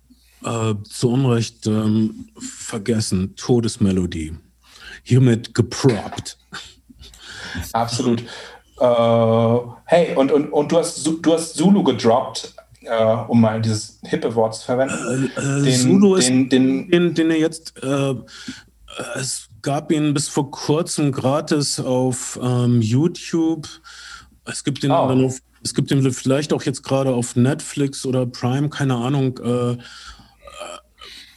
äh, 0.44 0.74
zu 0.84 1.10
Unrecht 1.10 1.66
ähm, 1.66 2.28
vergessen, 2.38 3.34
Todesmelodie. 3.36 4.34
Hiermit 5.02 5.54
geproppt. 5.54 6.38
Absolut. 7.72 8.22
Äh, 8.80 9.58
hey, 9.84 10.16
und, 10.16 10.32
und, 10.32 10.52
und 10.52 10.72
du, 10.72 10.78
hast, 10.78 11.06
du 11.06 11.32
hast 11.32 11.54
Zulu 11.54 11.82
gedroppt, 11.82 12.54
äh, 12.82 13.04
um 13.28 13.40
mal 13.40 13.60
dieses 13.60 13.98
hippe 14.02 14.34
Wort 14.34 14.54
zu 14.54 14.64
verwenden. 14.64 15.30
Äh, 15.36 15.40
äh, 15.40 15.62
den, 15.64 15.80
Zulu 15.80 16.14
ist 16.16 16.28
den, 16.28 16.48
den, 16.48 16.90
den, 16.90 17.14
den 17.14 17.30
er 17.30 17.38
jetzt, 17.38 17.82
äh, 17.82 18.14
es 19.16 19.48
gab 19.62 19.92
ihn 19.92 20.14
bis 20.14 20.28
vor 20.28 20.50
kurzem 20.50 21.12
gratis 21.12 21.78
auf 21.80 22.38
ähm, 22.42 22.82
YouTube. 22.82 23.68
Es 24.44 24.64
gibt 24.64 24.82
ihn 24.82 24.90
oh. 24.90 25.08
dann 25.08 25.24
auf 25.24 25.38
es 25.64 25.74
gibt 25.74 25.90
ihn 25.90 26.10
vielleicht 26.12 26.52
auch 26.52 26.62
jetzt 26.64 26.82
gerade 26.82 27.14
auf 27.14 27.36
Netflix 27.36 28.04
oder 28.04 28.26
Prime, 28.26 28.68
keine 28.68 28.96
Ahnung. 28.96 29.38
Äh, 29.38 29.76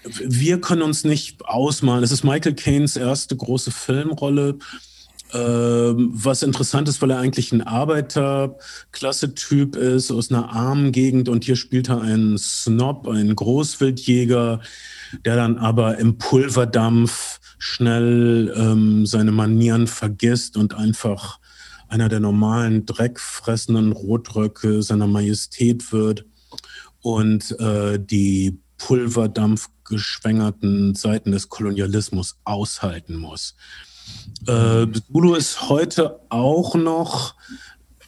wir 0.07 0.61
können 0.61 0.81
uns 0.81 1.03
nicht 1.03 1.45
ausmalen. 1.45 2.03
Es 2.03 2.11
ist 2.11 2.23
Michael 2.23 2.55
Caines 2.55 2.95
erste 2.95 3.35
große 3.35 3.69
Filmrolle. 3.71 4.57
Ähm, 5.33 6.11
was 6.13 6.43
interessant 6.43 6.87
ist, 6.87 7.01
weil 7.01 7.09
er 7.11 7.19
eigentlich 7.19 7.51
ein 7.51 7.63
Arbeiterklasse-Typ 7.63 9.75
ist 9.75 10.11
aus 10.11 10.31
einer 10.31 10.53
armen 10.53 10.91
Gegend 10.91 11.29
und 11.29 11.43
hier 11.43 11.55
spielt 11.55 11.89
er 11.89 12.01
einen 12.01 12.37
Snob, 12.37 13.07
einen 13.07 13.35
Großwildjäger, 13.35 14.61
der 15.25 15.35
dann 15.35 15.57
aber 15.57 15.97
im 15.97 16.19
Pulverdampf 16.19 17.39
schnell 17.57 18.53
ähm, 18.55 19.07
seine 19.07 19.31
Manieren 19.31 19.87
vergisst 19.87 20.57
und 20.57 20.75
einfach 20.75 21.39
einer 21.87 22.07
der 22.07 22.19
normalen 22.19 22.85
dreckfressenden 22.85 23.93
Rotröcke 23.93 24.83
seiner 24.83 25.07
Majestät 25.07 25.91
wird 25.91 26.23
und 27.01 27.59
äh, 27.59 27.97
die 27.99 28.59
Pulverdampf 28.77 29.69
geschwängerten 29.85 30.95
Seiten 30.95 31.31
des 31.31 31.49
Kolonialismus 31.49 32.37
aushalten 32.43 33.15
muss. 33.15 33.55
Äh, 34.47 34.87
Zulu 35.11 35.35
ist 35.35 35.69
heute 35.69 36.19
auch 36.29 36.75
noch 36.75 37.35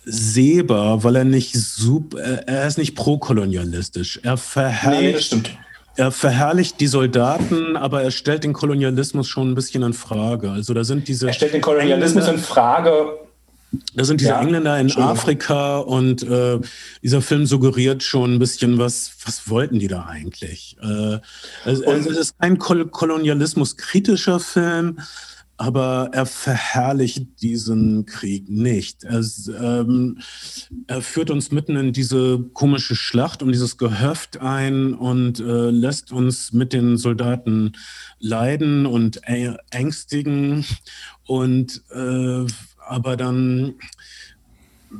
sehbar, 0.05 1.03
weil 1.03 1.17
er 1.17 1.23
nicht 1.23 1.53
super, 1.53 2.19
er 2.19 2.67
ist 2.67 2.77
nicht 2.77 2.95
prokolonialistisch. 2.95 4.19
Er 4.23 4.37
verherrlicht, 4.37 5.33
nee, 5.33 5.57
er 5.95 6.11
verherrlicht 6.11 6.79
die 6.79 6.87
Soldaten, 6.87 7.75
aber 7.75 8.03
er 8.03 8.11
stellt 8.11 8.43
den 8.43 8.53
Kolonialismus 8.53 9.27
schon 9.27 9.51
ein 9.51 9.55
bisschen 9.55 9.83
in 9.83 9.93
Frage. 9.93 10.51
Also 10.51 10.73
da 10.73 10.83
sind 10.83 11.07
diese. 11.07 11.27
Er 11.27 11.33
stellt 11.33 11.53
den 11.53 11.61
Kolonialismus 11.61 12.27
in 12.27 12.37
Frage 12.37 13.17
da 13.95 14.05
sind 14.05 14.21
diese 14.21 14.31
ja, 14.31 14.41
Engländer 14.41 14.79
in 14.79 14.91
Afrika 14.97 15.79
und 15.79 16.23
äh, 16.23 16.59
dieser 17.03 17.21
Film 17.21 17.45
suggeriert 17.45 18.01
schon 18.01 18.35
ein 18.35 18.39
bisschen, 18.39 18.77
was, 18.77 19.11
was 19.25 19.49
wollten 19.49 19.79
die 19.79 19.87
da 19.87 20.05
eigentlich? 20.05 20.77
Äh, 20.81 21.19
also, 21.65 21.85
also 21.85 22.09
es 22.09 22.17
ist 22.17 22.39
kein 22.39 22.57
Kol 22.57 22.87
kolonialismuskritischer 22.87 24.39
Film, 24.39 24.99
aber 25.57 26.11
er 26.13 26.27
verherrlicht 26.27 27.41
diesen 27.41 28.05
Krieg 28.05 28.47
nicht. 28.47 29.03
Er, 29.03 29.21
ähm, 29.59 30.19
er, 30.85 31.01
führt 31.01 31.31
uns 31.31 31.51
mitten 31.51 31.75
in 31.75 31.93
diese 31.93 32.39
komische 32.53 32.95
Schlacht 32.95 33.41
um 33.41 33.51
dieses 33.51 33.77
Gehöft 33.77 34.39
ein 34.39 34.93
und 34.93 35.39
äh, 35.39 35.71
lässt 35.71 36.11
uns 36.11 36.53
mit 36.53 36.73
den 36.73 36.97
Soldaten 36.97 37.73
leiden 38.19 38.85
und 38.85 39.21
ängstigen 39.71 40.63
und 41.25 41.81
äh, 41.91 42.45
aber 42.89 43.17
dann 43.17 43.75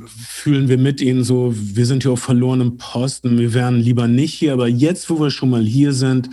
fühlen 0.06 0.68
wir 0.68 0.78
mit 0.78 1.00
ihnen 1.00 1.24
so, 1.24 1.52
wir 1.54 1.86
sind 1.86 2.02
hier 2.02 2.12
auf 2.12 2.20
verlorenem 2.20 2.76
Posten, 2.76 3.38
wir 3.38 3.54
wären 3.54 3.80
lieber 3.80 4.06
nicht 4.06 4.34
hier, 4.34 4.52
aber 4.52 4.68
jetzt, 4.68 5.08
wo 5.08 5.18
wir 5.20 5.30
schon 5.30 5.50
mal 5.50 5.62
hier 5.62 5.92
sind, 5.92 6.28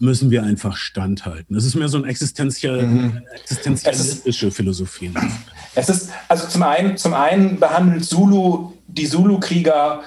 müssen 0.00 0.30
wir 0.30 0.42
einfach 0.42 0.76
standhalten. 0.76 1.54
Das 1.54 1.64
ist 1.64 1.74
mehr 1.74 1.88
so 1.88 1.98
eine 1.98 2.06
existenzial, 2.06 2.82
mhm. 2.82 3.22
existenzialistische 3.34 4.50
Philosophie. 4.50 5.12
Es 5.74 5.88
ist, 5.88 6.10
also 6.28 6.46
zum 6.46 6.62
einen, 6.62 6.96
zum 6.96 7.14
einen 7.14 7.58
behandelt 7.58 8.04
Zulu 8.04 8.72
die 8.86 9.08
Zulu-Krieger 9.08 10.02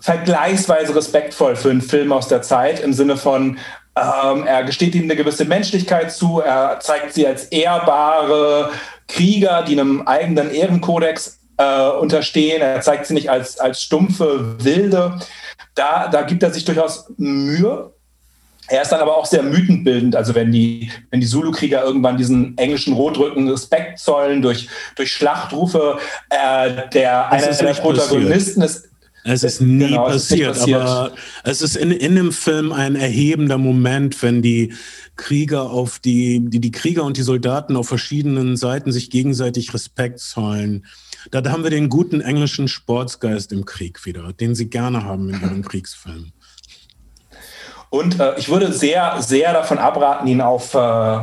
vergleichsweise 0.00 0.94
respektvoll 0.94 1.56
für 1.56 1.70
einen 1.70 1.80
Film 1.80 2.12
aus 2.12 2.28
der 2.28 2.42
Zeit, 2.42 2.80
im 2.80 2.92
Sinne 2.92 3.16
von, 3.16 3.58
ähm, 3.96 4.46
er 4.46 4.64
gesteht 4.64 4.94
ihnen 4.94 5.04
eine 5.04 5.16
gewisse 5.16 5.44
Menschlichkeit 5.44 6.12
zu, 6.12 6.40
er 6.40 6.80
zeigt 6.80 7.14
sie 7.14 7.26
als 7.26 7.44
ehrbare, 7.44 8.70
Krieger, 9.08 9.62
die 9.62 9.72
einem 9.72 10.02
eigenen 10.02 10.50
Ehrenkodex 10.50 11.38
äh, 11.56 11.88
unterstehen. 11.90 12.60
Er 12.60 12.80
zeigt 12.80 13.06
sie 13.06 13.14
nicht 13.14 13.30
als, 13.30 13.58
als 13.58 13.82
stumpfe 13.82 14.56
Wilde. 14.62 15.18
Da, 15.74 16.08
da 16.08 16.22
gibt 16.22 16.42
er 16.42 16.52
sich 16.52 16.64
durchaus 16.64 17.06
Mühe. 17.16 17.92
Er 18.68 18.82
ist 18.82 18.92
dann 18.92 19.00
aber 19.00 19.16
auch 19.16 19.26
sehr 19.26 19.42
mythenbildend. 19.42 20.16
Also 20.16 20.34
wenn 20.34 20.50
die, 20.50 20.90
wenn 21.10 21.20
die 21.20 21.26
Zulu-Krieger 21.26 21.84
irgendwann 21.84 22.16
diesen 22.16 22.56
englischen 22.56 22.94
Rotrücken 22.94 23.48
Respekt 23.48 23.98
zollen 23.98 24.40
durch, 24.40 24.68
durch 24.96 25.12
Schlachtrufe, 25.12 25.98
äh, 26.30 26.88
der 26.92 27.30
einer 27.30 27.52
der 27.52 27.74
Protagonisten 27.74 28.62
passiert. 28.62 28.84
ist. 28.84 28.90
Es 29.26 29.42
ist 29.42 29.60
nie 29.62 29.88
genau, 29.88 30.04
passiert, 30.04 30.52
ist 30.52 30.58
passiert, 30.58 30.82
aber 30.82 31.12
es 31.44 31.62
ist 31.62 31.76
in, 31.76 31.90
in 31.90 32.14
dem 32.14 32.30
Film 32.30 32.72
ein 32.72 32.94
erhebender 32.94 33.56
Moment, 33.56 34.22
wenn 34.22 34.42
die 34.42 34.74
Krieger 35.16 35.70
auf 35.70 35.98
die, 35.98 36.40
die, 36.48 36.60
die 36.60 36.72
Krieger 36.72 37.04
und 37.04 37.16
die 37.16 37.22
Soldaten 37.22 37.76
auf 37.76 37.88
verschiedenen 37.88 38.56
Seiten 38.56 38.92
sich 38.92 39.10
gegenseitig 39.10 39.72
Respekt 39.72 40.20
zollen. 40.20 40.86
Da, 41.30 41.40
da 41.40 41.52
haben 41.52 41.62
wir 41.62 41.70
den 41.70 41.88
guten 41.88 42.20
englischen 42.20 42.68
Sportsgeist 42.68 43.52
im 43.52 43.64
Krieg 43.64 44.04
wieder, 44.04 44.32
den 44.32 44.54
sie 44.54 44.68
gerne 44.68 45.04
haben 45.04 45.30
in 45.30 45.40
ihren 45.40 45.62
Kriegsfilmen. 45.68 46.32
Und 47.90 48.18
äh, 48.18 48.36
ich 48.36 48.48
würde 48.48 48.72
sehr, 48.72 49.22
sehr 49.22 49.52
davon 49.52 49.78
abraten, 49.78 50.26
ihn 50.26 50.40
auf, 50.40 50.74
äh, 50.74 51.18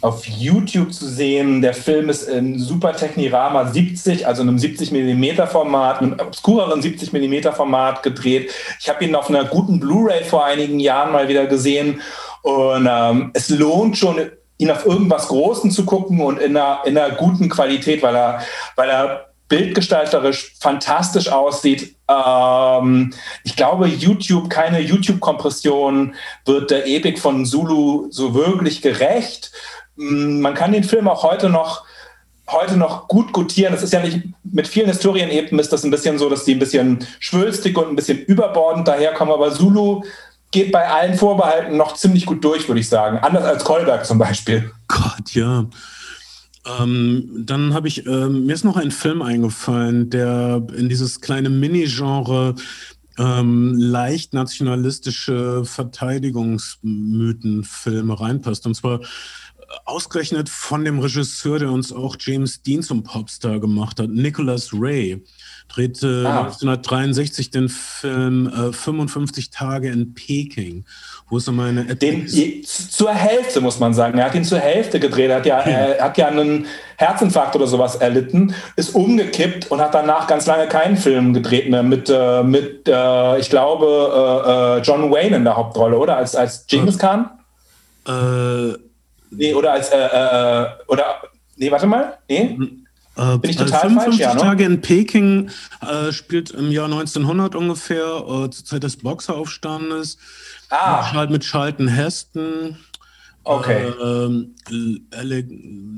auf 0.00 0.26
YouTube 0.26 0.94
zu 0.94 1.06
sehen. 1.06 1.60
Der 1.60 1.74
Film 1.74 2.08
ist 2.08 2.22
in 2.26 2.58
Super 2.58 2.96
Technirama 2.96 3.70
70, 3.70 4.26
also 4.26 4.40
einem 4.40 4.58
70 4.58 4.92
mm 4.92 5.46
Format, 5.46 6.00
einem 6.00 6.18
obskureren 6.18 6.80
70 6.80 7.12
mm 7.12 7.52
Format 7.52 8.02
gedreht. 8.02 8.50
Ich 8.80 8.88
habe 8.88 9.04
ihn 9.04 9.14
auf 9.14 9.28
einer 9.28 9.44
guten 9.44 9.78
Blu-ray 9.78 10.24
vor 10.24 10.46
einigen 10.46 10.80
Jahren 10.80 11.12
mal 11.12 11.28
wieder 11.28 11.46
gesehen. 11.46 12.00
Und 12.46 12.88
ähm, 12.88 13.30
es 13.34 13.48
lohnt 13.48 13.98
schon, 13.98 14.30
ihn 14.58 14.70
auf 14.70 14.86
irgendwas 14.86 15.26
Großen 15.26 15.72
zu 15.72 15.84
gucken 15.84 16.20
und 16.20 16.38
in 16.38 16.56
einer, 16.56 16.82
in 16.84 16.96
einer 16.96 17.16
guten 17.16 17.48
Qualität, 17.48 18.04
weil 18.04 18.14
er, 18.14 18.40
weil 18.76 18.88
er 18.88 19.26
bildgestalterisch 19.48 20.54
fantastisch 20.60 21.28
aussieht. 21.28 21.96
Ähm, 22.08 23.12
ich 23.42 23.56
glaube, 23.56 23.88
YouTube, 23.88 24.48
keine 24.48 24.78
YouTube-Kompression 24.78 26.14
wird 26.44 26.70
der 26.70 26.86
Epik 26.86 27.18
von 27.18 27.44
Zulu 27.44 28.06
so 28.10 28.32
wirklich 28.32 28.80
gerecht. 28.80 29.50
Mm, 29.96 30.38
man 30.40 30.54
kann 30.54 30.70
den 30.70 30.84
Film 30.84 31.08
auch 31.08 31.24
heute 31.24 31.48
noch 31.48 31.84
heute 32.48 32.76
noch 32.76 33.08
gut 33.08 33.32
gutieren. 33.32 33.74
Es 33.74 33.82
ist 33.82 33.92
ja 33.92 33.98
nicht, 33.98 34.20
mit 34.44 34.68
vielen 34.68 34.86
Historienepen 34.86 35.58
ist 35.58 35.72
das 35.72 35.82
ein 35.82 35.90
bisschen 35.90 36.16
so, 36.16 36.28
dass 36.28 36.44
die 36.44 36.52
ein 36.52 36.60
bisschen 36.60 37.04
schwülstig 37.18 37.76
und 37.76 37.88
ein 37.88 37.96
bisschen 37.96 38.20
überbordend 38.20 38.86
daherkommen, 38.86 39.34
aber 39.34 39.52
Zulu 39.52 40.04
geht 40.56 40.72
bei 40.72 40.88
allen 40.88 41.16
Vorbehalten 41.18 41.76
noch 41.76 41.94
ziemlich 41.96 42.24
gut 42.24 42.42
durch, 42.42 42.66
würde 42.66 42.80
ich 42.80 42.88
sagen. 42.88 43.18
Anders 43.18 43.44
als 43.44 43.62
Kolberg 43.62 44.06
zum 44.06 44.16
Beispiel. 44.16 44.70
Gott, 44.88 45.32
ja. 45.32 45.66
Ähm, 46.80 47.44
dann 47.44 47.74
habe 47.74 47.88
ich, 47.88 48.06
ähm, 48.06 48.46
mir 48.46 48.54
ist 48.54 48.64
noch 48.64 48.78
ein 48.78 48.90
Film 48.90 49.20
eingefallen, 49.20 50.08
der 50.08 50.66
in 50.74 50.88
dieses 50.88 51.20
kleine 51.20 51.50
Mini-Genre 51.50 52.54
ähm, 53.18 53.74
leicht 53.76 54.32
nationalistische 54.32 55.66
Verteidigungsmythenfilme 55.66 58.18
reinpasst. 58.18 58.66
Und 58.66 58.74
zwar 58.74 59.00
ausgerechnet 59.84 60.48
von 60.48 60.86
dem 60.86 61.00
Regisseur, 61.00 61.58
der 61.58 61.70
uns 61.70 61.92
auch 61.92 62.16
James 62.18 62.62
Dean 62.62 62.82
zum 62.82 63.02
Popstar 63.02 63.60
gemacht 63.60 64.00
hat, 64.00 64.08
Nicholas 64.08 64.70
Ray 64.72 65.22
drehte 65.68 66.24
ah. 66.26 66.40
1963 66.44 67.50
den 67.50 67.68
Film 67.68 68.46
äh, 68.48 68.72
55 68.72 69.50
Tage 69.50 69.90
in 69.90 70.14
Peking, 70.14 70.84
wo 71.28 71.38
es 71.38 71.48
um 71.48 71.58
eine 71.60 71.96
den, 71.96 72.26
zur 72.28 73.12
Hälfte 73.12 73.60
muss 73.60 73.78
man 73.78 73.94
sagen. 73.94 74.18
Er 74.18 74.26
hat 74.26 74.34
ihn 74.34 74.44
zur 74.44 74.58
Hälfte 74.58 75.00
gedreht. 75.00 75.30
Er 75.30 75.36
hat 75.36 75.46
ja, 75.46 75.64
hm. 75.64 75.72
er 75.72 76.04
hat 76.04 76.18
ja 76.18 76.28
einen 76.28 76.66
Herzinfarkt 76.96 77.56
oder 77.56 77.66
sowas 77.66 77.96
erlitten, 77.96 78.54
ist 78.76 78.94
umgekippt 78.94 79.70
und 79.70 79.80
hat 79.80 79.94
danach 79.94 80.26
ganz 80.26 80.46
lange 80.46 80.66
keinen 80.66 80.96
Film 80.96 81.34
gedreht 81.34 81.68
mehr 81.68 81.82
mit, 81.82 82.08
äh, 82.08 82.42
mit 82.42 82.88
äh, 82.88 83.38
ich 83.38 83.50
glaube, 83.50 84.76
äh, 84.76 84.78
äh, 84.78 84.82
John 84.82 85.10
Wayne 85.10 85.36
in 85.36 85.44
der 85.44 85.56
Hauptrolle, 85.56 85.98
oder? 85.98 86.16
Als, 86.16 86.34
als 86.34 86.66
Genghis 86.66 86.98
Khan? 86.98 87.30
Äh, 88.06 88.78
nee, 89.30 89.52
oder 89.52 89.72
als, 89.72 89.90
äh, 89.90 90.66
oder, 90.86 91.04
nee, 91.56 91.70
warte 91.70 91.86
mal, 91.86 92.18
nee? 92.28 92.58
Äh, 93.16 93.38
Bin 93.38 93.50
ich 93.50 93.56
total 93.56 93.80
55 93.80 94.04
falsch, 94.04 94.18
ja, 94.18 94.34
ne? 94.34 94.40
Tage 94.40 94.64
in 94.64 94.80
Peking 94.80 95.50
äh, 95.80 96.12
spielt 96.12 96.50
im 96.50 96.70
Jahr 96.70 96.86
1900 96.86 97.54
ungefähr, 97.54 98.04
äh, 98.04 98.50
zur 98.50 98.64
Zeit 98.64 98.82
des 98.82 98.98
Boxeraufstandes. 98.98 100.18
Ah. 100.68 101.12
Mit, 101.14 101.30
mit 101.30 101.44
Charlton 101.44 101.88
Heston. 101.88 102.76
Okay. 103.44 103.86
Äh, 103.88 105.16
Alec, 105.16 105.46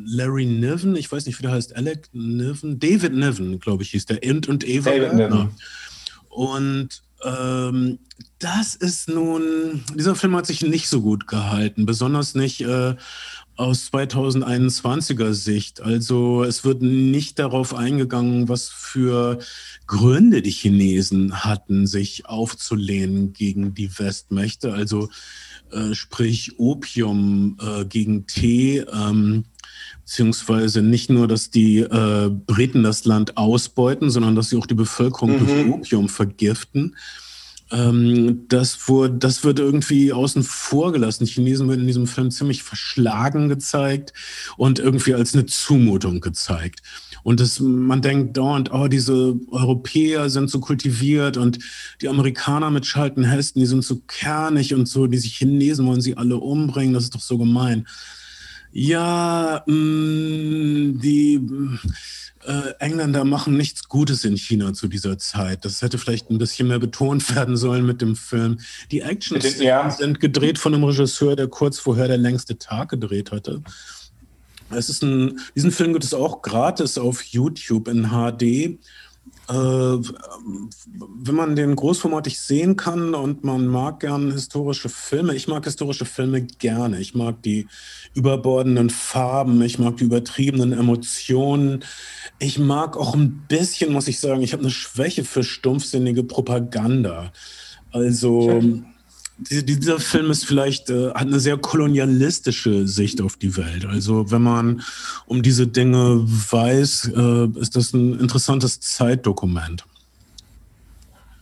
Larry 0.05 0.45
Niven, 0.45 0.95
ich 0.97 1.11
weiß 1.11 1.27
nicht, 1.27 1.39
wie 1.39 1.43
der 1.43 1.53
heißt. 1.53 1.74
Alec 1.74 2.09
Niven, 2.12 2.78
David 2.78 3.15
Niven, 3.15 3.59
glaube 3.59 3.82
ich, 3.82 3.90
hieß 3.90 4.07
der. 4.07 4.23
Und, 4.23 4.49
und 4.49 4.69
Eva. 4.69 4.90
David 4.90 5.15
Niven. 5.15 5.51
Und 6.28 7.03
ähm, 7.24 7.99
das 8.39 8.74
ist 8.74 9.09
nun, 9.09 9.82
dieser 9.95 10.15
Film 10.15 10.36
hat 10.36 10.47
sich 10.47 10.62
nicht 10.62 10.89
so 10.89 11.01
gut 11.01 11.27
gehalten, 11.27 11.86
besonders 11.86 12.35
nicht 12.35 12.61
äh, 12.61 12.95
aus 13.57 13.90
2021er 13.93 15.32
Sicht. 15.32 15.81
Also 15.81 16.45
es 16.45 16.65
wird 16.65 16.81
nicht 16.81 17.40
darauf 17.40 17.74
eingegangen, 17.74 18.49
was 18.49 18.69
für 18.69 19.40
Gründe 19.86 20.43
die 20.43 20.53
Chinesen 20.53 21.45
hatten, 21.45 21.89
sich 21.89 22.27
aufzulehnen 22.27 23.32
gegen 23.32 23.74
die 23.74 23.99
Westmächte. 23.99 24.73
Also 24.73 25.09
äh, 25.73 25.95
sprich 25.95 26.59
Opium 26.59 27.57
äh, 27.61 27.85
gegen 27.85 28.27
Tee. 28.27 28.78
Ähm, 28.78 29.45
beziehungsweise 30.09 30.80
nicht 30.80 31.10
nur, 31.10 31.28
dass 31.28 31.51
die 31.51 31.80
äh, 31.80 32.30
Briten 32.30 32.82
das 32.82 33.05
Land 33.05 33.36
ausbeuten, 33.36 34.09
sondern 34.09 34.35
dass 34.35 34.48
sie 34.48 34.56
auch 34.56 34.66
die 34.66 34.72
Bevölkerung 34.72 35.32
mhm. 35.32 35.47
durch 35.47 35.66
Opium 35.68 36.09
vergiften. 36.09 36.97
Ähm, 37.70 38.47
das, 38.48 38.89
wurde, 38.89 39.18
das 39.18 39.44
wird 39.44 39.59
irgendwie 39.59 40.10
außen 40.14 40.44
vor 40.44 40.93
gelassen. 40.93 41.26
Die 41.26 41.30
Chinesen 41.30 41.68
werden 41.68 41.82
in 41.82 41.86
diesem 41.86 42.06
Film 42.06 42.30
ziemlich 42.30 42.62
verschlagen 42.62 43.51
gezeigt 43.51 44.14
und 44.56 44.78
irgendwie 44.78 45.12
als 45.12 45.35
eine 45.35 45.44
Zumutung 45.44 46.22
gezeigt. 46.22 46.80
Und 47.22 47.40
das, 47.40 47.60
man 47.60 48.01
denkt 48.01 48.39
dauernd, 48.39 48.72
oh, 48.72 48.89
diese 48.89 49.39
Europäer 49.51 50.30
sind 50.30 50.48
so 50.48 50.60
kultiviert 50.60 51.36
und 51.36 51.59
die 52.01 52.09
Amerikaner 52.09 52.70
mit 52.70 52.86
Schalten 52.86 53.24
Hesten, 53.24 53.60
die 53.60 53.66
sind 53.66 53.85
so 53.85 54.01
kernig 54.06 54.72
und 54.72 54.89
so, 54.89 55.06
diese 55.06 55.28
Chinesen 55.28 55.85
wollen 55.85 56.01
sie 56.01 56.16
alle 56.16 56.39
umbringen, 56.39 56.94
das 56.94 57.05
ist 57.05 57.14
doch 57.14 57.20
so 57.20 57.36
gemein. 57.36 57.86
Ja, 58.73 59.62
mh, 59.66 59.74
mm, 59.74 61.01
die 61.01 61.40
äh, 62.49 62.73
Engländer 62.78 63.24
machen 63.24 63.57
nichts 63.57 63.89
Gutes 63.89 64.24
in 64.24 64.36
China 64.36 64.73
zu 64.73 64.89
dieser 64.89 65.19
Zeit. 65.19 65.65
Das 65.65 65.82
hätte 65.82 65.99
vielleicht 65.99 66.31
ein 66.31 66.39
bisschen 66.39 66.69
mehr 66.69 66.78
betont 66.78 67.35
werden 67.36 67.57
sollen 67.57 67.86
mit 67.86 68.01
dem 68.01 68.16
Film. 68.16 68.59
Die 68.90 69.01
Action 69.01 69.40
ja. 69.61 69.90
sind 69.90 70.20
gedreht 70.20 70.59
von 70.59 70.74
einem 70.74 70.85
Regisseur, 70.85 71.36
der 71.36 71.49
kurz 71.49 71.78
vorher 71.78 72.09
der 72.09 72.19
längste 72.19 72.59
Tag 72.59 72.90
gedreht 72.90 73.32
hatte. 73.32 73.62
Es 74.70 74.89
ist 74.89 75.03
ein, 75.03 75.40
diesen 75.55 75.70
Film 75.70 75.93
gibt 75.93 76.05
es 76.05 76.12
auch 76.12 76.43
gratis 76.43 76.99
auf 76.99 77.23
YouTube 77.23 77.89
in 77.89 78.11
HD. 78.11 78.78
Äh, 79.49 79.53
wenn 79.53 81.35
man 81.35 81.57
den 81.57 81.75
großformatig 81.75 82.39
sehen 82.41 82.77
kann 82.77 83.15
und 83.15 83.45
man 83.45 83.67
mag 83.67 84.01
gern 84.01 84.33
historische 84.33 84.89
Filme, 84.89 85.35
ich 85.35 85.49
mag 85.49 85.65
historische 85.65 86.05
Filme 86.05 86.43
gerne. 86.43 87.01
Ich 87.01 87.15
mag 87.15 87.43
die 87.43 87.67
überbordenden 88.15 88.91
Farben, 88.91 89.63
ich 89.63 89.79
mag 89.79 89.97
die 89.97 90.05
übertriebenen 90.05 90.73
Emotionen. 90.73 91.85
Ich 92.39 92.59
mag 92.59 92.97
auch 92.97 93.15
ein 93.15 93.45
bisschen, 93.49 93.93
muss 93.93 94.09
ich 94.09 94.21
sagen, 94.21 94.43
ich 94.43 94.53
habe 94.53 94.63
eine 94.63 94.71
Schwäche 94.71 95.25
für 95.25 95.43
stumpfsinnige 95.43 96.25
Propaganda. 96.25 97.33
Also 97.91 98.61
dieser 99.39 100.01
Film 100.01 100.31
ist 100.31 100.44
vielleicht, 100.44 100.90
äh, 100.90 101.10
hat 101.10 101.27
eine 101.27 101.40
sehr 101.40 101.56
kolonialistische 101.56 102.86
Sicht 102.86 103.20
auf 103.20 103.36
die 103.36 103.56
Welt. 103.56 103.86
Also 103.86 104.31
wenn 104.31 104.43
man 104.43 104.82
um 105.27 105.43
diese 105.43 105.66
Dinge 105.66 106.24
weiß, 106.24 107.12
äh, 107.15 107.60
ist 107.60 107.77
das 107.77 107.93
ein 107.93 108.19
interessantes 108.19 108.81
Zeitdokument. 108.81 109.85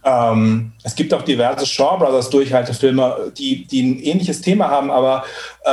Ähm, 0.06 0.70
es 0.84 0.94
gibt 0.94 1.12
auch 1.12 1.22
diverse 1.22 1.66
Shaw 1.66 1.98
Brothers 1.98 2.30
Durchhaltefilme, 2.30 3.32
die, 3.36 3.66
die 3.66 3.82
ein 3.82 3.98
ähnliches 3.98 4.40
Thema 4.40 4.70
haben, 4.70 4.88
aber 4.92 5.24
äh, 5.64 5.70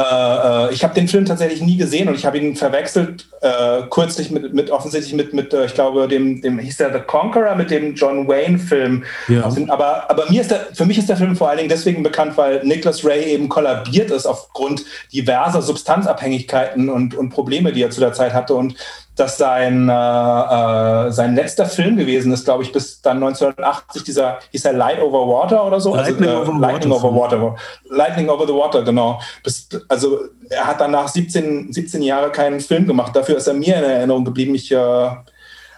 äh 0.69 0.73
ich 0.73 0.83
habe 0.83 0.95
den 0.95 1.07
Film 1.07 1.25
tatsächlich 1.25 1.61
nie 1.61 1.77
gesehen 1.77 2.07
und 2.07 2.15
ich 2.15 2.25
habe 2.25 2.39
ihn 2.39 2.55
verwechselt 2.55 3.27
äh, 3.41 3.83
kürzlich 3.91 4.31
mit, 4.31 4.51
mit 4.51 4.71
offensichtlich 4.71 5.13
mit, 5.13 5.33
mit 5.33 5.53
äh, 5.53 5.65
ich 5.65 5.75
glaube, 5.75 6.07
dem, 6.07 6.41
dem 6.41 6.57
hieß 6.57 6.77
der 6.77 6.91
The 6.91 7.01
Conqueror 7.01 7.55
mit 7.55 7.69
dem 7.69 7.93
John 7.93 8.27
Wayne 8.27 8.57
Film. 8.57 9.03
Ja. 9.27 9.47
Aber, 9.67 10.09
aber 10.09 10.27
mir 10.31 10.41
ist 10.41 10.49
der, 10.49 10.67
für 10.73 10.87
mich 10.87 10.97
ist 10.97 11.09
der 11.09 11.17
Film 11.17 11.35
vor 11.35 11.49
allen 11.49 11.57
Dingen 11.57 11.69
deswegen 11.69 12.01
bekannt, 12.01 12.35
weil 12.35 12.63
Nicholas 12.63 13.05
Ray 13.05 13.25
eben 13.25 13.49
kollabiert 13.49 14.09
ist 14.09 14.25
aufgrund 14.25 14.83
diverser 15.13 15.61
Substanzabhängigkeiten 15.61 16.89
und, 16.89 17.13
und 17.13 17.29
Probleme, 17.29 17.71
die 17.71 17.83
er 17.83 17.91
zu 17.91 17.99
der 17.99 18.13
Zeit 18.13 18.33
hatte 18.33 18.55
und 18.55 18.75
dass 19.15 19.37
sein, 19.37 19.89
äh, 19.89 19.91
äh, 19.93 21.11
sein 21.11 21.35
letzter 21.35 21.65
Film 21.67 21.97
gewesen 21.97 22.31
ist, 22.31 22.45
glaube 22.45 22.63
ich, 22.63 22.71
bis 22.71 23.01
dann 23.01 23.17
1980, 23.17 24.03
dieser, 24.03 24.39
hieß 24.51 24.65
er 24.65 24.73
Light 24.73 24.99
Over 24.99 25.27
Water 25.27 25.65
oder 25.65 25.79
so? 25.79 25.95
Lightning, 25.95 26.29
also, 26.29 26.51
over, 26.51 26.59
Lightning 26.59 26.91
water. 26.91 27.05
over 27.05 27.15
Water. 27.15 27.55
Lightning 27.89 28.29
Over 28.29 28.47
the 28.47 28.53
Water, 28.53 28.81
genau. 28.83 29.21
Bis, 29.43 29.69
also 29.87 30.19
er 30.49 30.65
hat 30.65 30.81
danach 30.81 31.07
17, 31.07 31.71
17 31.71 32.01
Jahre 32.01 32.31
keinen 32.31 32.59
Film 32.59 32.87
gemacht. 32.87 33.15
Dafür 33.15 33.37
ist 33.37 33.47
er 33.47 33.53
mir 33.53 33.77
in 33.77 33.83
Erinnerung 33.83 34.25
geblieben. 34.25 34.55
Ich, 34.55 34.71
äh, 34.71 35.09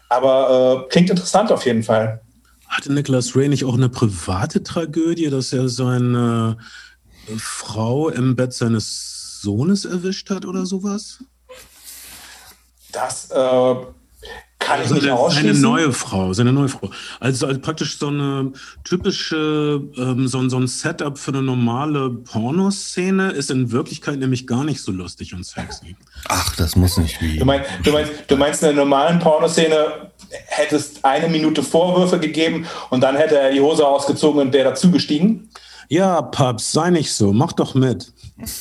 aber 0.10 0.86
äh, 0.86 0.90
klingt 0.90 1.10
interessant 1.10 1.52
auf 1.52 1.66
jeden 1.66 1.84
Fall. 1.84 2.22
Hatte 2.70 2.94
Nicholas 2.94 3.36
Ray 3.36 3.49
nicht 3.49 3.66
auch 3.66 3.76
eine 3.76 3.90
private 3.90 4.64
Tragödie, 4.64 5.30
dass 5.30 5.52
er 5.52 5.68
seine 5.68 6.57
Frau 7.38 8.10
im 8.10 8.36
Bett 8.36 8.53
seines 8.53 9.41
Sohnes 9.41 9.84
erwischt 9.84 10.30
hat 10.30 10.45
oder 10.45 10.66
sowas? 10.66 11.20
Das 12.95 13.30
äh, 13.31 13.35
kann 14.57 14.77
ich 14.80 14.84
Also 14.85 14.93
nicht 14.95 15.03
seine 15.03 15.13
ausschließen. 15.15 15.61
neue 15.61 15.91
Frau, 15.91 16.34
seine 16.34 16.51
neue 16.53 16.69
Frau. 16.69 16.89
Also, 17.19 17.45
also 17.45 17.59
praktisch 17.59 17.99
so 17.99 18.07
eine 18.07 18.51
typische, 18.84 19.81
ähm, 19.97 20.27
so, 20.27 20.39
ein- 20.39 20.49
so 20.49 20.57
ein 20.57 20.65
Setup 20.67 21.17
für 21.19 21.31
eine 21.31 21.43
normale 21.43 22.09
Pornoszene 22.09 23.31
ist 23.31 23.51
in 23.51 23.72
Wirklichkeit 23.72 24.17
nämlich 24.17 24.47
gar 24.47 24.63
nicht 24.63 24.81
so 24.81 24.91
lustig 24.91 25.35
und 25.35 25.45
sexy. 25.45 25.95
Ach, 26.30 26.55
das 26.55 26.76
muss 26.76 26.97
nicht 26.97 27.22
wie. 27.22 27.38
Du 27.38 27.45
meinst, 27.45 27.69
du, 27.84 27.91
meinst, 27.91 28.11
du 28.27 28.38
meinst, 28.38 28.63
in 28.63 28.69
der 28.69 28.77
normalen 28.77 29.19
Pornoszene 29.19 30.09
hätte 30.47 30.77
es 30.77 31.03
eine 31.03 31.27
Minute 31.27 31.61
Vorwürfe 31.61 32.19
gegeben 32.19 32.65
und 32.89 33.01
dann 33.01 33.15
hätte 33.17 33.38
er 33.38 33.51
die 33.51 33.61
Hose 33.61 33.85
ausgezogen 33.85 34.41
und 34.41 34.51
wäre 34.53 34.69
dazugestiegen? 34.69 35.49
Ja, 35.89 36.22
Paps, 36.23 36.72
sei 36.72 36.89
nicht 36.89 37.13
so, 37.13 37.31
mach 37.31 37.53
doch 37.53 37.76
mit. 37.76 38.11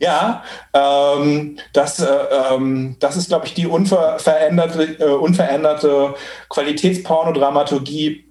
Ja, 0.00 0.44
ähm, 0.72 1.58
das, 1.72 2.00
äh, 2.00 2.06
ähm, 2.52 2.96
das 3.00 3.16
ist, 3.16 3.28
glaube 3.28 3.46
ich, 3.46 3.54
die 3.54 3.66
unveränderte, 3.66 4.82
äh, 5.00 5.10
unveränderte 5.10 6.14
Qualitätspornodramaturgie 6.48 8.28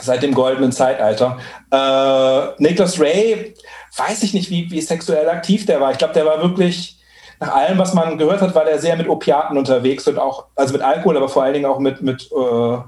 seit 0.00 0.22
dem 0.22 0.32
goldenen 0.32 0.72
Zeitalter. 0.72 1.38
Äh, 1.70 2.62
Nicholas 2.62 2.98
Ray, 2.98 3.54
weiß 3.96 4.22
ich 4.22 4.32
nicht, 4.32 4.50
wie, 4.50 4.70
wie 4.70 4.80
sexuell 4.80 5.28
aktiv 5.28 5.66
der 5.66 5.80
war. 5.80 5.90
Ich 5.90 5.98
glaube, 5.98 6.14
der 6.14 6.24
war 6.24 6.40
wirklich, 6.42 6.98
nach 7.40 7.54
allem, 7.54 7.78
was 7.78 7.94
man 7.94 8.16
gehört 8.16 8.40
hat, 8.40 8.54
war 8.54 8.64
der 8.64 8.78
sehr 8.78 8.96
mit 8.96 9.08
Opiaten 9.08 9.58
unterwegs 9.58 10.08
und 10.08 10.18
auch, 10.18 10.46
also 10.56 10.72
mit 10.72 10.82
Alkohol, 10.82 11.16
aber 11.16 11.28
vor 11.28 11.42
allen 11.42 11.54
Dingen 11.54 11.66
auch 11.66 11.78
mit, 11.78 12.00
mit 12.00 12.30
äh, 12.32 12.78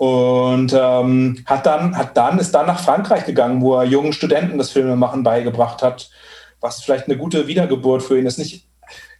und 0.00 0.72
ähm, 0.72 1.44
hat 1.44 1.66
dann, 1.66 1.94
hat 1.94 2.16
dann, 2.16 2.38
ist 2.38 2.52
dann 2.52 2.66
nach 2.66 2.80
Frankreich 2.80 3.26
gegangen, 3.26 3.60
wo 3.60 3.76
er 3.76 3.84
jungen 3.84 4.14
Studenten 4.14 4.56
das 4.56 4.70
Filmemachen 4.70 5.22
beigebracht 5.22 5.82
hat, 5.82 6.08
was 6.60 6.82
vielleicht 6.82 7.06
eine 7.06 7.16
gute 7.16 7.46
Wiedergeburt 7.46 8.02
für 8.02 8.18
ihn 8.18 8.26
ist. 8.26 8.38
Nicht, 8.38 8.66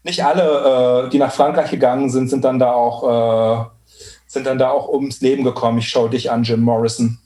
nicht 0.02 0.24
alle, 0.24 1.06
äh, 1.06 1.10
die 1.10 1.18
nach 1.18 1.32
Frankreich 1.32 1.70
gegangen 1.70 2.10
sind, 2.10 2.28
sind 2.28 2.44
dann 2.44 2.58
da 2.58 2.72
auch, 2.72 3.64
äh, 3.64 3.64
sind 4.26 4.46
dann 4.46 4.58
da 4.58 4.70
auch 4.70 4.88
ums 4.88 5.20
Leben 5.20 5.44
gekommen. 5.44 5.78
Ich 5.78 5.88
schaue 5.88 6.10
dich 6.10 6.30
an, 6.30 6.42
Jim 6.42 6.60
Morrison. 6.60 7.18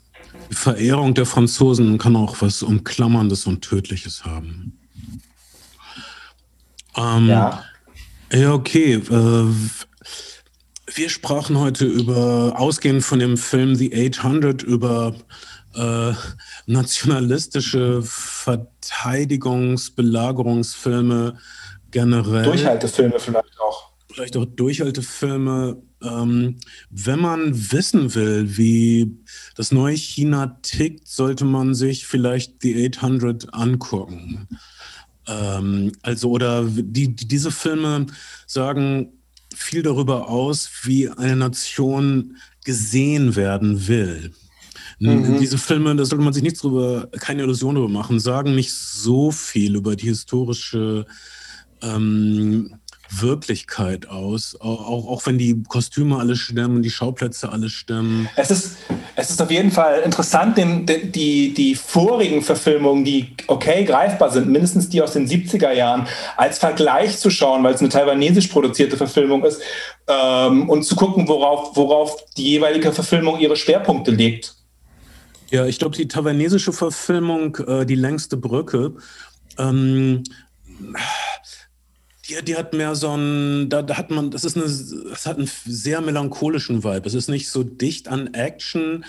Die 0.50 0.54
Verehrung 0.54 1.14
der 1.14 1.26
Franzosen 1.26 1.98
kann 1.98 2.16
auch 2.16 2.36
was 2.40 2.62
Umklammerndes 2.62 3.46
und 3.46 3.62
Tödliches 3.62 4.24
haben. 4.24 4.78
Ähm, 6.96 7.28
Ja. 7.28 7.64
Ja, 8.32 8.52
okay. 8.52 8.94
Äh, 8.94 9.46
wir 10.94 11.08
sprachen 11.08 11.58
heute 11.58 11.84
über, 11.84 12.54
ausgehend 12.56 13.04
von 13.04 13.18
dem 13.18 13.36
Film 13.36 13.74
The 13.74 14.10
800, 14.10 14.62
über 14.62 15.14
äh, 15.74 16.12
nationalistische 16.66 18.02
Verteidigungs-, 18.02 19.94
Belagerungsfilme 19.94 21.38
generell. 21.90 22.44
Durchhaltefilme 22.44 23.18
vielleicht 23.18 23.60
auch. 23.60 23.90
Vielleicht 24.12 24.36
auch 24.36 24.44
Durchhaltefilme. 24.44 25.82
Ähm, 26.02 26.56
wenn 26.90 27.20
man 27.20 27.72
wissen 27.72 28.14
will, 28.14 28.56
wie 28.56 29.18
das 29.56 29.72
neue 29.72 29.96
China 29.96 30.58
tickt, 30.62 31.08
sollte 31.08 31.44
man 31.44 31.74
sich 31.74 32.06
vielleicht 32.06 32.62
The 32.62 32.90
800 32.94 33.52
angucken. 33.54 34.46
Ähm, 35.26 35.92
also, 36.02 36.30
oder 36.30 36.64
die, 36.64 37.14
die, 37.14 37.26
diese 37.26 37.50
Filme 37.50 38.06
sagen 38.46 39.12
viel 39.54 39.82
darüber 39.82 40.28
aus, 40.28 40.70
wie 40.82 41.08
eine 41.08 41.36
Nation 41.36 42.36
gesehen 42.64 43.36
werden 43.36 43.88
will. 43.88 44.32
Mhm. 44.98 45.38
Diese 45.38 45.58
Filme, 45.58 45.94
da 45.96 46.04
sollte 46.04 46.24
man 46.24 46.32
sich 46.32 46.42
nichts 46.42 46.60
drüber, 46.60 47.08
keine 47.20 47.42
Illusion 47.42 47.74
darüber 47.74 47.92
machen, 47.92 48.20
sagen 48.20 48.54
nicht 48.54 48.72
so 48.72 49.30
viel 49.30 49.76
über 49.76 49.96
die 49.96 50.06
historische 50.06 51.06
ähm, 51.82 52.78
Wirklichkeit 53.10 54.08
aus. 54.08 54.56
Auch, 54.60 54.86
auch, 54.86 55.08
auch 55.08 55.26
wenn 55.26 55.38
die 55.38 55.62
Kostüme 55.68 56.18
alle 56.18 56.36
stimmen, 56.36 56.82
die 56.82 56.90
Schauplätze 56.90 57.50
alle 57.50 57.68
stimmen. 57.68 58.28
Es 58.36 58.50
ist, 58.50 58.76
es 59.16 59.30
ist 59.30 59.40
auf 59.40 59.50
jeden 59.50 59.70
Fall 59.70 60.00
interessant, 60.00 60.56
den, 60.56 60.86
den, 60.86 61.12
die, 61.12 61.54
die 61.54 61.74
vorigen 61.74 62.42
Verfilmungen, 62.42 63.04
die 63.04 63.34
okay 63.46 63.84
greifbar 63.84 64.30
sind, 64.30 64.48
mindestens 64.48 64.88
die 64.88 65.02
aus 65.02 65.12
den 65.12 65.28
70er 65.28 65.72
Jahren, 65.72 66.06
als 66.36 66.58
Vergleich 66.58 67.18
zu 67.18 67.30
schauen, 67.30 67.62
weil 67.62 67.74
es 67.74 67.80
eine 67.80 67.90
taiwanesisch 67.90 68.48
produzierte 68.48 68.96
Verfilmung 68.96 69.44
ist, 69.44 69.60
ähm, 70.06 70.68
und 70.68 70.84
zu 70.84 70.96
gucken, 70.96 71.28
worauf, 71.28 71.76
worauf 71.76 72.16
die 72.36 72.44
jeweilige 72.44 72.92
Verfilmung 72.92 73.38
ihre 73.38 73.56
Schwerpunkte 73.56 74.10
legt. 74.10 74.54
Ja, 75.50 75.66
ich 75.66 75.78
glaube, 75.78 75.96
die 75.96 76.08
taiwanesische 76.08 76.72
Verfilmung, 76.72 77.56
äh, 77.56 77.86
Die 77.86 77.94
längste 77.94 78.36
Brücke, 78.36 78.94
ähm, 79.58 80.24
die, 82.28 82.42
die 82.44 82.56
hat 82.56 82.72
mehr 82.72 82.94
so 82.94 83.16
ein, 83.16 83.68
da, 83.68 83.82
da 83.82 83.96
hat 83.96 84.10
man, 84.10 84.30
das 84.30 84.44
ist 84.44 84.56
eine, 84.56 84.66
das 84.66 85.26
hat 85.26 85.38
einen 85.38 85.50
sehr 85.66 86.00
melancholischen 86.00 86.82
Vibe. 86.82 87.06
Es 87.06 87.14
ist 87.14 87.28
nicht 87.28 87.50
so 87.50 87.62
dicht 87.62 88.08
an 88.08 88.32
Action. 88.34 89.04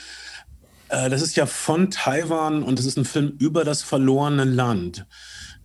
Äh, 0.90 1.10
das 1.10 1.22
ist 1.22 1.36
ja 1.36 1.45
von 1.45 1.90
Taiwan 1.91 2.64
und 2.64 2.80
es 2.80 2.86
ist 2.86 2.98
ein 2.98 3.06
Film 3.06 3.36
über 3.40 3.64
das 3.64 3.82
verlorene 3.82 4.44
Land, 4.44 5.06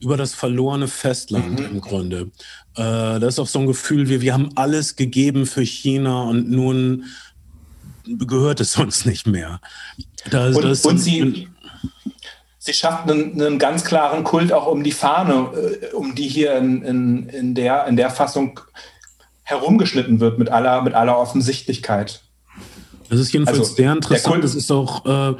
über 0.01 0.17
das 0.17 0.35
verlorene 0.35 0.89
Festland 0.89 1.61
mhm. 1.61 1.67
im 1.67 1.81
Grunde. 1.81 2.31
Äh, 2.77 3.19
das 3.21 3.35
ist 3.35 3.39
auch 3.41 3.49
so 3.49 3.59
ein 3.59 3.67
Gefühl, 3.67 4.09
wie 4.09 4.21
wir 4.21 4.33
haben 4.33 4.51
alles 4.57 4.97
gegeben 4.97 5.47
für 5.47 5.63
China 5.63 6.23
und 6.23 6.51
nun 6.51 7.05
gehört 8.05 8.61
es 8.61 8.77
uns 8.77 9.05
nicht 9.05 9.27
mehr. 9.27 9.61
Da, 10.29 10.49
und, 10.49 10.63
das 10.63 10.85
und 10.85 10.99
sie, 10.99 11.49
sie 12.59 12.73
schafft 12.75 13.11
einen, 13.11 13.41
einen, 13.41 13.59
ganz 13.59 13.85
klaren 13.85 14.25
Kult 14.25 14.53
auch 14.53 14.67
um 14.67 14.85
die 14.85 14.93
Fahne, 14.93 15.51
äh, 15.55 15.95
um 15.95 16.15
die 16.15 16.29
hier 16.29 16.57
in, 16.57 16.83
in, 16.83 17.29
in, 17.29 17.55
der, 17.55 17.87
in 17.87 17.97
der 17.97 18.11
Fassung 18.11 18.61
herumgeschnitten 19.43 20.21
wird, 20.21 20.39
mit 20.39 20.51
aller, 20.51 20.83
mit 20.83 20.95
aller 20.95 21.19
Offensichtlichkeit. 21.19 22.23
Das 23.09 23.19
ist 23.19 23.33
jedenfalls 23.33 23.59
also, 23.59 23.75
sehr 23.75 23.93
interessant. 23.93 24.45
Das 24.45 24.55
ist 24.55 24.71
auch 24.71 25.05
äh, 25.05 25.35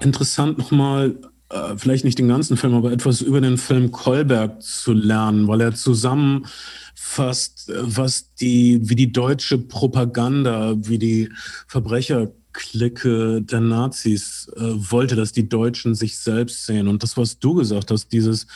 interessant, 0.00 0.58
nochmal, 0.58 1.16
äh, 1.50 1.76
vielleicht 1.76 2.04
nicht 2.04 2.18
den 2.18 2.28
ganzen 2.28 2.56
Film, 2.56 2.74
aber 2.74 2.92
etwas 2.92 3.20
über 3.20 3.40
den 3.40 3.58
Film 3.58 3.92
Kolberg 3.92 4.62
zu 4.62 4.92
lernen, 4.92 5.46
weil 5.46 5.60
er 5.60 5.74
zusammenfasst, 5.74 7.70
was 7.76 8.32
die, 8.34 8.80
wie 8.88 8.94
die 8.94 9.12
deutsche 9.12 9.58
Propaganda, 9.58 10.74
wie 10.76 10.98
die 10.98 11.28
Verbrecher 11.66 12.30
Clique 12.52 13.42
der 13.42 13.60
Nazis 13.60 14.50
äh, 14.56 14.60
wollte, 14.60 15.16
dass 15.16 15.32
die 15.32 15.48
Deutschen 15.48 15.94
sich 15.94 16.18
selbst 16.18 16.66
sehen. 16.66 16.88
Und 16.88 17.02
das, 17.02 17.16
was 17.16 17.38
du 17.38 17.54
gesagt 17.54 17.90
hast, 17.90 18.08
dieses 18.08 18.46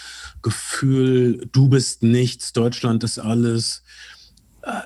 Gefühl, 0.42 1.48
du 1.52 1.68
bist 1.68 2.02
nichts, 2.02 2.52
Deutschland 2.52 3.04
ist 3.04 3.18
alles, 3.18 3.82
äh, 4.62 4.80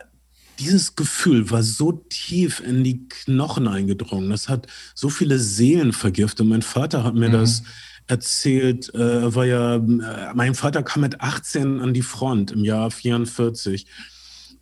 dieses 0.58 0.96
Gefühl 0.96 1.50
war 1.50 1.62
so 1.62 1.92
tief 1.92 2.60
in 2.60 2.82
die 2.84 3.08
Knochen 3.08 3.68
eingedrungen. 3.68 4.30
Das 4.30 4.48
hat 4.48 4.66
so 4.94 5.08
viele 5.08 5.38
Seelen 5.38 5.92
vergiftet. 5.92 6.46
Mein 6.46 6.62
Vater 6.62 7.04
hat 7.04 7.14
mir 7.14 7.28
mhm. 7.28 7.34
das 7.34 7.62
erzählt, 8.08 8.92
äh, 8.94 9.34
war 9.34 9.44
ja, 9.44 9.76
äh, 9.76 10.34
mein 10.34 10.54
Vater 10.54 10.82
kam 10.82 11.02
mit 11.02 11.20
18 11.20 11.80
an 11.80 11.94
die 11.94 12.02
Front 12.02 12.50
im 12.50 12.64
Jahr 12.64 12.90
44. 12.90 13.86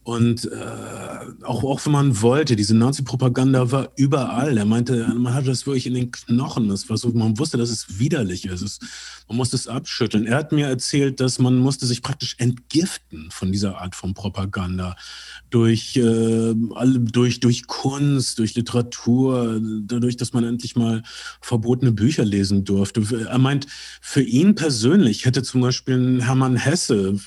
Und 0.07 0.45
äh, 0.53 1.43
auch, 1.43 1.65
auch 1.65 1.85
wenn 1.85 1.93
man 1.93 2.23
wollte, 2.23 2.55
diese 2.55 2.77
Nazi-Propaganda 2.77 3.73
war 3.73 3.89
überall. 3.97 4.57
Er 4.57 4.65
meinte, 4.65 5.05
man 5.17 5.35
hatte 5.35 5.49
das 5.49 5.67
wirklich 5.67 5.89
in 5.89 5.95
den 5.95 6.13
Knochen. 6.13 6.69
Das 6.69 6.89
war 6.89 6.97
so, 6.97 7.09
man 7.09 7.37
wusste, 7.41 7.57
dass 7.57 7.71
es 7.71 7.99
widerlich 7.99 8.45
ist. 8.45 8.63
Es, 8.63 8.79
man 9.27 9.37
musste 9.37 9.57
es 9.57 9.67
abschütteln. 9.67 10.25
Er 10.25 10.37
hat 10.37 10.53
mir 10.53 10.69
erzählt, 10.69 11.19
dass 11.19 11.41
man 11.41 11.59
musste 11.59 11.87
sich 11.87 12.03
praktisch 12.03 12.37
entgiften 12.39 13.33
von 13.33 13.51
dieser 13.51 13.81
Art 13.81 13.97
von 13.97 14.15
Propaganda. 14.15 14.95
Durch, 15.51 15.97
äh, 15.97 16.55
alle, 16.77 17.01
durch, 17.01 17.41
durch 17.41 17.67
Kunst, 17.67 18.39
durch 18.39 18.55
Literatur, 18.55 19.61
dadurch, 19.61 20.17
dass 20.17 20.33
man 20.33 20.45
endlich 20.45 20.77
mal 20.77 21.03
verbotene 21.41 21.91
Bücher 21.91 22.25
lesen 22.25 22.63
durfte. 22.63 23.27
Er 23.29 23.39
meint, 23.39 23.67
für 24.01 24.23
ihn 24.23 24.55
persönlich 24.55 25.25
hätte 25.25 25.43
zum 25.43 25.63
Beispiel 25.63 26.23
Hermann 26.23 26.55
Hesse 26.55 27.19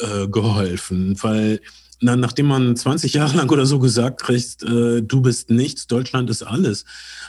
äh, 0.00 0.28
geholfen, 0.28 1.16
weil 1.22 1.60
na, 2.04 2.16
nachdem 2.16 2.46
man 2.46 2.76
20 2.76 3.14
Jahre 3.14 3.34
lang 3.36 3.50
oder 3.50 3.64
so 3.64 3.78
gesagt 3.78 4.22
kriegt, 4.22 4.62
äh, 4.62 5.00
du 5.00 5.22
bist 5.22 5.48
nichts, 5.48 5.86
Deutschland 5.86 6.28
ist 6.28 6.42
alles, 6.42 6.84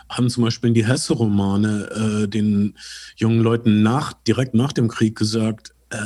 haben 0.09 0.29
zum 0.29 0.43
Beispiel 0.43 0.71
die 0.71 0.85
Hesse-Romane 0.85 2.23
äh, 2.23 2.27
den 2.27 2.77
jungen 3.15 3.39
Leuten 3.39 3.83
nach, 3.83 4.11
direkt 4.27 4.53
nach 4.53 4.73
dem 4.73 4.89
Krieg 4.89 5.17
gesagt, 5.17 5.73
äh, 5.89 5.97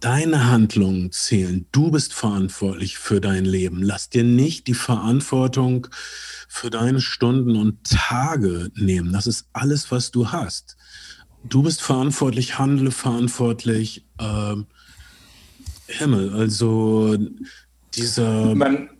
Deine 0.00 0.50
Handlungen 0.50 1.10
zählen. 1.10 1.66
Du 1.72 1.90
bist 1.90 2.12
verantwortlich 2.12 2.98
für 2.98 3.18
dein 3.18 3.46
Leben. 3.46 3.82
Lass 3.82 4.10
dir 4.10 4.24
nicht 4.24 4.66
die 4.66 4.74
Verantwortung 4.74 5.88
für 6.48 6.68
deine 6.68 7.00
Stunden 7.00 7.56
und 7.56 7.82
Tage 7.82 8.70
nehmen. 8.74 9.10
Das 9.14 9.26
ist 9.26 9.48
alles, 9.54 9.90
was 9.90 10.10
du 10.10 10.30
hast. 10.30 10.76
Du 11.44 11.62
bist 11.62 11.80
verantwortlich, 11.80 12.58
handle 12.58 12.90
verantwortlich. 12.90 14.04
Äh, 14.18 14.56
Himmel, 15.88 16.34
also 16.34 17.16
dieser. 17.96 18.54
Man, 18.54 18.90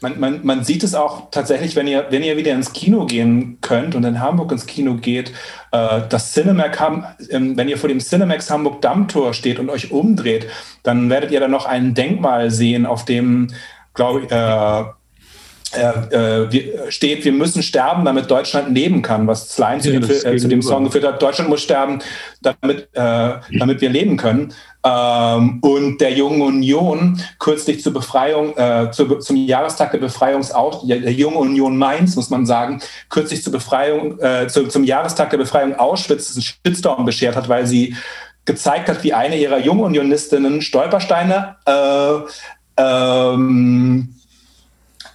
man, 0.00 0.18
man, 0.18 0.40
man 0.44 0.64
sieht 0.64 0.82
es 0.82 0.94
auch 0.94 1.30
tatsächlich, 1.30 1.76
wenn 1.76 1.86
ihr, 1.86 2.06
wenn 2.10 2.22
ihr 2.22 2.36
wieder 2.36 2.52
ins 2.52 2.72
Kino 2.72 3.04
gehen 3.06 3.58
könnt 3.60 3.94
und 3.94 4.04
in 4.04 4.20
Hamburg 4.20 4.50
ins 4.52 4.66
Kino 4.66 4.94
geht, 4.94 5.32
äh, 5.72 6.00
das 6.08 6.32
Cinemax, 6.32 6.78
ähm, 7.30 7.56
wenn 7.56 7.68
ihr 7.68 7.78
vor 7.78 7.88
dem 7.88 8.00
Cinemax 8.00 8.50
Hamburg 8.50 8.80
Dammtor 8.80 9.34
steht 9.34 9.58
und 9.58 9.68
euch 9.68 9.92
umdreht, 9.92 10.46
dann 10.82 11.10
werdet 11.10 11.30
ihr 11.30 11.40
da 11.40 11.48
noch 11.48 11.66
ein 11.66 11.94
Denkmal 11.94 12.50
sehen, 12.50 12.86
auf 12.86 13.04
dem, 13.04 13.48
glaube 13.94 14.22
ich, 14.22 14.30
äh, 14.30 14.84
äh, 15.72 16.46
äh, 16.46 16.90
steht, 16.90 17.24
wir 17.24 17.32
müssen 17.32 17.62
sterben, 17.62 18.04
damit 18.04 18.30
Deutschland 18.30 18.74
leben 18.74 19.02
kann, 19.02 19.26
was 19.26 19.50
Slein 19.50 19.80
zu, 19.80 19.92
äh, 19.92 20.36
zu, 20.36 20.48
dem 20.48 20.62
Song 20.62 20.84
geführt 20.84 21.04
hat. 21.04 21.22
Deutschland 21.22 21.48
muss 21.48 21.62
sterben, 21.62 22.00
damit, 22.42 22.88
äh, 22.92 23.34
damit 23.58 23.80
wir 23.80 23.90
leben 23.90 24.16
können. 24.16 24.52
Ähm, 24.84 25.58
und 25.60 26.00
der 26.00 26.12
Jungen 26.12 26.42
Union 26.42 27.20
kürzlich 27.38 27.82
zur 27.82 27.92
Befreiung, 27.92 28.56
äh, 28.56 28.90
zu, 28.90 29.18
zum 29.18 29.36
Jahrestag 29.36 29.92
der 29.92 29.98
Befreiungsaus, 29.98 30.86
der 30.86 31.12
Jungen 31.12 31.36
Union 31.36 31.76
Mainz, 31.76 32.16
muss 32.16 32.30
man 32.30 32.46
sagen, 32.46 32.80
kürzlich 33.08 33.42
zur 33.42 33.52
Befreiung, 33.52 34.18
äh, 34.20 34.48
zu, 34.48 34.66
zum 34.68 34.82
Jahrestag 34.82 35.30
der 35.30 35.38
Befreiung 35.38 35.76
Auschwitz 35.76 36.34
einen 36.34 36.42
Shitstorm 36.42 37.04
beschert 37.04 37.36
hat, 37.36 37.48
weil 37.48 37.66
sie 37.66 37.94
gezeigt 38.44 38.88
hat, 38.88 39.04
wie 39.04 39.12
eine 39.12 39.36
ihrer 39.36 39.58
Jungunionistinnen 39.58 40.62
Stolpersteine 40.62 41.56
äh, 41.66 42.14
ähm, 42.78 44.14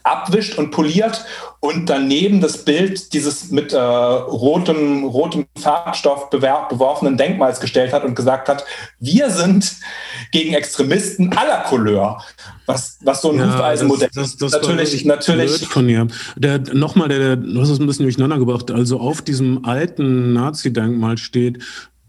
abwischt 0.05 0.57
und 0.57 0.69
poliert 0.71 1.25
und 1.59 1.89
daneben 1.89 2.39
das 2.39 2.63
Bild 2.63 3.11
dieses 3.13 3.49
mit 3.51 3.73
äh, 3.73 3.77
rotem, 3.79 5.03
rotem 5.03 5.47
Farbstoff 5.57 6.29
beworfenen 6.29 7.17
Denkmals 7.17 7.59
gestellt 7.59 7.91
hat 7.91 8.03
und 8.03 8.15
gesagt 8.15 8.47
hat, 8.47 8.65
wir 8.99 9.31
sind 9.31 9.75
gegen 10.31 10.53
Extremisten 10.53 11.35
aller 11.35 11.63
Couleur. 11.63 12.23
Was, 12.67 12.99
was 13.03 13.21
so 13.21 13.31
ein 13.31 13.39
ja, 13.39 13.53
Hufeisenmodell 13.53 14.09
das, 14.13 14.37
das, 14.37 14.51
das 14.51 14.61
natürlich, 14.61 15.05
natürlich. 15.05 15.67
von 15.67 15.89
ihr. 15.89 16.07
Der, 16.35 16.59
nochmal, 16.73 17.09
der, 17.09 17.19
der, 17.19 17.35
du 17.35 17.61
hast 17.61 17.69
es 17.69 17.79
ein 17.79 17.87
bisschen 17.87 18.05
durcheinander 18.05 18.37
gebracht. 18.37 18.71
Also 18.71 18.99
auf 18.99 19.21
diesem 19.21 19.65
alten 19.65 20.33
Nazi-Denkmal 20.33 21.17
steht, 21.17 21.63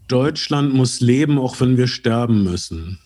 Deutschland 0.07 0.73
muss 0.73 0.99
leben, 0.99 1.37
auch 1.37 1.59
wenn 1.59 1.77
wir 1.77 1.87
sterben 1.87 2.43
müssen 2.43 2.99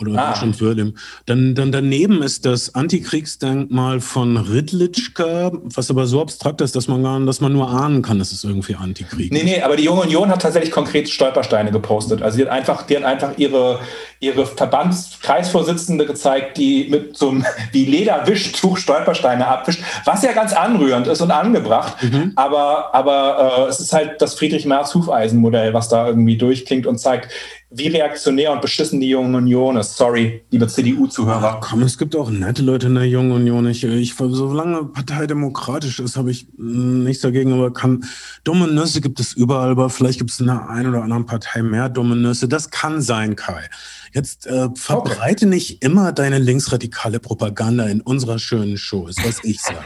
oder 0.00 0.18
ah. 0.18 0.30
Deutschland 0.30 0.60
würde. 0.60 0.92
Dann, 1.26 1.54
dann 1.54 1.72
daneben 1.72 2.22
ist 2.22 2.46
das 2.46 2.74
Antikriegsdenkmal 2.74 4.00
von 4.00 4.36
Ridlitschka, 4.36 5.52
was 5.62 5.90
aber 5.90 6.06
so 6.06 6.20
abstrakt 6.20 6.60
ist, 6.60 6.76
dass 6.76 6.88
man, 6.88 7.02
gar, 7.02 7.20
dass 7.20 7.40
man 7.40 7.52
nur 7.52 7.70
ahnen 7.70 8.02
kann, 8.02 8.18
dass 8.18 8.32
es 8.32 8.44
irgendwie 8.44 8.74
Antikrieg 8.74 9.32
Nee, 9.32 9.42
nee, 9.44 9.62
aber 9.62 9.76
die 9.76 9.84
Junge 9.84 10.02
Union 10.02 10.28
hat 10.30 10.42
tatsächlich 10.42 10.72
konkret 10.72 11.08
Stolpersteine 11.08 11.70
gepostet. 11.70 12.22
Also 12.22 12.38
die 12.38 12.44
hat 12.44 12.50
einfach, 12.50 12.82
die 12.82 12.96
hat 12.96 13.04
einfach 13.04 13.32
ihre, 13.36 13.80
ihre 14.20 14.46
Verbandskreisvorsitzende 14.46 16.06
gezeigt, 16.06 16.56
die 16.58 16.88
mit 16.88 17.16
so 17.16 17.30
einem 17.30 17.44
wie 17.72 17.84
Lederwischtuch 17.84 18.78
Stolpersteine 18.78 19.46
abwischt, 19.46 19.82
was 20.04 20.22
ja 20.22 20.32
ganz 20.32 20.52
anrührend 20.52 21.06
ist 21.06 21.20
und 21.20 21.30
angebracht. 21.30 22.02
Mhm. 22.02 22.32
Aber, 22.36 22.94
aber 22.94 23.66
äh, 23.66 23.68
es 23.68 23.80
ist 23.80 23.92
halt 23.92 24.20
das 24.20 24.34
Friedrich-Merz-Hufeisen-Modell, 24.34 25.74
was 25.74 25.88
da 25.88 26.06
irgendwie 26.06 26.36
durchklingt 26.36 26.86
und 26.86 26.98
zeigt, 26.98 27.30
wie 27.72 27.86
reaktionär 27.86 28.50
und 28.52 28.60
beschissen 28.60 29.00
die 29.00 29.10
Junge 29.10 29.36
Union 29.36 29.76
ist. 29.76 29.96
Sorry, 29.96 30.42
liebe 30.50 30.66
CDU-Zuhörer. 30.66 31.60
Komm, 31.60 31.82
es 31.82 31.96
gibt 31.96 32.16
auch 32.16 32.28
nette 32.28 32.62
Leute 32.62 32.88
in 32.88 32.96
der 32.96 33.06
Jungen 33.06 33.30
Union. 33.30 33.68
Ich, 33.68 33.84
ich, 33.84 34.14
solange 34.16 34.84
Partei 34.86 35.26
demokratisch 35.28 36.00
ist, 36.00 36.16
habe 36.16 36.32
ich 36.32 36.48
nichts 36.56 37.22
dagegen, 37.22 37.52
aber 37.52 37.72
kann, 37.72 38.04
dumme 38.42 38.66
Nüsse 38.66 39.00
gibt 39.00 39.20
es 39.20 39.34
überall, 39.34 39.70
aber 39.70 39.88
vielleicht 39.88 40.18
gibt 40.18 40.32
es 40.32 40.40
in 40.40 40.46
der 40.46 40.68
einen 40.68 40.90
oder 40.90 41.04
anderen 41.04 41.26
Partei 41.26 41.62
mehr 41.62 41.88
dumme 41.88 42.16
Nüsse. 42.16 42.48
Das 42.48 42.70
kann 42.70 43.00
sein, 43.00 43.36
Kai. 43.36 43.70
Jetzt 44.12 44.48
äh, 44.48 44.68
verbreite 44.74 45.46
okay. 45.46 45.54
nicht 45.54 45.84
immer 45.84 46.10
deine 46.10 46.38
linksradikale 46.38 47.20
Propaganda 47.20 47.86
in 47.86 48.00
unserer 48.00 48.40
schönen 48.40 48.78
Show, 48.78 49.06
ist 49.06 49.24
was 49.24 49.44
ich 49.44 49.60
sage. 49.60 49.78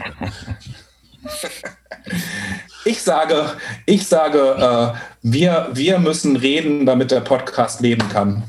Ich 2.85 3.01
sage, 3.01 3.51
ich 3.85 4.05
sage, 4.05 4.37
äh, 4.39 4.97
wir, 5.23 5.69
wir 5.73 5.99
müssen 5.99 6.35
reden, 6.35 6.85
damit 6.85 7.11
der 7.11 7.21
Podcast 7.21 7.81
leben 7.81 8.07
kann. 8.09 8.43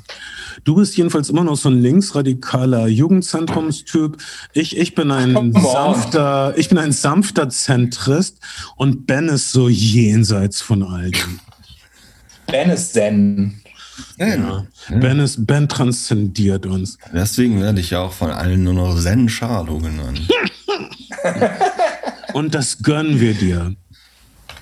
Du 0.64 0.74
bist 0.74 0.96
jedenfalls 0.96 1.30
immer 1.30 1.44
noch 1.44 1.56
so 1.56 1.68
ein 1.68 1.80
linksradikaler 1.80 2.88
Jugendzentrumstyp. 2.88 4.16
Ich, 4.52 4.76
ich 4.76 4.94
bin 4.96 5.12
ein 5.12 5.52
sanfter, 5.52 6.54
ich 6.56 6.68
bin 6.68 6.76
ein 6.76 6.90
sanfter 6.90 7.48
Zentrist 7.48 8.38
und 8.74 9.06
Ben 9.06 9.28
ist 9.28 9.52
so 9.52 9.68
jenseits 9.68 10.60
von 10.60 10.82
all 10.82 11.12
dem. 11.12 11.40
Ben 12.48 12.70
ist 12.70 12.94
Zen. 12.94 13.62
Ja. 14.18 14.66
Ben, 14.88 15.20
ist, 15.20 15.46
ben 15.46 15.68
transzendiert 15.68 16.66
uns. 16.66 16.98
Deswegen 17.12 17.60
werde 17.60 17.80
ich 17.80 17.90
ja 17.90 18.00
auch 18.00 18.12
von 18.12 18.30
allen 18.30 18.64
nur 18.64 18.74
noch 18.74 19.00
Zen 19.00 19.28
Shado 19.28 19.78
genannt. 19.78 20.20
und 22.36 22.54
das 22.54 22.82
gönnen 22.82 23.18
wir 23.18 23.32
dir. 23.32 23.74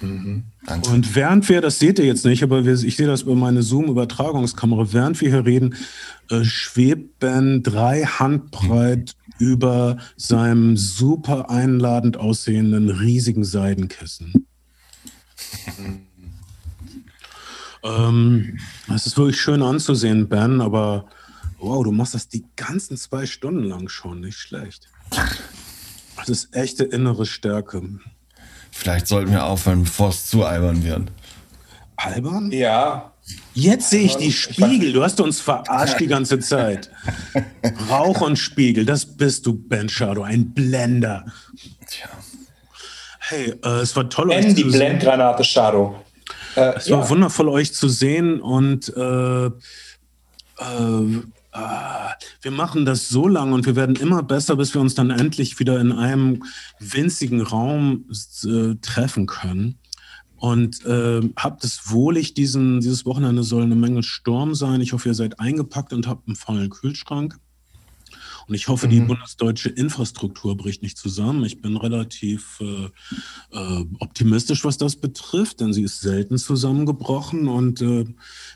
Mhm. 0.01 0.45
Und 0.93 1.17
während 1.17 1.49
wir, 1.49 1.61
das 1.61 1.81
seht 1.81 1.99
ihr 1.99 2.05
jetzt 2.05 2.25
nicht, 2.25 2.45
aber 2.45 2.65
wir, 2.65 2.73
ich 2.73 2.97
sehe 2.97 3.09
das 3.09 3.23
über 3.23 3.35
meine 3.35 3.65
Zoom-Übertragungskamera, 3.65 4.93
während 4.93 5.21
wir 5.21 5.31
hier 5.31 5.45
reden, 5.45 5.75
äh, 6.31 6.45
schwebt 6.45 7.19
Ben 7.19 7.65
drei 7.65 8.05
Handbreit 8.05 9.17
mhm. 9.17 9.47
über 9.47 9.97
seinem 10.17 10.77
super 10.77 11.51
einladend 11.51 12.17
aussehenden 12.17 12.91
riesigen 12.91 13.43
Seidenkissen. 13.43 14.47
ähm, 17.83 18.57
es 18.95 19.07
ist 19.09 19.19
wirklich 19.19 19.41
schön 19.41 19.63
anzusehen, 19.63 20.29
Ben, 20.29 20.61
aber 20.61 21.07
wow, 21.59 21.83
du 21.83 21.91
machst 21.91 22.15
das 22.15 22.29
die 22.29 22.45
ganzen 22.55 22.97
zwei 22.97 23.27
Stunden 23.27 23.65
lang 23.65 23.89
schon, 23.89 24.21
nicht 24.21 24.39
schlecht. 24.39 24.89
Das 26.27 26.45
ist 26.45 26.57
echte 26.57 26.85
innere 26.85 27.27
Stärke. 27.27 27.83
Vielleicht 28.71 29.07
sollten 29.07 29.31
wir 29.31 29.45
aufhören, 29.45 29.85
bevor 29.85 30.09
es 30.09 30.27
zu 30.27 30.45
albern 30.45 30.85
wird. 30.85 31.13
Albern? 31.97 32.51
Ja. 32.51 33.13
Jetzt 33.55 33.91
sehe 33.91 34.03
ich 34.03 34.17
die 34.17 34.33
Spiegel. 34.33 34.93
Du 34.93 35.03
hast 35.03 35.21
uns 35.21 35.41
verarscht 35.41 36.01
die 36.01 36.07
ganze 36.07 36.39
Zeit. 36.41 36.91
Rauch 37.91 38.21
und 38.21 38.37
Spiegel, 38.37 38.85
das 38.85 39.07
bist 39.07 39.47
du, 39.47 39.55
Ben 39.55 39.89
Shadow, 39.89 40.23
ein 40.23 40.53
Blender. 40.53 41.25
Tja. 41.87 42.09
Hey, 43.21 43.55
äh, 43.65 43.81
es 43.81 43.95
war 43.97 44.09
toll, 44.11 44.31
euch 44.31 44.55
die 44.55 44.65
Blendgranate 44.65 45.45
Shadow. 45.45 45.97
Äh, 46.57 46.75
es 46.77 46.91
war 46.91 47.01
ja. 47.01 47.09
wundervoll, 47.09 47.49
euch 47.49 47.73
zu 47.73 47.89
sehen 47.89 48.41
und 48.41 48.95
äh, 48.97 49.47
äh, 49.47 49.51
Ah, 51.55 52.15
wir 52.43 52.51
machen 52.51 52.85
das 52.85 53.09
so 53.09 53.29
lange 53.29 53.55
und 53.55 53.65
wir 53.65 53.77
werden 53.77 53.95
immer 53.95 54.25
besser, 54.25 54.57
bis 54.57 54.75
wir 54.75 54.81
uns 54.81 54.97
dann 54.97 55.11
endlich 55.11 55.61
wieder 55.61 55.79
in 55.79 55.93
einem 55.93 56.43
winzigen 56.81 57.41
Raum 57.41 58.07
äh, 58.45 58.75
treffen 58.83 59.27
können. 59.27 59.79
Und 60.35 60.85
äh, 60.85 61.21
habt 61.37 61.63
es 61.63 61.93
wohlig, 61.93 62.35
diesen, 62.35 62.81
dieses 62.81 63.07
Wochenende 63.07 63.45
soll 63.45 63.63
eine 63.63 63.77
Menge 63.77 64.03
Sturm 64.03 64.57
sein. 64.57 64.81
Ich 64.81 64.93
hoffe, 64.93 65.09
ihr 65.09 65.15
seid 65.15 65.39
eingepackt 65.39 65.93
und 65.93 66.09
habt 66.09 66.27
einen 66.27 66.35
vollen 66.35 66.71
Kühlschrank. 66.71 67.39
Und 68.47 68.55
ich 68.55 68.69
hoffe, 68.69 68.87
mhm. 68.87 68.91
die 68.91 69.01
bundesdeutsche 69.01 69.69
Infrastruktur 69.71 70.57
bricht 70.57 70.83
nicht 70.83 70.99
zusammen. 70.99 71.45
Ich 71.45 71.61
bin 71.61 71.77
relativ 71.77 72.61
äh, 72.61 72.89
äh, 73.57 73.85
optimistisch, 74.01 74.65
was 74.65 74.79
das 74.79 74.97
betrifft, 74.97 75.61
denn 75.61 75.73
sie 75.73 75.83
ist 75.83 76.01
selten 76.01 76.39
zusammengebrochen. 76.39 77.49
Und 77.49 77.81
äh, 77.81 78.05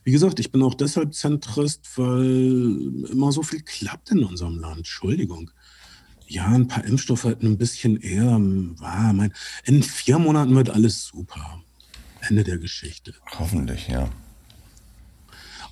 wie 0.04 0.12
gesagt, 0.12 0.40
ich 0.40 0.52
bin 0.52 0.62
auch 0.62 0.74
deshalb 0.74 1.14
Zentrist, 1.14 1.86
weil 1.96 3.10
immer 3.10 3.32
so 3.32 3.42
viel 3.42 3.62
klappt 3.62 4.10
in 4.10 4.24
unserem 4.24 4.58
Land. 4.58 4.78
Entschuldigung. 4.78 5.50
Ja, 6.26 6.46
ein 6.48 6.68
paar 6.68 6.84
Impfstoffe 6.84 7.24
hätten 7.24 7.46
ein 7.46 7.58
bisschen 7.58 7.96
eher. 7.96 8.38
Ah, 8.80 9.12
mein, 9.14 9.32
in 9.64 9.82
vier 9.82 10.18
Monaten 10.18 10.54
wird 10.54 10.68
alles 10.68 11.06
super. 11.06 11.62
Ende 12.20 12.44
der 12.44 12.58
Geschichte. 12.58 13.14
Hoffentlich, 13.38 13.88
ja. 13.88 14.10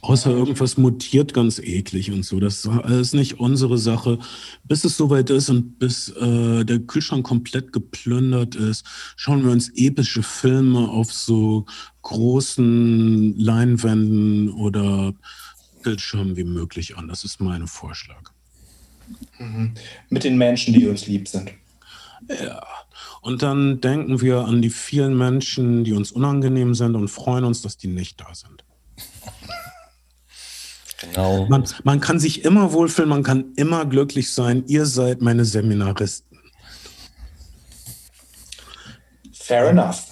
Außer 0.02 0.31
irgendwas 0.31 0.77
mutiert 0.77 1.35
ganz 1.35 1.59
eklig 1.59 2.12
und 2.12 2.24
so. 2.24 2.39
Das 2.39 2.68
ist 2.89 3.14
nicht 3.14 3.40
unsere 3.40 3.78
Sache. 3.78 4.18
Bis 4.64 4.85
es 4.85 4.97
soweit 4.97 5.31
ist 5.31 5.48
und 5.48 5.78
bis 5.78 6.09
äh, 6.10 6.64
der 6.64 6.81
Kühlschrank 6.81 7.27
komplett 7.27 7.73
geplündert 7.73 8.55
ist, 8.55 8.85
schauen 9.16 9.44
wir 9.44 9.51
uns 9.51 9.70
epische 9.74 10.23
Filme 10.23 10.89
auf 10.89 11.12
so 11.12 11.66
großen 12.02 13.36
Leinwänden 13.39 14.51
oder 14.51 15.14
Bildschirmen 15.82 16.36
wie 16.36 16.44
möglich 16.44 16.97
an. 16.97 17.09
Das 17.09 17.24
ist 17.24 17.40
mein 17.40 17.66
Vorschlag. 17.66 18.31
Mhm. 19.39 19.74
Mit 20.09 20.24
den 20.24 20.36
Menschen, 20.36 20.74
die 20.74 20.86
uns 20.86 21.06
lieb 21.06 21.28
sind. 21.28 21.52
Ja. 22.28 22.62
Und 23.20 23.43
dann 23.43 23.81
denken 23.81 24.20
wir 24.20 24.44
an 24.44 24.62
die 24.62 24.70
vielen 24.70 25.16
Menschen, 25.16 25.85
die 25.85 25.93
uns 25.93 26.12
unangenehm 26.12 26.74
sind 26.74 26.94
und 26.94 27.09
freuen 27.09 27.44
uns, 27.44 27.62
dass 27.62 27.77
die 27.77 27.89
nicht 27.89 28.20
da 28.20 28.35
sind. 28.35 28.64
Genau. 31.12 31.46
Man, 31.46 31.64
man 31.84 32.00
kann 32.00 32.18
sich 32.18 32.44
immer 32.44 32.72
wohlfühlen, 32.72 33.08
man 33.08 33.22
kann 33.22 33.52
immer 33.56 33.86
glücklich 33.86 34.32
sein. 34.32 34.64
Ihr 34.66 34.86
seid 34.86 35.20
meine 35.20 35.44
Seminaristen. 35.44 36.38
Fair 39.32 39.70
enough. 39.70 40.02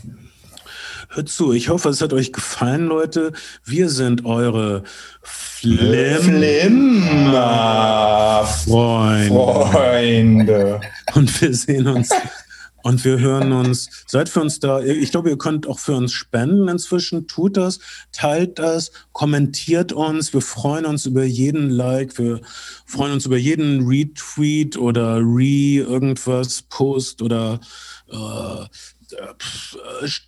Hört 1.10 1.28
zu, 1.28 1.52
ich 1.52 1.68
hoffe, 1.68 1.90
es 1.90 2.00
hat 2.00 2.12
euch 2.12 2.32
gefallen, 2.32 2.86
Leute. 2.86 3.32
Wir 3.64 3.88
sind 3.88 4.24
eure 4.24 4.82
Flimmer 5.22 5.94
Freunde. 8.44 9.28
Freunde. 9.28 10.80
Und 11.14 11.40
wir 11.40 11.54
sehen 11.54 11.86
uns 11.86 12.10
und 12.84 13.02
wir 13.02 13.18
hören 13.18 13.52
uns, 13.52 13.88
seid 14.06 14.28
für 14.28 14.42
uns 14.42 14.60
da. 14.60 14.80
Ich 14.82 15.10
glaube, 15.10 15.30
ihr 15.30 15.38
könnt 15.38 15.66
auch 15.66 15.78
für 15.78 15.94
uns 15.94 16.12
spenden 16.12 16.68
inzwischen. 16.68 17.26
Tut 17.26 17.56
das, 17.56 17.78
teilt 18.12 18.58
das, 18.58 18.92
kommentiert 19.12 19.94
uns. 19.94 20.34
Wir 20.34 20.42
freuen 20.42 20.84
uns 20.84 21.06
über 21.06 21.24
jeden 21.24 21.70
Like. 21.70 22.18
Wir 22.18 22.42
freuen 22.84 23.14
uns 23.14 23.24
über 23.24 23.38
jeden 23.38 23.86
Retweet 23.88 24.76
oder 24.76 25.16
Re 25.16 25.82
irgendwas 25.82 26.60
Post 26.60 27.22
oder 27.22 27.58
äh, 28.12 28.66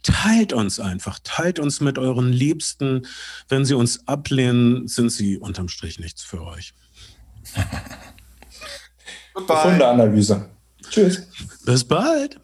teilt 0.03 0.55
uns 0.55 0.81
einfach, 0.81 1.19
teilt 1.23 1.59
uns 1.59 1.81
mit 1.81 1.99
euren 1.99 2.33
Liebsten. 2.33 3.07
Wenn 3.51 3.67
sie 3.67 3.75
uns 3.75 4.09
ablehnen, 4.09 4.89
sind 4.89 5.11
sie 5.11 5.37
unterm 5.37 5.69
Strich 5.69 6.01
nichts 6.01 6.23
für 6.23 6.43
euch. 6.43 6.73
Analyse. 9.85 10.49
Tschüss. 10.89 11.27
Bis 11.67 11.85
bald. 11.85 12.41